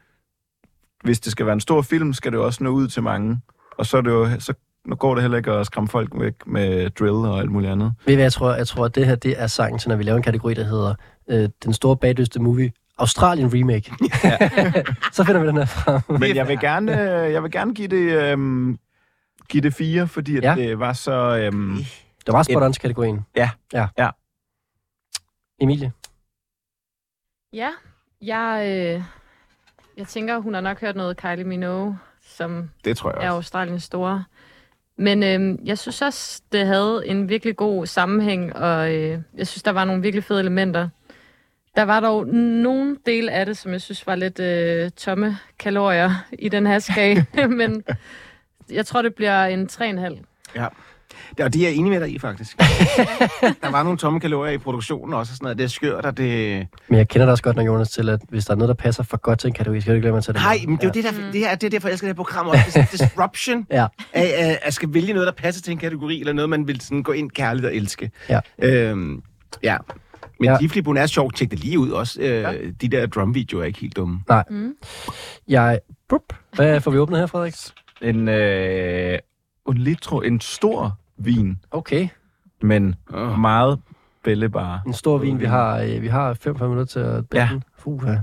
hvis 1.03 1.19
det 1.19 1.31
skal 1.31 1.45
være 1.45 1.53
en 1.53 1.59
stor 1.59 1.81
film, 1.81 2.13
skal 2.13 2.31
det 2.31 2.37
jo 2.37 2.45
også 2.45 2.63
nå 2.63 2.69
ud 2.69 2.87
til 2.87 3.03
mange. 3.03 3.41
Og 3.77 3.85
så, 3.85 3.97
er 3.97 4.01
det 4.01 4.11
jo, 4.11 4.39
så 4.39 4.53
nu 4.85 4.95
går 4.95 5.13
det 5.15 5.21
heller 5.23 5.37
ikke 5.37 5.51
at 5.51 5.65
skræmme 5.65 5.87
folk 5.87 6.09
væk 6.15 6.47
med 6.47 6.89
drill 6.89 7.11
og 7.11 7.39
alt 7.39 7.51
muligt 7.51 7.71
andet. 7.71 7.93
Ved 8.05 8.13
I 8.13 8.15
hvad 8.15 8.25
jeg 8.25 8.33
tror? 8.33 8.53
Jeg 8.53 8.67
tror, 8.67 8.85
at 8.85 8.95
det 8.95 9.05
her 9.05 9.15
det 9.15 9.41
er 9.41 9.47
sangen 9.47 9.79
til, 9.79 9.89
når 9.89 9.95
vi 9.95 10.03
laver 10.03 10.17
en 10.17 10.23
kategori, 10.23 10.53
der 10.53 10.63
hedder 10.63 10.95
øh, 11.27 11.49
Den 11.63 11.73
store 11.73 11.97
bagdyste 11.97 12.39
movie. 12.41 12.71
Australien 12.97 13.49
remake. 13.53 13.91
så 15.15 15.23
finder 15.23 15.41
vi 15.41 15.47
den 15.47 15.57
her 15.57 15.65
frem. 15.65 16.01
Men 16.19 16.35
jeg 16.35 16.47
vil 16.47 16.59
gerne, 16.59 17.01
øh, 17.25 17.31
jeg 17.31 17.43
vil 17.43 17.51
gerne 17.51 17.73
give 17.73 17.87
det, 17.87 18.23
øhm, 18.31 18.79
give 19.49 19.61
det 19.63 19.73
fire, 19.73 20.07
fordi 20.07 20.37
at 20.37 20.43
Ja. 20.43 20.55
det 20.55 20.79
var 20.79 20.93
så... 20.93 21.11
Øhm, 21.37 21.77
Det 22.25 22.33
var 22.33 22.43
spot 22.43 22.79
kategorien. 22.79 23.25
Ja. 23.35 23.49
ja. 23.73 23.87
Ja. 23.97 24.09
Emilie? 25.61 25.91
Ja, 27.53 27.69
jeg, 28.21 28.65
øh, 28.97 29.03
jeg 29.97 30.07
tænker, 30.07 30.39
hun 30.39 30.53
har 30.53 30.61
nok 30.61 30.81
hørt 30.81 30.95
noget 30.95 31.17
Kylie 31.17 31.43
Minogue, 31.43 31.97
som 32.25 32.69
Det 32.85 32.97
tror 32.97 33.09
jeg 33.11 33.17
er 33.17 33.29
også. 33.31 33.35
Australiens 33.35 33.83
store. 33.83 34.23
Men 35.01 35.23
øh, 35.23 35.67
jeg 35.67 35.77
synes 35.77 36.01
også, 36.01 36.41
det 36.51 36.65
havde 36.65 37.03
en 37.05 37.29
virkelig 37.29 37.55
god 37.55 37.85
sammenhæng, 37.85 38.55
og 38.55 38.93
øh, 38.93 39.19
jeg 39.37 39.47
synes, 39.47 39.63
der 39.63 39.71
var 39.71 39.85
nogle 39.85 40.01
virkelig 40.01 40.23
fede 40.23 40.39
elementer. 40.39 40.89
Der 41.75 41.83
var 41.83 41.99
dog 41.99 42.27
nogle 42.27 42.97
dele 43.05 43.31
af 43.31 43.45
det, 43.45 43.57
som 43.57 43.71
jeg 43.71 43.81
synes 43.81 44.07
var 44.07 44.15
lidt 44.15 44.39
øh, 44.39 44.91
tomme 44.91 45.37
kalorier 45.59 46.25
i 46.31 46.49
den 46.49 46.67
her 46.67 46.79
skage, 46.79 47.25
men 47.59 47.83
jeg 48.71 48.85
tror, 48.85 49.01
det 49.01 49.15
bliver 49.15 49.45
en 49.45 49.69
3,5. 49.71 50.23
Ja. 50.55 50.67
Det, 51.37 51.45
og 51.45 51.53
det 51.53 51.61
er 51.61 51.67
jeg 51.67 51.75
enig 51.77 51.91
med 51.91 51.99
dig 51.99 52.09
i, 52.11 52.19
faktisk. 52.19 52.57
der 53.63 53.71
var 53.71 53.83
nogle 53.83 53.97
tomme 53.97 54.19
kalorier 54.19 54.53
i 54.53 54.57
produktionen 54.57 55.13
også, 55.13 55.31
og 55.31 55.35
sådan 55.35 55.45
noget. 55.45 55.57
Det 55.57 55.63
er 55.63 55.67
skørt, 55.67 56.05
og 56.05 56.17
det... 56.17 56.67
Men 56.89 56.97
jeg 56.97 57.07
kender 57.07 57.25
dig 57.25 57.31
også 57.31 57.43
godt 57.43 57.55
nok, 57.55 57.65
Jonas, 57.67 57.89
til, 57.89 58.09
at 58.09 58.19
hvis 58.29 58.45
der 58.45 58.51
er 58.53 58.57
noget, 58.57 58.67
der 58.67 58.73
passer 58.83 59.03
for 59.03 59.17
godt 59.17 59.39
til 59.39 59.47
en 59.47 59.53
kategori, 59.53 59.81
skal 59.81 59.91
du 59.91 59.95
ikke 59.95 60.03
glemme 60.05 60.17
at 60.17 60.23
tage 60.23 60.33
det 60.33 60.41
Nej, 60.41 60.57
men 60.67 60.75
det 60.77 60.83
er 60.83 60.87
jo 60.87 60.91
det, 60.93 61.03
der, 61.03 61.31
det, 61.31 61.47
er, 61.51 61.55
det 61.55 61.63
er 61.63 61.69
derfor, 61.69 61.87
jeg 61.87 61.93
elsker 61.93 62.07
det 62.07 62.15
her 62.17 62.23
program 62.23 62.47
også. 62.47 62.61
Det 62.73 62.75
er 62.77 62.85
disruption 63.05 63.67
Ja. 63.71 63.87
af, 64.13 64.33
af, 64.37 64.59
at 64.63 64.73
skal 64.73 64.93
vælge 64.93 65.13
noget, 65.13 65.27
der 65.27 65.33
passer 65.33 65.61
til 65.61 65.71
en 65.71 65.77
kategori, 65.77 66.19
eller 66.19 66.33
noget, 66.33 66.49
man 66.49 66.67
vil 66.67 66.81
sådan 66.81 67.03
gå 67.03 67.11
ind 67.11 67.31
kærligt 67.31 67.65
og 67.65 67.75
elske. 67.75 68.11
Ja. 68.29 68.39
Øhm, 68.59 69.21
ja. 69.63 69.77
Men 70.39 70.45
Ja. 70.45 70.51
ja. 70.51 70.57
Gifli 70.57 70.83
er 70.97 71.05
sjovt. 71.05 71.35
Tjek 71.35 71.51
det 71.51 71.59
lige 71.59 71.79
ud 71.79 71.89
også. 71.89 72.21
Øh, 72.21 72.27
ja. 72.27 72.53
De 72.81 72.87
der 72.87 73.05
drumvideoer 73.05 73.61
er 73.61 73.67
ikke 73.67 73.79
helt 73.79 73.95
dumme. 73.95 74.19
Nej. 74.29 74.43
Mm. 74.49 74.75
Jeg... 75.47 75.79
Brup. 76.09 76.21
Hvad 76.55 76.81
får 76.81 76.91
vi 76.91 76.97
åbnet 76.97 77.19
her, 77.19 77.25
Frederik? 77.27 77.53
En, 78.01 78.27
øh, 78.27 79.19
en 79.69 79.77
litro, 79.77 80.21
en 80.21 80.41
stor 80.41 80.97
vin, 81.25 81.57
Okay. 81.71 82.07
men 82.61 82.95
Åh. 83.13 83.39
meget 83.39 83.79
bællebar. 84.23 84.81
En 84.87 84.93
stor 84.93 85.17
vin. 85.17 85.39
Vi 85.39 85.45
har, 85.45 85.77
øh, 85.79 86.01
vi 86.01 86.07
har 86.07 86.33
45 86.33 86.69
minutter 86.69 86.85
til 86.91 86.99
at 86.99 87.29
bage 87.29 87.43
Ja. 87.43 87.49
den. 87.53 87.63
Fuh, 87.79 88.01
ja. 88.07 88.17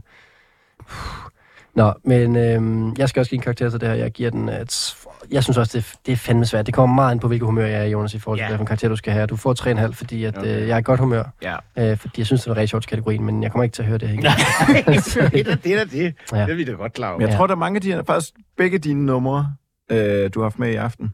Nå, 1.74 1.92
men 2.04 2.36
øhm, 2.36 2.94
jeg 2.98 3.08
skal 3.08 3.20
også 3.20 3.30
give 3.30 3.36
en 3.36 3.42
karakter 3.42 3.70
til 3.70 3.80
det 3.80 3.88
her. 3.88 3.94
Jeg 3.94 4.10
giver 4.10 4.30
den 4.30 4.48
et... 4.48 4.96
Jeg 5.30 5.42
synes 5.44 5.58
også, 5.58 5.78
det 5.78 5.84
er, 5.84 5.96
det 6.06 6.12
er 6.12 6.16
fandme 6.16 6.44
svært. 6.46 6.66
Det 6.66 6.74
kommer 6.74 6.94
meget 6.94 7.12
ind 7.14 7.20
på, 7.20 7.28
hvilket 7.28 7.46
humør 7.46 7.66
jeg 7.66 7.80
er, 7.80 7.84
Jonas, 7.84 8.14
i 8.14 8.18
forhold 8.18 8.38
til, 8.38 8.42
Ja. 8.42 8.48
hvilken 8.48 8.66
karakter 8.66 8.88
du 8.88 8.96
skal 8.96 9.12
have. 9.12 9.26
Du 9.26 9.36
får 9.36 9.54
3,5, 9.54 9.92
fordi 9.92 10.24
at, 10.24 10.38
Okay. 10.38 10.60
øh, 10.62 10.68
jeg 10.68 10.74
er 10.74 10.78
i 10.78 10.82
godt 10.82 11.00
humør. 11.00 11.22
Ja. 11.42 11.56
Øh, 11.78 11.96
fordi 11.96 12.20
jeg 12.20 12.26
synes, 12.26 12.42
det 12.42 12.50
er 12.50 12.56
rigtig 12.56 12.68
sjovt 12.68 12.86
kategorien, 12.86 13.24
men 13.24 13.42
jeg 13.42 13.50
kommer 13.52 13.62
ikke 13.64 13.74
til 13.74 13.82
at 13.82 13.88
høre 13.88 13.98
det 13.98 14.08
her 14.08 14.14
igen. 14.14 14.24
det 15.32 15.48
er 15.48 15.54
det. 15.54 15.80
Er 15.80 15.84
det. 15.84 16.14
Ja. 16.32 16.38
Ja. 16.38 16.44
det 16.44 16.50
er 16.52 16.54
vi 16.56 16.64
da 16.64 16.72
godt 16.72 16.92
klar 16.92 17.08
over. 17.08 17.18
Men 17.18 17.22
jeg 17.26 17.30
Ja. 17.32 17.36
tror, 17.36 17.46
der 17.46 17.54
er 17.54 17.58
mange 17.58 17.76
af 17.76 17.82
de 17.82 17.92
her, 17.92 18.02
faktisk 18.02 18.34
begge 18.56 18.78
dine 18.78 19.06
numre, 19.06 19.52
øh, 19.90 20.30
du 20.34 20.40
har 20.40 20.44
haft 20.44 20.58
med 20.58 20.70
i 20.70 20.74
aften, 20.74 21.12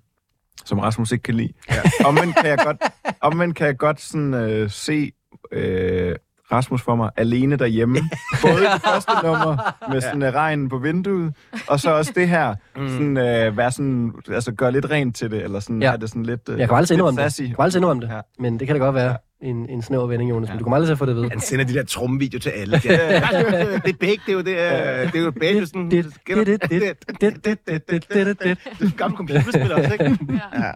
som 0.65 0.79
Rasmus 0.79 1.13
ikke 1.13 1.23
kan 1.23 1.35
lide. 1.35 1.53
Ja. 1.71 1.81
Omvendt 2.09 2.37
kan 2.37 2.47
jeg 2.51 2.59
godt, 2.59 2.77
omvendt 3.21 3.57
kan 3.57 3.67
jeg 3.67 3.77
godt 3.77 4.01
sådan, 4.01 4.35
øh, 4.35 4.71
se 4.71 5.13
øh, 5.53 6.15
Rasmus 6.53 6.83
for 6.83 6.95
mig 6.95 7.11
alene 7.17 7.57
derhjemme. 7.57 7.99
Både 8.43 8.61
det 8.61 8.83
første 8.85 9.13
nummer 9.23 9.75
med 9.93 10.01
sådan 10.01 10.23
ja. 10.23 10.31
regnen 10.31 10.69
på 10.69 10.79
vinduet, 10.79 11.35
og 11.69 11.81
så 11.81 11.91
også 11.91 12.13
det 12.15 12.29
her, 12.29 12.55
mm. 12.77 12.89
sådan, 12.89 13.17
øh, 13.17 13.57
være 13.57 13.71
sådan, 13.71 14.13
altså 14.29 14.53
gøre 14.53 14.73
lidt 14.73 14.91
rent 14.91 15.17
til 15.17 15.31
det, 15.31 15.43
eller 15.43 15.61
sådan, 15.61 15.83
Ja. 15.83 15.87
ja. 15.87 15.91
have 15.91 16.01
det 16.01 16.09
sådan 16.09 16.23
lidt, 16.23 16.49
øh, 16.49 16.59
Jeg 16.59 16.69
kan 16.69 16.77
aldrig 16.77 16.97
indrømme 16.97 17.23
det. 17.23 17.41
Jeg 17.41 17.47
kan 17.49 17.57
aldrig 17.59 17.79
indrømme 17.81 18.03
det. 18.07 18.13
Ja. 18.13 18.21
Men 18.39 18.59
det 18.59 18.67
kan 18.67 18.77
da 18.77 18.85
godt 18.85 18.95
være 18.95 19.17
en, 19.45 19.71
en 19.71 19.83
snæver 19.83 20.07
vending, 20.07 20.31
Jonas, 20.31 20.49
ja. 20.49 20.53
men 20.53 20.59
du 20.59 20.65
kommer 20.65 20.77
aldrig 20.77 20.89
til 20.89 20.93
at 20.93 20.99
få 20.99 21.07
det 21.07 21.17
ved. 21.17 21.31
Han 21.31 21.41
sender 21.41 21.65
de 21.65 21.75
der 21.75 21.85
trumvideo 21.85 22.39
til 22.41 22.51
alle. 22.51 22.81
Ja. 22.85 22.91
det 23.85 23.89
er 23.89 23.97
Bæk, 24.01 24.21
det 24.27 24.29
er 24.29 24.33
jo 24.33 24.41
det, 24.41 24.61
er, 24.61 25.11
det 25.11 25.21
er 25.21 25.25
jo 25.25 25.31
Bækkesen. 25.31 25.91
Det 25.91 25.99
er 25.99 26.35
det, 26.45 26.63
det 26.71 28.39
det, 28.41 28.59
det 28.81 28.97
gammel 28.97 29.17
computerspiller 29.17 29.77
også, 29.77 29.93
ikke? 29.93 30.19
Ja. 30.55 30.71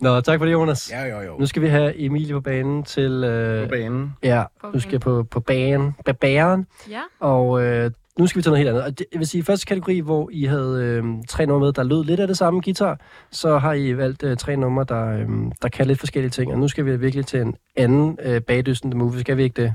Nå, 0.00 0.20
tak 0.20 0.38
for 0.38 0.44
det, 0.44 0.52
Jonas. 0.52 0.90
Ja, 0.90 1.04
jo, 1.04 1.20
jo. 1.20 1.38
Nu 1.38 1.46
skal 1.46 1.62
vi 1.62 1.68
have 1.68 2.00
Emilie 2.00 2.32
på 2.32 2.40
banen 2.40 2.84
til... 2.84 3.24
Øh, 3.24 3.62
på 3.62 3.68
banen. 3.68 4.12
Ja, 4.22 4.44
du 4.74 4.80
skal 4.80 4.98
på, 4.98 5.22
på 5.30 5.40
banen. 5.40 5.94
På 6.06 6.12
bæren. 6.12 6.66
Ja. 6.90 7.00
Og 7.20 7.62
øh, 7.62 7.90
nu 8.18 8.26
skal 8.26 8.38
vi 8.38 8.42
til 8.42 8.50
noget 8.50 8.58
helt 8.58 8.68
andet. 8.68 8.84
Og 8.84 8.98
det, 8.98 9.06
jeg 9.12 9.18
vil 9.18 9.26
sige, 9.26 9.44
første 9.44 9.66
kategori, 9.66 10.00
hvor 10.00 10.30
I 10.32 10.44
havde 10.44 10.84
øh, 10.84 11.04
tre 11.28 11.46
numre 11.46 11.60
med, 11.60 11.72
der 11.72 11.82
lød 11.82 12.04
lidt 12.04 12.20
af 12.20 12.26
det 12.26 12.36
samme 12.36 12.60
guitar, 12.60 13.00
så 13.30 13.58
har 13.58 13.72
I 13.72 13.96
valgt 13.96 14.22
øh, 14.22 14.36
tre 14.36 14.56
numre, 14.56 14.84
der, 14.88 15.06
øh, 15.06 15.28
der 15.62 15.68
kan 15.68 15.86
lidt 15.86 15.98
forskellige 15.98 16.30
ting. 16.30 16.52
Og 16.52 16.58
nu 16.58 16.68
skal 16.68 16.84
vi 16.84 16.96
virkelig 16.96 17.26
til 17.26 17.40
en 17.40 17.54
anden 17.76 18.18
øh, 18.22 18.40
bagdysten 18.40 18.90
The 18.90 18.98
Movie. 18.98 19.20
Skal 19.20 19.36
vi 19.36 19.42
ikke 19.42 19.62
det? 19.62 19.74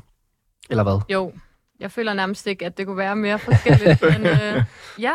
Eller 0.69 0.83
hvad? 0.83 0.99
Jo, 1.09 1.31
jeg 1.79 1.91
føler 1.91 2.13
nærmest 2.13 2.47
ikke, 2.47 2.65
at 2.65 2.77
det 2.77 2.85
kunne 2.85 2.97
være 2.97 3.15
mere 3.15 3.39
forskelligt. 3.39 4.01
men 4.11 4.27
øh, 4.27 4.63
ja, 4.99 5.13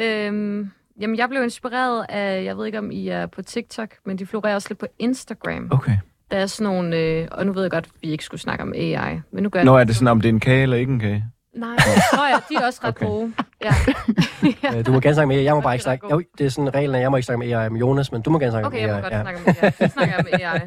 øhm, 0.00 0.70
jamen 1.00 1.16
jeg 1.16 1.28
blev 1.28 1.42
inspireret 1.42 2.06
af, 2.08 2.44
jeg 2.44 2.56
ved 2.56 2.66
ikke 2.66 2.78
om 2.78 2.90
I 2.90 3.08
er 3.08 3.26
på 3.26 3.42
TikTok, 3.42 3.88
men 4.06 4.18
de 4.18 4.26
florerer 4.26 4.54
også 4.54 4.68
lidt 4.70 4.78
på 4.78 4.86
Instagram. 4.98 5.68
Okay. 5.70 5.96
Der 6.30 6.36
er 6.36 6.46
sådan 6.46 6.72
nogle, 6.72 6.96
øh, 6.96 7.28
og 7.30 7.46
nu 7.46 7.52
ved 7.52 7.62
jeg 7.62 7.70
godt, 7.70 7.84
at 7.84 7.90
vi 8.02 8.08
ikke 8.08 8.24
skulle 8.24 8.40
snakke 8.40 8.62
om 8.62 8.72
AI, 8.76 9.20
men 9.32 9.42
nu 9.42 9.48
gør 9.48 9.64
Nå, 9.64 9.74
jeg 9.76 9.80
er 9.80 9.84
det 9.84 9.96
sådan, 9.96 10.08
om 10.08 10.20
det 10.20 10.28
er 10.28 10.32
en 10.32 10.40
kage 10.40 10.62
eller 10.62 10.76
ikke 10.76 10.92
en 10.92 11.00
kage? 11.00 11.24
Nej, 11.58 11.76
Nå 12.12 12.22
ja, 12.24 12.36
de 12.48 12.54
er 12.62 12.66
også 12.66 12.80
ret 12.84 12.88
Okay. 12.88 13.06
gode. 13.06 13.32
Ja. 13.64 13.70
Øh, 14.78 14.86
du 14.86 14.92
må 14.92 15.00
gerne 15.00 15.14
snakke 15.14 15.28
med. 15.34 15.42
Jeg 15.42 15.54
må 15.54 15.60
bare 15.60 15.74
ikke 15.74 15.82
snakke... 15.82 16.06
Jo, 16.10 16.22
det 16.38 16.46
er 16.46 16.50
sådan 16.50 16.74
reglen, 16.74 16.94
at 16.94 17.00
jeg 17.02 17.10
må 17.10 17.16
ikke 17.16 17.26
snakke 17.26 17.38
med 17.46 17.52
AI 17.52 17.68
med 17.70 17.80
Jonas, 17.80 18.12
men 18.12 18.22
du 18.22 18.30
må 18.30 18.38
gerne 18.38 18.52
snakke 18.52 18.66
Okay, 18.66 18.76
med 18.76 18.94
jeg 18.94 18.96
AI. 18.96 19.02
må 19.02 19.08
godt 19.08 19.22
snakke 19.22 19.40
om 19.40 19.56
AI. 19.62 19.70
Så 19.88 19.92
snakker 19.94 20.14
jeg 20.16 20.24
med 20.30 20.40
AI. 20.46 20.60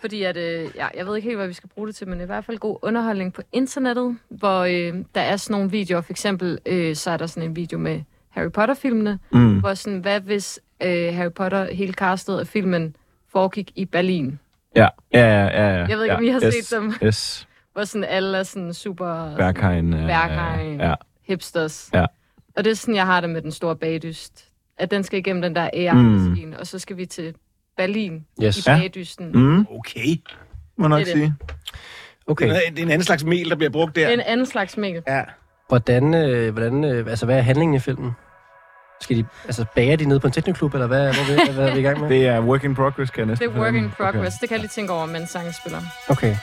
Fordi 0.00 0.22
at, 0.22 0.36
øh, 0.36 0.68
ja, 0.76 0.86
jeg 0.96 1.06
ved 1.06 1.16
ikke 1.16 1.26
helt, 1.28 1.38
hvad 1.38 1.46
vi 1.48 1.52
skal 1.52 1.68
bruge 1.68 1.86
det 1.88 1.96
til, 1.96 2.08
men 2.08 2.20
i 2.20 2.24
hvert 2.24 2.44
fald 2.44 2.58
god 2.58 2.78
underholdning 2.82 3.32
på 3.32 3.42
internettet, 3.52 4.16
hvor 4.28 4.60
øh, 4.60 5.04
der 5.14 5.20
er 5.20 5.36
sådan 5.36 5.54
nogle 5.54 5.70
videoer. 5.70 6.00
For 6.00 6.10
eksempel, 6.12 6.58
øh, 6.66 6.96
så 6.96 7.10
er 7.10 7.16
der 7.16 7.26
sådan 7.26 7.48
en 7.48 7.56
video 7.56 7.78
med 7.78 8.00
Harry 8.30 8.50
Potter-filmene, 8.50 9.18
Mm. 9.30 9.60
hvor 9.60 9.74
sådan, 9.74 9.98
hvad 9.98 10.20
hvis 10.20 10.60
øh, 10.82 11.14
Harry 11.14 11.32
Potter, 11.32 11.72
hele 11.74 11.92
castet 11.92 12.38
af 12.38 12.46
filmen, 12.46 12.96
foregik 13.32 13.70
i 13.74 13.84
Berlin? 13.84 14.38
Ja, 14.76 14.88
ja, 15.12 15.20
ja. 15.20 15.44
ja, 15.44 15.78
ja. 15.78 15.86
Jeg 15.86 15.96
ved 15.96 16.04
ikke, 16.04 16.12
ja. 16.12 16.16
om 16.18 16.24
I 16.24 16.28
har 16.28 16.40
yes, 16.44 16.54
set 16.54 16.76
dem. 16.78 16.94
Yes, 17.04 17.48
Hvor 17.74 17.84
sådan 17.84 18.04
alle 18.04 18.38
er 18.38 18.42
sådan 18.42 18.74
super 18.74 19.36
Berghain. 19.36 19.94
øh, 19.94 20.06
Berghain. 20.06 20.80
Ja, 20.80 20.94
hipsters. 21.26 21.90
Ja. 21.94 22.06
Og 22.56 22.64
det 22.64 22.70
er 22.70 22.74
sådan, 22.74 22.94
jeg 22.94 23.06
har 23.06 23.20
det 23.20 23.30
med 23.30 23.42
den 23.42 23.52
store 23.52 23.76
bagdyst. 23.76 24.44
At 24.78 24.90
den 24.90 25.02
skal 25.02 25.18
igennem 25.18 25.42
den 25.42 25.54
der 25.54 25.62
AR-maskine, 25.62 26.46
mm. 26.50 26.56
og 26.60 26.66
så 26.66 26.78
skal 26.78 26.96
vi 26.96 27.06
til 27.06 27.34
Berlin 27.76 28.24
Yes. 28.42 28.58
i 28.66 28.70
Ja. 28.70 28.76
bagdysten. 28.78 29.32
mm, 29.34 29.66
Okay. 29.70 30.16
må 30.78 30.88
nok 30.88 30.98
Det 31.00 31.08
er 31.10 31.14
det. 31.14 31.22
sige. 31.22 31.34
Okay. 32.26 32.48
Det 32.48 32.56
er 32.78 32.82
en 32.82 32.90
anden 32.90 33.02
slags 33.04 33.24
mel, 33.24 33.50
der 33.50 33.56
bliver 33.56 33.70
brugt 33.70 33.94
Det 33.94 34.02
der. 34.02 34.08
er 34.08 34.12
en 34.14 34.20
anden 34.20 34.46
slags 34.46 34.76
mængde. 34.76 35.02
Ja. 35.08 35.22
Hvordan, 35.68 36.14
øh, 36.14 36.52
hvordan 36.52 36.84
øh, 36.84 37.06
altså, 37.10 37.26
hvad 37.26 37.38
er 37.38 37.42
handlingen 37.42 37.74
i 37.74 37.78
filmen? 37.78 38.12
Skal 39.00 39.16
de, 39.16 39.24
altså, 39.44 39.64
bager 39.74 39.96
de 39.96 40.04
nede 40.04 40.20
på 40.20 40.26
en 40.26 40.32
teknoklub, 40.32 40.74
eller 40.74 40.86
hvad, 40.86 41.00
hvor 41.14 41.34
er 41.34 41.46
vi, 41.46 41.52
hvad 41.52 41.68
er 41.68 41.74
vi 41.74 41.80
i 41.80 41.82
gang 41.82 42.00
med? 42.00 42.08
Det 42.08 42.26
er 42.26 42.40
work 42.40 42.64
in 42.64 42.74
progress, 42.74 43.10
kan 43.10 43.20
jeg 43.20 43.26
næsten 43.26 43.48
Det 43.48 43.56
er 43.56 43.60
work 43.60 43.74
in 43.74 43.90
progress. 43.90 44.36
Det 44.40 44.48
kan 44.48 44.54
jeg 44.56 44.60
lige 44.60 44.68
tænke 44.70 44.92
over, 44.92 45.06
mens 45.06 45.30
sangen 45.30 45.52
spiller. 45.52 45.80
Okay. 46.08 46.36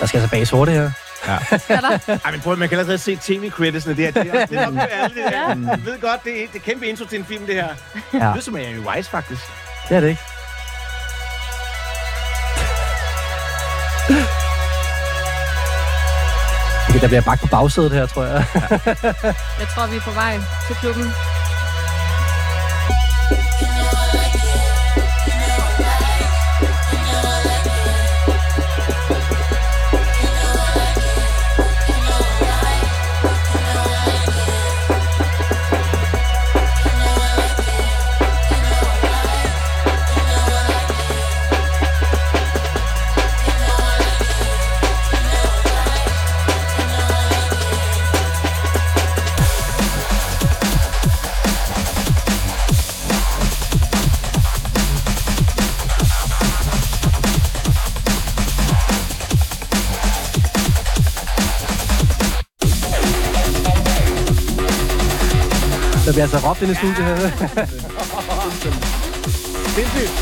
Der 0.00 0.06
skal 0.06 0.18
altså 0.18 0.30
bages 0.30 0.50
hårdt, 0.50 0.70
det 0.70 0.76
her. 0.76 0.90
Ej, 2.24 2.30
men 2.30 2.40
prøv, 2.40 2.56
man 2.56 2.68
kan 2.68 2.78
allerede 2.78 2.98
se 2.98 3.16
tv-creditsene 3.16 3.96
der. 3.96 4.10
Det 4.10 4.20
er, 4.20 4.46
det 4.46 4.58
er 4.58 4.70
til 4.70 4.80
alle 4.80 5.16
det. 5.16 5.32
Jeg 5.32 5.80
ved 5.84 6.00
godt, 6.00 6.24
det 6.24 6.42
er, 6.42 6.46
det 6.52 6.60
er 6.60 6.64
kæmpe 6.64 6.86
intro 6.86 7.04
til 7.04 7.18
en 7.18 7.24
film, 7.24 7.46
det 7.46 7.54
her. 7.54 7.68
Ja. 8.12 8.18
Det 8.18 8.22
er 8.22 8.40
som 8.40 8.56
Amy 8.56 8.78
Wise, 8.78 9.10
faktisk. 9.10 9.42
Det 9.88 9.96
er 9.96 10.00
det 10.00 10.08
ikke. 10.08 10.20
Okay, 16.88 17.00
der 17.00 17.08
bliver 17.08 17.22
bagt 17.22 17.40
på 17.40 17.46
bagsædet 17.46 17.90
her, 17.92 18.06
tror 18.06 18.24
jeg. 18.24 18.44
Jeg 19.60 19.68
tror, 19.74 19.86
vi 19.86 19.96
er 19.96 20.00
på 20.00 20.10
vej 20.10 20.34
til 20.66 20.76
klubben. 20.76 21.12
Bliver 66.20 66.32
altså 66.32 66.48
råbt 66.48 66.62
ind 66.62 66.70
i 66.70 66.74
studiet 66.74 67.06
her. 67.06 67.30
Sindssygt. 69.74 70.12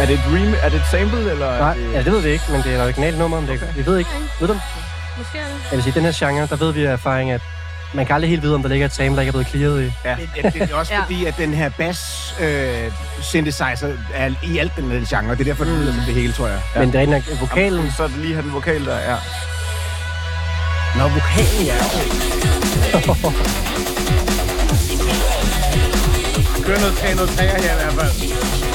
Er 0.00 0.06
det 0.06 0.14
et 0.14 0.20
rem- 0.24 0.54
er 0.62 0.68
det 0.68 0.76
et 0.80 0.86
sample, 0.90 1.30
eller? 1.30 1.46
er 1.46 1.58
Nej, 1.58 1.74
det- 1.74 1.92
ja, 1.92 1.98
det 2.02 2.12
ved 2.12 2.20
vi 2.22 2.28
ikke, 2.28 2.44
men 2.50 2.62
det 2.62 2.72
er 2.72 2.76
et 2.76 2.82
originalt 2.82 3.18
nummer. 3.18 3.36
Om 3.36 3.46
det, 3.46 3.76
vi 3.76 3.86
ved 3.86 3.98
ikke. 3.98 4.10
Ved 4.40 4.48
du? 4.48 4.54
Måske 5.18 5.38
er 5.38 5.42
det. 5.42 5.54
Jeg 5.70 5.76
vil 5.76 5.82
sige, 5.82 5.92
i 5.92 5.94
den 5.94 6.04
her 6.04 6.26
genre, 6.28 6.46
der 6.46 6.56
ved 6.56 6.72
vi 6.72 6.84
af 6.84 6.92
erfaring, 6.92 7.30
at 7.30 7.40
man 7.94 8.06
kan 8.06 8.14
aldrig 8.14 8.30
helt 8.30 8.42
vide, 8.42 8.54
om 8.54 8.62
der 8.62 8.68
ligger 8.68 8.86
et 8.86 8.94
sample, 8.94 9.16
der 9.16 9.20
ikke 9.22 9.28
er 9.28 9.32
blevet 9.32 9.48
clearet 9.48 9.82
i. 9.84 9.92
Ja. 10.04 10.16
Det, 10.44 10.44
det, 10.44 10.54
det 10.54 10.70
er 10.70 10.74
også 10.76 10.94
Ja. 10.94 11.02
fordi, 11.02 11.24
at 11.24 11.34
den 11.38 11.54
her 11.54 11.68
bass 11.68 12.34
øh, 12.40 12.92
synthesizer 13.22 13.88
er 14.14 14.30
i 14.42 14.58
alt 14.58 14.72
den 14.76 14.90
her 14.90 15.18
genre. 15.20 15.34
Det 15.34 15.40
er 15.40 15.44
derfor, 15.44 15.64
det 15.64 15.72
lyder 15.78 15.92
som 15.94 16.02
det 16.06 16.14
hele, 16.14 16.32
tror 16.32 16.48
jeg. 16.48 16.60
Ja. 16.74 16.80
Men 16.80 16.92
det 16.92 17.02
er 17.02 17.06
nok, 17.06 17.22
vokalen... 17.40 17.92
Så 17.96 18.02
er 18.02 18.08
det 18.08 18.16
lige 18.16 18.34
have 18.34 18.42
den 18.44 18.52
vokal 18.54 18.84
der, 18.84 18.98
ja. 18.98 19.16
Nå, 20.98 21.08
vokalen, 21.08 21.66
ja. 21.66 21.76
Kør 26.66 26.78
noget 26.80 26.96
tag, 26.96 27.14
noget 27.14 27.30
tager 27.30 27.62
her 27.62 27.72
i 27.72 27.94
hvert 27.94 27.94
fald. 27.94 28.73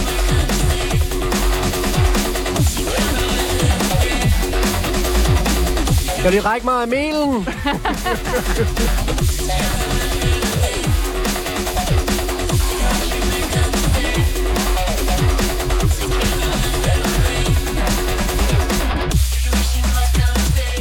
Kan 6.22 6.34
de 6.34 6.40
række 6.40 6.66
mig 6.66 6.82
af 6.82 6.88
melen? 6.88 7.48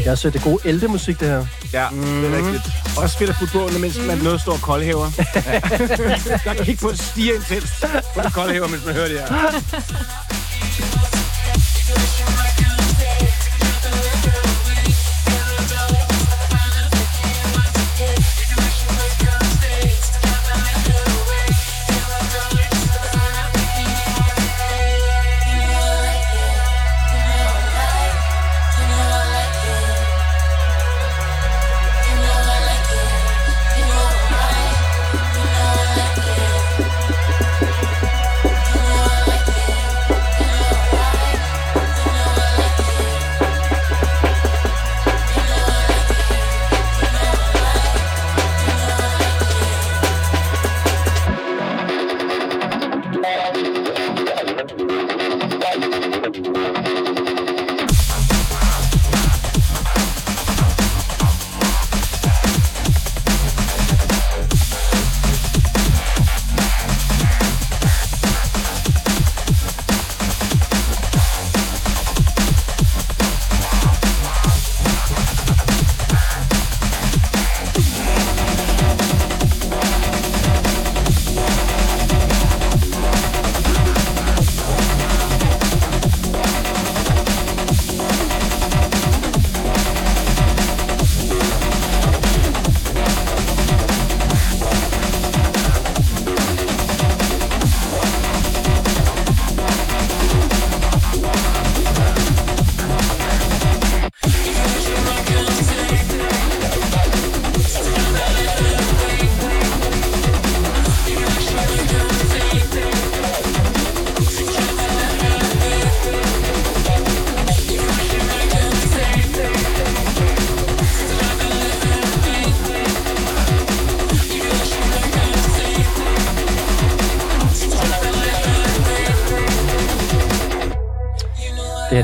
Jeg 0.05 0.19
synes, 0.19 0.33
det 0.33 0.41
er 0.41 0.45
god 0.45 0.59
eldemusik, 0.65 1.21
det 1.21 1.29
her. 1.29 1.47
Ja, 1.73 1.91
mm. 1.91 2.01
det 2.01 2.33
er 2.33 2.37
rigtigt. 2.37 2.63
Også 2.97 3.19
fedt 3.19 3.31
at 3.31 3.37
putte 3.39 3.53
på, 3.53 3.69
mens 3.79 3.99
man 4.07 4.19
noget 4.19 4.41
står 4.41 4.59
koldhæver. 4.63 5.11
Der 6.45 6.55
kan 6.55 6.65
kigge 6.65 6.81
på 6.81 6.89
at 6.89 6.99
stige 6.99 7.35
intens 7.35 7.85
på 8.15 8.21
en 8.21 8.31
koldhæver, 8.31 8.69
mens 8.69 8.85
man 8.85 8.95
hører 8.95 9.09
det 9.09 9.19
her. 9.19 10.38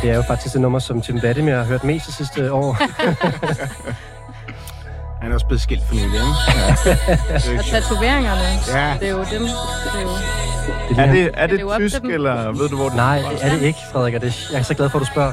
Det 0.05 0.11
det 0.11 0.17
er 0.17 0.17
jo 0.17 0.23
faktisk 0.23 0.53
det 0.53 0.61
nummer, 0.61 0.79
som 0.79 1.01
Tim 1.01 1.21
Vladimir 1.21 1.55
har 1.55 1.65
hørt 1.65 1.85
mest 1.85 2.07
de 2.07 2.13
sidste 2.13 2.53
år. 2.53 2.73
Han 5.23 5.31
er 5.31 5.35
også 5.35 5.47
blevet 5.47 5.61
skilt 5.61 5.83
for 5.89 5.95
nylig, 5.95 6.07
ikke? 6.07 7.59
Og 7.59 7.65
tatoveringerne, 7.65 8.81
Ja. 8.81 8.97
det 9.01 9.09
er 9.09 9.13
jo 9.13 9.19
dem. 9.19 9.43
Det 9.43 9.51
er 9.97 10.01
jo... 10.03 10.09
Det 10.89 10.99
Er 10.99 11.13
det, 11.13 11.31
er 11.35 11.47
det 11.47 11.59
det 11.59 11.67
op 11.67 11.81
til 11.81 11.91
tysk, 11.91 12.03
eller 12.05 12.53
ved 12.53 12.69
du, 12.69 12.77
hvor 12.77 12.85
det 12.89 12.97
Nej, 12.97 13.19
det 13.19 13.39
er 13.45 13.51
det 13.51 13.63
ikke, 13.63 13.79
Frederik, 13.93 14.15
og 14.15 14.21
det, 14.21 14.49
jeg 14.53 14.59
er 14.59 14.63
så 14.63 14.75
glad 14.75 14.89
for, 14.91 14.99
at 14.99 15.01
du 15.01 15.07
spørger. 15.07 15.33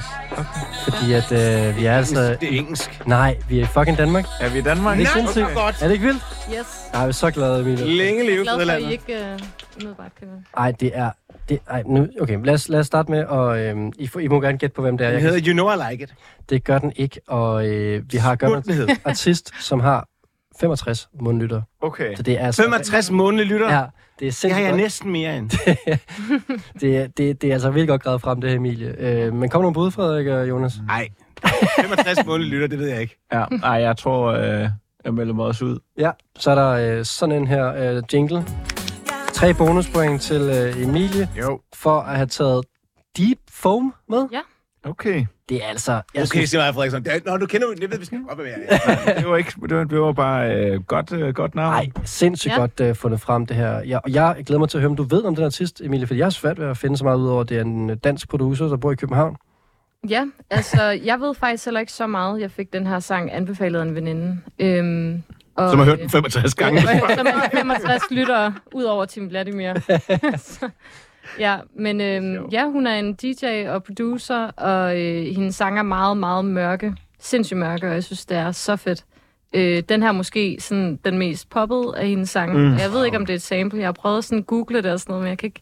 Fordi 0.83 1.13
at 1.13 1.31
øh, 1.31 1.77
vi 1.77 1.85
er 1.85 1.97
altså... 1.97 2.37
Det 2.41 2.53
er 2.53 2.57
engelsk. 2.57 3.01
Nej, 3.05 3.37
vi 3.49 3.59
er 3.59 3.67
fucking 3.67 3.97
Danmark. 3.97 4.25
Er 4.39 4.49
vi 4.49 4.59
i 4.59 4.61
Danmark? 4.61 4.97
Det 4.97 5.07
er 5.07 5.11
sindssygt. 5.15 5.53
godt. 5.53 5.81
Er 5.81 5.87
det 5.87 5.93
ikke 5.93 6.05
vildt? 6.05 6.23
Yes. 6.49 6.67
Nej, 6.93 7.01
jeg 7.01 7.07
er 7.07 7.11
så 7.11 7.31
glad, 7.31 7.59
Emilie. 7.59 7.85
Længe 7.97 8.25
leve 8.25 8.43
Glad 8.43 8.65
for, 8.65 8.71
at 8.71 8.81
I 8.81 8.91
ikke 8.91 9.17
uh, 9.19 9.39
umiddelbart 9.77 10.11
kan... 10.19 10.27
Nej, 10.57 10.71
det 10.71 10.91
er... 10.93 11.09
Det, 11.49 11.59
ej, 11.69 11.83
nu, 11.85 12.07
okay, 12.21 12.39
lad 12.45 12.53
os, 12.53 12.69
lad 12.69 12.79
os 12.79 12.87
starte 12.87 13.11
med, 13.11 13.23
og 13.25 13.59
øh, 13.59 13.91
I, 13.99 14.07
får, 14.07 14.19
I 14.19 14.27
må 14.27 14.41
gerne 14.41 14.57
gætte 14.57 14.73
på, 14.73 14.81
hvem 14.81 14.97
det 14.97 15.05
er. 15.05 15.09
Den 15.11 15.13
Jeg 15.15 15.21
hedder 15.23 15.39
kan, 15.39 15.47
You 15.47 15.53
Know 15.53 15.71
I 15.87 15.91
Like 15.91 16.03
It. 16.03 16.13
det 16.49 16.63
gør 16.63 16.77
den 16.79 16.93
ikke, 16.95 17.19
og 17.27 17.67
øh, 17.67 18.03
vi 18.11 18.17
har 18.17 18.37
med 18.49 18.61
den 18.61 18.89
en 18.89 18.97
artist, 19.05 19.51
som 19.63 19.79
har 19.79 20.07
65 20.59 21.09
mundlytter. 21.21 21.61
Okay. 21.81 22.15
Så 22.15 22.23
det 22.23 22.39
er 22.39 22.45
altså... 22.45 22.61
65 22.63 23.11
månedlige 23.11 23.47
lytter. 23.49 23.65
Ja, 23.73 23.77
det 23.79 23.81
er 23.81 23.85
Det 24.19 24.33
sindssygt 24.33 24.53
har 24.53 24.61
jeg 24.61 24.77
næsten 24.77 25.11
mere 25.11 25.37
end. 25.37 25.49
det, 26.81 26.97
er- 26.97 27.07
det, 27.07 27.41
det 27.41 27.49
er 27.49 27.53
altså 27.53 27.69
virkelig 27.69 27.87
godt 27.87 28.03
gravet 28.03 28.21
frem, 28.21 28.41
det 28.41 28.49
her, 28.49 28.57
Emilie. 28.57 28.95
Øh, 28.99 29.33
men 29.33 29.49
kom 29.49 29.61
nogle 29.61 29.73
bud, 29.73 29.91
Frederik 29.91 30.27
og 30.27 30.49
Jonas. 30.49 30.73
Nej. 30.87 31.07
65 31.81 32.25
månedlige 32.25 32.51
lytter, 32.53 32.67
det 32.67 32.79
ved 32.79 32.87
jeg 32.87 33.01
ikke. 33.01 33.17
Ja, 33.33 33.45
nej, 33.51 33.71
jeg 33.71 33.97
tror, 33.97 34.31
øh, 34.31 34.69
jeg 35.05 35.13
melder 35.13 35.33
mig 35.33 35.45
også 35.45 35.65
ud. 35.65 35.79
Ja, 35.97 36.11
så 36.39 36.51
er 36.51 36.55
der 36.55 36.97
øh, 36.99 37.05
sådan 37.05 37.35
en 37.35 37.47
her 37.47 37.73
øh, 37.95 38.03
jingle. 38.13 38.45
Tre 39.41 39.53
bonuspoint 39.53 40.21
til 40.21 40.41
øh, 40.41 40.83
Emilie 40.83 41.29
Jo. 41.39 41.59
for 41.75 41.99
at 41.99 42.15
have 42.15 42.25
taget 42.27 42.65
Deep 43.17 43.37
Foam 43.51 43.93
med. 44.09 44.27
Ja. 44.31 44.39
Okay. 44.89 45.25
Det 45.49 45.63
er 45.63 45.67
altså... 45.67 45.91
Jeg 45.91 46.01
Okay, 46.15 46.25
synes, 46.25 46.49
siger 46.49 46.61
mig, 46.65 46.73
Frederiksen. 46.73 47.03
Det 47.03 47.13
er- 47.15 47.31
Nå, 47.31 47.37
du 47.37 47.45
kender 47.45 47.67
jo, 47.67 47.73
det 47.73 47.91
ved 47.91 48.45
jeg 48.45 48.55
er. 48.69 49.13
Det 49.19 49.29
var 49.29 49.37
ikke, 49.37 49.53
det 49.69 49.77
var, 49.77 49.83
det 49.83 49.99
var 49.99 50.11
bare 50.13 50.55
øh, 50.55 50.81
godt, 50.83 51.11
øh, 51.13 51.33
godt 51.33 51.55
navn. 51.55 51.73
Nej, 51.73 51.89
sindssygt 52.03 52.51
Ja. 52.53 52.59
godt 52.59 52.79
øh, 52.79 52.95
fundet 52.95 53.21
frem 53.21 53.45
det 53.45 53.55
her. 53.55 53.79
Jeg, 53.79 54.01
og 54.03 54.11
jeg 54.13 54.43
glæder 54.45 54.59
mig 54.59 54.69
til 54.69 54.77
at 54.77 54.81
høre, 54.81 54.89
om 54.89 54.95
du 54.95 55.03
ved 55.03 55.23
om 55.23 55.35
den 55.35 55.45
artist, 55.45 55.81
Emilie, 55.81 56.07
for 56.07 56.13
jeg 56.13 56.25
har 56.25 56.29
svært 56.31 56.59
ved 56.59 56.67
at 56.67 56.77
finde 56.77 56.97
så 56.97 57.03
meget 57.03 57.17
ud 57.17 57.27
over, 57.27 57.41
at 57.41 57.49
det 57.49 57.57
er 57.57 57.61
en 57.61 57.97
dansk 57.97 58.29
producer, 58.29 58.65
der 58.67 58.77
bor 58.77 58.91
i 58.91 58.95
København. 58.95 59.35
Ja, 60.09 60.25
altså, 60.49 60.81
jeg 60.83 61.19
ved 61.19 61.35
faktisk 61.35 61.65
heller 61.65 61.79
ikke 61.79 61.91
så 61.91 62.07
meget. 62.07 62.41
Jeg 62.41 62.51
fik 62.51 62.73
den 62.73 62.87
her 62.87 62.99
sang 62.99 63.33
anbefalet 63.33 63.79
af 63.79 63.83
en 63.83 63.95
veninde. 63.95 64.37
Øhm, 64.59 65.23
og, 65.61 65.69
Som 65.69 65.79
har 65.79 65.85
hørt 65.85 65.99
den 65.99 66.09
65 66.09 66.55
gange. 66.55 66.81
som 66.81 67.27
er 67.27 67.49
65 67.51 68.03
lyttere, 68.11 68.53
ud 68.73 68.83
over 68.83 69.05
Tim 69.05 69.29
Vladimir. 69.29 69.73
Så, 70.37 70.69
ja, 71.39 71.57
men 71.75 72.01
øhm, 72.01 72.45
ja, 72.51 72.65
hun 72.65 72.87
er 72.87 72.95
en 72.95 73.13
DJ 73.13 73.67
og 73.67 73.83
producer, 73.83 74.47
og 74.47 75.01
øh, 75.01 75.25
hendes 75.35 75.55
sang 75.55 75.79
er 75.79 75.83
meget, 75.83 76.17
meget 76.17 76.45
mørke. 76.45 76.93
Sindssygt 77.19 77.57
mørke, 77.59 77.87
og 77.87 77.93
jeg 77.93 78.03
synes, 78.03 78.25
det 78.25 78.37
er 78.37 78.51
så 78.51 78.75
fedt. 78.75 79.05
Øh, 79.53 79.83
den 79.89 80.01
her 80.01 80.09
er 80.09 80.13
måske 80.13 80.57
sådan 80.59 80.99
den 81.05 81.17
mest 81.17 81.49
poppet 81.49 81.93
af 81.97 82.07
hendes 82.07 82.29
sange. 82.29 82.57
Mm. 82.57 82.77
Jeg 82.77 82.91
ved 82.91 83.05
ikke, 83.05 83.17
om 83.17 83.25
det 83.25 83.33
er 83.33 83.37
et 83.37 83.41
sample. 83.41 83.79
Jeg 83.79 83.87
har 83.87 83.91
prøvet 83.91 84.17
at 84.17 84.23
sådan 84.23 84.43
google 84.43 84.81
det 84.81 84.91
og 84.91 84.99
sådan 84.99 85.11
noget, 85.11 85.23
men 85.23 85.29
jeg 85.29 85.37
kan 85.37 85.47
ikke, 85.47 85.61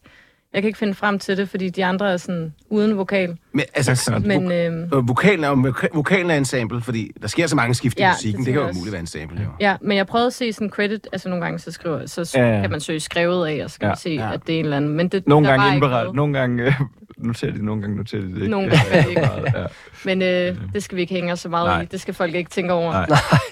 jeg 0.53 0.61
kan 0.61 0.67
ikke 0.67 0.79
finde 0.79 0.93
frem 0.95 1.19
til 1.19 1.37
det, 1.37 1.49
fordi 1.49 1.69
de 1.69 1.85
andre 1.85 2.11
er 2.13 2.17
sådan 2.17 2.53
uden 2.69 2.97
vokal. 2.97 3.37
Men 3.53 3.63
altså, 3.73 4.21
Men 4.25 4.51
øhm, 4.51 4.83
øh, 4.83 5.07
vokalen, 5.07 5.43
er, 5.43 5.89
vokalen 5.93 6.31
er 6.31 6.35
en 6.35 6.45
sample, 6.45 6.81
fordi 6.81 7.11
der 7.21 7.27
sker 7.27 7.47
så 7.47 7.55
mange 7.55 7.75
skift 7.75 7.99
i 7.99 8.01
Ja, 8.01 8.11
musikken. 8.11 8.39
det 8.39 8.45
Det 8.45 8.53
kan 8.53 8.61
jo 8.61 8.67
jeg 8.67 8.75
muligt 8.75 8.91
være 8.91 8.99
en 9.01 9.07
sample, 9.07 9.41
jo. 9.43 9.49
Ja, 9.59 9.75
men 9.81 9.97
jeg 9.97 10.07
prøvede 10.07 10.27
at 10.27 10.33
se 10.33 10.53
sådan 10.53 10.69
credit, 10.69 11.07
altså 11.11 11.29
nogle 11.29 11.43
gange 11.45 11.59
så 11.59 11.71
skriver, 11.71 12.05
så 12.05 12.31
Ja, 12.35 12.61
kan 12.61 12.71
man 12.71 12.79
søge 12.79 12.99
skrevet 12.99 13.47
af, 13.47 13.63
og 13.63 13.69
så 13.69 13.79
kan 13.79 13.85
Ja. 13.85 13.89
man 13.89 13.97
se, 13.97 14.09
Ja. 14.09 14.33
at 14.33 14.39
det 14.47 14.55
er 14.55 14.59
en 14.59 14.65
eller 14.65 14.77
anden. 14.77 14.95
Men 14.97 15.07
det, 15.07 15.27
Nogle 15.27 15.45
der 15.47 15.51
var 15.53 15.57
gange 15.57 15.75
ikke 15.75 15.85
indberettet, 15.85 16.15
nogle 16.15 16.39
gange 16.39 16.63
øh, 16.65 16.73
noterer 17.17 17.51
de, 17.51 17.65
nogle 17.65 17.81
gange 17.81 17.97
noterer 17.97 18.21
de 18.21 18.27
det 18.27 18.35
ikke. 18.35 18.47
Nogle 18.47 18.69
gange 18.69 19.09
ikke. 19.09 19.21
Ja. 19.55 19.65
Men 20.05 20.21
øh, 20.21 20.57
det 20.73 20.83
skal 20.83 20.95
vi 20.95 21.01
ikke 21.01 21.13
hænge 21.13 21.31
os 21.33 21.39
så 21.39 21.49
meget 21.49 21.67
Nej. 21.67 21.81
i. 21.81 21.85
Det 21.85 22.01
skal 22.01 22.13
folk 22.13 22.35
ikke 22.35 22.49
tænke 22.49 22.73
over. 22.73 22.91
Nej. 22.91 23.07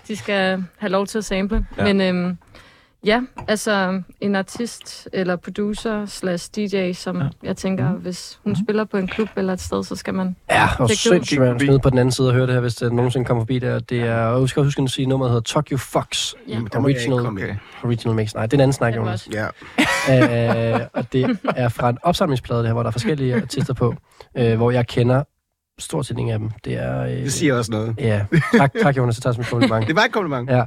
De 0.08 0.16
skal 0.16 0.64
have 0.78 0.90
lov 0.92 1.08
til 1.08 1.18
at 1.18 1.26
sample. 1.26 1.66
Ja. 1.78 1.94
Men 1.94 2.02
øhm, 2.02 2.38
ja, 3.08 3.22
altså 3.48 4.02
en 4.22 4.36
artist 4.36 5.08
eller 5.14 5.36
producer 5.36 6.06
slash 6.06 6.50
DJ, 6.56 6.92
som 6.94 7.18
ja. 7.22 7.28
jeg 7.44 7.58
tænker, 7.58 7.92
Mhm. 7.92 8.00
hvis 8.02 8.40
hun 8.44 8.56
spiller 8.56 8.86
på 8.86 8.98
en 8.98 9.08
klub 9.08 9.28
eller 9.36 9.54
et 9.54 9.62
sted, 9.62 9.84
så 9.84 9.96
skal 9.96 10.14
man... 10.14 10.36
Ja, 10.50 10.68
og 10.80 10.90
sindssygt, 10.90 11.40
man 11.40 11.60
smide 11.60 11.80
på 11.80 11.90
den 11.90 11.98
anden 11.98 12.12
side 12.12 12.28
og 12.28 12.34
høre 12.34 12.46
det 12.46 12.54
her, 12.54 12.62
hvis 12.62 12.76
det 12.76 12.94
nogensinde 12.94 13.26
kommer 13.26 13.42
forbi 13.44 13.60
der. 13.60 13.80
Det 13.80 14.00
er, 14.02 14.26
og 14.26 14.42
jeg 14.42 14.50
skal 14.50 14.64
huske 14.64 14.82
at 14.82 14.90
sige, 14.90 15.06
nummeret 15.06 15.32
hedder 15.32 15.42
Tokyo 15.44 15.78
Fox. 15.78 16.34
Ja. 16.48 16.54
Jamen, 16.54 16.70
Original, 16.76 17.26
original 17.84 18.16
Mix. 18.16 18.34
Nej, 18.34 18.46
det 18.46 18.54
er 18.54 18.58
en 18.58 18.62
anden 18.62 18.74
snak, 18.74 18.96
Jonas. 18.96 19.30
Ja. 19.34 19.46
øh, 20.76 20.82
og 20.94 21.14
det 21.14 21.38
er 21.56 21.70
fra 21.70 21.90
en 21.90 21.98
opsamlingsplade, 22.04 22.60
det 22.60 22.68
her, 22.68 22.74
hvor 22.74 22.84
der 22.84 22.88
er 22.88 22.92
forskellige 22.92 23.36
artister 23.42 23.74
på, 23.74 23.96
øh, 24.38 24.56
hvor 24.58 24.72
jeg 24.72 24.88
kender 24.88 25.24
stort 25.80 26.06
set 26.06 26.18
ingen 26.18 26.34
af 26.34 26.40
dem. 26.40 26.50
Det 26.66 26.74
er... 26.74 27.02
Øh, 27.04 27.10
Det 27.12 27.34
siger 27.34 27.54
også 27.58 27.72
noget. 27.72 27.96
Ja, 28.00 28.26
tak, 28.58 28.74
tak 28.82 28.98
Jonas, 28.98 29.16
det 29.16 29.24
tager 29.24 29.34
som 29.34 29.42
et 29.42 29.48
kompliment. 29.50 29.88
Det 29.88 29.96
var 29.96 30.02
et 30.04 30.12
kompliment. 30.12 30.50
Ja, 30.50 30.64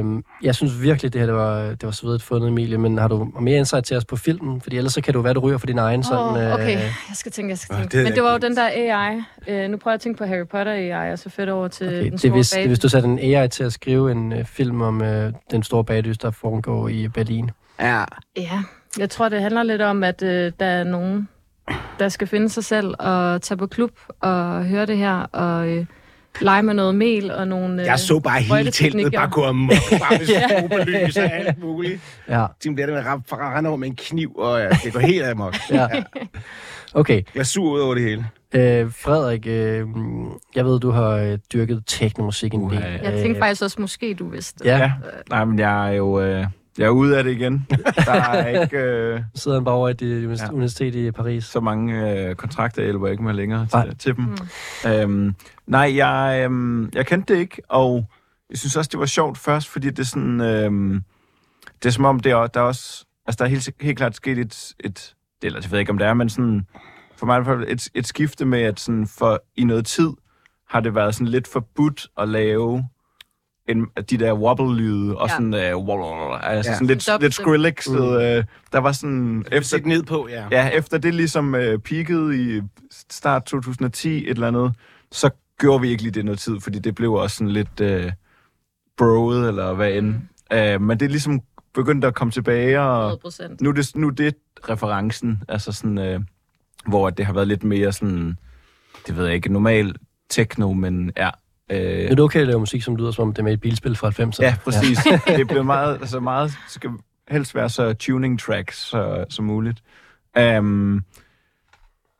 øh, 0.00 0.22
jeg 0.42 0.54
synes 0.54 0.82
virkelig, 0.82 1.12
det 1.12 1.20
her 1.20 1.26
det 1.26 1.34
var, 1.34 1.60
det 1.68 1.82
var 1.82 1.90
svedigt 1.90 2.22
fundet, 2.22 2.48
Emilie, 2.48 2.78
men 2.78 2.98
har 2.98 3.08
du 3.08 3.32
mere 3.40 3.58
insight 3.58 3.86
til 3.86 3.96
os 3.96 4.04
på 4.04 4.16
filmen? 4.16 4.60
Fordi 4.60 4.76
ellers 4.76 4.92
så 4.92 5.00
kan 5.00 5.14
du 5.14 5.20
være, 5.20 5.34
du 5.34 5.40
ryger 5.40 5.58
for 5.58 5.66
din 5.66 5.78
egen 5.78 6.02
sådan... 6.02 6.36
Åh, 6.36 6.42
øh, 6.46 6.52
okay, 6.54 6.78
jeg 6.80 6.92
skal 7.14 7.32
tænke, 7.32 7.50
jeg 7.50 7.58
skal 7.58 7.76
tænke. 7.76 7.92
det 7.92 8.00
er 8.00 8.04
Men 8.04 8.12
det 8.12 8.22
var 8.22 8.32
jo 8.32 8.38
den 8.38 8.56
der 8.56 8.68
AI. 8.68 9.16
Øh, 9.48 9.70
nu 9.70 9.76
prøver 9.76 9.92
jeg 9.92 9.94
at 9.94 10.00
tænke 10.00 10.18
på 10.18 10.24
Harry 10.24 10.46
Potter 10.46 10.72
AI, 10.72 11.12
og 11.12 11.18
så 11.18 11.30
fedt 11.30 11.48
over 11.48 11.68
til 11.68 11.86
Okay, 11.86 12.02
den 12.04 12.12
det, 12.12 12.20
store 12.20 12.30
hvis, 12.32 12.50
det 12.50 12.56
er, 12.56 12.62
baby. 12.62 12.68
hvis 12.68 12.78
du 12.78 12.88
satte 12.88 13.08
en 13.08 13.18
AI 13.18 13.48
til 13.48 13.64
at 13.64 13.72
skrive 13.72 14.12
en 14.12 14.32
øh, 14.32 14.44
film 14.44 14.80
om 14.82 15.02
øh, 15.02 15.32
den 15.50 15.62
store 15.62 15.84
bagdys, 15.84 16.18
der 16.18 16.30
foregår 16.30 16.88
i 16.88 17.08
Berlin. 17.08 17.50
Ja. 17.80 18.04
Ja, 18.36 18.62
jeg 18.98 19.10
tror, 19.10 19.28
det 19.28 19.40
handler 19.42 19.62
lidt 19.62 19.82
om, 19.82 20.04
at 20.04 20.22
øh, 20.22 20.52
der 20.60 20.66
er 20.66 20.84
nogen, 20.84 21.28
der 21.98 22.08
skal 22.08 22.26
finde 22.26 22.48
sig 22.48 22.64
selv 22.64 22.94
og 22.98 23.42
tage 23.42 23.58
på 23.58 23.66
klub 23.66 23.90
og 24.20 24.64
høre 24.64 24.86
det 24.86 24.96
her 24.96 25.14
og 25.20 25.68
øh, 25.68 25.86
lege 26.40 26.62
med 26.62 26.74
noget 26.74 26.94
mel 26.94 27.30
og 27.30 27.48
nogle 27.48 27.82
øh, 27.82 27.86
Jeg 27.86 27.98
så 27.98 28.20
bare 28.20 28.40
hele 28.40 28.70
teltet 28.70 29.12
bare 29.14 29.28
gå 29.30 29.42
bare 29.46 30.18
med 30.18 30.26
strobelys 30.26 31.16
og 31.16 31.24
alt 31.32 31.58
muligt. 31.62 32.00
Ja, 32.28 32.46
Tim 32.60 32.74
bliver 32.74 32.86
det 32.86 32.94
med 32.94 33.02
at 33.02 33.38
rende 33.38 33.68
over 33.68 33.76
med 33.76 33.88
en 33.88 33.96
kniv, 33.96 34.32
og 34.36 34.60
ja, 34.60 34.68
det 34.68 34.92
går 34.92 35.00
helt 35.00 35.24
amok. 35.24 35.54
ja. 35.70 35.86
Okay, 36.94 37.22
Jeg 37.34 37.40
er 37.40 37.44
sur 37.44 37.72
ud 37.72 37.80
over 37.80 37.94
det 37.94 38.02
hele. 38.04 38.26
øh, 38.54 38.92
Frederik, 38.92 39.46
øh, 39.46 39.86
jeg 40.54 40.64
ved, 40.64 40.80
du 40.80 40.90
har 40.90 41.10
øh, 41.10 41.38
dyrket 41.52 41.82
teknomusik 41.86 42.54
en 42.54 42.70
del. 42.70 42.82
Jeg 43.02 43.12
tænkte 43.22 43.40
faktisk 43.40 43.62
også, 43.62 43.80
måske 43.80 44.14
du 44.14 44.28
vidste. 44.28 44.64
Ja, 44.64 44.78
Ja. 44.78 44.92
Nej, 45.30 45.44
men 45.44 45.58
jeg 45.58 45.88
er 45.88 45.92
jo 45.92 46.20
øh, 46.20 46.46
jeg 46.78 46.84
er 46.86 46.90
ude 46.90 47.18
af 47.18 47.24
det 47.24 47.30
igen. 47.30 47.66
Der 47.96 48.12
er 48.12 48.62
ikke 48.62 48.78
øh, 48.78 49.20
sidder 49.34 49.56
han 49.56 49.64
bare 49.64 49.74
over 49.74 49.88
i 49.88 49.92
det 49.92 50.38
Ja. 50.40 50.48
universitet 50.52 50.94
i 50.94 51.10
Paris. 51.10 51.44
så 51.44 51.60
mange 51.60 52.12
øh, 52.28 52.34
kontrakter, 52.34 52.82
jeg 52.82 52.86
hjælper 52.86 53.06
ikke 53.08 53.22
med 53.22 53.34
længere 53.34 53.66
Nej. 53.72 53.86
til, 53.86 53.98
til 53.98 54.16
dem. 54.16 54.36
Mm. 54.84 54.90
Øhm, 54.90 55.34
nej, 55.66 55.96
jeg, 55.96 56.40
øhm, 56.44 56.90
jeg 56.94 57.06
kendte 57.06 57.34
det 57.34 57.40
ikke, 57.40 57.62
og 57.68 58.06
jeg 58.50 58.58
synes 58.58 58.76
også, 58.76 58.88
det 58.92 59.00
var 59.00 59.06
sjovt 59.06 59.38
først, 59.38 59.68
fordi 59.68 59.90
det 59.90 59.98
er 59.98 60.02
sådan... 60.04 60.40
Øhm, 60.40 61.02
det 61.82 61.88
er 61.88 61.92
som 61.92 62.04
om, 62.04 62.20
det 62.20 62.32
er, 62.32 62.46
der 62.46 62.60
er 62.60 62.64
også... 62.64 63.04
Altså, 63.26 63.36
der 63.38 63.44
er 63.44 63.48
helt, 63.48 63.70
helt 63.80 63.98
klart 63.98 64.16
sket 64.16 64.38
et, 64.38 64.72
et... 64.80 65.14
Eller 65.42 65.60
jeg 65.62 65.70
ved 65.70 65.78
ikke, 65.78 65.92
om 65.92 65.98
det 65.98 66.06
er, 66.06 66.14
men 66.14 66.28
sådan... 66.28 66.66
For 67.16 67.26
mig 67.26 67.40
i 67.40 67.42
hvert 67.42 67.58
fald 67.58 67.68
et, 67.70 67.88
et 67.94 68.06
skifte 68.06 68.44
med, 68.44 68.62
at 68.62 68.80
sådan 68.80 69.06
for 69.06 69.42
i 69.56 69.64
noget 69.64 69.86
tid 69.86 70.08
har 70.68 70.80
det 70.80 70.94
været 70.94 71.14
sådan 71.14 71.26
lidt 71.26 71.48
forbudt 71.48 72.06
at 72.18 72.28
lave 72.28 72.84
en, 73.68 73.86
de 74.10 74.16
der 74.18 74.32
wobble-lyde, 74.32 75.16
og 75.18 75.28
Ja. 75.28 75.34
sådan, 75.34 75.54
øh, 75.54 75.76
wobble, 75.76 76.44
altså 76.44 76.70
Ja. 76.70 76.74
sådan 76.74 76.86
lidt, 76.86 77.08
lidt 77.20 77.34
Skrillex. 77.34 77.88
Mm. 77.88 77.96
Øh, 77.96 78.44
der 78.72 78.78
var 78.78 78.92
sådan... 78.92 79.44
Efter 79.52 79.68
sæt 79.68 79.86
ned 79.86 80.02
på, 80.02 80.28
ja. 80.30 80.44
Ja, 80.50 80.68
efter 80.68 80.98
det 80.98 81.14
ligesom 81.14 81.54
øh, 81.54 81.78
peakede 81.78 82.42
i 82.42 82.62
start 83.10 83.44
2010 83.44 84.16
et 84.24 84.30
eller 84.30 84.48
andet, 84.48 84.72
så 85.12 85.30
gjorde 85.60 85.80
vi 85.80 85.88
ikke 85.88 86.02
lige 86.02 86.12
det 86.12 86.24
noget 86.24 86.38
tid, 86.38 86.60
fordi 86.60 86.78
det 86.78 86.94
blev 86.94 87.12
også 87.12 87.36
sådan 87.36 87.52
lidt 87.52 87.80
øh, 87.80 88.12
broet, 88.98 89.48
eller 89.48 89.74
hvad 89.74 89.92
end. 89.92 90.06
Mm. 90.06 90.56
Øh, 90.56 90.80
men 90.80 91.00
det 91.00 91.06
er 91.06 91.10
ligesom 91.10 91.40
begyndt 91.74 92.04
at 92.04 92.14
komme 92.14 92.32
tilbage, 92.32 92.80
og 92.80 92.98
100 92.98 93.20
procent. 93.22 93.60
nu 93.60 93.68
er 93.70 93.74
det, 93.74 93.96
nu 93.96 94.06
er 94.06 94.10
det 94.10 94.34
referencen, 94.68 95.42
altså 95.48 95.72
sådan, 95.72 95.98
øh, 95.98 96.20
hvor 96.86 97.10
det 97.10 97.26
har 97.26 97.32
været 97.32 97.48
lidt 97.48 97.64
mere 97.64 97.92
sådan, 97.92 98.36
det 99.06 99.16
ved 99.16 99.24
jeg 99.26 99.34
ikke, 99.34 99.52
normal 99.52 99.94
techno, 100.30 100.72
men 100.72 101.12
ja. 101.16 101.30
Øh, 101.70 101.78
Er 101.80 102.08
det 102.08 102.20
okay 102.20 102.40
at 102.40 102.46
lave 102.46 102.58
musik, 102.60 102.82
som 102.82 102.96
lyder 102.96 103.10
som 103.10 103.22
om 103.22 103.32
det 103.32 103.38
er 103.38 103.44
med 103.44 103.52
et 103.52 103.60
bilspil 103.60 103.96
fra 103.96 104.08
90'erne? 104.10 104.42
Ja, 104.42 104.56
præcis. 104.64 104.98
Ja. 105.06 105.36
det 105.36 105.48
blev 105.48 105.64
meget, 105.64 105.94
altså 106.00 106.20
meget, 106.20 106.52
skal 106.68 106.90
helst 107.30 107.54
være 107.54 107.68
så 107.68 107.92
tuning 107.92 108.40
tracks 108.40 108.76
så, 108.78 109.24
som 109.30 109.44
muligt. 109.44 109.78
Um, 110.58 111.04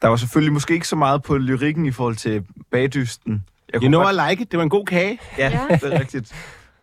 der 0.02 0.08
var 0.08 0.16
selvfølgelig 0.16 0.52
måske 0.52 0.74
ikke 0.74 0.88
så 0.88 0.96
meget 0.96 1.22
på 1.22 1.38
lyrikken 1.38 1.86
i 1.86 1.90
forhold 1.90 2.16
til 2.16 2.44
bagdysten. 2.72 3.44
Jeg 3.72 3.82
You 3.82 3.88
know 3.88 4.02
godt, 4.02 4.16
I 4.16 4.30
like 4.30 4.42
it. 4.42 4.50
Det 4.52 4.56
var 4.58 4.62
en 4.62 4.68
god 4.70 4.86
kage. 4.86 5.18
ja, 5.38 5.50
Ja. 5.70 5.76
det 5.76 5.94
er 5.94 6.00
rigtigt. 6.00 6.32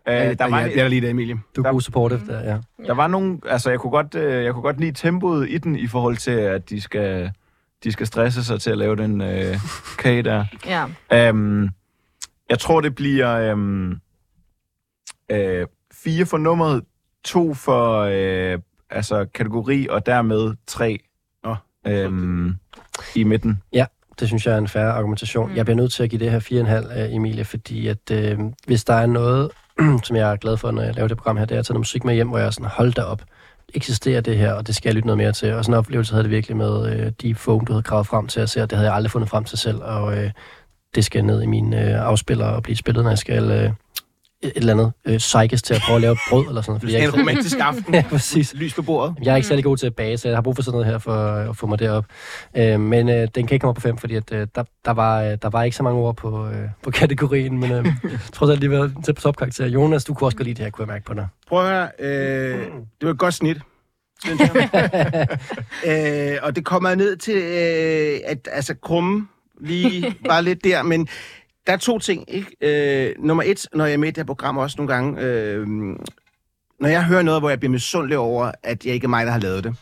Uh, 0.07 0.13
Ja, 0.13 0.33
der, 0.33 0.49
var, 0.49 0.59
jeg 0.61 0.77
er 0.77 0.87
lige 0.87 1.01
der, 1.01 1.09
Emilie. 1.09 1.35
Du 1.55 1.61
er 1.61 1.65
Der- 1.65 1.71
god 1.71 1.81
supportive 1.81 2.21
der, 2.27 2.43
ja. 2.51 2.57
der 2.87 2.93
var 2.93 3.07
nogle, 3.07 3.39
altså 3.49 3.69
jeg 3.69 3.79
kunne 3.79 3.91
godt, 3.91 4.15
øh, 4.15 4.43
jeg 4.43 4.53
kunne 4.53 4.61
godt 4.61 4.79
lide 4.79 4.91
tempoet 4.91 5.49
i 5.49 5.57
den 5.57 5.75
i 5.75 5.87
forhold 5.87 6.17
til, 6.17 6.31
at 6.31 6.69
de 6.69 6.81
skal, 6.81 7.31
de 7.83 7.91
skal 7.91 8.07
stresse 8.07 8.43
sig 8.43 8.61
til 8.61 8.71
at 8.71 8.77
lave 8.77 8.95
den 8.95 9.21
øh, 9.21 9.55
kage 9.97 10.21
der. 10.23 10.45
Ja. 11.11 11.29
Um, 11.29 11.69
jeg 12.49 12.59
tror, 12.59 12.81
det 12.81 12.95
bliver 12.95 13.53
um, 13.53 13.91
uh, 15.33 15.67
fire 15.93 16.25
for 16.25 16.37
nummeret, 16.37 16.83
to 17.23 17.53
for 17.53 18.03
uh, 18.03 18.61
altså 18.89 19.25
kategori, 19.33 19.87
og 19.89 20.05
dermed 20.05 20.53
tre 20.67 20.99
Nå, 21.43 21.55
um, 22.07 22.55
i 23.15 23.23
midten. 23.23 23.61
det 24.19 24.27
synes 24.27 24.45
jeg 24.45 24.53
er 24.53 24.57
en 24.57 24.67
færre 24.67 24.91
argumentation. 24.91 25.49
Mm. 25.49 25.55
Jeg 25.55 25.65
bliver 25.65 25.77
nødt 25.77 25.93
til 25.93 26.03
at 26.03 26.09
give 26.09 26.19
det 26.19 26.31
her 26.31 26.39
4,5, 26.39 26.99
øh, 26.99 27.15
Emilie, 27.15 27.45
fordi 27.45 27.87
at 27.87 28.11
øh, 28.11 28.39
hvis 28.67 28.83
der 28.83 28.93
er 28.93 29.05
noget, 29.05 29.51
som 30.05 30.15
jeg 30.15 30.31
er 30.31 30.35
glad 30.35 30.57
for, 30.57 30.71
når 30.71 30.81
jeg 30.81 30.95
laver 30.95 31.07
det 31.07 31.17
program 31.17 31.37
her, 31.37 31.45
det 31.45 31.55
er 31.55 31.59
at 31.59 31.65
tage 31.65 31.73
noget 31.73 31.81
musik 31.81 32.03
med 32.03 32.13
hjem, 32.13 32.27
hvor 32.27 32.37
jeg 32.37 32.47
er 32.47 32.51
sådan, 32.51 32.69
hold 32.69 32.93
da 32.93 33.01
op, 33.01 33.21
eksisterer 33.73 34.21
det 34.21 34.37
her, 34.37 34.53
og 34.53 34.67
det 34.67 34.75
skal 34.75 34.89
jeg 34.89 34.95
lytte 34.95 35.07
noget 35.07 35.17
mere 35.17 35.31
til. 35.31 35.53
Og 35.53 35.65
sådan 35.65 35.73
en 35.73 35.77
oplevelse 35.79 36.13
havde 36.13 36.23
det 36.23 36.31
virkelig 36.31 36.57
med 36.57 36.93
øh, 36.93 37.11
Deep 37.21 37.37
Foam, 37.37 37.65
du 37.65 37.73
havde 37.73 37.83
gravet 37.83 38.07
frem 38.07 38.27
til 38.27 38.39
at 38.39 38.49
se, 38.49 38.63
og 38.63 38.69
det 38.69 38.77
havde 38.77 38.89
jeg 38.89 38.95
aldrig 38.95 39.11
fundet 39.11 39.29
frem 39.29 39.43
til 39.43 39.57
selv, 39.57 39.77
og 39.83 40.17
øh, 40.17 40.31
det 40.95 41.05
skal 41.05 41.25
ned 41.25 41.41
i 41.41 41.45
mine 41.45 41.81
øh, 41.81 42.05
afspiller 42.07 42.45
og 42.45 42.63
blive 42.63 42.75
spillet, 42.75 43.03
når 43.03 43.11
jeg 43.11 43.17
skal 43.17 43.51
øh, 43.51 43.69
et 44.41 44.51
eller 44.55 44.73
andet 44.73 44.91
øh, 45.05 45.17
psykes 45.17 45.61
til 45.61 45.73
at 45.73 45.81
prøve 45.85 45.95
at 45.95 46.01
lave 46.01 46.17
brød 46.29 46.47
eller 46.47 46.61
sådan 46.61 46.71
noget. 46.71 46.81
Fordi 46.81 46.91
skal 46.91 47.01
jeg 47.01 47.07
en 47.07 47.13
ikke- 47.13 47.19
romantisk 47.21 47.57
aften. 47.69 47.93
ja, 47.93 48.03
præcis. 48.09 48.53
Lys 48.53 48.73
på 48.73 48.81
bordet. 48.81 49.15
Jeg 49.23 49.31
er 49.31 49.35
ikke 49.35 49.47
særlig 49.47 49.63
god 49.63 49.77
til 49.77 49.87
at 49.87 49.95
bage, 49.95 50.17
så 50.17 50.27
jeg 50.27 50.37
har 50.37 50.41
brug 50.41 50.55
for 50.55 50.63
sådan 50.63 50.75
noget 50.75 50.85
her 50.91 50.97
for 50.97 51.13
at 51.49 51.57
få 51.57 51.67
mig 51.67 51.79
derop. 51.79 52.05
Øh, 52.57 52.79
men 52.79 53.09
øh, 53.09 53.15
den 53.15 53.47
kan 53.47 53.55
ikke 53.55 53.59
komme 53.59 53.69
op 53.69 53.75
på 53.75 53.81
fem, 53.81 53.97
fordi 53.97 54.15
at, 54.15 54.31
øh, 54.31 54.47
der, 54.55 54.63
der, 54.85 54.91
var, 54.91 55.21
øh, 55.21 55.37
der 55.41 55.49
var 55.49 55.63
ikke 55.63 55.77
så 55.77 55.83
mange 55.83 55.99
ord 55.99 56.15
på, 56.15 56.47
øh, 56.47 56.67
på 56.83 56.91
kategorien, 56.91 57.57
men 57.59 57.71
øh, 57.71 57.85
trods 58.33 58.51
alt 58.51 58.59
lige 58.59 58.71
været 58.71 58.93
til 59.05 59.13
på 59.13 59.21
topkarakter. 59.21 59.65
Jonas, 59.67 60.05
du 60.05 60.13
kunne 60.13 60.27
også 60.27 60.37
godt 60.37 60.45
lide 60.47 60.55
det 60.57 60.63
her, 60.65 60.71
kunne 60.71 60.83
jeg 60.87 60.93
mærke 60.93 61.05
på 61.05 61.13
dig. 61.13 61.27
Prøv 61.47 61.65
at 61.65 61.67
høre, 61.69 61.89
øh, 61.99 62.59
det 63.01 63.05
var 63.07 63.09
et 63.11 63.17
godt 63.17 63.33
snit. 63.33 63.57
øh, 65.87 66.37
og 66.43 66.55
det 66.55 66.65
kommer 66.65 66.95
ned 66.95 67.15
til, 67.17 67.35
øh, 67.35 68.19
at 68.25 68.47
altså, 68.51 68.75
krumme 68.81 69.27
lige 69.61 70.15
var 70.25 70.41
lidt 70.41 70.63
der, 70.63 70.83
men 70.83 71.07
der 71.67 71.73
er 71.73 71.77
to 71.77 71.99
ting. 71.99 72.23
Ikke? 72.27 72.55
Øh, 72.61 73.15
nummer 73.19 73.43
et, 73.43 73.67
når 73.73 73.85
jeg 73.85 73.93
er 73.93 73.97
med 73.97 74.07
i 74.07 74.11
det 74.11 74.17
her 74.17 74.23
program 74.23 74.57
også 74.57 74.77
nogle 74.77 74.93
gange, 74.93 75.21
øh, 75.21 75.67
når 76.79 76.87
jeg 76.87 77.05
hører 77.05 77.21
noget, 77.21 77.41
hvor 77.41 77.49
jeg 77.49 77.59
bliver 77.59 77.71
misundelig 77.71 78.17
over, 78.17 78.51
at 78.63 78.85
jeg 78.85 78.93
ikke 78.93 79.05
er 79.05 79.09
mig, 79.09 79.25
der 79.25 79.31
har 79.31 79.39
lavet 79.39 79.63
det, 79.63 79.75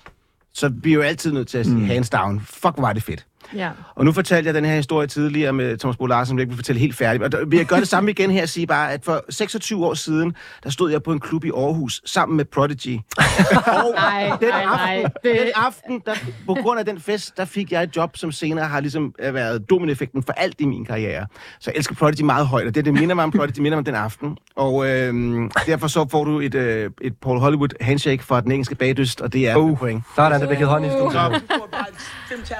så 0.53 0.69
bliver 0.81 0.99
jeg 0.99 1.05
jo 1.05 1.09
altid 1.09 1.31
nødt 1.31 1.47
til 1.47 1.57
at 1.57 1.65
sige 1.65 1.77
mm. 1.77 1.85
hands 1.85 2.09
down. 2.09 2.39
Fuck, 2.39 2.73
var 2.77 2.93
det 2.93 3.03
fedt. 3.03 3.25
Ja. 3.55 3.69
Og 3.95 4.05
nu 4.05 4.11
fortalte 4.11 4.47
jeg 4.47 4.53
den 4.53 4.65
her 4.65 4.75
historie 4.75 5.07
tidligere 5.07 5.53
med 5.53 5.77
Thomas 5.77 5.97
Bo 5.97 6.05
Larsen, 6.05 6.27
som 6.29 6.37
jeg 6.37 6.41
ikke 6.41 6.49
vil 6.51 6.57
fortælle 6.57 6.79
helt 6.79 6.95
færdig. 6.95 7.23
Og 7.23 7.31
der 7.31 7.45
vil 7.45 7.57
jeg 7.57 7.65
gøre 7.65 7.79
det 7.79 7.87
samme 7.87 8.11
igen 8.11 8.31
her 8.31 8.41
og 8.41 8.49
sige 8.49 8.67
bare, 8.67 8.93
at 8.93 9.05
for 9.05 9.23
26 9.29 9.85
år 9.85 9.93
siden, 9.93 10.33
der 10.63 10.69
stod 10.69 10.91
jeg 10.91 11.03
på 11.03 11.11
en 11.11 11.19
klub 11.19 11.45
i 11.45 11.49
Aarhus 11.49 12.01
sammen 12.05 12.37
med 12.37 12.45
Prodigy. 12.45 12.97
og 13.17 13.93
Nej, 13.95 14.31
den 14.39 14.49
nej, 14.49 14.65
nej. 14.65 14.95
aften, 15.03 15.11
Det- 15.23 15.39
den 15.41 15.49
aften 15.55 16.01
der, 16.05 16.13
på 16.45 16.53
grund 16.53 16.79
af 16.79 16.85
den 16.85 16.99
fest, 16.99 17.37
der 17.37 17.45
fik 17.45 17.71
jeg 17.71 17.83
et 17.83 17.95
job, 17.95 18.17
som 18.17 18.31
senere 18.31 18.65
har 18.65 18.79
ligesom 18.79 19.13
øh, 19.19 19.33
været 19.33 19.69
domineffekten 19.69 20.23
for 20.23 20.33
alt 20.33 20.55
i 20.59 20.65
min 20.65 20.85
karriere. 20.85 21.25
Så 21.59 21.71
jeg 21.71 21.77
elsker 21.77 21.95
Prodigy 21.95 22.21
meget 22.21 22.47
højt, 22.47 22.67
og 22.67 22.75
det, 22.75 22.85
det 22.85 22.93
minder 22.93 23.15
mig 23.15 23.23
om 23.23 23.31
Prodigy, 23.31 23.53
det 23.55 23.61
minder 23.61 23.75
mig 23.75 23.79
om 23.81 23.85
den 23.85 23.95
aften. 23.95 24.37
Og 24.55 24.89
øh, 24.89 25.13
derfor 25.65 25.87
så 25.87 26.07
får 26.11 26.23
du 26.23 26.39
et, 26.39 26.55
øh, 26.55 26.89
et 27.01 27.13
Paul 27.21 27.39
Hollywood 27.39 27.69
handshake 27.81 28.23
fra 28.23 28.41
den 28.41 28.51
engelske 28.51 28.75
bagdyst, 28.75 29.21
og 29.21 29.33
det 29.33 29.47
er 29.49 29.55
uh. 29.55 29.77
point. 29.77 30.03
Sådan, 30.15 30.41
der 30.41 30.47
blev 30.47 30.57
givet 30.57 30.69
hånd 30.69 30.85
i 30.85 30.89
studiet. 30.89 31.43
Så, 32.45 32.53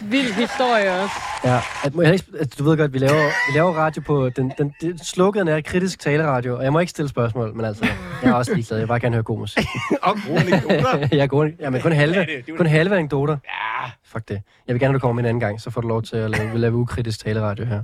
Vild 0.00 0.32
historie 0.34 0.92
også. 1.02 1.14
Ja, 1.44 1.60
at, 1.84 1.94
må 1.94 2.02
jeg 2.02 2.12
ikke, 2.12 2.24
at 2.40 2.58
du 2.58 2.64
ved 2.64 2.76
godt, 2.76 2.92
vi 2.92 2.98
laver, 2.98 3.24
vi 3.52 3.56
laver 3.58 3.72
radio 3.72 4.00
på... 4.06 4.28
Den, 4.28 4.52
den, 4.58 4.74
det, 4.80 5.00
sloganen 5.06 5.48
er 5.48 5.60
kritisk 5.60 5.98
taleradio, 6.00 6.56
og 6.56 6.64
jeg 6.64 6.72
må 6.72 6.78
ikke 6.78 6.90
stille 6.90 7.08
spørgsmål, 7.08 7.54
men 7.56 7.64
altså, 7.66 7.86
jeg 8.22 8.30
er 8.30 8.34
også 8.34 8.54
ligeglad. 8.54 8.78
Jeg 8.78 8.82
vil 8.82 8.88
bare 8.88 9.00
gerne 9.00 9.14
høre 9.14 9.22
god 9.22 9.38
musik. 9.38 9.66
og 10.02 10.16
gode 10.28 10.40
anekdoter. 10.40 11.08
jeg 11.12 11.18
er 11.18 11.26
god, 11.26 11.50
ja, 11.60 11.70
men 11.70 11.80
kun 11.80 11.92
halve, 11.92 12.14
Ja, 12.20 12.20
det- 12.20 12.28
det 12.46 12.52
jo- 12.52 12.56
kun 12.56 12.66
halve 12.66 12.96
anekdoter. 12.96 13.36
Ja. 13.44 13.90
Fuck 14.12 14.28
det. 14.28 14.42
Jeg 14.66 14.74
vil 14.74 14.80
gerne, 14.80 14.90
at 14.90 14.94
du 14.94 14.98
kommer 14.98 15.14
med 15.14 15.22
en 15.24 15.28
anden 15.28 15.40
gang, 15.40 15.60
så 15.60 15.70
får 15.70 15.80
du 15.80 15.88
lov 15.88 16.02
til 16.02 16.16
at 16.16 16.30
lave, 16.30 16.58
lave 16.58 16.74
ukritisk 16.74 17.24
taleradio 17.24 17.64
her. 17.64 17.82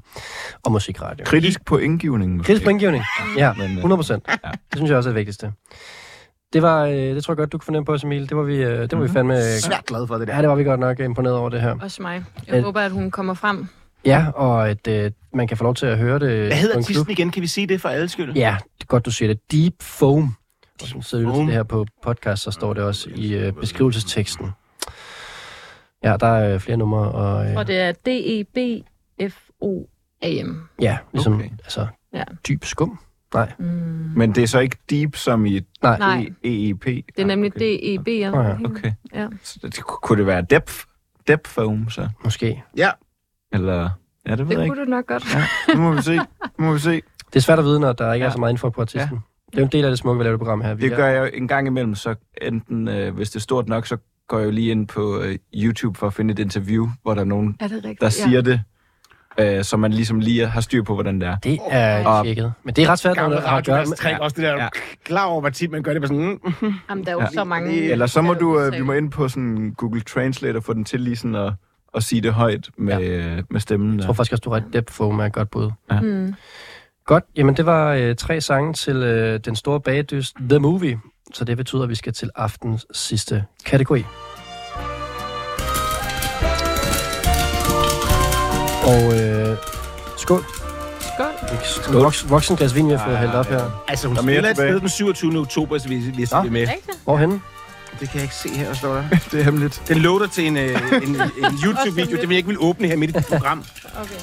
Og 0.64 0.73
musikradio. 0.73 1.24
Kritisk 1.24 1.64
på 1.64 1.78
indgivningen. 1.78 2.43
Kritisk 2.43 2.64
på 2.64 2.70
indgivning. 2.70 3.05
Ja, 3.36 3.52
Men, 3.52 3.70
øh, 3.70 3.77
100 3.77 3.98
procent. 3.98 4.27
Det 4.27 4.39
synes 4.77 4.89
jeg 4.90 4.97
også 4.97 5.09
er 5.09 5.12
det 5.12 5.16
vigtigste. 5.18 5.52
Det 6.57 6.62
var, 6.62 6.85
øh, 6.87 6.93
det 6.95 7.24
tror 7.24 7.33
jeg 7.33 7.37
godt, 7.39 7.53
du 7.53 7.59
kunne 7.59 7.65
fornemme 7.65 7.85
på 7.85 7.93
os, 7.93 8.05
Emil. 8.05 8.28
Det 8.28 8.37
var 8.37 8.43
vi, 8.43 8.57
øh, 8.57 8.81
det 8.83 8.93
var 8.93 9.01
vi 9.05 9.09
fandme... 9.09 9.43
Svært 9.61 9.85
glad 9.87 10.07
for 10.07 10.15
det 10.19 10.28
der. 10.28 10.35
Ja, 10.35 10.41
det 10.43 10.49
var 10.49 10.55
vi 10.55 10.65
godt 10.65 10.81
nok 10.81 11.01
imponeret 11.01 11.37
over 11.37 11.49
det 11.51 11.61
her. 11.61 11.77
Også 11.83 12.03
mig. 12.03 12.24
Jeg 12.47 12.55
Øh, 12.57 12.62
håber, 12.65 12.81
at 12.81 12.91
hun 12.91 13.11
kommer 13.11 13.35
frem. 13.35 13.66
Ja, 14.05 14.27
og 14.35 14.69
at 14.69 14.89
øh, 14.89 15.11
man 15.35 15.49
kan 15.49 15.57
få 15.57 15.65
lov 15.65 15.74
til 15.74 15.87
at 15.87 15.99
høre 15.99 16.19
det 16.19 16.47
Hvad 16.47 16.57
hedder 16.57 16.77
artisten 16.77 17.11
igen? 17.11 17.31
Kan 17.31 17.43
vi 17.43 17.47
sige 17.47 17.66
det 17.66 17.81
for 17.81 17.89
alle 17.89 18.09
skyld? 18.09 18.33
Ja, 18.37 18.57
det 18.78 18.83
er 18.83 18.87
godt, 18.87 19.07
du 19.07 19.11
siger 19.11 19.35
det. 19.35 19.53
Deep 19.53 19.83
Foam. 19.83 20.35
Og 20.83 20.89
som 20.89 21.03
så 21.03 21.16
lytter 21.16 21.31
til 21.33 21.37
Foam. 21.37 21.47
det 21.47 21.55
her 21.55 21.62
på 21.62 21.87
podcast, 22.03 22.43
så 22.43 22.51
står 22.51 22.74
det 22.74 22.83
også 22.83 23.11
i 23.15 23.35
øh, 23.35 23.53
beskrivelsesteksten. 23.53 24.51
Ja, 26.05 26.16
der 26.20 26.27
er 26.27 26.55
øh, 26.55 26.61
flere 26.61 26.77
numre, 26.78 27.11
og, 27.12 27.47
øh, 27.51 27.57
Og 27.57 27.66
det 27.66 27.81
er 27.81 27.93
D-E-B-F-O-A-M. 29.27 30.69
ja, 30.81 30.99
ligesom 31.12 31.35
okay. 31.35 31.51
altså, 31.65 31.87
Ja. 32.15 32.24
dyb 32.49 32.65
skum. 32.65 32.99
Nej, 33.35 33.53
Mm. 33.59 33.66
Men 34.16 34.35
det 34.35 34.43
er 34.43 34.47
så 34.47 34.59
ikke 34.61 34.77
deep 34.90 35.16
som 35.16 35.47
i 35.47 35.61
nej. 35.82 35.98
Nej, 35.98 36.28
EEP? 36.44 36.85
det 36.85 37.05
er 37.19 37.24
nemlig 37.27 37.53
okay. 37.57 37.78
D-E-B. 37.78 38.09
Ja. 38.09 38.40
Ja, 38.43 38.57
Okay. 38.65 38.93
Ja. 39.15 39.28
Så 39.43 39.59
det, 39.62 39.82
kunne 39.85 40.19
det 40.19 40.27
være 40.27 40.43
depth, 40.51 40.74
depth 41.28 41.51
foam, 41.51 41.90
så? 41.90 42.09
måske. 42.24 42.62
Ja. 42.77 42.90
Eller... 43.53 43.89
Ja, 44.27 44.31
det 44.31 44.39
ved 44.39 44.47
Det 44.47 44.53
jeg 44.55 44.62
ikke. 44.65 44.74
kunne 44.74 44.85
du 44.85 44.90
nok 44.90 45.07
godt. 45.07 45.24
Nu 45.74 45.81
må 45.81 45.93
vi 45.93 46.03
se. 46.03 46.16
Nu 46.59 46.65
må 46.65 46.73
vi 46.73 46.78
se. 46.78 46.90
Det 47.31 47.36
er 47.36 47.40
svært 47.40 47.59
at 47.59 47.65
vide, 47.65 47.81
når 47.81 47.93
der 47.93 48.12
ikke 48.12 48.23
ja. 48.24 48.27
er 48.27 48.31
Ja. 48.31 48.32
så 48.32 48.39
meget 48.39 48.53
info 48.53 48.69
på 48.70 48.81
artisten. 48.81 49.19
Det 49.47 49.55
er 49.55 49.59
jo 49.61 49.65
en 49.65 49.73
del 49.73 49.85
af 49.85 49.90
det 49.90 49.98
smukke, 49.98 50.19
vi 50.19 50.24
laver 50.24 50.32
det 50.36 50.40
program 50.40 50.61
her. 50.61 50.74
Vi 50.74 50.85
Det 50.85 50.93
er- 50.93 50.97
gør 50.97 51.07
jeg 51.07 51.20
jo 51.20 51.31
en 51.39 51.48
gang 51.48 51.66
imellem, 51.66 51.94
så 51.94 52.15
enten, 52.43 52.89
øh, 52.89 53.15
hvis 53.15 53.31
det 53.31 53.36
er 53.36 53.40
stort 53.40 53.69
nok, 53.69 53.86
så 53.86 53.97
går 54.28 54.39
jeg 54.39 54.47
jo 54.47 54.51
lige 54.51 54.70
ind 54.70 54.89
på 54.89 55.20
øh, 55.20 55.39
YouTube 55.55 55.98
for 55.98 56.07
at 56.07 56.15
finde 56.15 56.32
et 56.32 56.39
interview, 56.39 56.89
hvor 57.03 57.15
der 57.15 57.20
er 57.20 57.24
nogen, 57.24 57.57
Er 57.61 57.69
det 57.69 57.97
der 58.01 58.09
siger 58.09 58.40
det, 58.40 58.61
øh, 59.38 59.64
så 59.64 59.76
man 59.76 59.92
ligesom 59.92 60.20
lige 60.20 60.46
har 60.46 60.60
styr 60.60 60.82
på, 60.82 60.94
hvordan 60.94 61.20
det 61.20 61.28
er. 61.28 61.36
Det 61.36 61.58
er 61.70 62.06
Og- 62.06 62.24
tjekket. 62.24 62.52
Men 62.64 62.74
det 62.74 62.84
er 62.84 62.88
ret 62.90 62.98
svært, 62.98 63.16
når 63.16 63.28
det 63.28 63.42
har 63.42 63.56
at 63.56 63.66
gøre 63.66 63.74
med... 63.76 63.80
radioværtstrik, 63.82 64.14
også 64.20 64.34
det 64.36 64.44
der, 64.44 64.54
Ja. 64.62 64.68
klar 65.04 65.24
over, 65.24 65.40
hvor 65.40 65.50
tit 65.50 65.70
man 65.70 65.82
gør 65.82 65.92
det 65.92 66.02
på 66.02 66.08
sådan, 66.08 66.38
mm, 66.60 66.74
Jamen, 66.90 67.04
der 67.04 67.10
er 67.10 67.14
jo 67.14 67.20
Ja. 67.20 67.26
så 67.32 67.44
mange... 67.44 67.82
Eller 67.90 68.06
så 68.06 68.22
må 68.22 68.34
du, 68.34 68.60
øh, 68.60 68.72
vi 68.72 68.80
må 68.82 68.92
ind 68.92 69.10
på 69.10 69.28
sådan 69.28 69.74
Google 69.76 70.00
Translate 70.00 70.56
og 70.56 70.64
få 70.64 70.72
den 70.72 70.84
til 70.84 71.00
lige 71.00 71.16
sådan 71.16 71.34
at, 71.34 71.52
at 71.94 72.02
sige 72.02 72.20
det 72.20 72.32
højt 72.34 72.68
med, 72.78 72.98
ja. 73.00 73.40
med 73.50 73.60
stemmen. 73.60 73.96
Jeg 73.96 74.04
tror 74.06 74.12
faktisk 74.12 74.32
også, 74.32 74.42
du 74.44 74.50
har 74.50 74.56
ret 74.56 74.64
Deep 74.72 74.90
Foam 74.90 75.18
er 75.20 75.24
et 75.24 75.32
godt 75.32 75.50
bud. 75.50 75.70
Mm. 76.02 76.34
Godt, 77.06 77.24
jamen 77.36 77.56
det 77.56 77.66
var 77.66 77.92
øh, 77.92 78.16
tre 78.16 78.40
sange 78.40 78.72
til 78.72 78.96
øh, 78.96 79.40
den 79.44 79.56
store 79.56 79.80
bagdyst 79.80 80.36
The 80.50 80.58
Movie. 80.58 80.98
Så 81.34 81.44
det 81.44 81.56
betyder, 81.56 81.82
at 81.82 81.88
vi 81.88 81.94
skal 81.94 82.12
til 82.12 82.30
aftens 82.36 82.86
sidste 82.92 83.44
kategori. 83.66 84.04
Og 88.86 89.20
øh, 89.20 89.56
skål. 90.18 90.44
Skål. 91.14 91.26
Skål. 91.64 91.94
Voks, 92.02 92.30
voksen 92.30 92.56
glas 92.56 92.74
vin, 92.74 92.88
vi 92.88 92.92
har 92.94 93.04
fået 93.06 93.18
hældt 93.18 93.34
op 93.34 93.46
her. 93.46 93.84
Altså, 93.88 94.06
hun 94.06 94.16
Der 94.16 94.22
er 94.22 94.26
mere 94.26 94.34
spiller 94.34 94.50
et 94.50 94.56
tilbage. 94.56 94.72
sted 94.72 94.80
den 94.80 94.88
27. 94.88 95.38
oktober, 95.38 95.78
så 95.78 95.88
vi, 95.88 95.94
vi 95.96 96.22
er 96.22 96.42
med. 96.50 96.60
Rigtigt? 96.60 96.98
Hvorhenne? 97.04 97.40
Det 98.00 98.08
kan 98.10 98.14
jeg 98.14 98.22
ikke 98.22 98.34
se 98.34 98.48
her, 98.48 98.74
står 98.74 98.94
der. 98.94 99.02
det 99.30 99.40
er 99.40 99.44
hemmeligt. 99.44 99.82
Den 99.88 99.98
loader 99.98 100.26
til 100.26 100.46
en, 100.46 100.56
øh, 100.56 100.92
en, 101.02 101.08
en 101.08 101.20
YouTube-video, 101.64 102.10
det 102.16 102.28
vil 102.28 102.34
jeg 102.34 102.36
ikke 102.36 102.48
vil 102.48 102.56
åbne 102.60 102.88
her 102.88 102.96
midt 102.96 103.10
i 103.10 103.12
dit 103.14 103.26
program. 103.26 103.64
Okay. 104.02 104.14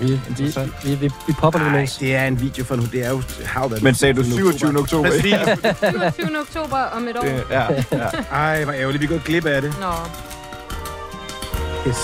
Vi, 0.00 0.20
vi, 0.38 0.54
vi, 0.84 0.94
vi, 0.94 1.10
vi 1.26 1.32
popper 1.32 1.58
lidt 1.58 1.68
Nej, 1.70 1.78
imens. 1.78 1.96
det 1.96 2.14
er 2.16 2.24
en 2.24 2.40
video 2.40 2.64
for 2.64 2.76
nu. 2.76 2.82
Det 2.92 3.06
er 3.06 3.10
jo 3.10 3.22
hav 3.44 3.72
Men 3.82 3.94
sagde 3.94 4.14
du 4.14 4.22
27. 4.24 4.78
oktober? 4.78 5.08
Præcis. 5.08 5.22
27. 6.16 6.40
oktober 6.40 6.76
om 6.78 7.08
et 7.08 7.16
år. 7.16 7.22
Det- 7.22 7.44
Ja, 7.50 7.62
ja. 7.92 8.08
Ej, 8.32 8.64
hvor 8.64 8.72
ærgerligt. 8.72 9.02
Vi 9.02 9.06
går 9.06 9.18
glip 9.24 9.46
af 9.46 9.62
det. 9.62 9.74
Nå. 9.80 9.92
Yes. 11.88 11.96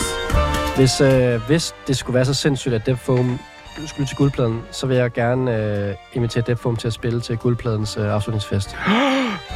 Hvis, 0.77 1.01
øh, 1.01 1.43
hvis 1.47 1.74
det 1.86 1.97
skulle 1.97 2.15
være 2.15 2.24
så 2.24 2.35
sindssygt, 2.35 2.74
at 2.74 2.86
Deep 2.86 2.99
Foam 2.99 3.39
skulle 3.86 4.07
til 4.07 4.16
guldpladen, 4.16 4.62
så 4.70 4.86
vil 4.86 4.97
jeg 4.97 5.12
gerne 5.12 5.57
øh, 5.57 5.94
invitere 6.12 6.44
Deep 6.47 6.59
Foam 6.59 6.77
til 6.77 6.86
at 6.86 6.93
spille 6.93 7.20
til 7.20 7.36
guldpladens 7.39 7.97
øh, 7.97 8.15
afslutningsfest. 8.15 8.77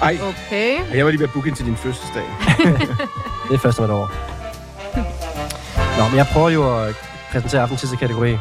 Ej, 0.02 0.18
Okay. 0.22 0.78
jeg 0.94 1.04
var 1.04 1.10
lige 1.10 1.20
ved 1.20 1.26
at 1.28 1.32
booke 1.32 1.48
ind 1.48 1.56
til 1.56 1.66
din 1.66 1.76
fødselsdag. 1.76 2.22
Det 3.48 3.54
er 3.54 3.58
først 3.58 3.78
om 3.78 3.84
et 3.84 3.90
år. 3.90 4.10
Nå, 5.98 6.08
men 6.08 6.16
jeg 6.16 6.26
prøver 6.32 6.50
jo 6.50 6.84
at 6.84 6.94
præsentere 7.32 7.62
aftens 7.62 7.80
sidste 7.80 7.96
kategori. 7.96 8.32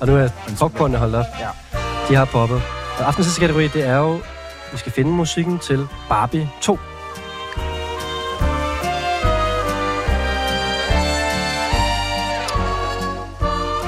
og 0.00 0.06
nu 0.06 0.16
er 0.16 0.28
popcornene 0.58 0.98
holdt 0.98 1.14
op. 1.14 1.24
Ja. 1.40 1.48
De 2.08 2.14
har 2.14 2.24
poppet. 2.24 2.62
Og 2.98 3.06
aftens 3.06 3.26
sidste 3.26 3.40
kategori, 3.40 3.68
det 3.68 3.86
er 3.86 3.96
jo, 3.96 4.12
vi 4.72 4.78
skal 4.78 4.92
finde 4.92 5.10
musikken 5.10 5.58
til 5.58 5.88
Barbie 6.08 6.50
2. 6.62 6.78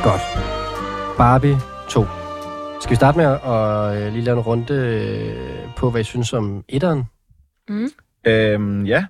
Godt. 0.03 0.21
Barbie 1.17 1.57
2. 1.89 2.05
Skal 2.81 2.91
vi 2.91 2.97
starte 2.97 3.19
med 3.19 3.25
at, 3.25 4.07
øh, 4.07 4.13
lige 4.13 4.25
lave 4.25 4.37
en 4.37 4.43
runde 4.43 4.75
øh, 4.75 5.75
på, 5.77 5.91
hvad 5.91 6.01
I 6.01 6.05
synes 6.05 6.33
om 6.33 6.65
etteren? 6.69 7.05
Mm. 7.69 7.89
Øhm, 8.27 8.87
ja. 8.87 9.07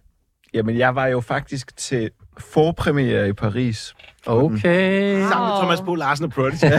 Jamen, 0.55 0.78
jeg 0.78 0.94
var 0.94 1.06
jo 1.06 1.20
faktisk 1.20 1.77
til 1.77 2.10
forpremiere 2.39 3.28
i 3.28 3.32
Paris. 3.32 3.94
Okay. 4.27 5.20
Sammen 5.28 5.48
med. 5.48 5.59
Thomas 5.59 5.81
Bo 5.81 5.94
Larsen 5.94 6.24
og 6.24 6.31
Prodigy. 6.31 6.65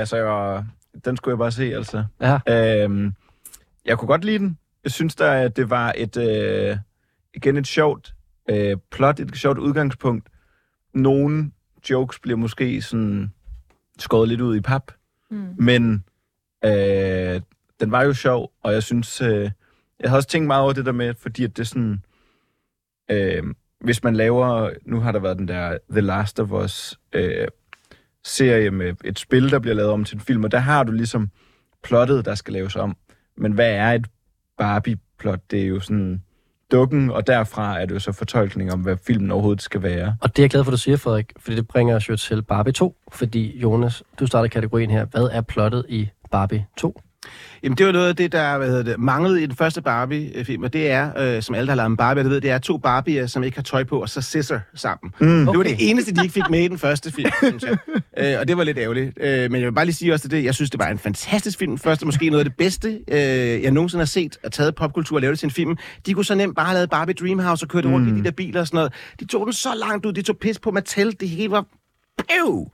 Øh, 0.00 0.06
så 0.06 0.16
jeg 0.16 0.26
var, 0.26 0.66
den 1.04 1.16
skulle 1.16 1.32
jeg 1.32 1.38
bare 1.38 1.52
se, 1.52 1.74
altså. 1.74 2.04
Ja. 2.20 2.38
Øhm, 2.84 3.14
jeg 3.84 3.98
kunne 3.98 4.08
godt 4.08 4.24
lide 4.24 4.38
den. 4.38 4.58
Jeg 4.84 4.92
synes, 4.92 5.14
der, 5.14 5.30
at 5.30 5.56
det 5.56 5.70
var 5.70 5.94
et, 5.96 6.16
øh, 6.16 6.76
igen 7.34 7.56
et 7.56 7.66
sjovt 7.66 8.14
øh, 8.50 8.76
plot, 8.90 9.20
et 9.20 9.36
sjovt 9.36 9.58
udgangspunkt. 9.58 10.28
Nogle 10.94 11.50
jokes 11.90 12.18
bliver 12.18 12.36
måske 12.36 12.82
sådan 12.82 13.32
skåret 13.98 14.28
lidt 14.28 14.40
ud 14.40 14.56
i 14.56 14.60
pap, 14.60 14.92
Mm. 15.30 15.54
men 15.58 16.04
øh, 16.64 17.40
den 17.80 17.90
var 17.90 18.02
jo 18.02 18.14
sjov, 18.14 18.52
og 18.62 18.72
jeg 18.72 18.82
synes, 18.82 19.20
øh, 19.20 19.50
jeg 20.00 20.10
havde 20.10 20.18
også 20.18 20.28
tænkt 20.28 20.46
meget 20.46 20.62
over 20.62 20.72
det 20.72 20.86
der 20.86 20.92
med, 20.92 21.14
fordi 21.14 21.44
at 21.44 21.56
det 21.56 21.68
sådan, 21.68 22.02
øh, 23.10 23.42
hvis 23.80 24.02
man 24.04 24.16
laver, 24.16 24.70
nu 24.84 25.00
har 25.00 25.12
der 25.12 25.18
været 25.18 25.38
den 25.38 25.48
der 25.48 25.78
The 25.90 26.00
Last 26.00 26.40
of 26.40 26.50
Us 26.52 26.98
øh, 27.12 27.48
serie 28.24 28.70
med 28.70 28.94
et 29.04 29.18
spil, 29.18 29.50
der 29.50 29.58
bliver 29.58 29.74
lavet 29.74 29.90
om 29.90 30.04
til 30.04 30.14
en 30.14 30.20
film, 30.20 30.44
og 30.44 30.50
der 30.50 30.58
har 30.58 30.84
du 30.84 30.92
ligesom 30.92 31.30
plottet, 31.82 32.24
der 32.24 32.34
skal 32.34 32.52
laves 32.52 32.76
om. 32.76 32.96
Men 33.36 33.52
hvad 33.52 33.72
er 33.74 33.92
et 33.92 34.06
Barbie-plot? 34.58 35.40
Det 35.50 35.62
er 35.62 35.66
jo 35.66 35.80
sådan 35.80 36.22
dukken, 36.72 37.10
og 37.10 37.26
derfra 37.26 37.80
er 37.80 37.86
det 37.86 37.94
jo 37.94 38.00
så 38.00 38.12
fortolkning 38.12 38.72
om, 38.72 38.80
hvad 38.80 38.96
filmen 39.06 39.30
overhovedet 39.30 39.62
skal 39.62 39.82
være. 39.82 40.16
Og 40.20 40.36
det 40.36 40.38
er 40.38 40.42
jeg 40.42 40.50
glad 40.50 40.64
for, 40.64 40.70
at 40.70 40.72
du 40.72 40.78
siger, 40.78 40.96
Frederik, 40.96 41.32
fordi 41.38 41.56
det 41.56 41.68
bringer 41.68 41.96
os 41.96 42.08
jo 42.08 42.16
til 42.16 42.42
Barbie 42.42 42.72
2. 42.72 42.96
Fordi, 43.12 43.58
Jonas, 43.58 44.02
du 44.20 44.26
starter 44.26 44.48
kategorien 44.48 44.90
her. 44.90 45.04
Hvad 45.04 45.28
er 45.32 45.40
plottet 45.40 45.86
i 45.88 46.08
Barbie 46.30 46.66
2? 46.76 47.00
Jamen, 47.62 47.78
det 47.78 47.86
var 47.86 47.92
noget 47.92 48.08
af 48.08 48.16
det, 48.16 48.32
der 48.32 48.58
hvad 48.58 48.68
hedder 48.68 48.82
det, 48.82 48.98
manglede 48.98 49.42
i 49.42 49.46
den 49.46 49.56
første 49.56 49.82
Barbie-film, 49.82 50.62
og 50.62 50.72
det 50.72 50.90
er, 50.90 51.36
øh, 51.36 51.42
som 51.42 51.54
alle, 51.54 51.66
der 51.66 51.70
har 51.72 51.76
lavet 51.76 51.90
en 51.90 51.96
Barbie, 51.96 52.22
det 52.24 52.30
ved, 52.30 52.40
det 52.40 52.50
er 52.50 52.58
to 52.58 52.78
Barbier, 52.78 53.26
som 53.26 53.42
ikke 53.42 53.56
har 53.56 53.62
tøj 53.62 53.84
på, 53.84 54.00
og 54.02 54.08
så 54.08 54.20
scissor 54.20 54.60
sammen. 54.74 55.12
Mm. 55.20 55.26
Det 55.26 55.46
var 55.46 55.52
Okay. 55.58 55.70
det 55.70 55.90
eneste, 55.90 56.14
de 56.14 56.22
ikke 56.22 56.32
fik 56.32 56.50
med 56.50 56.60
i 56.64 56.68
den 56.68 56.78
første 56.78 57.12
film, 57.12 57.30
synes 57.42 57.62
jeg. 57.64 57.76
Øh, 58.18 58.40
og 58.40 58.48
det 58.48 58.56
var 58.56 58.64
lidt 58.64 58.78
ærgerligt. 58.78 59.18
Øh, 59.20 59.50
men 59.50 59.60
jeg 59.60 59.66
vil 59.66 59.72
bare 59.74 59.84
lige 59.84 59.94
sige 59.94 60.12
også 60.12 60.22
til 60.22 60.30
det, 60.30 60.44
jeg 60.44 60.54
synes, 60.54 60.70
det 60.70 60.80
var 60.80 60.86
en 60.88 60.98
fantastisk 60.98 61.58
film. 61.58 61.78
Første, 61.78 62.06
måske 62.06 62.30
noget 62.30 62.44
af 62.44 62.50
det 62.50 62.56
bedste, 62.58 62.98
øh, 63.08 63.18
jeg 63.62 63.70
nogensinde 63.70 64.00
har 64.00 64.06
set, 64.06 64.38
og 64.44 64.52
taget 64.52 64.74
popkultur 64.74 65.16
og 65.16 65.20
lavet 65.22 65.38
til 65.38 65.46
en 65.46 65.50
film. 65.50 65.76
De 66.06 66.14
kunne 66.14 66.24
så 66.24 66.34
nemt 66.34 66.56
bare 66.56 66.66
have 66.66 66.74
lavet 66.74 66.90
Barbie 66.90 67.14
Dreamhouse 67.14 67.64
og 67.64 67.68
kørt 67.68 67.84
rundt 67.84 68.08
i 68.08 68.18
de 68.18 68.24
der 68.24 68.30
biler 68.30 68.60
og 68.60 68.66
sådan 68.66 68.76
noget. 68.76 68.92
De 69.20 69.24
tog 69.26 69.46
den 69.46 69.52
så 69.52 69.68
langt 69.74 70.06
ud, 70.06 70.12
de 70.12 70.22
tog 70.22 70.36
pis 70.38 70.58
på 70.58 70.70
Mattel, 70.70 71.16
det 71.20 71.28
hele 71.28 71.50
var... 71.50 71.64
Pew! 72.18 72.64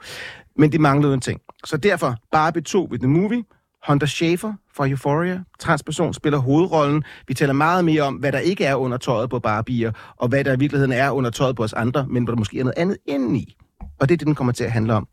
Men 0.56 0.72
de 0.72 0.78
manglede 0.78 1.14
en 1.14 1.20
ting. 1.20 1.40
Så 1.64 1.76
derfor, 1.76 2.16
Barbie 2.32 2.62
2 2.62 2.88
with 2.90 3.00
the 3.02 3.08
movie, 3.10 3.42
Hunter 3.86 4.06
Schafer 4.06 4.52
fra 4.74 4.88
Euphoria, 4.88 5.40
transperson, 5.58 6.14
spiller 6.14 6.38
hovedrollen. 6.38 7.04
Vi 7.28 7.34
taler 7.34 7.52
meget 7.52 7.84
mere 7.84 8.02
om, 8.02 8.14
hvad 8.14 8.32
der 8.32 8.38
ikke 8.38 8.64
er 8.64 8.74
under 8.74 8.96
tøjet 8.96 9.30
på 9.30 9.38
Barbier, 9.38 9.92
og 10.16 10.28
hvad 10.28 10.44
der 10.44 10.52
i 10.52 10.58
virkeligheden 10.58 10.92
er 10.92 11.10
under 11.10 11.30
tøjet 11.30 11.56
på 11.56 11.62
os 11.62 11.72
andre, 11.72 12.06
men 12.08 12.24
hvor 12.24 12.32
der 12.32 12.38
måske 12.38 12.58
er 12.58 12.64
noget 12.64 12.78
andet 12.78 12.96
indeni. 13.06 13.56
Og 13.80 14.08
det 14.08 14.14
er 14.14 14.18
det, 14.18 14.26
den 14.26 14.34
kommer 14.34 14.52
til 14.52 14.64
at 14.64 14.72
handle 14.72 14.94
om. 14.94 15.08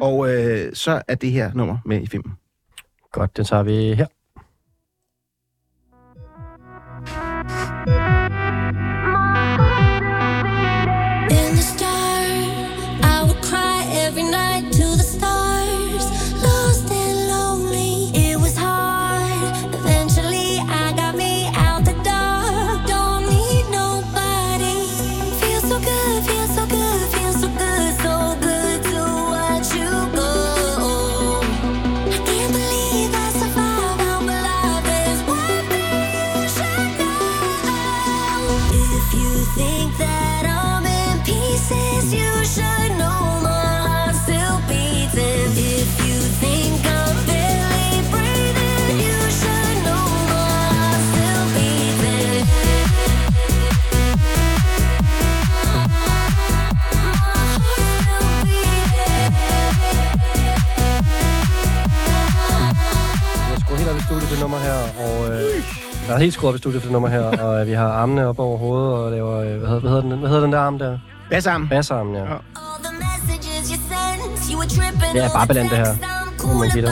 Og 0.00 0.34
øh, 0.34 0.74
så 0.74 1.02
er 1.08 1.14
det 1.14 1.30
her 1.30 1.52
nummer 1.54 1.78
med 1.84 2.02
i 2.02 2.06
filmen. 2.06 2.32
Godt, 3.12 3.36
det 3.36 3.46
tager 3.46 3.62
vi 3.62 3.94
her. 3.94 4.06
Og 65.04 65.28
øh, 65.32 65.64
jeg 66.06 66.14
er 66.14 66.18
helt 66.18 66.34
skruet 66.34 66.48
op 66.48 66.54
i 66.54 66.58
studiet 66.58 66.82
for 66.82 66.86
det 66.86 66.92
nummer 66.92 67.08
her, 67.08 67.22
og 67.22 67.60
øh, 67.60 67.66
vi 67.66 67.72
har 67.72 67.88
armene 67.88 68.26
op 68.26 68.38
over 68.38 68.58
hovedet 68.58 68.92
og 68.94 69.10
laver, 69.10 69.38
øh, 69.40 69.58
hvad, 69.58 69.68
hedder, 69.68 69.80
hvad, 69.80 69.90
hedder 69.90 70.02
den, 70.02 70.18
hvad 70.18 70.28
hedder 70.28 70.42
den 70.42 70.52
der 70.52 70.60
arm 70.60 70.78
der? 70.78 70.98
Bassarm. 71.30 71.68
Bassarmen, 71.68 72.14
ja. 72.14 72.24
Tripping 74.68 75.12
Det 75.12 75.18
er 75.18 75.22
over 75.22 75.32
Barbeland, 75.32 75.70
det 75.70 75.78
her. 75.78 75.94
Må 76.46 76.54
man 76.54 76.70
give. 76.70 76.88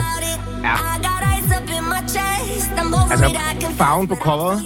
I'm 2.77 2.94
over 2.94 3.10
Altså, 3.10 3.77
farven 3.78 4.09
på 4.09 4.14
coveret. 4.14 4.60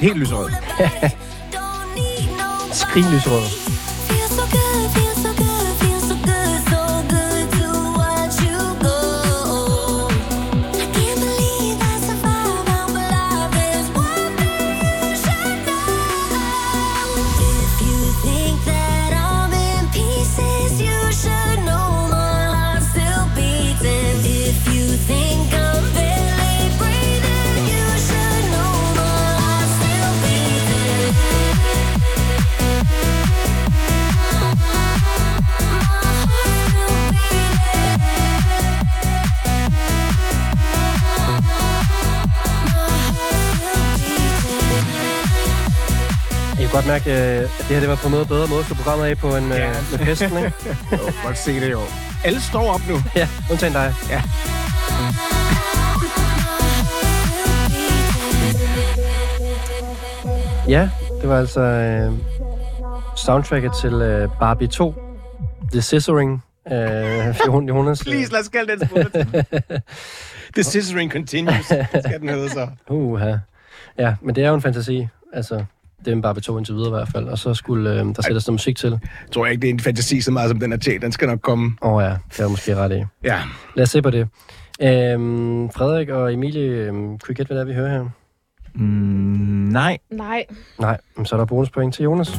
Helt 0.00 0.16
lyserød. 0.16 0.48
Don't 1.54 1.94
need 1.96 3.73
godt 46.76 46.86
mærke, 46.86 47.10
øh, 47.10 47.42
at 47.42 47.50
det 47.58 47.72
her 47.76 47.80
det 47.80 47.88
var 47.88 47.94
på 48.02 48.06
en 48.06 48.12
måde 48.12 48.26
bedre 48.26 48.46
måde 48.48 48.60
at 48.60 48.66
slå 48.66 48.74
programmet 48.74 49.04
af 49.06 49.18
på 49.18 49.36
en 49.36 49.48
med, 49.48 49.56
Ja. 49.56 49.72
med 49.90 49.98
pesten, 49.98 50.36
ikke? 50.38 50.52
Jo, 50.92 50.98
godt 51.24 51.38
se 51.38 51.60
det 51.60 51.70
jo. 51.70 51.80
Alle 52.24 52.40
står 52.40 52.74
op 52.74 52.80
nu. 52.88 52.96
Ja, 53.16 53.28
undtagen 53.50 53.72
dig. 53.72 53.94
Ja. 54.10 54.22
Ja, 60.68 60.90
det 61.20 61.28
var 61.28 61.38
altså 61.38 61.60
øh, 61.60 62.12
soundtracket 63.16 63.72
til 63.80 63.92
øh, 63.92 64.28
Barbie 64.40 64.68
2. 64.68 64.94
The 65.72 65.82
Scissoring. 65.82 66.44
Øh, 66.72 67.28
Jon- 67.30 67.66
Jonas. 67.74 68.00
øh, 68.00 68.04
Please, 68.04 68.32
lad 68.32 68.40
os 68.40 68.48
kalde 68.48 68.72
den. 68.78 68.88
The 70.54 70.62
scissoring 70.62 71.12
continues, 71.12 71.66
skal 71.66 72.20
den 72.20 72.28
hedde 72.28 72.50
så. 72.50 72.68
Uha. 72.90 73.36
Ja, 73.98 74.14
men 74.22 74.34
det 74.34 74.44
er 74.44 74.48
jo 74.48 74.54
en 74.54 74.62
fantasi. 74.62 75.08
Altså, 75.32 75.64
det 76.04 76.12
er 76.12 76.16
en 76.16 76.22
Barbie 76.22 76.42
2 76.42 76.58
indtil 76.58 76.74
videre 76.74 76.88
i 76.88 76.90
hvert 76.90 77.08
fald. 77.08 77.28
Og 77.28 77.38
så 77.38 77.54
skulle 77.54 77.90
øh, 77.90 77.96
der 77.96 78.22
sættes 78.22 78.46
noget 78.46 78.54
musik 78.54 78.76
til. 78.76 78.90
Jeg 78.90 79.30
tror 79.32 79.46
ikke, 79.46 79.60
det 79.62 79.68
er 79.68 79.72
en 79.72 79.80
fantasi 79.80 80.20
så 80.20 80.30
meget, 80.30 80.48
som 80.50 80.60
den 80.60 80.72
er 80.72 80.76
tjent. 80.76 81.02
Den 81.02 81.12
skal 81.12 81.28
nok 81.28 81.40
komme. 81.40 81.76
Åh 81.82 81.92
oh, 81.92 82.02
ja, 82.02 82.16
det 82.30 82.40
er 82.40 82.48
måske 82.48 82.76
ret 82.76 82.92
i. 82.92 83.04
Ja. 83.24 83.38
Lad 83.74 83.82
os 83.82 83.90
se 83.90 84.02
på 84.02 84.10
det. 84.10 84.28
Øhm, 84.82 85.70
Frederik 85.70 86.08
og 86.08 86.32
Emilie, 86.32 86.62
øhm, 86.62 87.18
kunne 87.18 87.32
I 87.32 87.34
gætte, 87.34 87.48
hvad 87.48 87.56
det 87.56 87.62
er, 87.62 87.66
vi 87.66 87.74
hører 87.74 87.90
her? 87.90 88.08
Mm, 88.74 88.84
nej. 89.72 89.98
Nej. 90.10 90.44
Nej, 90.78 90.98
men 91.16 91.26
så 91.26 91.34
er 91.34 91.38
der 91.38 91.44
bonuspoint 91.46 91.94
til 91.94 92.02
Jonas. 92.02 92.38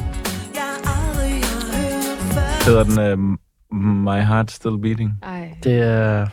Hedder 2.66 2.84
den 2.84 3.12
uh, 3.12 3.78
My 3.80 4.22
Heart 4.22 4.50
Still 4.50 4.78
Beating? 4.78 5.12
Ej. 5.22 5.54
Det 5.64 5.78
er 5.78 6.26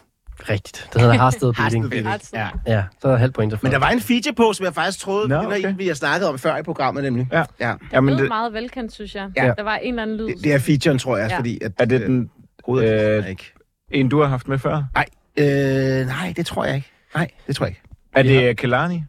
rigtigt. 0.49 0.89
Det 0.93 1.01
hedder 1.01 1.15
Harsted 1.17 1.53
Beating. 1.57 1.89
Beating. 1.89 2.19
Ja. 2.33 2.47
Ja, 2.67 2.83
så 3.01 3.07
er 3.07 3.15
halvt 3.15 3.35
point 3.35 3.51
til 3.51 3.59
Men 3.63 3.71
der 3.71 3.77
var 3.79 3.89
en 3.89 4.01
feature 4.01 4.33
på, 4.35 4.53
som 4.53 4.65
jeg 4.65 4.73
faktisk 4.73 4.99
troede, 4.99 5.27
Nå, 5.27 5.35
okay. 5.35 5.69
en, 5.69 5.77
vi 5.77 5.87
har 5.87 5.93
snakket 5.93 6.29
om 6.29 6.39
før 6.39 6.57
i 6.57 6.63
programmet 6.63 7.03
nemlig. 7.03 7.27
Ja. 7.31 7.43
ja. 7.59 7.73
Jamen, 7.93 8.11
Det 8.11 8.19
det, 8.19 8.25
er 8.25 8.29
meget 8.29 8.53
velkendt, 8.53 8.93
synes 8.93 9.15
jeg. 9.15 9.31
Ja. 9.37 9.53
Der 9.57 9.63
var 9.63 9.75
en 9.75 9.89
eller 9.93 10.01
anden 10.03 10.17
lyd. 10.17 10.27
Det, 10.27 10.43
det 10.43 10.53
er 10.53 10.59
featuren, 10.59 10.99
tror 10.99 11.17
jeg, 11.17 11.27
Ja. 11.27 11.33
ja. 11.33 11.39
fordi 11.39 11.59
at... 11.63 11.71
er 11.79 11.85
det 11.85 12.01
den 12.01 12.29
hovedet 12.65 13.17
øh, 13.17 13.23
øh, 13.23 13.29
ikke. 13.29 13.53
en, 13.91 14.09
du 14.09 14.21
har 14.21 14.27
haft 14.27 14.47
med 14.47 14.59
før? 14.59 14.83
Nej, 14.93 15.05
øh, 15.37 16.05
nej, 16.07 16.33
det 16.35 16.45
tror 16.45 16.65
jeg 16.65 16.75
ikke. 16.75 16.91
Nej, 17.15 17.27
det 17.47 17.55
tror 17.55 17.65
jeg 17.65 17.69
ikke. 17.71 17.81
Er 18.13 18.23
Ja. 18.23 18.29
det 18.43 18.49
uh, 18.49 18.55
Kelani? 18.55 19.03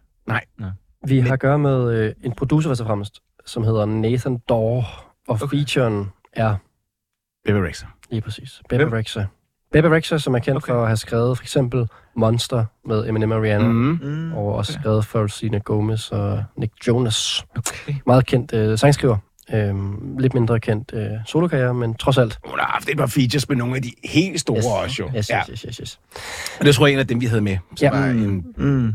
Vi 1.06 1.20
har 1.20 1.32
at 1.32 1.40
gøre 1.40 1.59
med 1.59 1.98
øh, 1.98 2.12
en 2.23 2.32
producer, 2.32 2.70
og 2.70 2.77
fremmest, 2.77 3.20
som 3.47 3.65
hedder 3.65 3.85
Nathan 3.85 4.39
Dorr, 4.48 5.15
og 5.28 5.39
okay. 5.43 5.56
featuren 5.56 6.11
er 6.32 6.56
Bebe 7.44 7.66
Rexha. 7.69 7.86
lige 8.11 8.20
præcis 8.20 8.62
Bebe 8.69 8.85
Hvem? 8.85 8.94
Bebe 9.75 9.91
Rexha, 9.97 10.19
som 10.19 10.35
er 10.35 10.39
kendt 10.39 10.57
Okay. 10.57 10.65
okay. 10.65 10.73
for 10.73 10.83
at 10.83 10.89
have 10.89 10.97
skrevet 10.97 11.39
for 11.39 11.45
eksempel 11.45 11.89
Monster 12.17 12.65
med 12.87 13.09
Eminem 13.09 13.31
og 13.31 13.43
Rihanna, 13.43 13.69
mm. 13.69 13.73
Mm. 14.03 14.09
Mm, 14.11 14.33
og 14.33 14.55
også 14.55 14.73
skrevet 14.73 15.05
for 15.05 15.27
Selena 15.27 15.59
Gomez 15.59 16.11
og 16.11 16.45
Nick 16.57 16.73
Jonas. 16.89 17.45
okay. 17.57 17.95
Meget 18.07 18.27
kendt 18.27 18.55
øh, 18.55 18.79
sangskriver. 18.79 19.17
Øhm, 19.55 20.19
lidt 20.19 20.35
mindre 20.35 20.61
kendt 20.61 20.91
øh, 20.95 21.07
solokarriere, 21.27 21.75
men 21.75 21.95
trods 21.95 22.19
alt. 22.19 22.39
Hun 22.47 22.59
har 22.59 22.67
haft 22.67 22.89
et 22.89 22.97
par 22.99 23.07
features 23.07 23.49
med 23.49 23.57
nogle 23.57 23.77
af 23.77 23.83
de 23.83 23.91
helt 24.05 24.41
store 24.41 24.57
Yes. 24.59 24.65
også, 24.67 25.03
jo. 25.03 25.11
Yes, 25.17 25.31
ja. 25.31 25.39
yes, 25.39 25.47
yes, 25.49 25.61
yes, 25.61 25.77
yes. 25.77 26.01
Og 26.61 26.67
det 26.67 26.75
tror 26.75 26.87
jeg 26.87 26.93
er 26.93 26.97
en 26.97 27.01
af 27.01 27.07
dem, 27.07 27.21
vi 27.21 27.27
havde 27.27 27.41
med. 27.43 27.57
Som 27.77 27.85
Ja. 27.87 27.91
var 28.01 28.07
en, 28.07 28.47
Mm. 28.57 28.93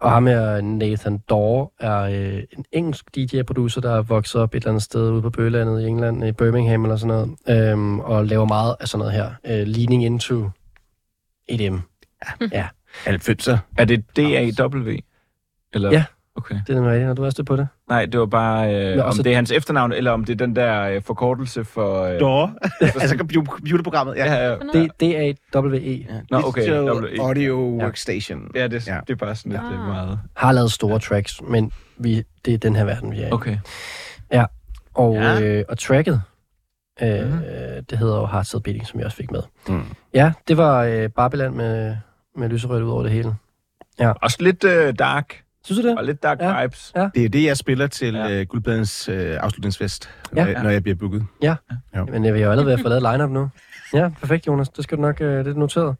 Og 0.00 0.10
ham 0.10 0.26
her, 0.26 0.60
Nathan 0.60 1.18
Dorr, 1.18 1.72
er 1.80 2.00
øh, 2.00 2.42
en 2.52 2.64
engelsk 2.72 3.16
DJ-producer, 3.16 3.80
der 3.80 3.96
er 3.96 4.02
vokset 4.02 4.40
op 4.40 4.54
et 4.54 4.56
eller 4.56 4.68
andet 4.68 4.82
sted 4.82 5.10
ude 5.10 5.22
på 5.22 5.30
Bøgelandet 5.30 5.82
i 5.82 5.86
England, 5.86 6.24
i 6.24 6.32
Birmingham 6.32 6.84
eller 6.84 6.96
sådan 6.96 7.36
noget, 7.46 7.70
øhm, 7.72 8.00
og 8.00 8.26
laver 8.26 8.46
meget 8.46 8.76
af 8.80 8.88
sådan 8.88 8.98
noget 8.98 9.12
her. 9.12 9.32
Øh, 9.46 9.66
leaning 9.66 10.04
into 10.04 10.50
EDM. 11.48 11.78
Ja, 12.52 12.68
90'er. 13.06 13.56
Er 13.78 13.84
det 13.84 14.04
D-A-W? 14.16 14.96
Eller? 15.72 15.90
Ja. 15.90 16.04
Okay. 16.40 16.54
det 16.66 16.70
er 16.70 16.74
nemlig 16.74 16.90
rigtigt. 16.92 17.06
Har 17.06 17.14
du 17.14 17.24
også 17.24 17.36
det 17.36 17.46
på 17.46 17.56
det? 17.56 17.68
Nej, 17.88 18.06
det 18.06 18.20
var 18.20 18.26
bare, 18.26 18.74
øh, 18.74 18.94
om 19.00 19.06
også- 19.06 19.22
det 19.22 19.32
er 19.32 19.36
hans 19.36 19.50
efternavn, 19.50 19.92
eller 19.92 20.10
om 20.10 20.24
det 20.24 20.32
er 20.32 20.46
den 20.46 20.56
der 20.56 20.82
øh, 20.82 21.02
forkortelse 21.02 21.64
for... 21.64 22.02
Øh, 22.04 22.20
Dår. 22.20 22.52
altså 23.00 23.16
compu- 23.16 23.44
computerprogrammet. 23.46 24.16
Ja. 24.16 24.34
Ja, 24.34 24.48
ja. 24.50 24.54
D- 24.56 24.88
D-A-W-E. 25.00 26.06
Nå, 26.30 26.38
okay. 26.44 26.60
Digital 26.62 26.88
W- 26.90 27.20
Audio 27.20 27.76
Ja. 27.78 27.84
Workstation. 27.84 28.50
Ja, 28.54 28.66
det, 28.68 28.88
Ja. 28.88 28.98
det 29.06 29.12
er 29.12 29.16
bare 29.16 29.34
sådan 29.36 29.52
lidt 29.52 29.62
Ah. 29.62 29.72
ah. 29.80 29.86
meget... 29.86 30.20
Har 30.36 30.52
lavet 30.52 30.72
store 30.72 30.98
tracks, 30.98 31.42
men 31.48 31.72
vi, 31.98 32.22
det 32.44 32.54
er 32.54 32.58
den 32.58 32.76
her 32.76 32.84
verden, 32.84 33.12
vi 33.12 33.22
er 33.22 33.28
i. 33.28 33.30
Okay. 33.32 33.58
Og, 34.94 35.14
Ja. 35.14 35.32
ja. 35.32 35.42
øh, 35.42 35.64
og 35.68 35.78
tracket, 35.78 36.22
øh, 37.02 37.08
Mhm. 37.32 37.40
det 37.90 37.98
hedder 37.98 38.16
jo 38.36 38.42
Still 38.42 38.62
Beating, 38.62 38.86
som 38.86 39.00
jeg 39.00 39.06
også 39.06 39.16
fik 39.16 39.30
med. 39.30 39.42
Mm. 39.68 39.82
Ja, 40.14 40.32
det 40.48 40.56
var 40.56 40.84
øh, 40.84 41.08
Babylon 41.08 41.56
med, 41.56 41.96
med 42.36 42.48
lyserødt 42.48 42.82
ud 42.82 42.90
over 42.90 43.02
det 43.02 43.12
hele. 43.12 43.34
Også 44.22 44.36
lidt 44.40 44.64
øh, 44.64 44.94
dark, 44.98 45.42
Synes 45.64 45.80
du 45.82 45.88
det? 45.88 45.98
og 45.98 46.04
lidt 46.04 46.22
dark 46.22 46.40
Ja. 46.40 46.62
vibes. 46.62 46.92
Ja. 46.96 47.08
Det 47.14 47.24
er 47.24 47.28
det, 47.28 47.44
jeg 47.44 47.56
spiller 47.56 47.86
til 47.86 48.14
Ja. 48.14 48.26
ja. 48.26 48.40
uh, 48.40 48.46
Guldbladens 48.46 49.08
uh, 49.08 49.14
afslutningsfest, 49.18 50.10
Ja. 50.36 50.44
ja. 50.46 50.52
når, 50.52 50.62
når 50.62 50.70
jeg 50.70 50.82
bliver 50.82 50.96
booket. 50.96 51.26
Men 52.12 52.26
øh, 52.26 52.34
vi 52.34 52.40
har 52.40 52.46
jo 52.46 52.50
allerede 52.52 52.78
få 52.78 52.88
lavet 52.88 53.02
line-up 53.12 53.30
nu. 53.30 53.48
Ja, 53.94 54.10
perfekt, 54.20 54.46
Jonas. 54.46 54.68
Det 54.68 54.84
skal 54.84 54.96
du 54.98 55.02
nok, 55.02 55.20
øh, 55.20 55.44
det 55.44 55.46
er 55.46 55.58
noteret. 55.58 55.96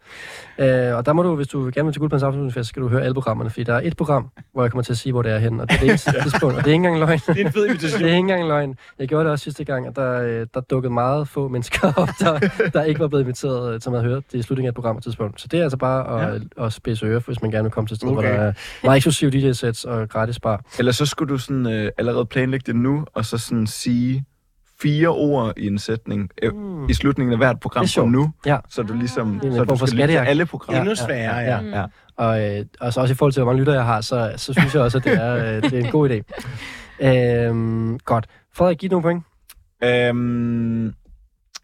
Øh, 0.58 0.96
og 0.96 1.06
der 1.06 1.12
må 1.12 1.22
du, 1.22 1.36
hvis 1.36 1.48
du 1.48 1.70
gerne 1.74 1.84
vil 1.84 1.92
til 1.92 2.24
Afslutningsfest, 2.24 2.66
så 2.66 2.68
skal 2.68 2.82
du 2.82 2.88
høre 2.88 3.02
alle 3.02 3.14
programmerne, 3.14 3.50
fordi 3.50 3.64
der 3.64 3.74
er 3.74 3.80
et 3.84 3.96
program, 3.96 4.30
hvor 4.52 4.62
jeg 4.62 4.70
kommer 4.70 4.82
til 4.82 4.92
at 4.92 4.98
sige, 4.98 5.12
hvor 5.12 5.22
det 5.22 5.32
er 5.32 5.38
henne, 5.38 5.62
og 5.62 5.68
det 5.68 5.74
er 5.74 5.80
det 5.80 5.88
eneste 5.88 6.12
tidspunkt, 6.22 6.56
og 6.56 6.64
det 6.64 6.70
er 6.70 6.72
ikke 6.72 6.86
engang 6.86 6.98
løgn. 6.98 7.18
Det 7.26 7.40
er 7.40 7.46
en 7.46 7.52
fed 7.52 7.66
invitation. 7.66 8.00
Det 8.00 8.06
er 8.06 8.10
ikke 8.10 8.18
engang 8.18 8.48
løgn. 8.48 8.76
Jeg 8.98 9.08
gjorde 9.08 9.24
det 9.24 9.32
også 9.32 9.42
sidste 9.42 9.64
gang, 9.64 9.88
og 9.88 9.96
der, 9.96 10.22
øh, 10.22 10.46
der 10.54 10.60
dukkede 10.60 10.92
meget 10.92 11.28
få 11.28 11.48
mennesker 11.48 11.92
op, 12.02 12.08
der, 12.20 12.38
der 12.72 12.82
ikke 12.82 13.00
var 13.00 13.08
blevet 13.08 13.22
inviteret, 13.22 13.74
øh, 13.74 13.80
som 13.80 13.92
havde 13.92 14.04
hørt 14.04 14.22
det 14.32 14.38
i 14.38 14.42
slutningen 14.42 14.66
af 14.66 14.70
et 14.70 14.74
program 14.74 14.96
et 14.96 15.02
tidspunkt. 15.02 15.40
Så 15.40 15.48
det 15.48 15.58
er 15.58 15.62
altså 15.62 15.78
bare 15.78 16.32
at, 16.34 16.42
ja. 16.58 16.66
at 16.66 16.72
spidse 16.72 17.06
ører, 17.06 17.20
hvis 17.20 17.42
man 17.42 17.50
gerne 17.50 17.64
vil 17.64 17.72
komme 17.72 17.88
til 17.88 17.94
et 17.94 17.98
sted, 17.98 18.08
okay. 18.08 18.28
hvor 18.28 18.36
der 18.36 18.42
er 18.42 18.52
meget 18.84 18.96
eksklusiv 18.96 19.30
DJ-sets 19.30 19.84
og 19.84 20.08
gratis 20.08 20.40
bar. 20.40 20.64
Eller 20.78 20.92
så 20.92 21.06
skulle 21.06 21.32
du 21.32 21.38
sådan 21.38 21.66
øh, 21.66 21.92
allerede 21.98 22.26
planlægge 22.26 22.64
det 22.66 22.76
nu, 22.76 23.04
og 23.14 23.24
så 23.24 23.38
sådan 23.38 23.66
sige 23.66 24.24
fire 24.82 25.08
ord 25.08 25.52
i 25.56 25.66
en 25.66 25.78
sætning 25.78 26.30
øh, 26.42 26.54
Mm. 26.54 26.88
i 26.88 26.94
slutningen 26.94 27.32
af 27.32 27.38
hvert 27.38 27.60
program 27.60 27.86
fra 27.88 28.06
nu. 28.06 28.30
Ja. 28.46 28.58
Så 28.68 28.82
du 28.82 28.94
ligesom 28.94 29.40
en 29.44 29.54
så 29.54 29.64
du 29.64 29.86
skal 29.86 29.98
lytte 29.98 30.20
alle 30.20 30.46
programmer. 30.46 30.80
Endnu 30.80 30.94
sværere, 30.94 31.36
ja. 31.36 31.78
ja. 31.80 31.84
Og, 32.16 32.58
øh, 32.58 32.64
og 32.80 32.92
så 32.92 33.00
også 33.00 33.12
i 33.12 33.16
forhold 33.16 33.32
til, 33.32 33.42
hvor 33.42 33.52
mange 33.52 33.60
lytter 33.60 33.74
jeg 33.74 33.84
har, 33.84 34.00
så, 34.00 34.32
så 34.36 34.52
synes 34.52 34.74
jeg 34.74 34.82
også, 34.82 34.98
at 34.98 35.04
det 35.04 35.12
er, 35.12 35.34
øh, 35.36 35.62
det 35.62 35.72
er 35.72 35.78
en 35.84 35.90
god 35.90 36.10
idé. 36.10 36.22
Øhm, 37.06 37.98
godt. 37.98 38.26
Frederik, 38.54 38.78
giv 38.78 38.90
nogle 38.90 39.02
point. 39.02 39.24
Øhm, 39.84 40.94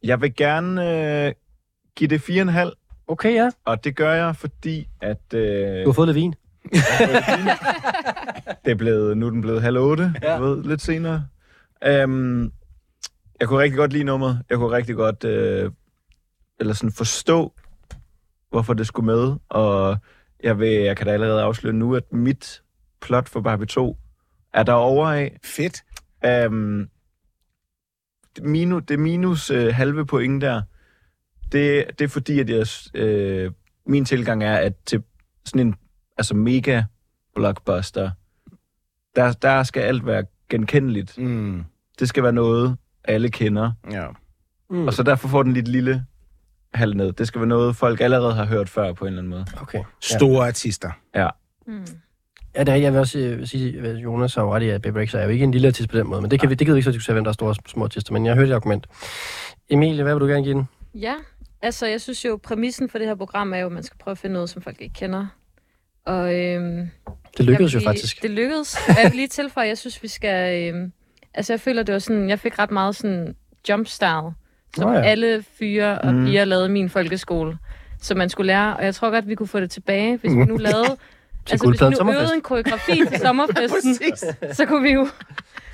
jeg 0.02 0.20
vil 0.20 0.34
gerne 0.36 0.90
øh, 1.26 1.32
give 1.96 2.08
det 2.08 2.18
4,5, 2.20 2.82
Okay, 3.08 3.34
ja. 3.34 3.48
og 3.64 3.84
det 3.84 3.96
gør 3.96 4.12
jeg, 4.14 4.36
fordi 4.36 4.88
at... 5.00 5.34
Øh, 5.34 5.84
Du 5.84 5.88
har 5.88 5.92
fået 5.92 6.08
lidt 6.08 6.14
vin. 6.16 6.34
det 8.64 8.70
er 8.70 8.74
blevet, 8.74 9.16
nu 9.16 9.26
er 9.26 9.30
den 9.30 9.40
blevet 9.40 9.62
halv 9.62 9.78
otte, 9.78 10.14
Ja. 10.22 10.32
ja. 10.32 10.38
ved, 10.40 10.64
lidt 10.64 10.80
senere. 10.82 11.24
Øhm, 11.86 12.50
jeg 13.40 13.48
kunne 13.48 13.58
rigtig 13.58 13.76
godt 13.76 13.92
lide 13.92 14.04
nummeret. 14.04 14.42
Jeg 14.50 14.58
kunne 14.58 14.76
rigtig 14.76 14.94
godt 14.94 15.24
øh, 15.24 15.70
eller 16.60 16.74
sådan 16.74 16.92
forstå, 16.92 17.52
hvorfor 18.50 18.74
det 18.74 18.86
skulle 18.86 19.06
med. 19.06 19.36
Og 19.48 19.96
jeg, 20.42 20.58
vil, 20.58 20.68
jeg 20.68 20.96
kan 20.96 21.06
da 21.06 21.12
allerede 21.12 21.42
afsløre 21.42 21.72
nu, 21.72 21.94
at 21.94 22.12
mit 22.12 22.62
plot 23.00 23.28
for 23.28 23.40
Barbie 23.40 23.66
2 23.66 23.96
er 24.52 24.62
derovre 24.62 25.18
af. 25.18 25.38
Fedt. 25.44 25.84
Øhm, 26.24 26.88
det 28.36 28.44
minus, 28.44 28.82
det 28.88 28.98
minus 28.98 29.50
øh, 29.50 29.74
halve 29.74 30.06
point 30.06 30.42
der, 30.42 30.62
det, 31.52 31.84
det 31.98 32.04
er 32.04 32.08
fordi, 32.08 32.40
at 32.40 32.50
jeg, 32.50 32.66
øh, 32.94 33.52
min 33.86 34.04
tilgang 34.04 34.44
er, 34.44 34.56
at 34.56 34.72
til 34.86 35.02
sådan 35.44 35.66
en 35.66 35.74
altså 36.16 36.34
mega 36.34 36.82
blockbuster, 37.34 38.10
der, 39.16 39.32
der 39.32 39.62
skal 39.62 39.82
alt 39.82 40.06
være 40.06 40.24
genkendeligt. 40.48 41.18
Mm. 41.18 41.64
Det 41.98 42.08
skal 42.08 42.22
være 42.22 42.32
noget, 42.32 42.76
alle 43.08 43.28
kender. 43.30 43.72
Ja. 43.90 44.06
Mm. 44.70 44.86
Og 44.86 44.92
så 44.92 45.02
derfor 45.02 45.28
får 45.28 45.42
den 45.42 45.52
lidt 45.52 45.68
lille 45.68 46.04
halv 46.74 46.94
ned. 46.94 47.12
Det 47.12 47.26
skal 47.26 47.40
være 47.40 47.48
noget, 47.48 47.76
folk 47.76 48.00
allerede 48.00 48.34
har 48.34 48.44
hørt 48.46 48.68
før 48.68 48.92
på 48.92 49.04
en 49.04 49.08
eller 49.08 49.18
anden 49.22 49.30
måde. 49.30 49.46
Okay. 49.60 49.82
Store 50.00 50.46
artister. 50.46 50.90
Mm. 51.66 51.86
Ja, 52.56 52.60
det 52.64 52.68
er, 52.68 52.76
jeg 52.76 52.92
vil 52.92 53.00
også 53.00 53.12
sige- 53.12 53.46
sige, 53.46 53.80
at 53.80 53.96
Jonas 53.96 54.34
har 54.34 54.42
jo 54.42 54.54
ret 54.54 54.62
i, 54.62 54.68
at 54.68 54.82
Baby 54.82 54.96
Rexha 54.96 55.18
er 55.18 55.22
jo 55.24 55.28
ikke 55.30 55.44
en 55.44 55.50
lille 55.50 55.68
artist 55.68 55.88
på 55.90 55.98
den 55.98 56.06
måde, 56.06 56.20
men 56.22 56.30
det, 56.30 56.40
kan 56.40 56.50
vi, 56.50 56.54
det 56.54 56.66
gider 56.66 56.74
vi 56.74 56.78
ikke 56.78 56.84
så 56.84 56.90
diskutere, 56.92 57.14
hvem 57.14 57.24
der 57.24 57.28
er 57.28 57.32
store 57.34 57.48
og 57.50 57.56
små 57.68 57.84
artister, 57.84 58.12
men 58.12 58.26
jeg 58.26 58.34
har 58.34 58.40
hørt 58.40 58.48
et 58.48 58.54
argument. 58.54 58.86
Emilie, 59.70 60.02
hvad 60.02 60.14
vil 60.14 60.20
du 60.20 60.26
gerne 60.26 60.44
give 60.44 60.54
den? 60.54 60.68
Ja, 60.94 61.14
altså 61.62 61.86
jeg 61.86 62.00
synes 62.00 62.24
jo, 62.24 62.40
præmissen 62.42 62.88
for 62.88 62.98
det 62.98 63.06
her 63.06 63.14
program 63.14 63.52
er 63.52 63.58
jo, 63.58 63.66
at 63.66 63.72
man 63.72 63.82
skal 63.82 63.98
prøve 63.98 64.12
at 64.12 64.18
finde 64.18 64.32
noget, 64.34 64.50
som 64.50 64.62
folk 64.62 64.76
ikke 64.80 64.94
kender. 64.94 65.26
Og, 66.06 66.34
øhm, 66.34 66.88
Det 67.38 67.44
lykkedes 67.46 67.74
jo 67.74 67.78
lige- 67.78 67.88
faktisk. 67.88 68.22
Det 68.22 68.30
lykkedes. 68.30 68.76
Jeg 68.88 68.96
vil 69.10 69.16
lige 69.16 69.28
tilføje, 69.28 69.64
at 69.64 69.68
jeg 69.68 69.78
synes, 69.78 70.02
vi 70.02 70.08
skal... 70.08 70.68
Øhm, 70.74 70.92
altså 71.36 71.52
jeg 71.52 71.60
føler, 71.60 71.82
det 71.82 71.92
var 71.92 71.98
sådan... 71.98 72.28
Jeg 72.28 72.38
fik 72.38 72.58
ret 72.58 72.70
meget 72.70 72.96
sådan 72.96 73.34
jumpstyle, 73.68 74.32
som 74.76 74.88
oh, 74.88 74.94
ja. 74.94 75.00
alle 75.02 75.44
fyre 75.58 75.98
og 75.98 76.14
Mm. 76.14 76.24
piger 76.24 76.44
lavede 76.44 76.66
i 76.66 76.70
min 76.70 76.90
folkeskole. 76.90 77.58
Som 78.00 78.16
man 78.18 78.28
skulle 78.28 78.46
lære. 78.46 78.76
Og 78.76 78.84
jeg 78.84 78.94
tror 78.94 79.10
godt, 79.10 79.28
vi 79.28 79.34
kunne 79.34 79.46
få 79.46 79.60
det 79.60 79.70
tilbage, 79.70 80.16
hvis 80.16 80.30
vi 80.32 80.44
nu 80.44 80.56
lavede... 80.68 80.96
altså 81.50 81.68
hvis 81.70 81.80
vi 81.82 82.04
nu 82.04 82.12
øvede 82.12 82.34
en 82.34 82.40
koreografi 82.40 82.92
til 83.08 83.18
sommerfesten, 83.26 84.16
så 84.52 84.64
kunne 84.66 84.82
vi 84.82 84.90
jo... 84.92 85.00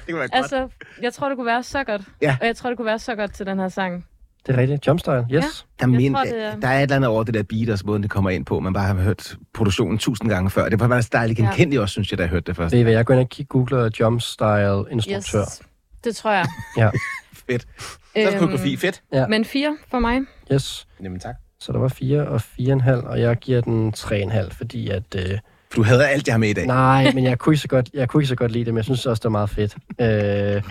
Det 0.06 0.14
kunne 0.14 0.18
være 0.20 0.28
godt. 0.28 0.34
Altså, 0.34 0.68
jeg 1.02 1.12
tror, 1.12 1.28
det 1.28 1.36
kunne 1.36 1.46
være 1.46 1.62
så 1.62 1.84
godt. 1.84 2.02
Ja. 2.22 2.36
Og 2.40 2.46
jeg 2.46 2.56
tror, 2.56 2.70
det 2.70 2.76
kunne 2.76 2.86
være 2.86 2.98
så 2.98 3.14
godt 3.14 3.34
til 3.34 3.46
den 3.46 3.58
her 3.58 3.68
sang. 3.68 4.06
Det 4.46 4.54
er 4.54 4.58
rigtigt. 4.58 4.86
Jumpstyle, 4.86 5.26
yes. 5.32 5.44
Der, 5.44 5.44
Jeg 5.80 5.88
men, 5.88 6.14
tror, 6.14 6.24
det 6.24 6.44
er- 6.44 6.60
der 6.60 6.68
er 6.68 6.76
et 6.78 6.82
eller 6.82 6.96
andet 6.96 7.08
over 7.10 7.24
det 7.24 7.34
der 7.34 7.42
beat, 7.42 7.68
og 7.70 7.78
måden 7.84 8.02
det 8.02 8.10
kommer 8.10 8.30
ind 8.30 8.44
på. 8.44 8.60
Man 8.60 8.72
bare 8.72 8.86
har 8.86 8.94
hørt 8.94 9.36
produktionen 9.54 9.98
tusind 9.98 10.28
gange 10.30 10.50
før. 10.50 10.68
Det 10.68 10.80
var 10.80 10.88
bare 10.88 11.02
dejligt 11.12 11.38
Ja. 11.38 11.44
genkendeligt 11.44 11.80
også, 11.82 11.92
synes 11.92 12.10
jeg, 12.10 12.18
da 12.18 12.22
jeg 12.22 12.30
hørte 12.30 12.44
det 12.46 12.56
først. 12.56 12.74
I 12.74 12.82
hvad, 12.82 12.92
jeg 12.92 13.04
går 13.06 13.14
ind 13.14 13.20
og 13.20 13.28
kigger, 13.28 13.48
googler 13.48 13.90
jumpstyle 14.00 14.84
instruktør. 14.90 15.40
Yes. 15.40 15.62
Det 16.04 16.16
tror 16.16 16.32
jeg. 16.32 16.46
Ja. 16.76 16.90
Fedt. 17.50 17.66
Så 17.82 17.96
er 18.14 18.38
koreografi. 18.38 18.76
Fedt. 18.76 19.02
Ja. 19.12 19.26
Men 19.26 19.44
fire 19.44 19.76
for 19.90 19.98
mig. 19.98 20.20
Yes. 20.52 20.86
Jamen 21.02 21.20
tak. 21.20 21.34
Så 21.60 21.72
der 21.72 21.78
var 21.78 21.88
4 21.88 22.26
og 22.28 22.40
4,5, 22.60 23.06
og 23.06 23.20
jeg 23.20 23.36
giver 23.36 23.60
den 23.60 23.92
3,5, 23.96 24.50
fordi 24.50 24.88
at... 24.88 25.02
Øh, 25.16 25.38
Du 25.76 25.82
havde 25.82 26.08
alt, 26.08 26.26
jeg 26.26 26.34
har 26.34 26.38
med 26.38 26.48
i 26.48 26.52
dag. 26.52 26.66
nej, 26.66 27.12
men 27.14 27.24
jeg 27.24 27.38
kunne, 27.38 27.52
ikke 27.52 27.62
så 27.62 27.68
godt, 27.68 27.90
jeg 27.94 28.08
kunne 28.08 28.22
ikke 28.22 28.28
så 28.28 28.36
godt 28.36 28.52
lide 28.52 28.64
det, 28.64 28.74
men 28.74 28.76
jeg 28.76 28.84
synes 28.84 29.06
også, 29.06 29.20
det 29.20 29.24
var 29.24 29.30
meget 29.30 29.50
fedt. 29.50 29.76
Øh, 30.00 30.62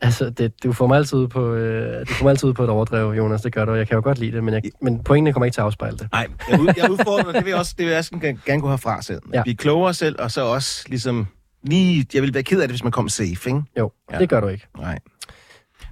altså, 0.00 0.30
det, 0.30 0.64
du 0.64 0.72
får 0.72 0.86
mig 0.86 0.96
altid 0.96 1.18
ud 1.18 1.28
på, 1.28 1.54
øh, 1.54 2.00
du 2.08 2.12
får 2.14 2.24
mig 2.24 2.30
altid 2.30 2.48
ud 2.48 2.54
på 2.54 2.64
et 2.64 2.70
overdrev, 2.70 3.10
Jonas, 3.12 3.42
det 3.42 3.52
gør 3.52 3.64
du. 3.64 3.74
Jeg 3.74 3.88
kan 3.88 3.94
jo 3.94 4.00
godt 4.04 4.18
lide 4.18 4.32
det, 4.32 4.44
men, 4.44 4.54
jeg, 4.54 4.62
men 4.82 5.02
pointene 5.02 5.32
kommer 5.32 5.44
ikke 5.44 5.54
til 5.54 5.60
at 5.60 5.64
afspejle 5.64 5.96
det. 5.96 6.08
Nej, 6.12 6.26
jeg, 6.50 6.60
ud, 6.60 6.68
jeg 6.76 6.90
udfordrer 6.90 7.24
dig. 7.24 7.34
Det 7.34 7.44
vil 7.44 7.50
jeg 7.50 7.58
også, 7.58 7.74
det 7.78 7.84
vil 7.86 7.90
jeg 7.90 7.98
også 7.98 8.10
gerne, 8.20 8.38
gerne 8.46 8.60
gå 8.60 8.68
herfra 8.70 9.02
selv. 9.02 9.20
Ja. 9.34 9.42
Blive 9.42 9.56
klogere 9.56 9.94
selv, 9.94 10.16
og 10.18 10.30
så 10.30 10.44
også 10.44 10.84
ligesom... 10.88 11.26
Lige, 11.62 12.06
jeg 12.14 12.22
ville 12.22 12.34
være 12.34 12.42
ked 12.42 12.60
af 12.60 12.68
det, 12.68 12.72
hvis 12.72 12.82
man 12.82 12.92
kom 12.92 13.08
safe, 13.08 13.30
ikke? 13.46 13.62
Jo, 13.78 13.92
Ja. 14.12 14.18
det 14.18 14.28
gør 14.28 14.40
du 14.40 14.48
ikke. 14.48 14.66
Nej. 14.78 14.98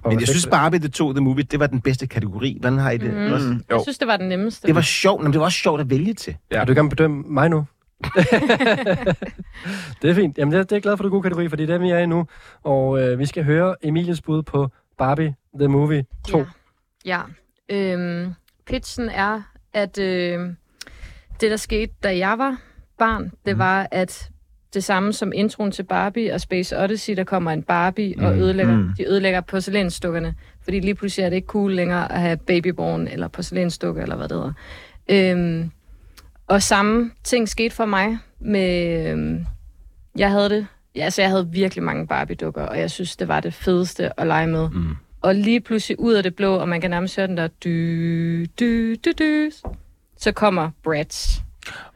Og 0.03 0.09
Men 0.11 0.19
jeg 0.19 0.27
synes 0.27 0.47
Barbie 0.47 0.79
The 0.79 0.89
2 0.89 1.13
The 1.13 1.21
Movie, 1.21 1.43
det 1.43 1.59
var 1.59 1.67
den 1.67 1.81
bedste 1.81 2.07
kategori. 2.07 2.57
Hvordan 2.59 2.79
har 2.79 2.91
I 2.91 2.97
det? 2.97 3.31
Også? 3.33 3.47
Mm, 3.47 3.61
Jeg 3.69 3.79
synes, 3.83 3.97
det 3.97 4.07
var 4.07 4.17
den 4.17 4.29
nemmeste. 4.29 4.67
Det 4.67 4.75
var 4.75 4.81
sjovt, 4.81 5.23
men 5.23 5.31
det 5.33 5.39
var 5.39 5.45
også 5.45 5.57
sjovt 5.57 5.81
at 5.81 5.89
vælge 5.89 6.13
til. 6.13 6.35
Ja. 6.51 6.59
Vil 6.59 6.67
du 6.67 6.73
gerne 6.73 6.89
bedømme 6.89 7.23
mig 7.27 7.49
nu? 7.49 7.65
det 10.01 10.09
er 10.09 10.13
fint. 10.15 10.37
Jamen, 10.37 10.51
det 10.51 10.59
er, 10.59 10.63
det 10.63 10.71
er 10.71 10.75
jeg 10.75 10.81
glad 10.81 10.97
for, 10.97 11.03
du 11.03 11.07
er 11.09 11.11
god 11.11 11.23
kategori, 11.23 11.49
fordi 11.49 11.65
det 11.65 11.75
er, 11.75 11.77
vi 11.79 11.89
er 11.89 11.97
i 11.97 12.05
nu. 12.05 12.27
Og 12.63 13.01
øh, 13.01 13.19
vi 13.19 13.25
skal 13.25 13.43
høre 13.43 13.75
Emilies 13.83 14.21
bud 14.21 14.43
på 14.43 14.67
Barbie 14.97 15.35
The 15.59 15.67
Movie 15.67 16.05
2. 16.29 16.37
Ja. 17.05 17.21
ja. 17.69 17.93
Øhm, 17.93 18.33
pitchen 18.67 19.09
er, 19.09 19.41
at 19.73 19.99
øh, 19.99 20.39
det, 21.41 21.51
der 21.51 21.57
skete, 21.57 21.93
da 22.03 22.17
jeg 22.17 22.37
var 22.37 22.57
barn, 22.97 23.23
det 23.23 23.53
Mhm. 23.53 23.59
var, 23.59 23.87
at 23.91 24.29
det 24.73 24.83
samme 24.83 25.13
som 25.13 25.31
introen 25.35 25.71
til 25.71 25.83
Barbie 25.83 26.33
og 26.33 26.41
Space 26.41 26.83
Odyssey, 26.83 27.15
der 27.15 27.23
kommer 27.23 27.51
en 27.51 27.63
Barbie 27.63 28.15
og 28.19 28.37
ødelægger, 28.39 28.77
Mm. 28.77 28.89
de 28.97 29.07
ødelægger 29.07 29.41
porcelænsdukkerne. 29.41 30.35
Fordi 30.63 30.79
lige 30.79 30.95
pludselig 30.95 31.23
er 31.25 31.29
det 31.29 31.35
ikke 31.35 31.45
cool 31.47 31.73
længere 31.73 32.11
at 32.11 32.21
have 32.21 32.37
babyborn 32.37 33.07
eller 33.07 33.27
porcelænsdukker, 33.27 34.01
eller 34.01 34.15
hvad 34.15 34.27
det 34.29 34.37
hedder. 34.37 34.53
Øhm, 35.09 35.71
og 36.47 36.61
samme 36.63 37.11
ting 37.23 37.49
skete 37.49 37.75
for 37.75 37.85
mig 37.85 38.17
med... 38.39 39.05
Øhm, 39.11 39.45
jeg 40.17 40.31
havde 40.31 40.49
det... 40.49 40.67
Ja, 40.95 41.03
altså, 41.03 41.21
jeg 41.21 41.29
havde 41.29 41.47
virkelig 41.51 41.83
mange 41.83 42.07
Barbie-dukker, 42.07 42.61
og 42.61 42.79
jeg 42.79 42.91
synes, 42.91 43.15
det 43.15 43.27
var 43.27 43.39
det 43.39 43.53
fedeste 43.53 44.19
at 44.19 44.27
lege 44.27 44.47
med. 44.47 44.69
Mm. 44.69 44.95
Og 45.21 45.35
lige 45.35 45.61
pludselig 45.61 45.99
ud 45.99 46.13
af 46.13 46.23
det 46.23 46.35
blå, 46.35 46.55
og 46.55 46.69
man 46.69 46.81
kan 46.81 46.89
nærmest 46.89 47.15
høre 47.15 47.27
den 47.27 47.37
der 47.37 47.47
dy, 47.63 48.47
dy, 48.59 48.99
dy, 49.05 49.09
dy, 49.19 49.51
så 50.17 50.31
kommer 50.31 50.69
Bratz. 50.83 51.37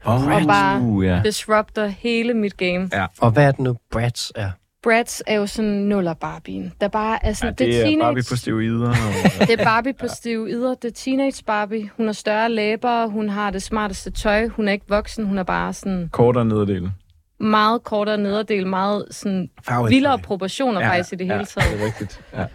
Oh, 0.05 0.27
Og 0.27 0.41
bare 0.47 0.81
Uh, 0.81 1.05
ja. 1.05 1.21
disrupter 1.25 1.87
hele 1.87 2.33
mit 2.33 2.57
game. 2.57 2.89
Ja. 2.93 3.05
Og 3.19 3.31
hvad 3.31 3.43
er 3.45 3.51
det 3.51 3.59
nu, 3.59 3.77
Bratz 3.91 4.29
er? 4.35 4.51
Bratz 4.83 5.21
er 5.27 5.35
jo 5.35 5.47
sådan 5.47 5.71
nuller 5.71 6.13
Barbien, 6.13 6.73
der 6.81 6.87
bare 6.87 7.25
er 7.25 7.33
sådan... 7.33 7.55
ja, 7.59 7.65
det 7.65 7.77
er 7.79 7.83
teenage, 7.83 7.99
Barbie 8.01 8.23
på 8.29 8.35
steroider. 8.35 8.89
Og, 8.89 8.95
det 9.47 9.59
er 9.59 9.63
Barbie 9.63 9.93
på 9.93 10.07
steroider. 10.07 10.75
Det 10.75 10.87
er 10.87 10.93
teenage 10.95 11.43
Barbie. 11.45 11.89
Hun 11.97 12.05
har 12.05 12.13
større 12.13 12.49
læber, 12.49 13.05
hun 13.07 13.29
har 13.29 13.51
det 13.51 13.63
smarteste 13.63 14.11
tøj, 14.11 14.47
hun 14.47 14.67
er 14.67 14.71
ikke 14.71 14.85
voksen, 14.89 15.25
hun 15.25 15.37
er 15.37 15.43
bare 15.43 15.73
sådan... 15.73 16.09
kortere 16.11 16.45
nederdel. 16.45 16.91
meget 17.39 17.83
kortere 17.83 18.17
nederdel, 18.17 18.67
meget 18.67 19.05
sådan 19.11 19.49
Farverige. 19.63 19.89
vildere 19.95 20.19
proportioner 20.19 20.81
ja, 20.81 20.89
faktisk 20.89 21.13
i 21.13 21.15
det 21.15 21.27
hele 21.27 21.45
taget. 21.45 21.71
det 21.73 21.81
er 21.81 21.85
rigtigt. 21.85 22.21
Ja. 22.33 22.45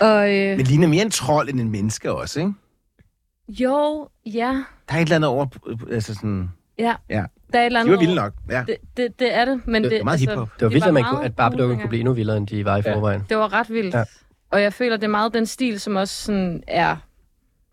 Og, 0.12 0.34
øh, 0.36 0.56
Men 0.56 0.66
ligner 0.66 0.88
mere 0.88 1.02
en 1.02 1.10
trold 1.10 1.48
end 1.48 1.60
en 1.60 1.70
menneske 1.70 2.12
også, 2.12 2.40
ikke? 2.40 2.52
jo, 3.48 4.08
ja, 4.26 4.62
Der 4.88 4.94
er 4.94 4.98
et 4.98 5.00
eller 5.02 5.16
andet 5.16 5.30
over, 5.30 5.46
altså 5.92 6.14
sådan... 6.14 6.50
ja. 6.78 6.94
Ja. 7.10 7.24
Der 7.52 7.58
er 7.58 7.62
et 7.62 7.66
eller 7.66 7.78
De 7.78 7.80
andet 7.80 7.92
var 7.92 7.98
vilde 7.98 8.14
nok, 8.14 8.32
ja. 8.50 8.64
Det, 8.66 8.76
det, 8.96 9.18
det 9.18 9.34
er 9.34 9.44
det, 9.44 9.60
men 9.66 9.82
Det 9.82 9.90
det, 9.92 10.00
er 10.00 10.04
meget 10.04 10.20
hiphop. 10.20 10.48
Det 10.54 10.62
var 10.62 10.68
de 10.68 10.72
vildt, 10.74 10.86
at, 10.86 10.94
man 10.94 11.04
kunne, 11.04 11.24
at 11.24 11.36
Barbie-dukken 11.36 11.76
gode 11.76 11.80
kunne 11.82 11.88
blive 11.88 12.00
endnu 12.00 12.12
vildere, 12.14 12.36
end 12.36 12.46
de 12.46 12.64
var 12.64 12.76
i 12.76 12.82
Ja. 12.86 12.94
forvejen. 12.94 13.22
Det 13.28 13.36
var 13.36 13.52
ret 13.52 13.70
vildt. 13.70 13.94
Ja. 13.94 14.04
Og 14.50 14.62
jeg 14.62 14.72
føler, 14.72 14.96
det 14.96 15.04
er 15.04 15.08
meget 15.08 15.34
den 15.34 15.46
stil, 15.46 15.80
som 15.80 15.96
også 15.96 16.24
sådan 16.24 16.62
er, 16.68 16.96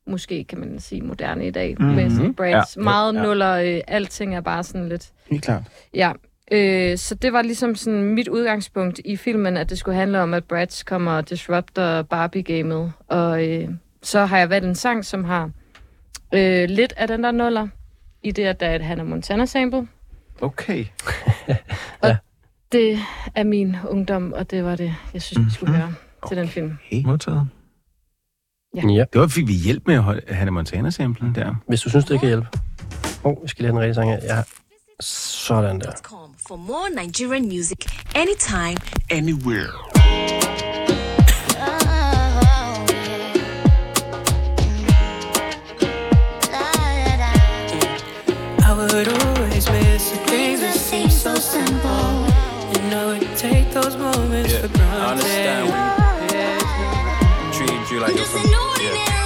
måske 0.08 0.44
kan 0.44 0.60
man 0.60 0.80
sige, 0.80 1.02
moderne 1.02 1.48
i 1.48 1.52
dag. 1.52 1.76
Mhm. 1.80 1.82
Mm-hmm. 1.88 1.95
Med 2.04 2.10
sådan 2.12 2.34
brands. 2.34 2.78
Ja. 2.78 2.82
Meget 2.82 3.14
Ja. 3.16 3.22
nuller, 3.24 3.54
øh, 3.54 3.82
alting 3.88 4.36
er 4.36 4.41
bare 4.41 4.64
sådan 4.64 4.90
lidt... 4.90 5.10
Helt 5.30 5.44
klart. 5.44 5.62
Ja. 5.94 6.12
Øh, 6.52 6.98
så 6.98 7.16
det 7.16 7.34
var 7.34 7.41
ligesom 7.41 7.76
sådan 7.76 8.04
mit 8.04 8.28
udgangspunkt 8.28 8.99
i 9.06 9.16
filmen, 9.16 9.58
at 9.58 9.70
det 9.70 9.78
skulle 9.78 9.95
handle 9.98 10.22
om, 10.22 10.34
at 10.34 10.44
Bratz 10.44 10.84
kommer 10.84 11.12
og 11.12 11.30
disrupter 11.30 12.02
Barbie-gamet. 12.04 12.91
Og 13.08 13.48
øh, 13.48 13.70
så 14.04 14.26
har 14.26 14.38
jeg 14.38 14.49
valgt 14.49 14.68
en 14.68 14.76
sang, 14.76 15.06
som 15.06 15.24
har 15.24 15.49
øh, 16.34 16.70
lidt 16.70 16.94
af 16.98 17.08
den 17.08 17.24
der 17.24 17.32
nuller, 17.32 17.68
i 18.23 18.31
det, 18.31 18.44
at 18.44 18.60
der 18.60 18.65
er 18.65 18.76
et 18.76 18.81
Hannah 18.81 19.07
Montana-sample. 19.07 19.88
Okay. 20.41 20.85
Det 22.72 22.99
er 23.35 23.44
min 23.44 23.76
ungdom, 23.89 24.34
og 24.34 24.52
det 24.52 24.64
var 24.64 24.76
det, 24.76 24.95
jeg 25.14 25.22
synes, 25.22 25.45
vi 25.45 25.52
skulle 25.53 25.73
høre 25.73 25.94
til 26.27 26.38
den 26.38 26.48
film. 26.48 26.77
Modtaget. 27.06 27.48
Ja. 28.76 29.06
Det 29.14 29.22
var, 29.22 29.27
fik 29.27 29.48
vi 29.48 29.53
hjælp 29.53 29.88
med 29.88 29.95
at 29.95 30.03
holde 30.03 30.22
Hannah 30.34 30.53
Montana-samplen 30.53 31.35
der. 31.35 31.56
Hvis 31.68 31.81
du 31.81 31.89
synes, 31.89 32.06
det 32.06 32.19
kan 32.19 32.27
hjælpe. 32.27 32.48
Åh, 33.23 33.31
oh, 33.31 33.44
vi 33.44 33.48
skal 33.48 33.64
lige 33.64 33.73
have 33.73 33.76
den 33.76 33.81
rigtige 33.81 33.95
sang 33.95 34.10
her. 34.10 34.35
Ja. 34.35 34.44
Sådan 34.99 35.80
der. 35.80 35.91
for 36.48 36.56
more 36.56 37.06
Nigerian 37.06 37.45
music 37.48 37.77
anytime, 38.15 38.77
anywhere. 39.11 39.86
Would 48.93 49.07
always 49.07 49.69
miss 49.69 50.11
the 50.11 50.18
things 50.27 50.61
that 50.61 50.76
seem 50.76 51.09
so 51.09 51.35
simple. 51.35 52.27
You 52.73 52.89
know, 52.89 53.11
it 53.11 53.38
take 53.38 53.72
those 53.72 53.95
moments 53.97 54.53
for 54.53 54.68
granted. 54.68 54.81
I 54.81 55.11
understand 55.11 55.69
when 55.72 57.47
you 57.47 57.68
treat 57.68 57.91
you 57.91 57.99
like 57.99 58.15
you're 58.15 58.26
from. 58.26 58.43
Yeah. 58.81 59.16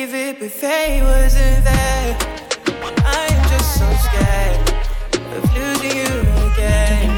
Tell 0.00 0.08
me 0.08 0.12
to 0.12 0.12
leave 0.12 0.14
it, 0.14 0.40
but 0.40 0.60
they 0.60 1.00
wasn't 1.02 1.64
there. 1.64 2.16
I'm 3.04 3.48
just 3.48 3.78
so 3.78 3.86
scared 4.06 4.60
of 5.36 5.54
losing 5.54 5.96
you 5.96 6.20
again. 6.52 7.10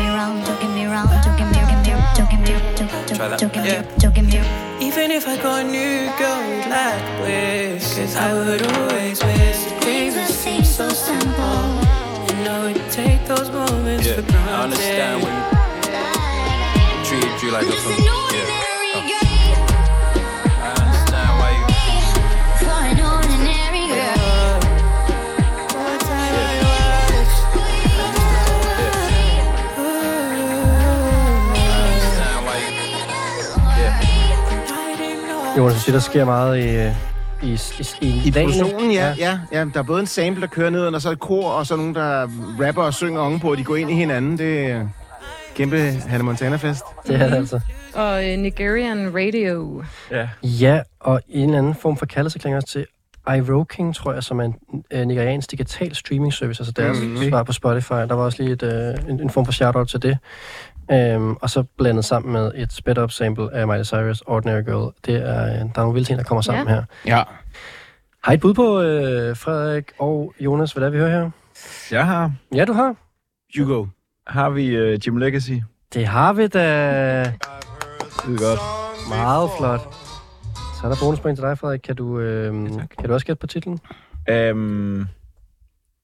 Yeah. 3.65 4.79
Even 4.81 5.11
if 5.11 5.29
I 5.29 5.37
got 5.41 5.65
a 5.65 5.69
new 5.69 6.11
girl 6.19 6.41
with 6.49 6.67
like 6.67 7.21
bliss 7.21 7.95
Cause 7.97 8.17
I 8.17 8.33
would 8.35 8.63
always 8.63 9.23
miss 9.23 9.65
the 9.65 9.81
things 9.81 10.15
that 10.15 10.29
seem 10.29 10.65
so 10.65 10.89
simple 10.89 11.63
You 12.29 12.45
know 12.45 12.67
it 12.67 12.91
take 12.91 13.25
those 13.27 13.51
moments 13.51 14.07
Yeah, 14.07 14.17
for 14.17 14.23
granted 14.23 14.51
I 14.51 14.63
understand 14.65 15.23
when 15.23 15.35
you 16.99 17.21
treat 17.21 17.43
you 17.43 17.51
like 17.53 17.65
you're 17.65 17.81
from. 17.81 17.93
Yeah. 17.93 18.72
Jonas, 35.57 35.75
du 35.75 35.81
siger, 35.81 35.93
der 35.93 36.01
sker 36.01 36.25
meget 36.25 36.59
i, 36.59 36.77
øh, 36.77 36.93
i, 37.43 37.53
i, 38.01 38.07
i, 38.07 38.23
I 38.27 38.31
lagene. 38.31 38.53
produktionen, 38.53 38.93
ja, 38.93 39.15
ja, 39.19 39.39
ja. 39.53 39.65
Der 39.75 39.79
er 39.79 39.83
både 39.83 40.01
en 40.01 40.07
sample, 40.07 40.41
der 40.41 40.47
kører 40.47 40.71
ned, 40.71 40.81
og 40.87 41.03
så 41.03 41.11
et 41.11 41.19
kor, 41.19 41.51
og 41.51 41.67
så 41.67 41.77
nogen, 41.77 41.95
der 41.95 42.29
rapper 42.67 42.83
og 42.83 42.95
synger 42.95 43.21
ovenpå, 43.21 43.51
og 43.51 43.57
de 43.59 43.65
går 43.65 43.77
ind 43.77 43.91
i 43.91 43.95
hinanden. 43.95 44.39
Det 44.39 44.71
er 44.71 44.89
kæmpe 45.55 45.77
Hannah 46.09 46.25
Montana-fest. 46.25 46.83
Det 47.07 47.15
er 47.23 47.29
det 47.29 47.37
altså. 47.37 47.61
Og 47.95 48.31
øh, 48.31 48.39
Nigerian 48.39 49.13
Radio. 49.15 49.85
Ja. 50.11 50.29
Ja, 50.43 50.81
og 51.01 51.21
en 51.29 51.45
eller 51.49 51.59
anden 51.59 51.75
form 51.75 51.97
for 51.97 52.07
kaldelse 52.07 52.57
også 52.57 52.69
til 52.69 52.87
iRoking, 53.37 53.95
tror 53.95 54.13
jeg, 54.13 54.23
som 54.23 54.41
er 54.41 54.45
en 54.45 54.55
øh, 54.91 55.07
nigeriansk 55.07 55.51
digital 55.51 55.95
streaming 55.95 56.33
service, 56.33 56.61
altså 56.61 56.73
deres 56.73 56.99
Mhm. 56.99 57.07
mm-hmm. 57.09 57.29
svar 57.29 57.43
på 57.43 57.53
Spotify. 57.53 57.93
Der 57.93 58.15
var 58.15 58.23
også 58.25 58.43
lige 58.43 58.53
et, 58.53 58.63
øh, 58.63 59.11
en, 59.11 59.21
en 59.21 59.31
form 59.31 59.45
for 59.45 59.53
shout-out 59.53 59.89
til 59.89 60.03
det. 60.03 60.19
Øhm, 60.91 61.33
og 61.35 61.51
så 61.51 61.63
blandet 61.79 62.05
sammen 62.05 62.33
med 62.33 62.53
et 62.55 62.73
sped-up 62.73 63.11
sample 63.11 63.55
af 63.55 63.67
Miley 63.69 63.85
Cyrus, 63.85 64.21
Ordinary 64.27 64.63
Girl. 64.63 64.95
Det 65.07 65.15
er, 65.15 65.43
øh, 65.45 65.51
der 65.51 65.59
er 65.61 65.71
nogle 65.77 65.95
vilde 65.95 66.09
ting, 66.09 66.19
der 66.19 66.25
kommer 66.25 66.43
sammen 66.43 66.69
Ja. 66.69 66.75
her. 66.75 66.85
Ja. 67.07 67.23
Har 68.25 68.33
I 68.33 68.35
et 68.35 68.41
bud 68.41 68.55
på, 68.55 68.81
øh, 68.81 69.37
Frederik 69.37 69.93
og 69.99 70.35
Jonas, 70.41 70.73
hvad 70.73 70.81
det 70.81 70.87
er, 70.87 70.91
vi 70.91 70.99
hører 70.99 71.11
her? 71.23 71.31
Jeg 71.91 72.07
har, 72.07 72.33
Ja, 72.55 72.65
du 72.65 72.73
har. 72.73 72.95
Hugo. 73.59 73.87
har 74.27 74.51
vi 74.51 74.93
uh, 74.95 75.07
Jim 75.07 75.17
Legacy. 75.17 75.53
Det 75.95 76.07
har 76.07 76.33
vi 76.33 76.47
da. 76.47 77.21
Det 77.23 77.27
er 77.27 78.39
godt. 78.39 78.61
Meget 79.09 79.51
flot. 79.59 79.81
Så 80.81 80.87
er 80.87 80.89
der 80.89 80.97
bonuspoint 81.03 81.39
til 81.39 81.47
dig, 81.47 81.59
Frederik. 81.59 81.81
Kan 81.81 81.97
du, 81.97 82.19
øh, 82.21 82.55
kan 82.99 83.09
du 83.09 83.13
også 83.15 83.27
gætte 83.27 83.41
på 83.41 83.47
titlen? 83.47 83.81
Um, 84.53 85.09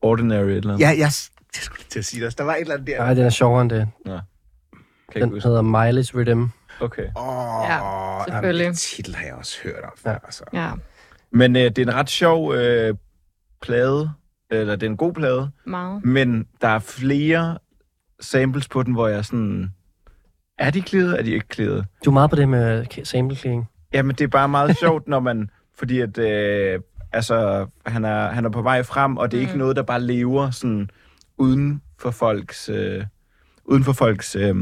ordinary 0.03 0.45
et 0.45 0.57
eller 0.57 0.73
andet. 0.75 0.81
Ja, 0.85 0.89
jeg, 0.89 0.99
jeg 0.99 1.13
skulle 1.53 1.79
lige 1.79 1.89
til 1.91 1.99
at 1.99 2.05
sige 2.05 2.25
det. 2.27 2.39
Der 2.39 2.45
var 2.45 2.55
et 2.55 2.61
eller 2.61 2.75
andet 2.75 2.87
der. 2.87 2.99
Nej, 2.99 3.15
den 3.15 3.25
er 3.27 3.31
sjovere 3.31 3.63
end 3.63 3.71
det. 3.71 3.89
Kan 5.13 5.21
jeg 5.21 5.23
Den 5.23 5.31
huske. 5.31 5.49
hedder 5.49 5.63
Mileage 5.63 6.19
Rhythm. 6.19 6.45
Okay. 6.81 7.07
Åh, 7.17 7.65
Ja, 7.69 7.81
selvfølgelig. 8.29 8.67
Den 8.67 8.75
titel 8.75 9.15
har 9.15 9.25
jeg 9.25 9.35
også 9.35 9.59
hørt 9.65 9.85
om 9.85 9.91
før. 9.97 10.11
Ja. 10.11 10.19
Altså. 10.25 10.45
Ja, 10.53 10.71
Men 11.31 11.57
uh, 11.57 11.63
det 11.63 11.79
er 11.79 11.83
en 11.83 11.95
ret 11.95 12.11
sjov 12.11 12.49
uh, 12.49 12.97
plade. 13.63 14.11
Eller 14.51 14.77
det 14.77 14.87
er 14.87 14.91
en 14.91 14.97
god 14.97 15.13
plade. 15.13 15.51
meget. 15.67 16.05
Men 16.05 16.47
der 16.61 16.69
er 16.69 16.79
flere 16.79 17.59
samples 18.21 18.69
på 18.69 18.83
den, 18.83 18.93
hvor 18.95 19.09
jeg 19.09 19.25
sådan... 19.25 19.73
Er 20.59 20.71
de 20.71 20.83
klædet? 20.83 21.19
Er 21.19 21.23
de 21.23 21.31
ikke 21.31 21.49
klædet? 21.49 21.85
Du 22.05 22.11
er 22.11 22.15
meget 22.15 22.31
på 22.31 22.37
det 22.37 22.49
med 22.49 22.87
k- 22.95 23.05
sample 23.05 23.37
cleaning. 23.37 23.69
Jamen, 23.95 24.17
det 24.17 24.25
er 24.25 24.29
bare 24.29 24.49
meget 24.49 24.77
sjovt, 24.83 25.09
når 25.09 25.21
man... 25.21 25.51
Fordi 25.79 26.01
at... 26.01 26.19
Øh, 26.19 26.81
altså, 27.13 27.67
han 27.87 28.05
er, 28.05 28.29
han 28.29 28.45
er 28.45 28.51
på 28.51 28.63
vej 28.63 28.83
frem, 28.83 29.17
og 29.17 29.31
det 29.31 29.37
er 29.37 29.41
mm. 29.43 29.47
ikke 29.47 29.59
noget, 29.59 29.77
der 29.77 29.83
bare 29.83 30.01
lever 30.01 30.51
sådan 30.51 30.91
uden 31.39 31.83
for 31.99 32.11
folks... 32.11 32.69
Øh, 32.69 33.05
uden 33.65 33.85
for 33.85 33.93
folks... 33.93 34.37
Øh, 34.37 34.57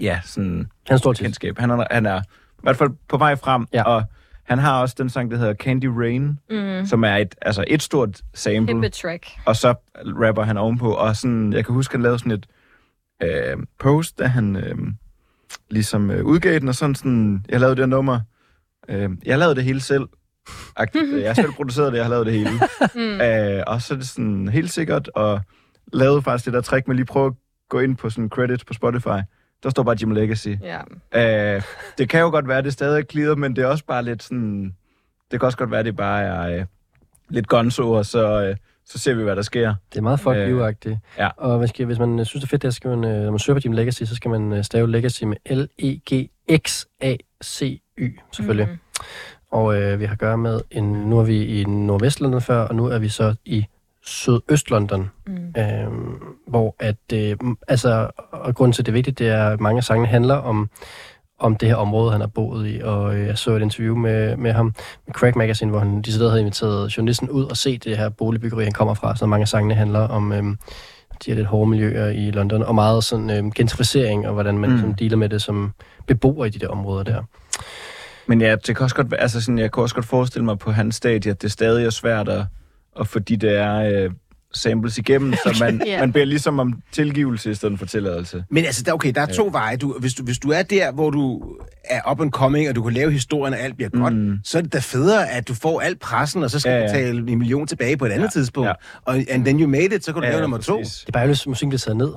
ja, 0.00 0.20
sådan 0.24 0.68
Han 0.88 0.98
står 0.98 1.12
til. 1.12 1.24
kendskab. 1.24 1.58
Han 1.58 1.70
er, 1.70 1.84
han 1.90 2.06
er 2.06 2.20
i 2.20 2.62
hvert 2.62 2.76
fald 2.76 2.90
på 3.08 3.16
vej 3.16 3.36
frem, 3.36 3.66
Ja. 3.72 3.82
og 3.82 4.04
han 4.44 4.58
har 4.58 4.80
også 4.80 4.94
den 4.98 5.10
sang, 5.10 5.30
der 5.30 5.36
hedder 5.36 5.54
Candy 5.54 5.84
Rain, 5.84 6.38
Mm. 6.50 6.86
som 6.86 7.04
er 7.04 7.16
et, 7.16 7.34
altså 7.42 7.64
et 7.68 7.82
stort 7.82 8.20
sample 8.34 8.66
Kæmpe 8.66 8.88
track. 8.88 9.26
og 9.46 9.56
så 9.56 9.74
rapper 9.96 10.42
han 10.42 10.56
ovenpå, 10.56 10.92
og 10.92 11.16
sådan, 11.16 11.52
jeg 11.52 11.64
kan 11.64 11.74
huske, 11.74 11.92
han 11.94 12.02
lavede 12.02 12.18
sådan 12.18 12.32
et 12.32 12.46
øh, 13.22 13.56
post, 13.78 14.18
da 14.18 14.24
han 14.26 14.56
øh, 14.56 14.74
ligesom 15.70 16.10
øh, 16.10 16.24
udgav 16.24 16.58
den, 16.58 16.68
og 16.68 16.74
sådan 16.74 16.94
sådan, 16.94 17.44
jeg 17.48 17.60
lavede 17.60 17.76
det 17.76 17.82
her 17.82 17.86
nummer, 17.86 18.20
øh, 18.88 19.10
jeg 19.26 19.38
lavede 19.38 19.54
det 19.54 19.64
hele 19.64 19.80
selv, 19.80 20.02
jeg 21.20 21.28
har 21.28 21.34
selv 21.34 21.52
produceret 21.52 21.92
det, 21.92 21.98
jeg 21.98 22.04
har 22.04 22.10
lavet 22.10 22.26
det 22.26 22.34
hele, 22.34 22.50
Mm. 22.94 23.20
øh, 23.20 23.62
og 23.66 23.82
så 23.82 23.94
er 23.94 23.98
det 23.98 24.08
sådan 24.08 24.48
helt 24.48 24.70
sikkert, 24.72 25.08
og 25.08 25.40
lavede 25.92 26.22
faktisk 26.22 26.44
det 26.44 26.54
der 26.54 26.60
trick 26.60 26.88
med 26.88 26.96
lige 26.96 27.06
prøve 27.06 27.26
at 27.26 27.32
gå 27.68 27.80
ind 27.80 27.96
på 27.96 28.10
sådan 28.10 28.28
credits 28.28 28.64
på 28.64 28.72
Spotify, 28.72 29.18
der 29.62 29.70
står 29.70 29.82
bare 29.82 29.96
Jim 30.00 30.10
Legacy. 30.10 30.48
Ja. 30.62 30.80
Øh, 31.56 31.62
det 31.98 32.08
kan 32.08 32.20
jo 32.20 32.30
godt 32.30 32.48
være, 32.48 32.58
at 32.58 32.64
det 32.64 32.72
stadig 32.72 33.00
er 33.00 33.04
clear, 33.10 33.34
men 33.34 33.56
det 33.56 33.62
er 33.62 33.66
også 33.66 33.84
bare 33.84 34.02
lidt 34.04 34.22
sådan... 34.22 34.74
Det 35.30 35.40
kan 35.40 35.46
også 35.46 35.58
godt 35.58 35.70
være, 35.70 35.80
at 35.80 35.86
det 35.86 35.96
bare 35.96 36.22
er 36.22 36.58
øh, 36.60 36.64
lidt 37.28 37.48
gonzo, 37.48 37.90
og 37.90 38.06
så, 38.06 38.44
øh, 38.44 38.56
så 38.86 38.98
ser 38.98 39.14
vi, 39.14 39.22
hvad 39.22 39.36
der 39.36 39.42
sker. 39.42 39.74
Det 39.92 39.98
er 39.98 40.02
meget 40.02 40.20
fuck 40.20 40.36
Øh, 40.36 40.48
you-agtigt. 40.50 40.96
ja. 41.18 41.28
Og 41.36 41.58
hvis, 41.58 41.70
hvis 41.70 41.98
man 41.98 42.18
øh, 42.20 42.26
synes, 42.26 42.42
det 42.42 42.48
er 42.48 42.50
fedt, 42.50 42.62
der 42.62 42.70
skal 42.70 42.90
man, 42.98 43.04
øh, 43.04 43.22
når 43.24 43.30
man 43.30 43.38
søger 43.38 43.54
på 43.54 43.60
Jim 43.64 43.72
Legacy, 43.72 44.02
så 44.02 44.16
skal 44.16 44.30
man 44.30 44.64
stave 44.64 44.90
Legacy 44.90 45.24
med 45.24 45.36
L-E-G-X-A-C-Y, 45.50 48.18
selvfølgelig. 48.32 48.66
Mhm. 48.66 48.78
Og 49.50 49.82
øh, 49.82 50.00
vi 50.00 50.04
har 50.04 50.12
at 50.12 50.18
gøre 50.18 50.38
med, 50.38 50.60
en, 50.70 50.84
nu 50.84 51.18
er 51.18 51.22
vi 51.24 51.60
i 51.60 51.64
Nordvestlandet 51.64 52.42
før, 52.42 52.60
og 52.62 52.74
nu 52.74 52.86
er 52.86 52.98
vi 52.98 53.08
så 53.08 53.34
i 53.44 53.66
Sydøst-London, 54.04 55.10
Mm. 55.26 55.54
øh, 55.60 55.88
hvor 56.48 56.76
at, 56.78 56.96
øh, 57.14 57.36
altså, 57.68 58.10
og 58.32 58.54
grunden 58.54 58.72
til, 58.72 58.82
at 58.82 58.86
det 58.86 58.92
er 58.92 58.94
vigtigt, 58.94 59.18
det 59.18 59.28
er, 59.28 59.48
at 59.48 59.60
mange 59.60 59.76
af 59.78 59.84
sangene 59.84 60.06
handler 60.08 60.34
om, 60.34 60.70
om 61.38 61.56
det 61.56 61.68
her 61.68 61.76
område, 61.76 62.12
han 62.12 62.20
har 62.20 62.28
boet 62.28 62.68
i, 62.68 62.80
og 62.84 63.16
øh, 63.16 63.26
jeg 63.26 63.38
så 63.38 63.50
et 63.50 63.62
interview 63.62 63.96
med, 63.96 64.36
med 64.36 64.52
ham, 64.52 64.74
med 65.06 65.14
Craig 65.14 65.38
Magazine, 65.38 65.70
hvor 65.70 65.80
han 65.80 66.02
de 66.02 66.12
havde 66.12 66.40
inviteret 66.40 66.96
journalisten 66.96 67.30
ud 67.30 67.44
og 67.44 67.56
se 67.56 67.78
det 67.78 67.98
her 67.98 68.08
boligbyggeri, 68.08 68.64
han 68.64 68.72
kommer 68.72 68.94
fra, 68.94 69.16
så 69.16 69.26
mange 69.26 69.42
af 69.42 69.48
sangene 69.48 69.74
handler 69.74 70.00
om 70.00 70.32
øh, 70.32 70.42
de 70.44 70.56
her 71.26 71.34
lidt 71.34 71.46
hårde 71.46 71.70
miljøer 71.70 72.08
i 72.08 72.30
London, 72.30 72.62
og 72.62 72.74
meget 72.74 73.04
sådan 73.04 73.30
øh, 73.30 73.52
gentrificering, 73.54 74.26
og 74.26 74.32
hvordan 74.34 74.58
man 74.58 74.70
Mm. 74.70 74.76
ligesom, 74.76 74.94
dealer 74.94 75.16
med 75.16 75.28
det 75.28 75.42
som 75.42 75.72
beboer 76.06 76.44
i 76.44 76.48
de 76.50 76.58
der 76.58 76.68
områder 76.68 77.02
der. 77.04 77.22
Men 78.26 78.40
ja, 78.40 78.56
det 78.66 78.76
kan 78.76 78.84
også 78.84 78.96
godt, 78.96 79.10
være- 79.10 79.20
altså 79.20 79.40
sådan, 79.40 79.58
jeg 79.58 79.72
kan 79.72 79.82
også 79.82 79.94
godt 79.94 80.06
forestille 80.06 80.44
mig 80.44 80.58
på 80.58 80.72
hans 80.72 80.94
stadie, 80.94 81.30
at 81.30 81.42
det 81.42 81.52
stadig 81.52 81.86
er 81.86 81.90
svært 81.90 82.28
at, 82.28 82.44
at 83.00 83.08
få 83.08 83.18
de 83.18 83.36
der 83.36 83.74
øh, 84.04 84.10
samples 84.54 84.98
igennem, 84.98 85.32
så 85.32 85.56
man, 85.60 85.82
Ja. 85.86 86.00
man 86.00 86.12
beder 86.12 86.24
ligesom 86.24 86.58
om 86.58 86.72
tilgivelse 86.92 87.50
i 87.50 87.54
stedet 87.54 87.78
for 87.78 87.86
tilladelse. 87.86 88.44
Men 88.50 88.64
altså, 88.64 88.82
der, 88.82 88.92
okay, 88.92 89.12
der 89.14 89.20
er 89.20 89.26
to 89.26 89.48
veje. 89.52 89.76
Du, 89.76 89.96
hvis, 90.00 90.14
du, 90.14 90.22
hvis 90.24 90.38
du 90.38 90.50
er 90.50 90.62
der, 90.62 90.92
hvor 90.92 91.10
du 91.10 91.42
er 91.84 92.10
up 92.10 92.20
and 92.20 92.30
coming, 92.30 92.68
og 92.68 92.74
du 92.76 92.82
kan 92.82 92.92
lave 92.92 93.10
historien, 93.12 93.54
og 93.54 93.60
alt 93.60 93.76
bliver 93.76 93.88
godt, 93.90 94.14
Mm. 94.16 94.38
så 94.44 94.58
er 94.58 94.62
det 94.62 94.72
da 94.72 94.78
federe, 94.78 95.30
at 95.30 95.48
du 95.48 95.54
får 95.54 95.80
alt 95.80 96.00
pressen, 96.00 96.42
og 96.42 96.50
så 96.50 96.60
skal 96.60 96.70
Ja, 96.70 96.76
ja, 96.76 96.82
ja. 96.82 96.86
ja. 96.88 96.92
betale 96.98 97.18
en 97.32 97.38
million 97.38 97.66
tilbage 97.66 97.96
på 97.96 98.06
et 98.06 98.10
andet 98.10 98.24
Ja, 98.24 98.30
tidspunkt. 98.30 98.68
ja. 98.68 98.72
Og 99.04 99.14
and 99.30 99.44
then 99.44 99.60
you 99.60 99.68
made 99.68 99.94
it, 99.96 100.04
så 100.04 100.12
kan 100.12 100.20
du 100.22 100.26
Ja, 100.26 100.30
lave 100.30 100.38
ja, 100.38 100.42
nummer 100.42 100.58
to. 100.58 100.76
præcis. 100.78 100.98
Det 101.00 101.08
er 101.08 101.12
bare 101.12 101.26
hvis 101.26 101.46
musikken 101.46 101.68
bliver 101.68 101.78
taget 101.78 101.96
ned. 101.96 102.12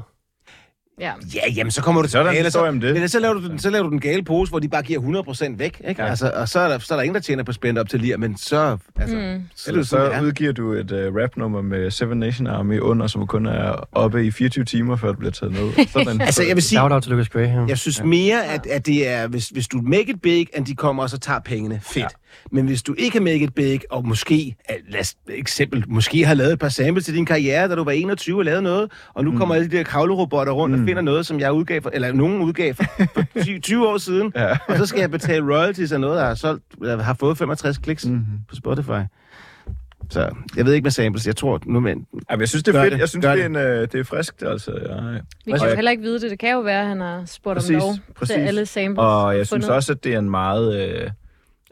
Ja. 1.00 1.12
Ja, 1.36 1.42
jamen, 1.56 1.72
så 1.72 1.82
kommer 1.82 2.02
du 2.02 2.08
Så 2.08 2.20
er 2.20 2.24
der 2.24 2.30
en 2.30 2.34
tilbage, 2.34 2.38
eller 2.40 2.48
historie 2.48 2.70
om 2.70 2.80
det. 2.80 2.94
Men 2.94 3.10
så 3.10 3.20
laver, 3.20 3.34
du, 3.34 3.48
den- 3.48 3.60
så 3.60 3.70
laver 3.70 3.84
du 3.84 3.90
den 3.90 4.00
gale 4.00 4.24
pose, 4.24 4.50
hvor 4.50 4.60
de 4.60 4.70
bare 4.70 4.82
giver 4.84 5.00
100% 5.02 5.58
væk, 5.58 5.82
ikke? 5.88 6.02
Ja. 6.02 6.04
Ja. 6.06 6.10
Altså, 6.10 6.32
og 6.36 6.50
så 6.50 6.60
er, 6.60 6.68
der, 6.68 6.80
så 6.80 6.94
er 6.94 6.98
der 6.98 7.04
ingen, 7.04 7.16
der 7.16 7.22
tjener 7.22 7.44
på 7.44 7.52
spændt 7.54 7.80
op 7.80 7.90
til 7.90 8.00
lir, 8.00 8.18
men 8.18 8.38
så... 8.38 8.78
Altså, 8.96 9.16
Mm. 9.16 9.22
så, 9.22 9.26
er 9.26 9.28
det 9.28 9.68
Eller 9.68 9.80
jo 9.80 9.84
sådan, 9.86 10.06
det 10.06 10.14
så 10.14 10.20
er. 10.22 10.22
udgiver 10.22 10.52
du 10.52 10.72
et 10.74 10.92
uh, 10.92 10.98
rapnummer 11.22 11.62
med 11.62 11.92
Seven 11.92 12.18
Nation 12.20 12.48
Army 12.48 12.80
under, 12.80 13.08
som 13.08 13.28
kun 13.28 13.46
er 13.46 13.88
oppe 13.92 14.26
i 14.26 14.32
24 14.32 14.66
timer, 14.66 14.96
før 14.96 15.08
det 15.08 15.18
bliver 15.18 15.32
taget 15.32 15.54
ned. 15.54 15.86
Sådan. 15.94 16.22
Altså, 16.22 16.44
jeg 16.44 16.56
vil 16.56 16.64
sige, 16.64 16.78
Shout 16.80 16.92
out 16.92 17.04
til 17.04 17.12
Lucas 17.12 17.30
Graham. 17.30 17.70
Jeg 17.70 17.78
synes 17.78 18.04
mere, 18.04 18.46
at, 18.46 18.66
at 18.66 18.86
det 18.86 19.08
er, 19.10 19.28
hvis, 19.28 19.50
hvis 19.50 19.68
du 19.68 19.82
make 19.82 20.10
it 20.10 20.22
big, 20.22 20.48
at 20.54 20.68
de 20.68 20.76
kommer 20.76 21.04
og 21.04 21.10
så 21.10 21.18
tager 21.18 21.40
pengene, 21.40 21.80
fedt. 21.84 21.98
Ja. 21.98 22.08
Men 22.52 22.66
hvis 22.66 22.84
du 22.84 22.96
ikke 22.98 23.20
make 23.20 23.40
it 23.40 23.54
big, 23.56 23.82
og 23.90 24.08
måske, 24.08 24.56
lad 24.90 25.00
os, 25.00 25.16
eksempel, 25.30 25.84
måske 25.88 26.26
har 26.26 26.34
lavet 26.34 26.54
et 26.54 26.60
par 26.60 26.70
samples 26.70 27.06
til 27.06 27.14
din 27.16 27.26
karriere, 27.26 27.68
da 27.68 27.76
du 27.76 27.84
var 27.84 27.92
21 27.92 28.38
og 28.40 28.46
lavede 28.46 28.62
noget, 28.62 28.92
og 29.14 29.24
nu 29.24 29.32
mm. 29.32 29.38
kommer 29.38 29.56
alle 29.56 29.70
de 29.72 29.78
der 29.78 29.84
kravlerobotter 29.84 30.54
rundt 30.54 30.76
mm. 30.76 30.82
og 30.82 30.88
finder 30.88 31.02
noget, 31.02 31.26
som 31.26 31.40
jeg 31.40 31.54
udgav, 31.54 31.82
for, 31.82 31.90
eller 31.94 32.12
nogen 32.14 32.42
udgav 32.42 32.74
for, 32.74 32.84
for 33.14 33.24
20, 33.44 33.60
20 33.60 33.88
år 33.88 33.98
siden, 33.98 34.32
Ja. 34.36 34.58
og 34.68 34.78
så 34.78 34.86
skal 34.86 35.00
jeg 35.00 35.12
betale 35.12 35.54
royalties 35.56 35.92
af 35.92 36.00
noget, 36.00 36.18
der 36.18 36.26
har, 36.26 36.36
solgt, 36.36 36.64
eller 36.82 37.04
har 37.04 37.14
fået 37.20 37.38
65 37.38 37.78
kliks 37.78 38.06
mm. 38.06 38.20
på 38.50 38.56
Spotify. 38.56 39.02
Så 40.10 40.30
jeg 40.58 40.66
ved 40.66 40.74
ikke 40.74 40.84
med 40.84 40.92
samples, 40.92 41.28
jeg 41.28 41.36
tror 41.36 41.60
nu, 41.66 41.80
men... 41.80 42.06
Jamen, 42.30 42.40
jeg 42.42 42.50
synes, 42.50 42.64
det 42.64 42.76
er 42.76 42.82
fedt. 42.82 42.94
det. 42.94 43.00
Jeg 43.00 43.10
synes, 43.10 43.26
Gør 43.26 43.32
det 43.36 43.42
er, 43.42 43.46
en, 43.46 43.56
øh, 43.56 43.82
det 43.92 43.96
er 43.96 44.04
friskt, 44.04 44.44
altså. 44.44 44.72
Jeg, 44.72 45.22
Vi 45.46 45.52
kan 45.52 45.70
jo 45.70 45.76
heller 45.76 45.92
ikke 45.92 46.04
vide 46.04 46.20
det. 46.22 46.32
Det 46.32 46.40
kan 46.40 46.52
jo 46.52 46.60
være, 46.60 46.82
at 46.82 46.88
han 46.88 47.00
har 47.00 47.24
spurgt 47.26 47.58
Præcis, 47.58 47.76
om 47.76 47.80
lov 47.80 47.96
præcis. 48.16 48.34
til 48.36 48.42
alle 48.42 48.66
samples. 48.66 48.98
Og 49.00 49.38
jeg 49.38 49.48
synes 49.48 49.50
fundet. 49.50 49.70
også, 49.70 49.92
at 49.92 50.04
det 50.04 50.14
er 50.14 50.20
en 50.20 50.30
meget... 50.30 50.90
Øh, 50.90 51.10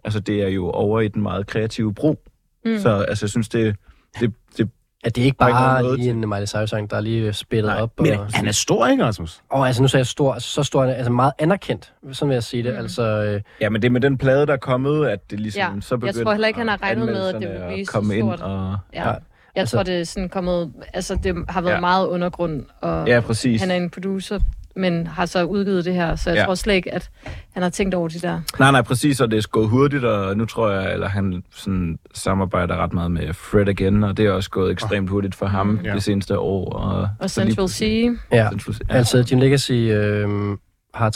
altså, 0.04 0.20
det 0.20 0.42
er 0.44 0.48
jo 0.48 0.70
over 0.70 1.00
i 1.02 1.08
den 1.08 1.22
meget 1.22 1.48
kreative 1.48 1.94
brug. 1.94 2.22
Mm. 2.66 2.80
Så 2.80 2.90
altså, 3.10 3.26
jeg 3.26 3.30
synes, 3.30 3.50
det... 3.50 3.76
det, 4.20 4.34
det 4.58 4.70
At 5.04 5.16
det 5.16 5.22
er 5.22 5.26
ikke 5.26 5.36
er 5.40 5.46
bare 5.48 5.82
noget 5.84 6.00
lige 6.00 6.10
en 6.10 6.30
Miley 6.30 6.46
Cyrus-sang, 6.46 6.90
der 6.90 6.98
er 6.98 7.02
lige 7.02 7.34
spillet 7.34 7.78
op. 7.78 8.00
Men 8.00 8.20
og, 8.20 8.28
han 8.34 8.48
er 8.48 8.52
stor, 8.52 8.88
ikke, 8.88 9.06
Rasmus? 9.06 9.42
Og 9.50 9.68
altså, 9.68 9.82
nu 9.82 9.88
sagde 9.88 10.00
jeg 10.02 10.08
stor, 10.08 10.40
så 10.40 10.64
stor, 10.64 10.84
altså 10.84 11.12
meget 11.12 11.34
anerkendt, 11.40 11.94
sådan 12.12 12.30
vil 12.30 12.36
jeg 12.36 12.44
sige 12.44 12.64
det. 12.64 12.74
Mm. 12.74 12.80
Altså, 12.80 13.04
øh, 13.04 13.42
Ja, 13.62 13.70
men 13.70 13.82
det 13.82 13.88
er 13.88 13.92
med 13.92 14.02
den 14.02 14.18
plade, 14.18 14.46
der 14.48 14.54
er 14.54 14.58
kommet, 14.58 15.08
at 15.08 15.32
det 15.32 15.40
ligesom 15.40 15.76
Ja, 15.76 15.82
så 15.82 15.96
jeg 15.96 16.00
begynder 16.00 16.24
tror 16.24 16.32
heller 16.32 16.48
ikke, 16.48 16.60
han 16.60 16.68
har 16.68 16.82
regnet 16.82 17.06
med, 17.06 17.28
at 17.28 17.34
det 17.42 17.50
ville 17.50 17.66
blive 17.68 17.86
så 17.86 17.92
stort. 17.92 18.12
ind 18.14 18.30
og... 18.30 18.78
Ja. 18.94 19.04
Jeg 19.04 19.20
altså- 19.56 19.78
tror, 19.78 19.84
det 19.84 20.00
er 20.00 20.04
sådan 20.04 20.30
kommet... 20.30 20.74
Altså, 20.94 21.16
det 21.24 21.36
har 21.50 21.62
været 21.62 21.74
Ja. 21.76 21.80
meget 21.80 22.08
undergrund, 22.08 22.64
og 22.82 23.08
Ja, 23.08 23.20
præcis. 23.20 23.62
han 23.62 23.72
er 23.72 23.76
en 23.76 23.90
producer, 23.90 24.40
men 24.76 25.08
har 25.08 25.26
så 25.26 25.44
udgivet 25.44 25.86
det 25.86 25.94
her, 25.94 26.16
så 26.16 26.30
jeg 26.30 26.38
Ja. 26.38 26.46
tror 26.46 26.56
slet 26.56 26.74
ikke, 26.74 26.94
at 26.94 27.10
han 27.54 27.64
har 27.64 27.70
tænkt 27.70 27.96
over 27.96 28.08
det 28.08 28.22
der. 28.22 28.42
Nej, 28.60 28.72
nej, 28.72 28.82
præcis, 28.82 29.22
og 29.22 29.32
det 29.32 29.38
er 29.38 29.48
gået 29.52 29.70
hurtigt, 29.70 30.04
og 30.04 30.38
nu 30.38 30.46
tror 30.46 30.70
jeg, 30.70 30.94
eller 30.94 31.08
han 31.08 31.44
sådan 31.56 32.00
samarbejder 32.14 32.76
ret 32.78 32.94
meget 32.94 33.12
med 33.12 33.34
Fred 33.34 33.68
igen, 33.68 34.04
og 34.04 34.18
det 34.18 34.26
er 34.26 34.32
også 34.32 34.50
gået 34.50 34.72
ekstremt 34.72 35.10
hurtigt 35.10 35.36
for 35.36 35.46
ham 35.46 35.80
Ja. 35.86 35.94
det 35.94 36.04
seneste 36.04 36.40
år. 36.40 36.74
Og, 36.74 37.10
Og 37.20 37.30
Central 37.30 37.70
Sea. 37.70 37.88
ja. 38.32 38.50
Central 38.50 38.74
Sea, 38.76 38.86
ja. 38.90 38.96
Altså, 38.98 39.26
Jim 39.32 39.40
Legacy 39.40 39.72
øh, 39.72 40.30
har 40.94 41.10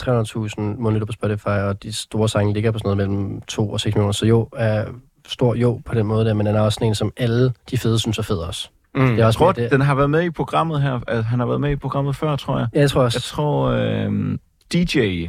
300.000 0.56 0.60
måneder 0.82 1.06
på 1.06 1.12
Spotify, 1.12 1.46
og 1.48 1.82
de 1.82 1.92
store 1.92 2.28
sange 2.28 2.52
ligger 2.54 2.70
på 2.70 2.78
sådan 2.78 2.96
noget 2.96 3.10
mellem 3.10 3.40
2 3.40 3.70
og 3.70 3.80
6 3.80 3.94
millioner. 3.94 4.12
Så 4.12 4.26
jo, 4.26 4.48
er 4.56 4.84
stor 5.28 5.54
jo 5.54 5.80
på 5.84 5.94
den 5.94 6.06
måde 6.06 6.24
der, 6.24 6.34
men 6.34 6.46
han 6.46 6.54
er 6.56 6.60
også 6.60 6.74
sådan 6.76 6.88
en, 6.88 6.94
som 6.94 7.12
alle 7.16 7.52
de 7.70 7.78
fede 7.78 7.98
synes 7.98 8.18
er 8.18 8.22
fed 8.22 8.36
også. 8.36 8.70
Mm. 8.96 9.02
Det 9.02 9.10
er 9.12 9.16
Jeg 9.16 9.26
også 9.26 9.38
tror, 9.38 9.52
det. 9.52 9.70
den 9.70 9.80
har 9.80 9.94
været 9.94 10.10
med 10.10 10.22
i 10.24 10.30
programmet 10.30 10.82
her. 10.82 11.00
Altså, 11.08 11.22
han 11.22 11.38
har 11.38 11.46
været 11.46 11.60
med 11.60 11.70
i 11.70 11.76
programmet 11.76 12.16
før, 12.16 12.36
tror 12.36 12.58
jeg. 12.58 12.68
Ja, 12.74 12.80
jeg 12.80 12.90
tror 12.90 13.02
også. 13.02 13.16
Jeg 13.16 13.22
tror, 13.22 13.66
øh, 13.68 14.38
DJ 14.72 15.26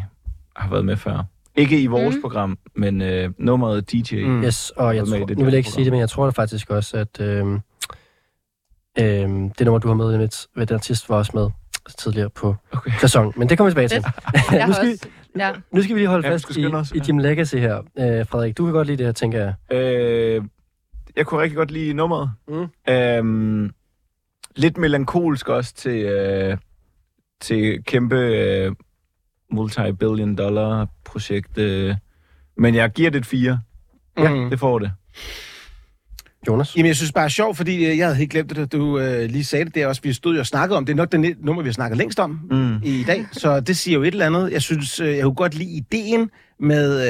har 0.56 0.69
været 0.69 0.85
med 0.85 0.95
før. 0.98 1.23
Ikke 1.56 1.81
i 1.81 1.88
vores 1.88 2.15
Mm. 2.15 2.22
program, 2.22 2.57
men 2.76 3.02
øh, 3.02 3.30
nummeret 3.39 3.91
DJ. 3.91 4.23
Mm. 4.26 4.44
Yes, 4.44 4.69
og 4.69 4.95
jeg 4.95 5.02
Været 5.02 5.10
med 5.10 5.18
i 5.18 5.22
tror, 5.34 5.35
nu 5.39 5.44
vil 5.44 5.52
jeg 5.52 5.57
ikke 5.57 5.69
sige 5.69 5.84
det, 5.85 5.91
men 5.94 5.99
jeg 5.99 6.10
tror 6.10 6.23
da 6.26 6.30
faktisk 6.31 6.69
også, 6.69 6.98
at 6.98 7.22
øhm, 7.22 7.60
øhm, 8.99 9.49
det 9.52 9.65
nummer, 9.65 9.80
du 9.80 9.88
har 9.88 9.95
med 9.95 10.15
i 10.15 10.18
mit, 10.18 10.48
ved 10.56 10.65
den 10.65 10.76
artist, 10.76 11.10
var 11.10 11.15
også 11.15 11.31
med 11.35 11.49
tidligere 11.99 12.30
på 12.30 12.56
Okay. 12.73 12.91
sæson. 13.02 13.34
Men 13.35 13.49
det 13.49 13.57
kommer 13.57 13.69
vi 13.69 13.72
tilbage 13.72 13.88
til. 13.88 14.03
Jeg 14.52 14.68
nu, 14.68 14.73
har 14.73 14.73
skal, 14.73 14.91
også... 14.91 15.07
Ja. 15.38 15.52
nu 15.72 15.81
skal 15.84 15.95
vi 15.95 15.99
lige 15.99 16.10
holde 16.10 16.27
Ja, 16.27 16.34
vi 16.34 16.39
fast 16.39 16.57
i, 16.57 16.65
os, 16.65 16.91
i 16.91 16.98
ja. 16.98 17.03
Jim 17.07 17.18
Legacy 17.18 17.56
her. 17.56 17.77
Øh, 17.77 18.26
Frederik, 18.27 18.57
du 18.57 18.64
kan 18.65 18.73
godt 18.73 18.88
lide 18.88 18.98
det 18.98 19.06
her, 19.06 19.14
tænker 19.14 19.39
jeg. 19.69 19.77
Øh, 19.77 20.41
jeg 21.18 21.26
kunne 21.26 21.41
rigtig 21.41 21.57
godt 21.57 21.72
lide 21.72 21.94
nummeret. 21.94 22.31
Mm. 22.48 22.94
Øhm, 22.94 23.72
lidt 24.56 24.77
melankolsk 24.77 25.49
også 25.49 25.73
til, 25.76 25.98
øh, 26.03 26.57
til 27.41 27.84
kæmpe 27.84 28.15
øh, 28.15 28.72
multi-billion 29.53 30.35
dollar 30.35 30.88
projekt. 31.06 31.57
Øh. 31.57 31.95
Men 32.57 32.76
jeg 32.76 32.91
giver 32.91 33.10
det 33.10 33.19
et 33.19 33.26
4. 33.26 33.60
Ja, 34.18 34.34
Mm. 34.34 34.49
det 34.49 34.60
får 34.60 34.80
det. 34.80 34.91
Jonas? 36.48 36.76
Jamen, 36.77 36.88
jeg 36.88 36.95
synes 36.95 37.11
bare 37.11 37.23
er 37.26 37.30
sjovt, 37.30 37.57
fordi 37.57 37.85
øh, 37.85 37.98
jeg 37.98 38.06
havde 38.07 38.18
helt 38.18 38.31
glemt 38.31 38.49
det, 38.49 38.57
da 38.57 38.65
du 38.77 38.99
øh, 38.99 39.30
lige 39.30 39.44
sagde 39.44 39.65
det 39.65 39.76
der 39.76 39.88
også. 39.88 40.02
Vi 40.02 40.14
stod 40.14 40.34
jo 40.34 40.39
og 40.39 40.45
snakkede 40.45 40.77
om, 40.77 40.85
det 40.85 40.94
er 40.94 40.98
nok 40.98 41.11
det 41.11 41.35
nummer, 41.39 41.64
vi 41.64 41.68
har 41.69 41.73
snakket 41.73 41.98
længst 41.98 42.19
om 42.19 42.39
Mm. 42.52 42.76
i 42.84 43.03
dag, 43.07 43.26
så 43.31 43.60
det 43.60 43.77
siger 43.77 43.95
jo 43.95 44.03
et 44.03 44.07
eller 44.07 44.26
andet. 44.26 44.52
Jeg 44.52 44.61
synes, 44.61 44.99
øh, 44.99 45.15
jeg 45.15 45.23
kunne 45.23 45.35
godt 45.35 45.56
lide 45.56 45.69
ideen 45.72 46.30
med, 46.59 47.01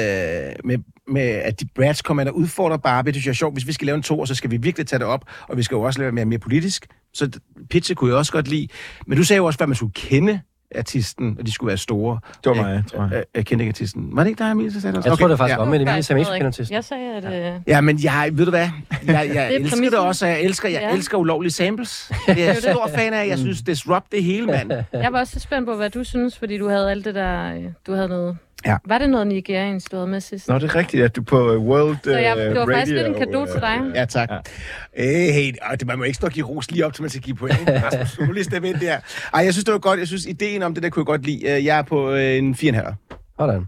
øh, 0.48 0.54
med, 0.64 0.78
med 1.08 1.22
at 1.22 1.60
de 1.60 1.66
Brads 1.74 2.02
kommer 2.02 2.20
ind 2.20 2.28
og 2.28 2.36
udfordrer 2.36 2.76
Barbie. 2.76 3.12
Det 3.12 3.16
synes 3.22 3.26
jeg 3.26 3.30
er 3.30 3.34
sjovt. 3.34 3.54
Hvis 3.54 3.66
vi 3.66 3.72
skal 3.72 3.86
lave 3.86 3.96
en 3.96 4.02
to, 4.02 4.26
så 4.26 4.34
skal 4.34 4.50
vi 4.50 4.56
virkelig 4.56 4.86
tage 4.86 4.98
det 4.98 5.06
op, 5.06 5.24
og 5.48 5.56
vi 5.56 5.62
skal 5.62 5.74
jo 5.74 5.82
også 5.82 6.00
lave 6.00 6.12
mere, 6.12 6.24
mere 6.24 6.38
politisk. 6.38 6.86
Så 7.14 7.30
pitchet 7.70 7.96
kunne 7.96 8.10
jeg 8.10 8.18
også 8.18 8.32
godt 8.32 8.48
lide. 8.48 8.68
Men 9.06 9.18
du 9.18 9.24
sagde 9.24 9.38
jo 9.38 9.44
også, 9.44 9.58
at 9.62 9.68
man 9.68 9.76
skulle 9.76 9.92
kende 9.94 10.40
artisten, 10.76 11.36
og 11.38 11.46
de 11.46 11.52
skulle 11.52 11.68
være 11.68 11.76
store. 11.78 12.18
Det 12.44 12.50
var 12.50 12.54
mig, 12.54 12.84
tror 12.92 13.02
jeg. 13.02 13.12
Jeg, 13.12 13.24
jeg 13.34 13.46
kendte 13.46 13.62
ikke 13.62 13.70
artisten. 13.70 14.08
Var 14.12 14.22
det 14.22 14.30
ikke 14.30 14.44
dig, 14.44 14.50
Emilie, 14.52 14.72
der 14.74 14.80
sagde 14.80 14.96
det? 14.96 15.04
Jeg 15.06 15.18
tror, 15.18 15.26
det 15.26 15.32
er 15.32 15.36
faktisk 15.36 15.56
ja. 15.56 15.62
om, 15.62 15.68
men 15.68 15.74
Emilie 15.74 15.86
Faktisk 15.92 16.08
sagde 16.08 16.20
ikke, 16.20 16.32
kender 16.32 16.50
til. 16.50 16.68
Jeg 16.70 16.84
sagde, 16.84 17.16
at... 17.16 17.54
Øh, 17.54 17.60
Ja, 17.66 17.80
men 17.80 17.98
jeg, 18.02 18.30
ved 18.32 18.44
du 18.44 18.50
hvad? 18.50 18.68
Jeg, 19.06 19.30
jeg 19.34 19.54
elsker 19.54 19.76
præmissen. 19.76 19.82
det 19.84 19.98
også, 19.98 20.24
og 20.26 20.30
jeg 20.32 20.42
elsker, 20.42 20.68
jeg 20.68 20.80
Ja. 20.80 20.94
elsker 20.94 21.18
ulovlige 21.18 21.52
samples. 21.52 22.10
Det 22.26 22.42
er 22.42 22.44
jeg 22.44 22.56
stor 22.56 22.90
fan 22.94 23.12
af. 23.12 23.28
Jeg 23.28 23.38
synes, 23.38 23.62
disrupt 23.62 24.12
det 24.12 24.24
hele, 24.24 24.46
mand. 24.46 24.72
jeg 24.92 25.12
var 25.12 25.18
også 25.18 25.32
lidt 25.36 25.42
spændt 25.42 25.66
på, 25.68 25.76
hvad 25.76 25.90
du 25.90 26.04
synes, 26.04 26.38
fordi 26.38 26.58
du 26.58 26.68
havde 26.68 26.90
alt 26.90 27.04
det 27.04 27.14
der... 27.14 27.54
øh, 27.54 27.64
Du 27.86 27.92
havde 27.94 28.08
noget... 28.08 28.36
Ja. 28.66 28.76
Var 28.86 28.98
det 28.98 29.10
noget 29.10 29.26
Nigerians, 29.26 29.84
du 29.84 29.96
havde 29.96 30.08
med 30.08 30.20
sidst? 30.20 30.48
Nå, 30.48 30.54
det 30.58 30.62
er 30.70 30.74
rigtigt, 30.74 31.04
at 31.04 31.16
du 31.16 31.22
på 31.22 31.52
øh, 31.52 31.60
World 31.60 31.96
Så 32.04 32.18
jeg, 32.18 32.38
øh, 32.38 32.44
det 32.44 32.54
var 32.56 32.66
faktisk 32.74 32.94
lidt 32.96 33.06
en 33.06 33.14
kado 33.14 33.46
til 33.46 33.60
dig. 33.60 33.80
Ja, 33.94 34.04
tak. 34.04 34.30
Ja. 34.30 35.32
Hey, 35.32 35.52
det, 35.80 35.86
man 35.86 35.98
må 35.98 36.04
ikke 36.04 36.16
stå 36.16 36.26
og 36.26 36.32
give 36.32 36.46
ros 36.46 36.70
lige 36.70 36.86
op, 36.86 36.92
til 36.94 37.02
man 37.02 37.10
skal 37.10 37.22
give 37.22 37.36
point. 37.36 37.58
Rasmus, 37.84 38.26
må 38.26 38.32
lige 38.32 38.44
steppe 38.44 38.68
ind 38.68 38.76
der. 38.80 38.96
Ej, 39.34 39.44
jeg 39.44 39.52
synes, 39.54 39.64
det 39.64 39.72
var 39.72 39.78
godt. 39.78 39.98
Jeg 40.00 40.06
synes, 40.08 40.26
ideen 40.26 40.62
om 40.62 40.74
det 40.74 40.82
der 40.82 40.88
kunne 40.88 41.00
jeg 41.00 41.06
godt 41.06 41.26
lide. 41.26 41.50
Øh, 41.56 41.64
Jeg 41.64 41.78
er 41.78 41.82
på 41.82 42.12
øh, 42.12 42.36
en 42.36 42.54
4,5. 42.54 42.94
Sådan. 43.40 43.64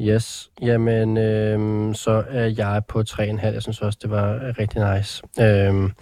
Yes, 0.00 0.50
jamen, 0.62 1.16
øhm, 1.18 1.94
så 1.94 2.24
er 2.30 2.44
jeg 2.58 2.82
på 2.88 3.02
3,5. 3.10 3.46
Jeg 3.46 3.62
synes 3.62 3.80
også, 3.80 3.98
det 4.02 4.10
var 4.10 4.34
øh, 4.34 4.40
rigtig 4.58 4.94
nice. 4.96 5.22
Øhm, 5.40 5.92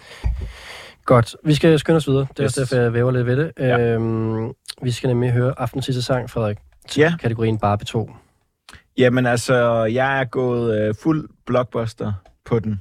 godt, 1.05 1.37
vi 1.45 1.55
skal 1.55 1.79
skynde 1.79 1.97
os 1.97 2.09
videre. 2.09 2.27
Det 2.31 2.39
er 2.39 2.45
Yes. 2.45 2.55
yes. 2.61 2.69
derfor, 2.69 2.83
jeg 2.83 2.93
væver 2.95 3.11
lidt 3.11 3.27
ved 3.27 3.37
det. 3.37 3.53
Ja. 3.59 3.79
Øhm, 3.79 4.53
vi 4.83 4.91
skal 4.91 5.09
nemlig 5.09 5.31
høre 5.31 5.55
aftens 5.59 5.85
sidste 5.85 6.03
sang, 6.03 6.31
Frederik. 6.31 6.57
Til 6.89 7.01
Ja. 7.01 7.15
kategorien 7.21 7.59
Barbie 7.59 7.85
2. 7.85 8.11
Jamen 8.99 9.27
altså, 9.27 9.85
jeg 9.85 10.21
er 10.21 10.25
gået 10.25 10.81
øh, 10.89 10.95
fuld 11.03 11.29
blockbuster 11.47 12.13
på 12.45 12.59
den. 12.59 12.81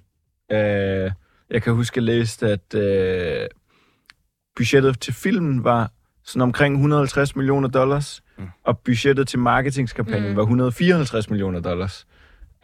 Øh, 0.52 1.12
jeg 1.50 1.62
kan 1.64 1.74
huske, 1.74 1.94
at 1.94 1.96
jeg 1.98 2.04
læste, 2.04 2.48
at 2.48 2.74
øh, 2.76 3.48
budgettet 4.56 5.00
til 5.00 5.14
filmen 5.14 5.64
var 5.64 5.92
sådan 6.24 6.42
omkring 6.42 6.76
150 6.76 7.36
millioner 7.36 7.68
dollars, 7.70 8.24
mm. 8.38 8.48
og 8.64 8.80
budgettet 8.80 9.28
til 9.28 9.40
marketingskampagnen 9.40 10.30
Mm. 10.30 10.36
var 10.36 10.42
154 10.42 11.30
millioner 11.30 11.60
dollars. 11.60 12.08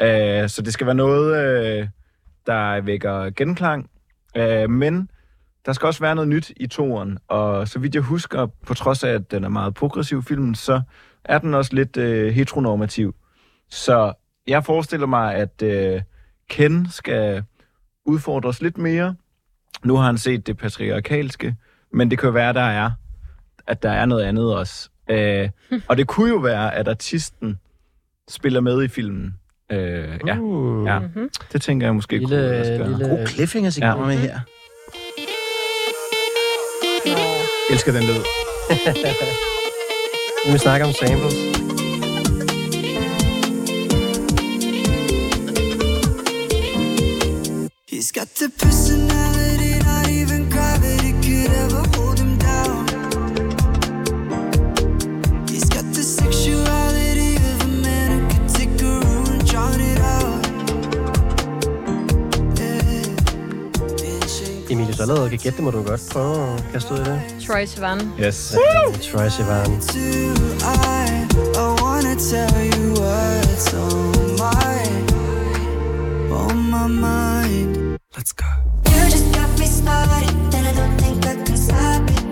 Øh, 0.01 0.49
så 0.49 0.61
det 0.65 0.73
skal 0.73 0.88
være 0.88 0.95
noget, 0.95 1.38
øh, 1.81 1.88
der 2.45 2.81
vækker 2.81 3.30
genklang. 3.30 3.89
Øh, 4.38 4.69
men 4.69 5.09
der 5.65 5.73
skal 5.73 5.88
også 5.88 5.99
være 5.99 6.15
noget 6.15 6.27
nyt 6.27 6.51
i 6.55 6.68
toren, 6.68 7.18
og 7.27 7.68
så 7.68 7.80
vidt 7.80 7.95
jeg 7.95 8.03
husker, 8.03 8.45
på 8.65 8.73
trods 8.73 9.03
af, 9.03 9.09
at 9.09 9.31
den 9.31 9.43
er 9.43 9.49
meget 9.49 9.73
progressiv 9.73 10.23
filmen, 10.23 10.55
så 10.55 10.81
er 11.28 11.38
den 11.38 11.54
også 11.54 11.76
lidt 11.76 11.98
øh, 11.98 12.34
heteronormativ. 12.34 13.16
Så 13.70 14.14
jeg 14.48 14.66
forestiller 14.66 15.08
mig, 15.08 15.36
at 15.36 15.62
øh, 15.62 16.02
Ken 16.49 16.88
skal 16.91 17.44
udfordres 18.06 18.62
lidt 18.62 18.78
mere, 18.78 19.16
nu 19.84 19.95
har 19.95 20.06
han 20.06 20.18
set 20.18 20.48
det 20.48 20.58
patriarkalske, 20.58 21.56
men 21.94 22.12
det 22.12 22.20
kan 22.20 22.28
jo 22.28 22.34
være, 22.34 22.54
der 22.54 22.62
er, 22.62 22.91
at 23.68 23.84
der 23.84 23.91
er 23.91 24.06
noget 24.06 24.24
andet 24.24 24.56
også. 24.56 24.90
Øh, 25.10 25.49
og 25.88 25.98
det 25.98 26.08
kunne 26.08 26.30
jo 26.30 26.38
være, 26.38 26.76
at 26.76 26.88
artisten 26.88 27.60
spiller 28.30 28.62
med 28.62 28.84
i 28.84 28.88
filmen. 28.88 29.34
Øh, 29.72 30.20
ja, 30.28 30.38
Uh. 30.40 30.86
ja, 30.88 30.99
Mhm. 30.99 31.30
det 31.54 31.62
tænker 31.62 31.88
jeg 31.88 31.95
måske 31.95 32.18
Lille- 32.18 32.28
kunne 32.28 32.60
også 32.60 32.72
gøre. 32.78 32.90
lille- 32.90 33.08
God 33.10 33.28
cliffhanger, 33.28 33.78
I 33.78 33.82
Ja. 33.86 33.91
kommer 33.91 34.08
med 34.08 34.16
her. 34.18 34.40
Elsker 37.72 37.91
den 37.91 38.04
lyd. 38.04 38.24
Nu 40.45 40.51
vi 40.51 40.59
snakker 40.59 40.85
om 40.85 40.93
samples. 40.93 41.34
He's 47.85 48.11
got 48.11 48.27
the 48.35 48.49
personality, 48.49 49.36
allerede 65.10 65.30
kan 65.30 65.40
gætte 65.40 65.58
det, 65.58 65.64
må 65.64 65.72
du 65.72 65.84
godt 65.84 66.02
prøve 66.12 66.54
at 66.54 66.64
kaste 66.72 66.94
ud 66.94 67.00
i 67.00 67.04
det. 67.04 67.22
Troy 67.48 67.66
Sivan. 67.66 68.00
Yes. 68.20 68.56
Troy 69.12 69.28
Sivan. 69.30 69.72
I, 70.62 71.28
I 71.64 71.68
wanna 71.82 72.16
tell 72.32 72.58
you 72.72 72.94
what's 73.02 73.74
on 73.74 74.36
my, 74.44 74.78
on 76.32 76.58
my 76.74 76.88
mind. 76.88 77.98
Let's 78.18 78.34
go. 78.34 78.50
You 78.86 79.04
just 79.16 79.30
got 79.38 79.50
me 79.60 79.68
started, 79.82 80.36
and 80.58 80.68
I 80.68 80.74
don't 80.80 80.98
think 81.02 81.26
I 81.26 81.36
can 81.46 81.58
stop 81.58 82.10
it. 82.10 82.27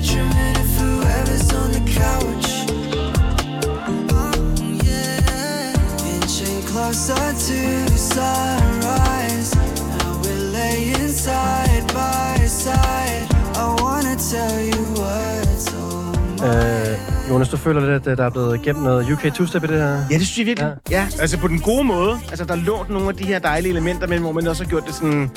Detriment 0.00 0.56
of 0.56 0.68
whoever's 0.80 1.48
on 1.60 1.68
the 1.76 1.84
couch. 2.00 2.48
Oh, 4.20 4.34
yeah. 4.88 6.14
Inching 6.14 6.60
closer 6.70 7.26
to 7.46 7.60
sunrise. 8.14 9.50
Now 9.98 10.12
we're 10.22 10.44
laying 10.58 11.08
side 11.26 11.86
by 11.98 12.46
side. 12.46 13.26
I 13.54 13.66
wanna 13.82 14.16
tell 14.32 14.56
you 14.70 14.80
what's 15.00 15.66
on 15.74 16.10
Øh, 16.44 17.30
Jonas, 17.30 17.48
du 17.48 17.56
føler 17.56 17.92
lidt, 17.92 18.06
at 18.06 18.18
der 18.18 18.24
er 18.24 18.30
blevet 18.30 18.62
gemt 18.62 18.82
noget 18.82 19.12
UK 19.12 19.24
two-step 19.34 19.64
i 19.64 19.66
det 19.66 19.76
her? 19.76 20.04
Ja, 20.10 20.18
det 20.18 20.26
synes 20.26 20.38
jeg 20.38 20.46
virkelig. 20.46 20.72
Ja. 20.90 20.96
ja, 20.96 21.06
altså 21.20 21.38
på 21.38 21.48
den 21.48 21.60
gode 21.60 21.84
måde. 21.84 22.18
Altså, 22.30 22.44
der 22.44 22.52
er 22.52 22.58
lånt 22.58 22.90
nogle 22.90 23.08
af 23.08 23.14
de 23.14 23.24
her 23.24 23.38
dejlige 23.38 23.72
elementer, 23.72 24.06
men 24.06 24.20
hvor 24.20 24.32
man 24.32 24.46
også 24.46 24.62
har 24.64 24.70
gjort 24.70 24.86
det 24.86 24.94
sådan... 24.94 25.30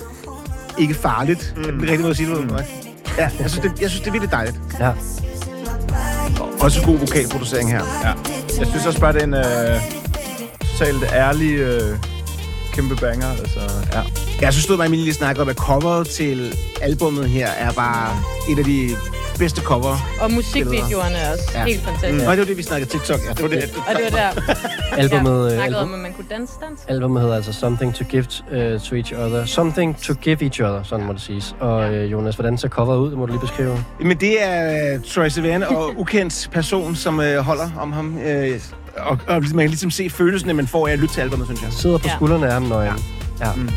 Ikke 0.78 0.94
farligt. 0.94 1.54
Mm. 1.56 1.64
Det 1.64 1.70
er 1.70 1.78
den 1.78 1.82
rigtige 1.82 2.02
måde 2.02 2.10
at 2.10 2.18
sige 2.18 2.36
det 2.36 2.48
på. 2.50 2.56
Ja, 3.18 3.30
jeg 3.40 3.50
synes, 3.50 3.60
det, 3.66 3.82
jeg 3.82 3.90
synes, 3.90 4.02
det 4.02 4.08
er 4.08 4.12
virkelig 4.12 4.32
dejligt. 4.32 4.60
Ja. 4.80 4.92
Også 6.60 6.82
god 6.86 6.98
vokalproducering 6.98 7.72
her. 7.72 7.84
Ja. 8.04 8.14
Jeg 8.60 8.68
synes 8.68 8.86
også 8.86 9.00
bare, 9.00 9.14
det 9.14 9.22
er 9.22 9.26
en 9.26 9.34
øh, 9.34 9.82
totalt 10.78 11.04
ærlig 11.14 11.54
øh, 11.54 11.98
kæmpe 12.74 12.96
banger. 12.96 13.30
Altså, 13.30 13.60
ja. 13.94 14.02
Jeg 14.42 14.54
synes, 14.54 14.66
du 14.66 14.78
mig 14.78 14.90
lige 14.90 15.14
snakke 15.14 15.42
om, 15.42 15.50
at 15.50 15.56
coveret 15.56 16.08
til 16.08 16.56
albummet 16.82 17.30
her 17.30 17.48
er 17.48 17.72
bare 17.72 18.20
et 18.50 18.60
af 18.60 18.66
de 18.66 18.90
bedste 19.40 19.62
cover. 19.62 19.96
Og 20.22 20.32
musikvideoerne 20.32 21.16
er 21.16 21.32
også 21.32 21.44
ja. 21.56 21.66
helt 21.66 21.82
fantastiske. 21.84 22.14
Mm. 22.24 22.28
Og 22.28 22.32
det 22.32 22.40
var 22.40 22.46
det, 22.46 22.58
vi 22.58 22.64
snakkede 22.64 22.90
TikTok. 22.92 23.20
Ja, 23.28 23.34
det 23.34 23.42
var 23.42 23.48
det. 23.50 23.64
Og 23.88 23.96
det 23.96 24.04
var 24.14 24.18
der, 24.20 24.54
Albumet, 25.02 25.52
ja, 25.52 25.58
øh, 25.58 25.66
album- 25.66 25.82
om, 25.84 25.94
at 25.94 26.00
man 26.00 26.14
kunne 26.14 26.26
danse 26.30 26.54
dans. 26.62 26.80
Albumet 26.88 27.22
hedder 27.22 27.36
altså 27.36 27.54
Something 27.54 27.96
to 27.96 28.04
Give 28.10 28.26
uh, 28.52 28.82
to 28.82 28.96
Each 28.96 29.14
Other. 29.18 29.46
Something 29.46 29.98
to 30.02 30.14
Give 30.14 30.44
Each 30.44 30.62
Other, 30.62 30.84
sådan 30.84 31.06
må 31.06 31.14
det 31.14 31.22
siges. 31.22 31.56
Og 31.60 31.94
øh, 31.94 32.12
Jonas, 32.12 32.36
hvordan 32.36 32.58
ser 32.58 32.68
coveret 32.70 32.98
ud? 33.00 33.10
Det 33.10 33.18
må 33.18 33.26
du 33.26 33.32
lige 33.32 33.42
beskrive. 33.42 33.84
Men 34.02 34.18
det 34.18 34.44
er 34.44 34.96
uh, 34.98 35.04
Troy 35.04 35.28
Sivan 35.28 35.64
og 35.64 35.94
ukendt 36.02 36.50
person, 36.52 36.96
som 36.96 37.20
uh, 37.20 37.26
holder 37.36 37.70
om 37.80 37.92
ham. 37.94 38.16
Uh, 38.18 38.56
og, 38.98 39.18
og 39.28 39.42
man 39.42 39.64
kan 39.64 39.70
ligesom 39.70 39.92
se 39.92 40.10
følelsen, 40.10 40.56
man 40.56 40.68
får 40.68 40.88
af 40.88 40.92
at 40.92 41.00
lytte 41.00 41.14
til 41.14 41.22
albumet, 41.22 41.46
synes 41.48 41.62
jeg. 41.62 41.74
Sidder 41.74 41.98
på 41.98 42.08
Ja. 42.08 42.16
skuldrene 42.16 42.48
af 42.48 42.54
ham 42.54 42.62
nøgen. 42.64 43.00
Ja. 43.40 43.46
ja. 43.48 43.54
Mm. 43.56 43.70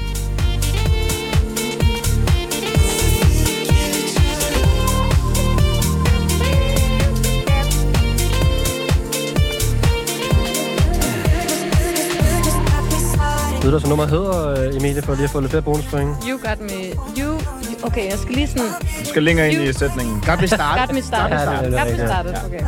Ved 13.66 13.72
du, 13.72 13.80
så 13.80 13.88
nummeret 13.88 14.10
hedder, 14.10 14.68
øh, 14.68 14.76
Emilie, 14.76 15.02
for 15.02 15.14
lige 15.14 15.24
at 15.24 15.30
få 15.30 15.40
lidt 15.40 15.50
flere 15.50 15.62
bonuspoint? 15.62 16.16
You 16.28 16.38
got 16.48 16.60
me. 16.60 16.78
You... 17.18 17.40
Okay, 17.82 18.10
jeg 18.10 18.18
skal 18.18 18.34
lige 18.34 18.46
sådan... 18.46 18.66
Du 19.00 19.04
skal 19.04 19.22
længere 19.22 19.52
ind 19.52 19.62
i 19.62 19.72
sætningen. 19.72 20.20
Got 20.26 20.40
me 20.40 20.46
started. 20.46 20.86
Got 20.86 20.94
me 20.94 21.02
started. 21.02 21.36
Ja, 21.36 21.44
det 21.64 21.78
Got 21.78 21.90
me 21.92 22.06
started. 22.06 22.34
Okay. 22.46 22.60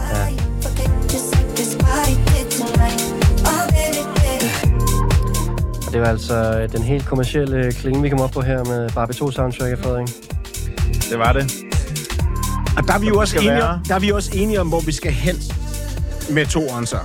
Og 5.87 5.93
det 5.93 6.01
var 6.01 6.07
altså 6.07 6.35
øh, 6.35 6.73
den 6.73 6.83
helt 6.83 7.07
kommercielle 7.07 7.73
klinge, 7.73 8.03
vi 8.03 8.09
kom 8.09 8.20
op 8.20 8.31
på 8.31 8.41
her 8.41 8.65
med 8.65 8.91
Barbie 8.91 9.15
2 9.15 9.31
soundtrack, 9.31 9.83
Frederik. 9.83 10.09
Det 11.11 11.19
var 11.19 11.33
det. 11.33 11.53
Og 12.77 12.83
der 12.87 12.95
er 12.95 12.99
vi 12.99 13.07
jo 13.09 13.19
også 13.19 13.37
enige, 13.37 13.51
være. 13.51 13.81
der 13.89 13.95
er 13.95 14.01
vi 14.01 14.11
også 14.11 14.31
enige 14.35 14.61
om, 14.61 14.69
hvor 14.69 14.81
vi 14.81 14.93
skal 14.93 15.12
hen 15.12 15.37
med 16.31 16.47
toeren 16.47 16.87
så. 16.87 16.99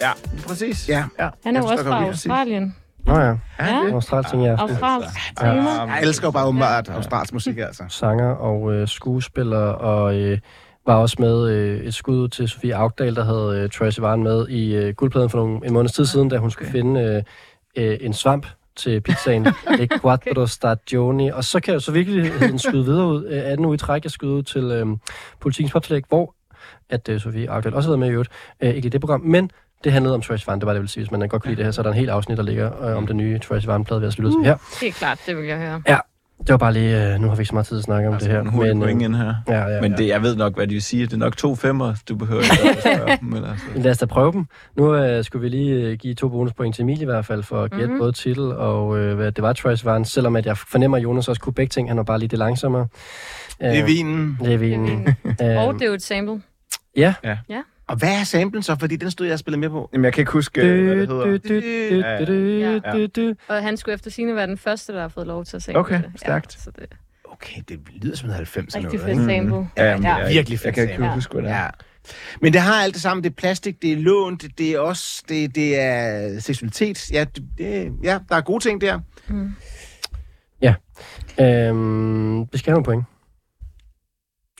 Ja, 0.00 0.10
præcis. 0.46 0.88
Ja. 0.88 1.04
ja. 1.18 1.28
Han 1.44 1.56
er 1.56 1.60
jo 1.60 1.66
også 1.66 1.84
fra 1.84 2.04
Australien. 2.04 2.74
Nå 3.06 3.18
ja, 3.18 3.34
Ja. 3.58 3.92
Australsk 3.92 4.30
ting 4.30 4.46
aften. 4.46 4.70
Australsk 4.70 5.08
Ja. 5.42 5.52
Jeg 5.84 6.02
elsker 6.02 6.30
bare 6.30 6.46
åbenbart 6.46 6.88
australsk 6.88 7.32
musik, 7.32 7.58
altså. 7.58 7.82
Sanger 7.88 8.30
og 8.30 8.72
øh, 8.74 8.88
skuespiller, 8.88 9.58
og 9.68 10.14
øh, 10.16 10.38
var 10.86 10.94
også 10.94 11.16
med 11.18 11.48
øh, 11.48 11.80
et 11.80 11.94
skud 11.94 12.18
ud 12.18 12.28
til 12.28 12.48
Sofie 12.48 12.74
Augdal, 12.76 13.16
der 13.16 13.24
havde 13.24 13.62
øh, 13.62 13.70
Troye 13.70 13.92
Sivan 13.92 14.22
med 14.22 14.48
i 14.48 14.76
øh, 14.76 14.94
guldpladen 14.94 15.30
for 15.30 15.38
nogle, 15.38 15.66
en 15.66 15.72
måneds 15.72 15.92
tid 15.92 16.06
siden, 16.06 16.28
da 16.28 16.36
hun 16.36 16.50
skulle 16.50 16.70
finde 16.70 17.24
øh, 17.76 17.90
øh, 17.90 17.98
en 18.00 18.12
svamp 18.12 18.46
til 18.76 19.00
pizzaen. 19.00 19.44
Le 19.78 19.88
Quattro 20.02 20.46
Stagioni. 20.46 21.30
Og 21.30 21.44
så 21.44 21.60
kan 21.60 21.72
jeg 21.74 21.82
så 21.82 21.92
virkelig 21.92 22.60
skyde 22.60 22.84
videre 22.84 23.06
ud. 23.06 23.26
Øh, 23.26 23.42
18 23.44 23.66
uge 23.66 23.74
i 23.74 23.78
træk, 23.78 24.04
jeg 24.04 24.10
skyde 24.10 24.30
ud 24.32 24.42
til 24.42 24.64
øh, 24.64 24.86
Politikens 25.40 25.72
Poptillæg, 25.72 26.02
hvor 26.08 26.34
at 26.90 27.08
øh, 27.08 27.20
Sofie 27.20 27.50
Augdal 27.50 27.74
også 27.74 27.88
har 27.88 27.92
været 27.92 28.00
med 28.00 28.08
i 28.08 28.12
øvrigt. 28.12 28.30
Øh, 28.60 28.70
ikke 28.70 28.86
i 28.86 28.88
det 28.88 29.00
program, 29.00 29.20
men 29.20 29.50
det 29.86 29.92
handlede 29.92 30.14
om 30.14 30.20
Troye 30.22 30.38
Sivan, 30.38 30.58
det 30.58 30.66
var 30.66 30.72
det, 30.72 30.76
jeg 30.76 30.82
vil 30.82 30.88
sige. 30.88 31.04
Hvis 31.04 31.10
man 31.10 31.28
godt 31.28 31.42
kunne 31.42 31.50
lide 31.50 31.56
det 31.56 31.64
her, 31.64 31.70
så 31.72 31.80
er 31.80 31.82
der 31.82 31.90
en 31.90 31.96
helt 31.98 32.10
afsnit, 32.10 32.36
der 32.38 32.44
ligger 32.44 32.88
øh, 32.90 32.96
om 32.96 33.06
den 33.06 33.16
nye 33.16 33.38
Troye 33.38 33.60
Sivan-plade, 33.60 34.00
vi 34.00 34.06
har 34.06 34.10
sluttet 34.10 34.38
til 34.40 34.44
her. 34.44 34.56
Helt 34.80 34.94
klart, 34.94 35.18
det 35.26 35.36
vil 35.36 35.44
jeg 35.46 35.58
høre. 35.58 35.82
Ja, 35.88 35.98
det 36.40 36.48
var 36.50 36.56
bare 36.56 36.72
lige, 36.72 37.14
øh, 37.14 37.20
nu 37.20 37.28
har 37.28 37.34
vi 37.36 37.40
ikke 37.40 37.48
så 37.48 37.54
meget 37.54 37.66
tid 37.66 37.78
at 37.78 37.84
snakke 37.84 38.08
om 38.08 38.14
Altså, 38.14 38.28
det 38.28 38.34
her. 38.36 38.42
en 38.42 38.48
hurtig 38.48 38.70
øh, 38.74 38.80
point 38.80 39.02
ind 39.02 39.14
her. 39.16 39.34
Ja, 39.48 39.66
ja, 39.68 39.80
Men 39.80 39.90
ja. 39.92 39.96
det, 39.98 40.08
jeg 40.08 40.22
ved 40.22 40.36
nok, 40.36 40.54
hvad 40.54 40.66
de 40.66 40.72
vil 40.72 40.82
sige. 40.82 41.06
Det 41.06 41.12
er 41.12 41.16
nok 41.16 41.36
to 41.36 41.54
femmer, 41.54 41.94
du 42.08 42.16
behøver 42.16 42.42
ikke 42.42 42.70
at 42.70 42.80
spørge 42.96 43.16
dem. 43.20 43.28
Men 43.28 43.44
altså. 43.44 43.64
Lad 43.76 43.90
os 43.90 43.98
da 43.98 44.06
prøve 44.06 44.32
dem. 44.32 44.46
Nu 44.76 44.94
øh, 44.94 45.24
skulle 45.24 45.42
vi 45.42 45.48
lige 45.48 45.72
øh, 45.74 45.98
give 45.98 46.14
to 46.14 46.28
bonuspoint 46.28 46.74
til 46.74 46.82
Emil 46.82 47.02
i 47.02 47.04
hvert 47.04 47.26
fald, 47.26 47.42
for 47.42 47.62
at 47.62 47.70
gætte 47.70 47.84
Mhm. 47.86 47.92
mm-hmm. 47.92 48.00
både 48.02 48.12
titel 48.12 48.42
og 48.52 48.98
øh, 48.98 49.14
hvad 49.16 49.32
det 49.32 49.42
var, 49.42 49.52
Troye 49.52 49.76
Sivan, 49.76 50.04
selvom 50.04 50.36
at 50.36 50.46
jeg 50.46 50.56
fornemmer, 50.56 50.96
at 50.96 51.02
Jonas 51.02 51.28
også 51.28 51.40
kunne 51.42 51.52
begge 51.54 51.70
ting. 51.70 51.88
Han 51.90 51.96
var 51.96 52.02
bare 52.02 52.18
lige 52.18 52.28
det 52.28 52.38
langsommere. 52.38 52.86
Det 53.60 53.78
er 53.78 53.84
vinen. 53.84 54.38
Det 54.44 54.54
er 54.54 54.58
vinen. 54.58 55.08
Og 55.24 55.30
øh, 55.74 55.74
det 55.74 55.82
er 55.82 55.86
jo 55.86 55.92
et 55.94 56.02
sample. 56.02 56.42
ja. 56.96 57.14
Ja. 57.24 57.38
Ja. 57.48 57.62
Og 57.88 57.96
hvad 57.96 58.20
er 58.20 58.24
samplen 58.24 58.62
så? 58.62 58.76
Fordi 58.80 58.96
den 58.96 59.10
stod 59.10 59.26
jeg 59.26 59.32
og 59.34 59.38
spillede 59.38 59.60
med 59.60 59.68
på. 59.68 59.88
Jamen, 59.92 60.04
jeg 60.04 60.12
kan 60.12 60.22
ikke 60.22 60.32
huske, 60.32 60.60
Du, 60.60 60.66
hvad 60.84 60.96
det 60.96 61.08
hedder. 61.08 61.24
du, 61.24 61.36
du, 62.26 62.34
Ja, 62.34 62.72
ja. 62.96 63.06
Ja. 63.16 63.32
Og 63.48 63.62
han 63.62 63.76
skulle 63.76 63.94
efter 63.94 64.10
sine 64.10 64.34
være 64.34 64.46
den 64.46 64.58
første, 64.58 64.92
der 64.92 65.00
har 65.00 65.08
fået 65.08 65.26
lov 65.26 65.44
til 65.44 65.56
at 65.56 65.62
sample 65.62 65.80
Okay, 65.80 66.02
det. 66.02 66.10
stærkt. 66.16 66.56
Ja, 66.56 66.60
så 66.60 66.70
det 66.70 66.82
er 66.90 66.96
Okay, 67.24 67.62
det 67.68 67.78
lyder 68.02 68.16
som 68.16 68.28
en 68.28 68.34
90 68.34 68.74
eller 68.74 68.88
rigtig 68.90 69.00
noget. 69.16 69.16
fedt 69.16 69.26
sample. 69.46 69.68
Ja, 69.76 69.90
jamen, 69.90 70.04
Ja. 70.04 70.14
jeg, 70.16 70.28
Virkelig 70.34 70.52
Jeg 70.52 70.60
fedt 70.60 70.74
kan 70.74 70.82
ikke 70.84 70.94
sample. 70.94 71.14
huske, 71.14 71.32
hvad 71.32 71.42
det 71.42 71.50
er. 71.50 71.56
Ja. 71.62 71.68
Men 72.42 72.52
det 72.52 72.60
har 72.60 72.74
alt 72.82 72.94
det 72.94 73.02
samme. 73.02 73.22
Det 73.22 73.30
er 73.30 73.34
plastik, 73.34 73.82
det 73.82 73.92
er 73.92 73.96
lånt, 73.96 74.44
det 74.58 74.70
er 74.74 74.78
også, 74.78 75.22
det, 75.28 75.54
det 75.54 75.80
er 75.80 76.40
seksualitet. 76.40 77.10
Ja, 77.12 77.24
det, 77.34 77.44
det, 77.58 77.92
ja, 78.02 78.18
der 78.28 78.36
er 78.36 78.40
gode 78.40 78.64
ting 78.64 78.80
der. 78.80 79.00
Øhm, 81.40 82.46
vi 82.52 82.58
skal 82.58 82.70
have 82.70 82.74
nogle 82.74 82.84
point. 82.84 83.04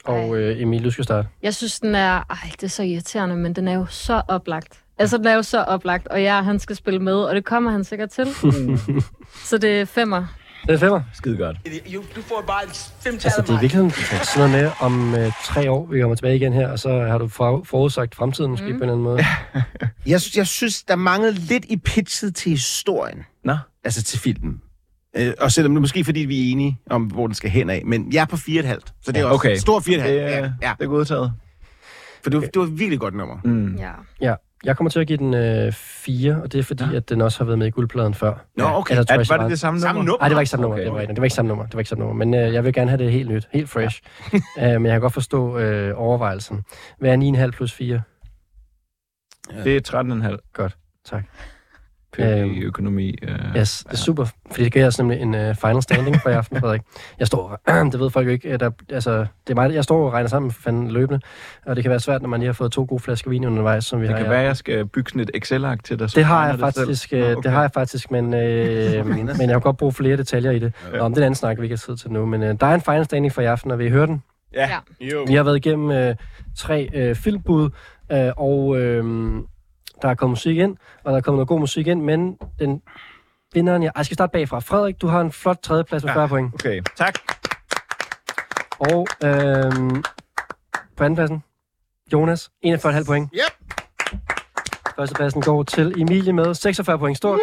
Og 0.07 0.37
øh, 0.37 0.61
Emil, 0.61 0.83
du 0.83 0.91
skal 0.91 1.03
starte. 1.03 1.27
Jeg 1.43 1.55
synes, 1.55 1.79
den 1.79 1.95
er... 1.95 2.23
Ej, 2.29 2.51
det 2.51 2.63
er 2.63 2.67
så 2.67 2.83
irriterende, 2.83 3.35
men 3.35 3.53
den 3.53 3.67
er 3.67 3.73
jo 3.73 3.85
så 3.85 4.21
oplagt. 4.27 4.79
Altså, 4.99 5.17
den 5.17 5.27
er 5.27 5.33
jo 5.33 5.43
så 5.43 5.63
oplagt, 5.63 6.07
og 6.07 6.21
ja, 6.21 6.41
han 6.41 6.59
skal 6.59 6.75
spille 6.75 6.99
med, 6.99 7.13
og 7.13 7.35
det 7.35 7.45
kommer 7.45 7.71
han 7.71 7.83
sikkert 7.83 8.09
til. 8.09 8.27
så 9.49 9.57
det 9.57 9.81
er 9.81 9.85
femmer. 9.85 10.25
Det 10.67 10.73
er 10.73 10.77
femmer. 10.77 11.01
Skide 11.13 11.37
godt. 11.37 11.57
Du 12.15 12.21
får 12.21 12.43
bare 12.47 12.61
fem 13.01 13.13
Altså, 13.13 13.41
det 13.41 13.49
er 13.49 13.59
virkelig 13.59 13.93
sådan 13.93 14.51
noget 14.51 14.51
med 14.51 14.71
om 14.79 15.15
øh, 15.15 15.31
tre 15.43 15.71
år, 15.71 15.85
vi 15.85 15.99
kommer 15.99 16.15
tilbage 16.15 16.35
igen 16.35 16.53
her, 16.53 16.67
og 16.67 16.79
så 16.79 16.89
har 16.89 17.17
du 17.17 17.27
for, 17.27 17.63
forudsagt 17.63 18.15
fremtiden 18.15 18.51
måske 18.51 18.65
mm. 18.65 18.77
på 18.77 18.83
en 18.83 18.89
eller 18.89 18.93
anden 18.93 19.03
måde. 19.03 19.19
Jeg, 20.13 20.21
jeg 20.35 20.47
synes, 20.47 20.83
der 20.83 20.95
manglede 20.95 21.33
lidt 21.33 21.65
i 21.65 21.77
pitchet 21.77 22.35
til 22.35 22.51
historien. 22.51 23.25
Nå. 23.43 23.57
Altså 23.83 24.03
til 24.03 24.19
filmen. 24.19 24.61
Øh, 25.17 25.33
og 25.39 25.51
selvom 25.51 25.73
det 25.73 25.81
måske 25.81 26.03
fordi, 26.03 26.19
vi 26.19 26.47
er 26.47 26.51
enige 26.51 26.79
om, 26.89 27.03
hvor 27.03 27.27
den 27.27 27.33
skal 27.33 27.49
hen 27.49 27.69
af. 27.69 27.81
Men 27.85 28.13
jeg 28.13 28.21
er 28.21 28.25
på 28.25 28.35
4,5. 28.35 28.39
Så 29.01 29.11
det 29.11 29.17
er 29.17 29.19
Ja, 29.19 29.25
også 29.25 29.35
okay. 29.35 29.55
stor 29.55 29.79
4,5. 29.79 29.91
Det, 29.91 29.97
ja, 29.97 30.03
er- 30.39 30.51
ja. 30.61 30.73
det 30.79 30.85
er 30.85 30.89
godtaget. 30.89 31.33
For 32.23 32.29
det 32.29 32.41
var, 32.41 32.47
det 32.47 32.55
var 32.59 32.63
et 32.65 32.79
virkelig 32.79 32.99
godt 32.99 33.13
nummer. 33.13 33.37
Mm. 33.43 33.75
Ja. 33.75 33.91
Ja, 34.21 34.33
jeg 34.63 34.77
kommer 34.77 34.89
til 34.91 34.99
at 34.99 35.07
give 35.07 35.17
den 35.17 35.33
øh, 35.33 35.73
fire, 35.73 36.41
og 36.43 36.51
det 36.51 36.59
er 36.59 36.63
fordi, 36.63 36.83
ja. 36.83 36.95
at 36.95 37.09
den 37.09 37.21
også 37.21 37.37
har 37.39 37.45
været 37.45 37.59
med 37.59 37.67
i 37.67 37.69
guldpladen 37.69 38.13
før. 38.13 38.45
Nå, 38.57 38.63
okay. 38.65 38.95
Er, 38.97 39.03
jeg, 39.09 39.25
var 39.29 39.37
det 39.37 39.49
det 39.49 39.59
samme 39.59 39.79
Samme 39.79 39.99
nummer? 39.99 40.05
nummer? 40.11 40.19
Nej, 40.19 40.27
det 40.29 40.35
var 40.35 40.41
ikke 40.41 40.49
samme 40.49 40.61
nummer. 40.61 40.75
Okay, 40.77 40.85
Det, 40.85 40.93
var, 40.93 40.99
det 41.05 41.17
var 41.17 41.23
ikke 41.23 41.35
samme 41.35 41.47
nummer. 41.49 41.65
Det 41.65 41.73
var 41.73 41.79
ikke 41.79 41.89
samme 41.89 42.05
nummer. 42.05 42.25
Men 42.25 42.33
øh, 42.33 42.53
jeg 42.53 42.63
vil 42.63 42.73
gerne 42.73 42.89
have 42.91 43.03
det 43.03 43.11
helt 43.11 43.29
nyt, 43.29 43.47
helt 43.53 43.69
fresh. 43.69 44.01
uh, 44.33 44.39
men 44.61 44.85
jeg 44.85 44.91
kan 44.91 45.01
godt 45.01 45.13
forstå 45.13 45.57
øh, 45.57 45.93
overvejelsen. 45.95 46.63
Hvad 46.99 47.11
er 47.13 47.45
9,5 47.47 47.51
plus 47.51 47.73
4? 47.73 48.01
Det 49.63 49.93
er 49.93 50.31
13,5. 50.33 50.51
Godt, 50.53 50.77
tak. 51.05 51.23
I 52.17 52.21
Øhm, 52.23 52.61
økonomi. 52.63 53.15
Uh, 53.23 53.57
Yes, 53.57 53.83
det 53.87 53.93
er 53.93 53.97
super. 53.97 54.25
Fordi 54.51 54.63
det 54.63 54.73
giver 54.73 54.87
os 54.87 54.97
nemlig 54.99 55.19
en 55.21 55.35
uh, 55.35 55.55
final 55.55 55.81
standing 55.81 56.21
for 56.21 56.29
i 56.29 56.33
aften, 56.33 56.59
Frederik. 56.59 56.81
Jeg 57.19 57.27
står, 57.27 57.59
det 57.91 57.99
ved 57.99 58.09
folk 58.09 58.27
jo 58.27 58.31
ikke, 58.31 58.49
øh, 58.49 58.59
der, 58.59 58.69
altså, 58.89 59.11
det 59.19 59.27
er 59.49 59.55
mig, 59.55 59.73
jeg 59.73 59.83
står 59.83 60.05
og 60.05 60.13
regner 60.13 60.29
sammen 60.29 60.51
for 60.51 60.61
fanden 60.61 60.91
løbende, 60.91 61.19
og 61.65 61.75
det 61.75 61.83
kan 61.83 61.89
være 61.91 61.99
svært, 61.99 62.21
når 62.21 62.29
man 62.29 62.39
lige 62.39 62.47
har 62.47 62.53
fået 62.53 62.71
to 62.71 62.85
gode 62.89 62.99
flasker 62.99 63.29
vin 63.29 63.45
undervejs, 63.45 63.85
som 63.85 64.01
vi 64.01 64.07
Det 64.07 64.15
har. 64.15 64.21
kan 64.21 64.29
være, 64.31 64.39
jeg 64.41 64.57
skal 64.57 64.85
bygge 64.85 65.09
sådan 65.09 65.21
et 65.21 65.31
Excel-ark 65.33 65.83
til 65.83 65.99
dig. 65.99 66.09
så 66.09 66.15
Det 66.15 66.25
har 66.25 66.47
jeg 66.49 66.59
faktisk, 66.59 67.11
Nå, 67.11 67.17
øh, 67.17 67.31
okay. 67.31 67.41
det 67.43 67.51
har 67.51 67.61
jeg 67.61 67.71
faktisk, 67.73 68.11
men, 68.11 68.33
øh, 68.33 69.05
men 69.07 69.27
jeg 69.41 69.49
har 69.49 69.59
godt 69.59 69.77
brug 69.77 69.93
for 69.93 70.03
flere 70.03 70.17
detaljer 70.17 70.51
i 70.51 70.59
det. 70.59 70.73
Ja. 70.93 70.97
Nå, 70.97 71.03
om 71.03 71.11
det 71.11 71.17
er 71.17 71.21
en 71.21 71.25
anden 71.25 71.35
snak, 71.35 71.57
vi 71.57 71.63
ikke 71.63 71.73
har 71.73 71.83
tid 71.87 71.97
til 71.97 72.11
nu, 72.11 72.25
men 72.25 72.43
øh, 72.43 72.55
der 72.59 72.67
er 72.67 72.73
en 72.75 72.81
final 72.81 73.05
standing 73.05 73.33
for 73.33 73.41
i 73.41 73.45
aften, 73.45 73.71
og 73.71 73.79
vi 73.79 73.89
hører 73.89 74.05
den. 74.05 74.23
Ja. 74.53 74.69
Jo. 75.01 75.23
Vi 75.27 75.33
har 75.33 75.43
været 75.43 75.55
igennem 75.55 75.91
øh, 75.91 76.15
tre 76.57 76.89
øh, 76.93 77.15
filmbud, 77.15 77.69
øh, 78.11 78.29
og 78.37 78.77
øh, 78.81 79.03
der 80.01 80.09
er 80.09 80.15
kommet 80.15 80.31
musik 80.31 80.57
ind, 80.57 80.77
og 81.03 81.11
der 81.11 81.17
er 81.17 81.21
kommet 81.21 81.37
noget 81.37 81.47
god 81.47 81.59
musik 81.59 81.87
ind, 81.87 82.01
men 82.01 82.37
den 82.59 82.81
vinderen, 83.53 83.83
jeg, 83.83 83.91
jeg 83.97 84.05
skal 84.05 84.15
starte 84.15 84.31
bagfra. 84.31 84.59
Frederik, 84.59 85.01
du 85.01 85.07
har 85.07 85.21
en 85.21 85.31
flot 85.31 85.57
tredjeplads 85.63 86.03
med 86.03 86.13
40 86.13 86.27
point. 86.27 86.53
Okay, 86.53 86.81
tak. 86.95 87.15
Og 88.79 89.07
øh, 89.23 89.71
på 90.97 91.03
andenpladsen, 91.03 91.43
Jonas, 92.13 92.49
41,5 92.65 93.05
point. 93.05 93.29
Yep. 93.33 93.41
Førstepladsen 94.95 95.41
går 95.41 95.63
til 95.63 96.01
Emilie 96.01 96.33
med 96.33 96.53
46 96.53 96.99
point. 96.99 97.17
Stort. 97.17 97.39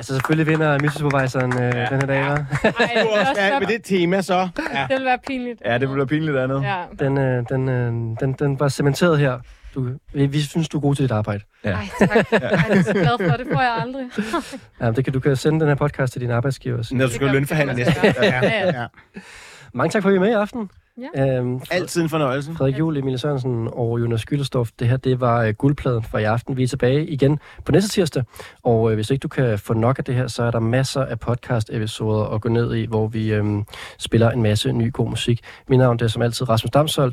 Altså 0.00 0.14
selvfølgelig 0.14 0.46
vinder 0.46 0.78
Music-supervisoren 0.82 1.52
øh, 1.52 1.76
ja. 1.76 1.86
den 1.86 2.00
her 2.00 2.06
dag, 2.06 2.26
hva'? 2.26 2.30
Ej, 2.32 2.90
det, 2.94 3.16
er 3.16 3.20
også 3.20 3.42
Ja, 3.42 3.58
med 3.58 3.66
det 3.66 3.84
tema 3.84 4.20
så. 4.22 4.48
Ja. 4.74 4.86
det 4.88 4.96
vil 4.96 5.04
være 5.04 5.18
pinligt. 5.26 5.62
Ja, 5.64 5.78
det 5.78 5.88
bliver 5.88 6.04
pinligt 6.06 6.36
andet. 6.36 6.62
Ja. 6.62 6.76
Den, 6.98 7.18
øh, 7.18 7.44
den, 7.48 7.68
øh, 7.68 8.16
den, 8.20 8.32
den 8.32 8.60
var 8.60 8.68
cementeret 8.68 9.18
her. 9.18 9.38
Du, 9.74 9.88
vi, 10.12 10.26
vi 10.26 10.40
synes, 10.40 10.68
du 10.68 10.76
er 10.76 10.80
god 10.80 10.94
til 10.94 11.02
dit 11.02 11.10
arbejde. 11.10 11.42
Ja. 11.64 11.70
Ej, 11.70 11.88
tak. 11.98 12.08
Ej, 12.16 12.20
det 12.30 12.42
er 12.42 12.74
jeg 12.74 12.84
så 12.84 12.92
glad 12.92 13.30
for. 13.30 13.36
Det 13.36 13.46
får 13.52 13.60
jeg 13.60 13.76
aldrig. 13.80 14.04
Ja, 14.80 14.90
det 14.90 15.04
kan, 15.04 15.12
du 15.12 15.20
kan 15.20 15.36
sende 15.36 15.60
den 15.60 15.68
her 15.68 15.74
podcast 15.74 16.12
til 16.12 16.22
din 16.22 16.30
arbejdsgiver. 16.30 16.88
Når 16.92 17.06
du 17.06 17.12
skal 17.12 17.28
lønforhandle 17.28 17.74
næste. 17.74 17.94
Ja, 18.04 18.12
ja. 18.22 18.66
Ja. 18.66 18.86
Mange 19.74 19.90
tak 19.90 20.02
for, 20.02 20.08
at 20.08 20.12
I 20.12 20.16
er 20.16 20.20
med 20.20 20.28
i 20.28 20.32
aften. 20.32 20.70
Ja. 20.98 21.38
Øhm, 21.38 21.60
Altid 21.70 22.02
en 22.02 22.08
fornøjelse. 22.08 22.54
Frederik 22.54 22.78
Juhl, 22.78 22.96
Emilie 22.96 23.18
Sørensen 23.18 23.68
og 23.72 24.00
Jonas 24.00 24.24
Gyldestof. 24.24 24.68
Det 24.78 24.88
her, 24.88 24.96
det 24.96 25.20
var 25.20 25.46
uh, 25.46 25.54
guldpladen 25.54 26.02
for 26.02 26.18
i 26.18 26.24
aften. 26.24 26.56
Vi 26.56 26.62
er 26.62 26.68
tilbage 26.68 27.06
igen 27.06 27.38
på 27.64 27.72
næste 27.72 27.90
tirsdag. 27.90 28.22
Og 28.62 28.82
uh, 28.82 28.94
hvis 28.94 29.10
ikke 29.10 29.20
du 29.22 29.28
kan 29.28 29.58
få 29.58 29.74
nok 29.74 29.98
af 29.98 30.04
det 30.04 30.14
her, 30.14 30.26
så 30.26 30.42
er 30.42 30.50
der 30.50 30.60
masser 30.60 31.04
af 31.04 31.20
podcast-episoder 31.20 32.34
at 32.34 32.40
gå 32.40 32.48
ned 32.48 32.74
i, 32.74 32.86
hvor 32.86 33.06
vi 33.06 33.38
um, 33.38 33.66
spiller 33.98 34.30
en 34.30 34.42
masse 34.42 34.72
ny 34.72 34.92
god 34.92 35.08
musik. 35.08 35.40
Mit 35.68 35.78
navn 35.78 35.98
det 35.98 36.04
er 36.04 36.08
som 36.08 36.22
altid 36.22 36.48
Rasmus 36.48 36.70
Damsholdt. 36.70 37.08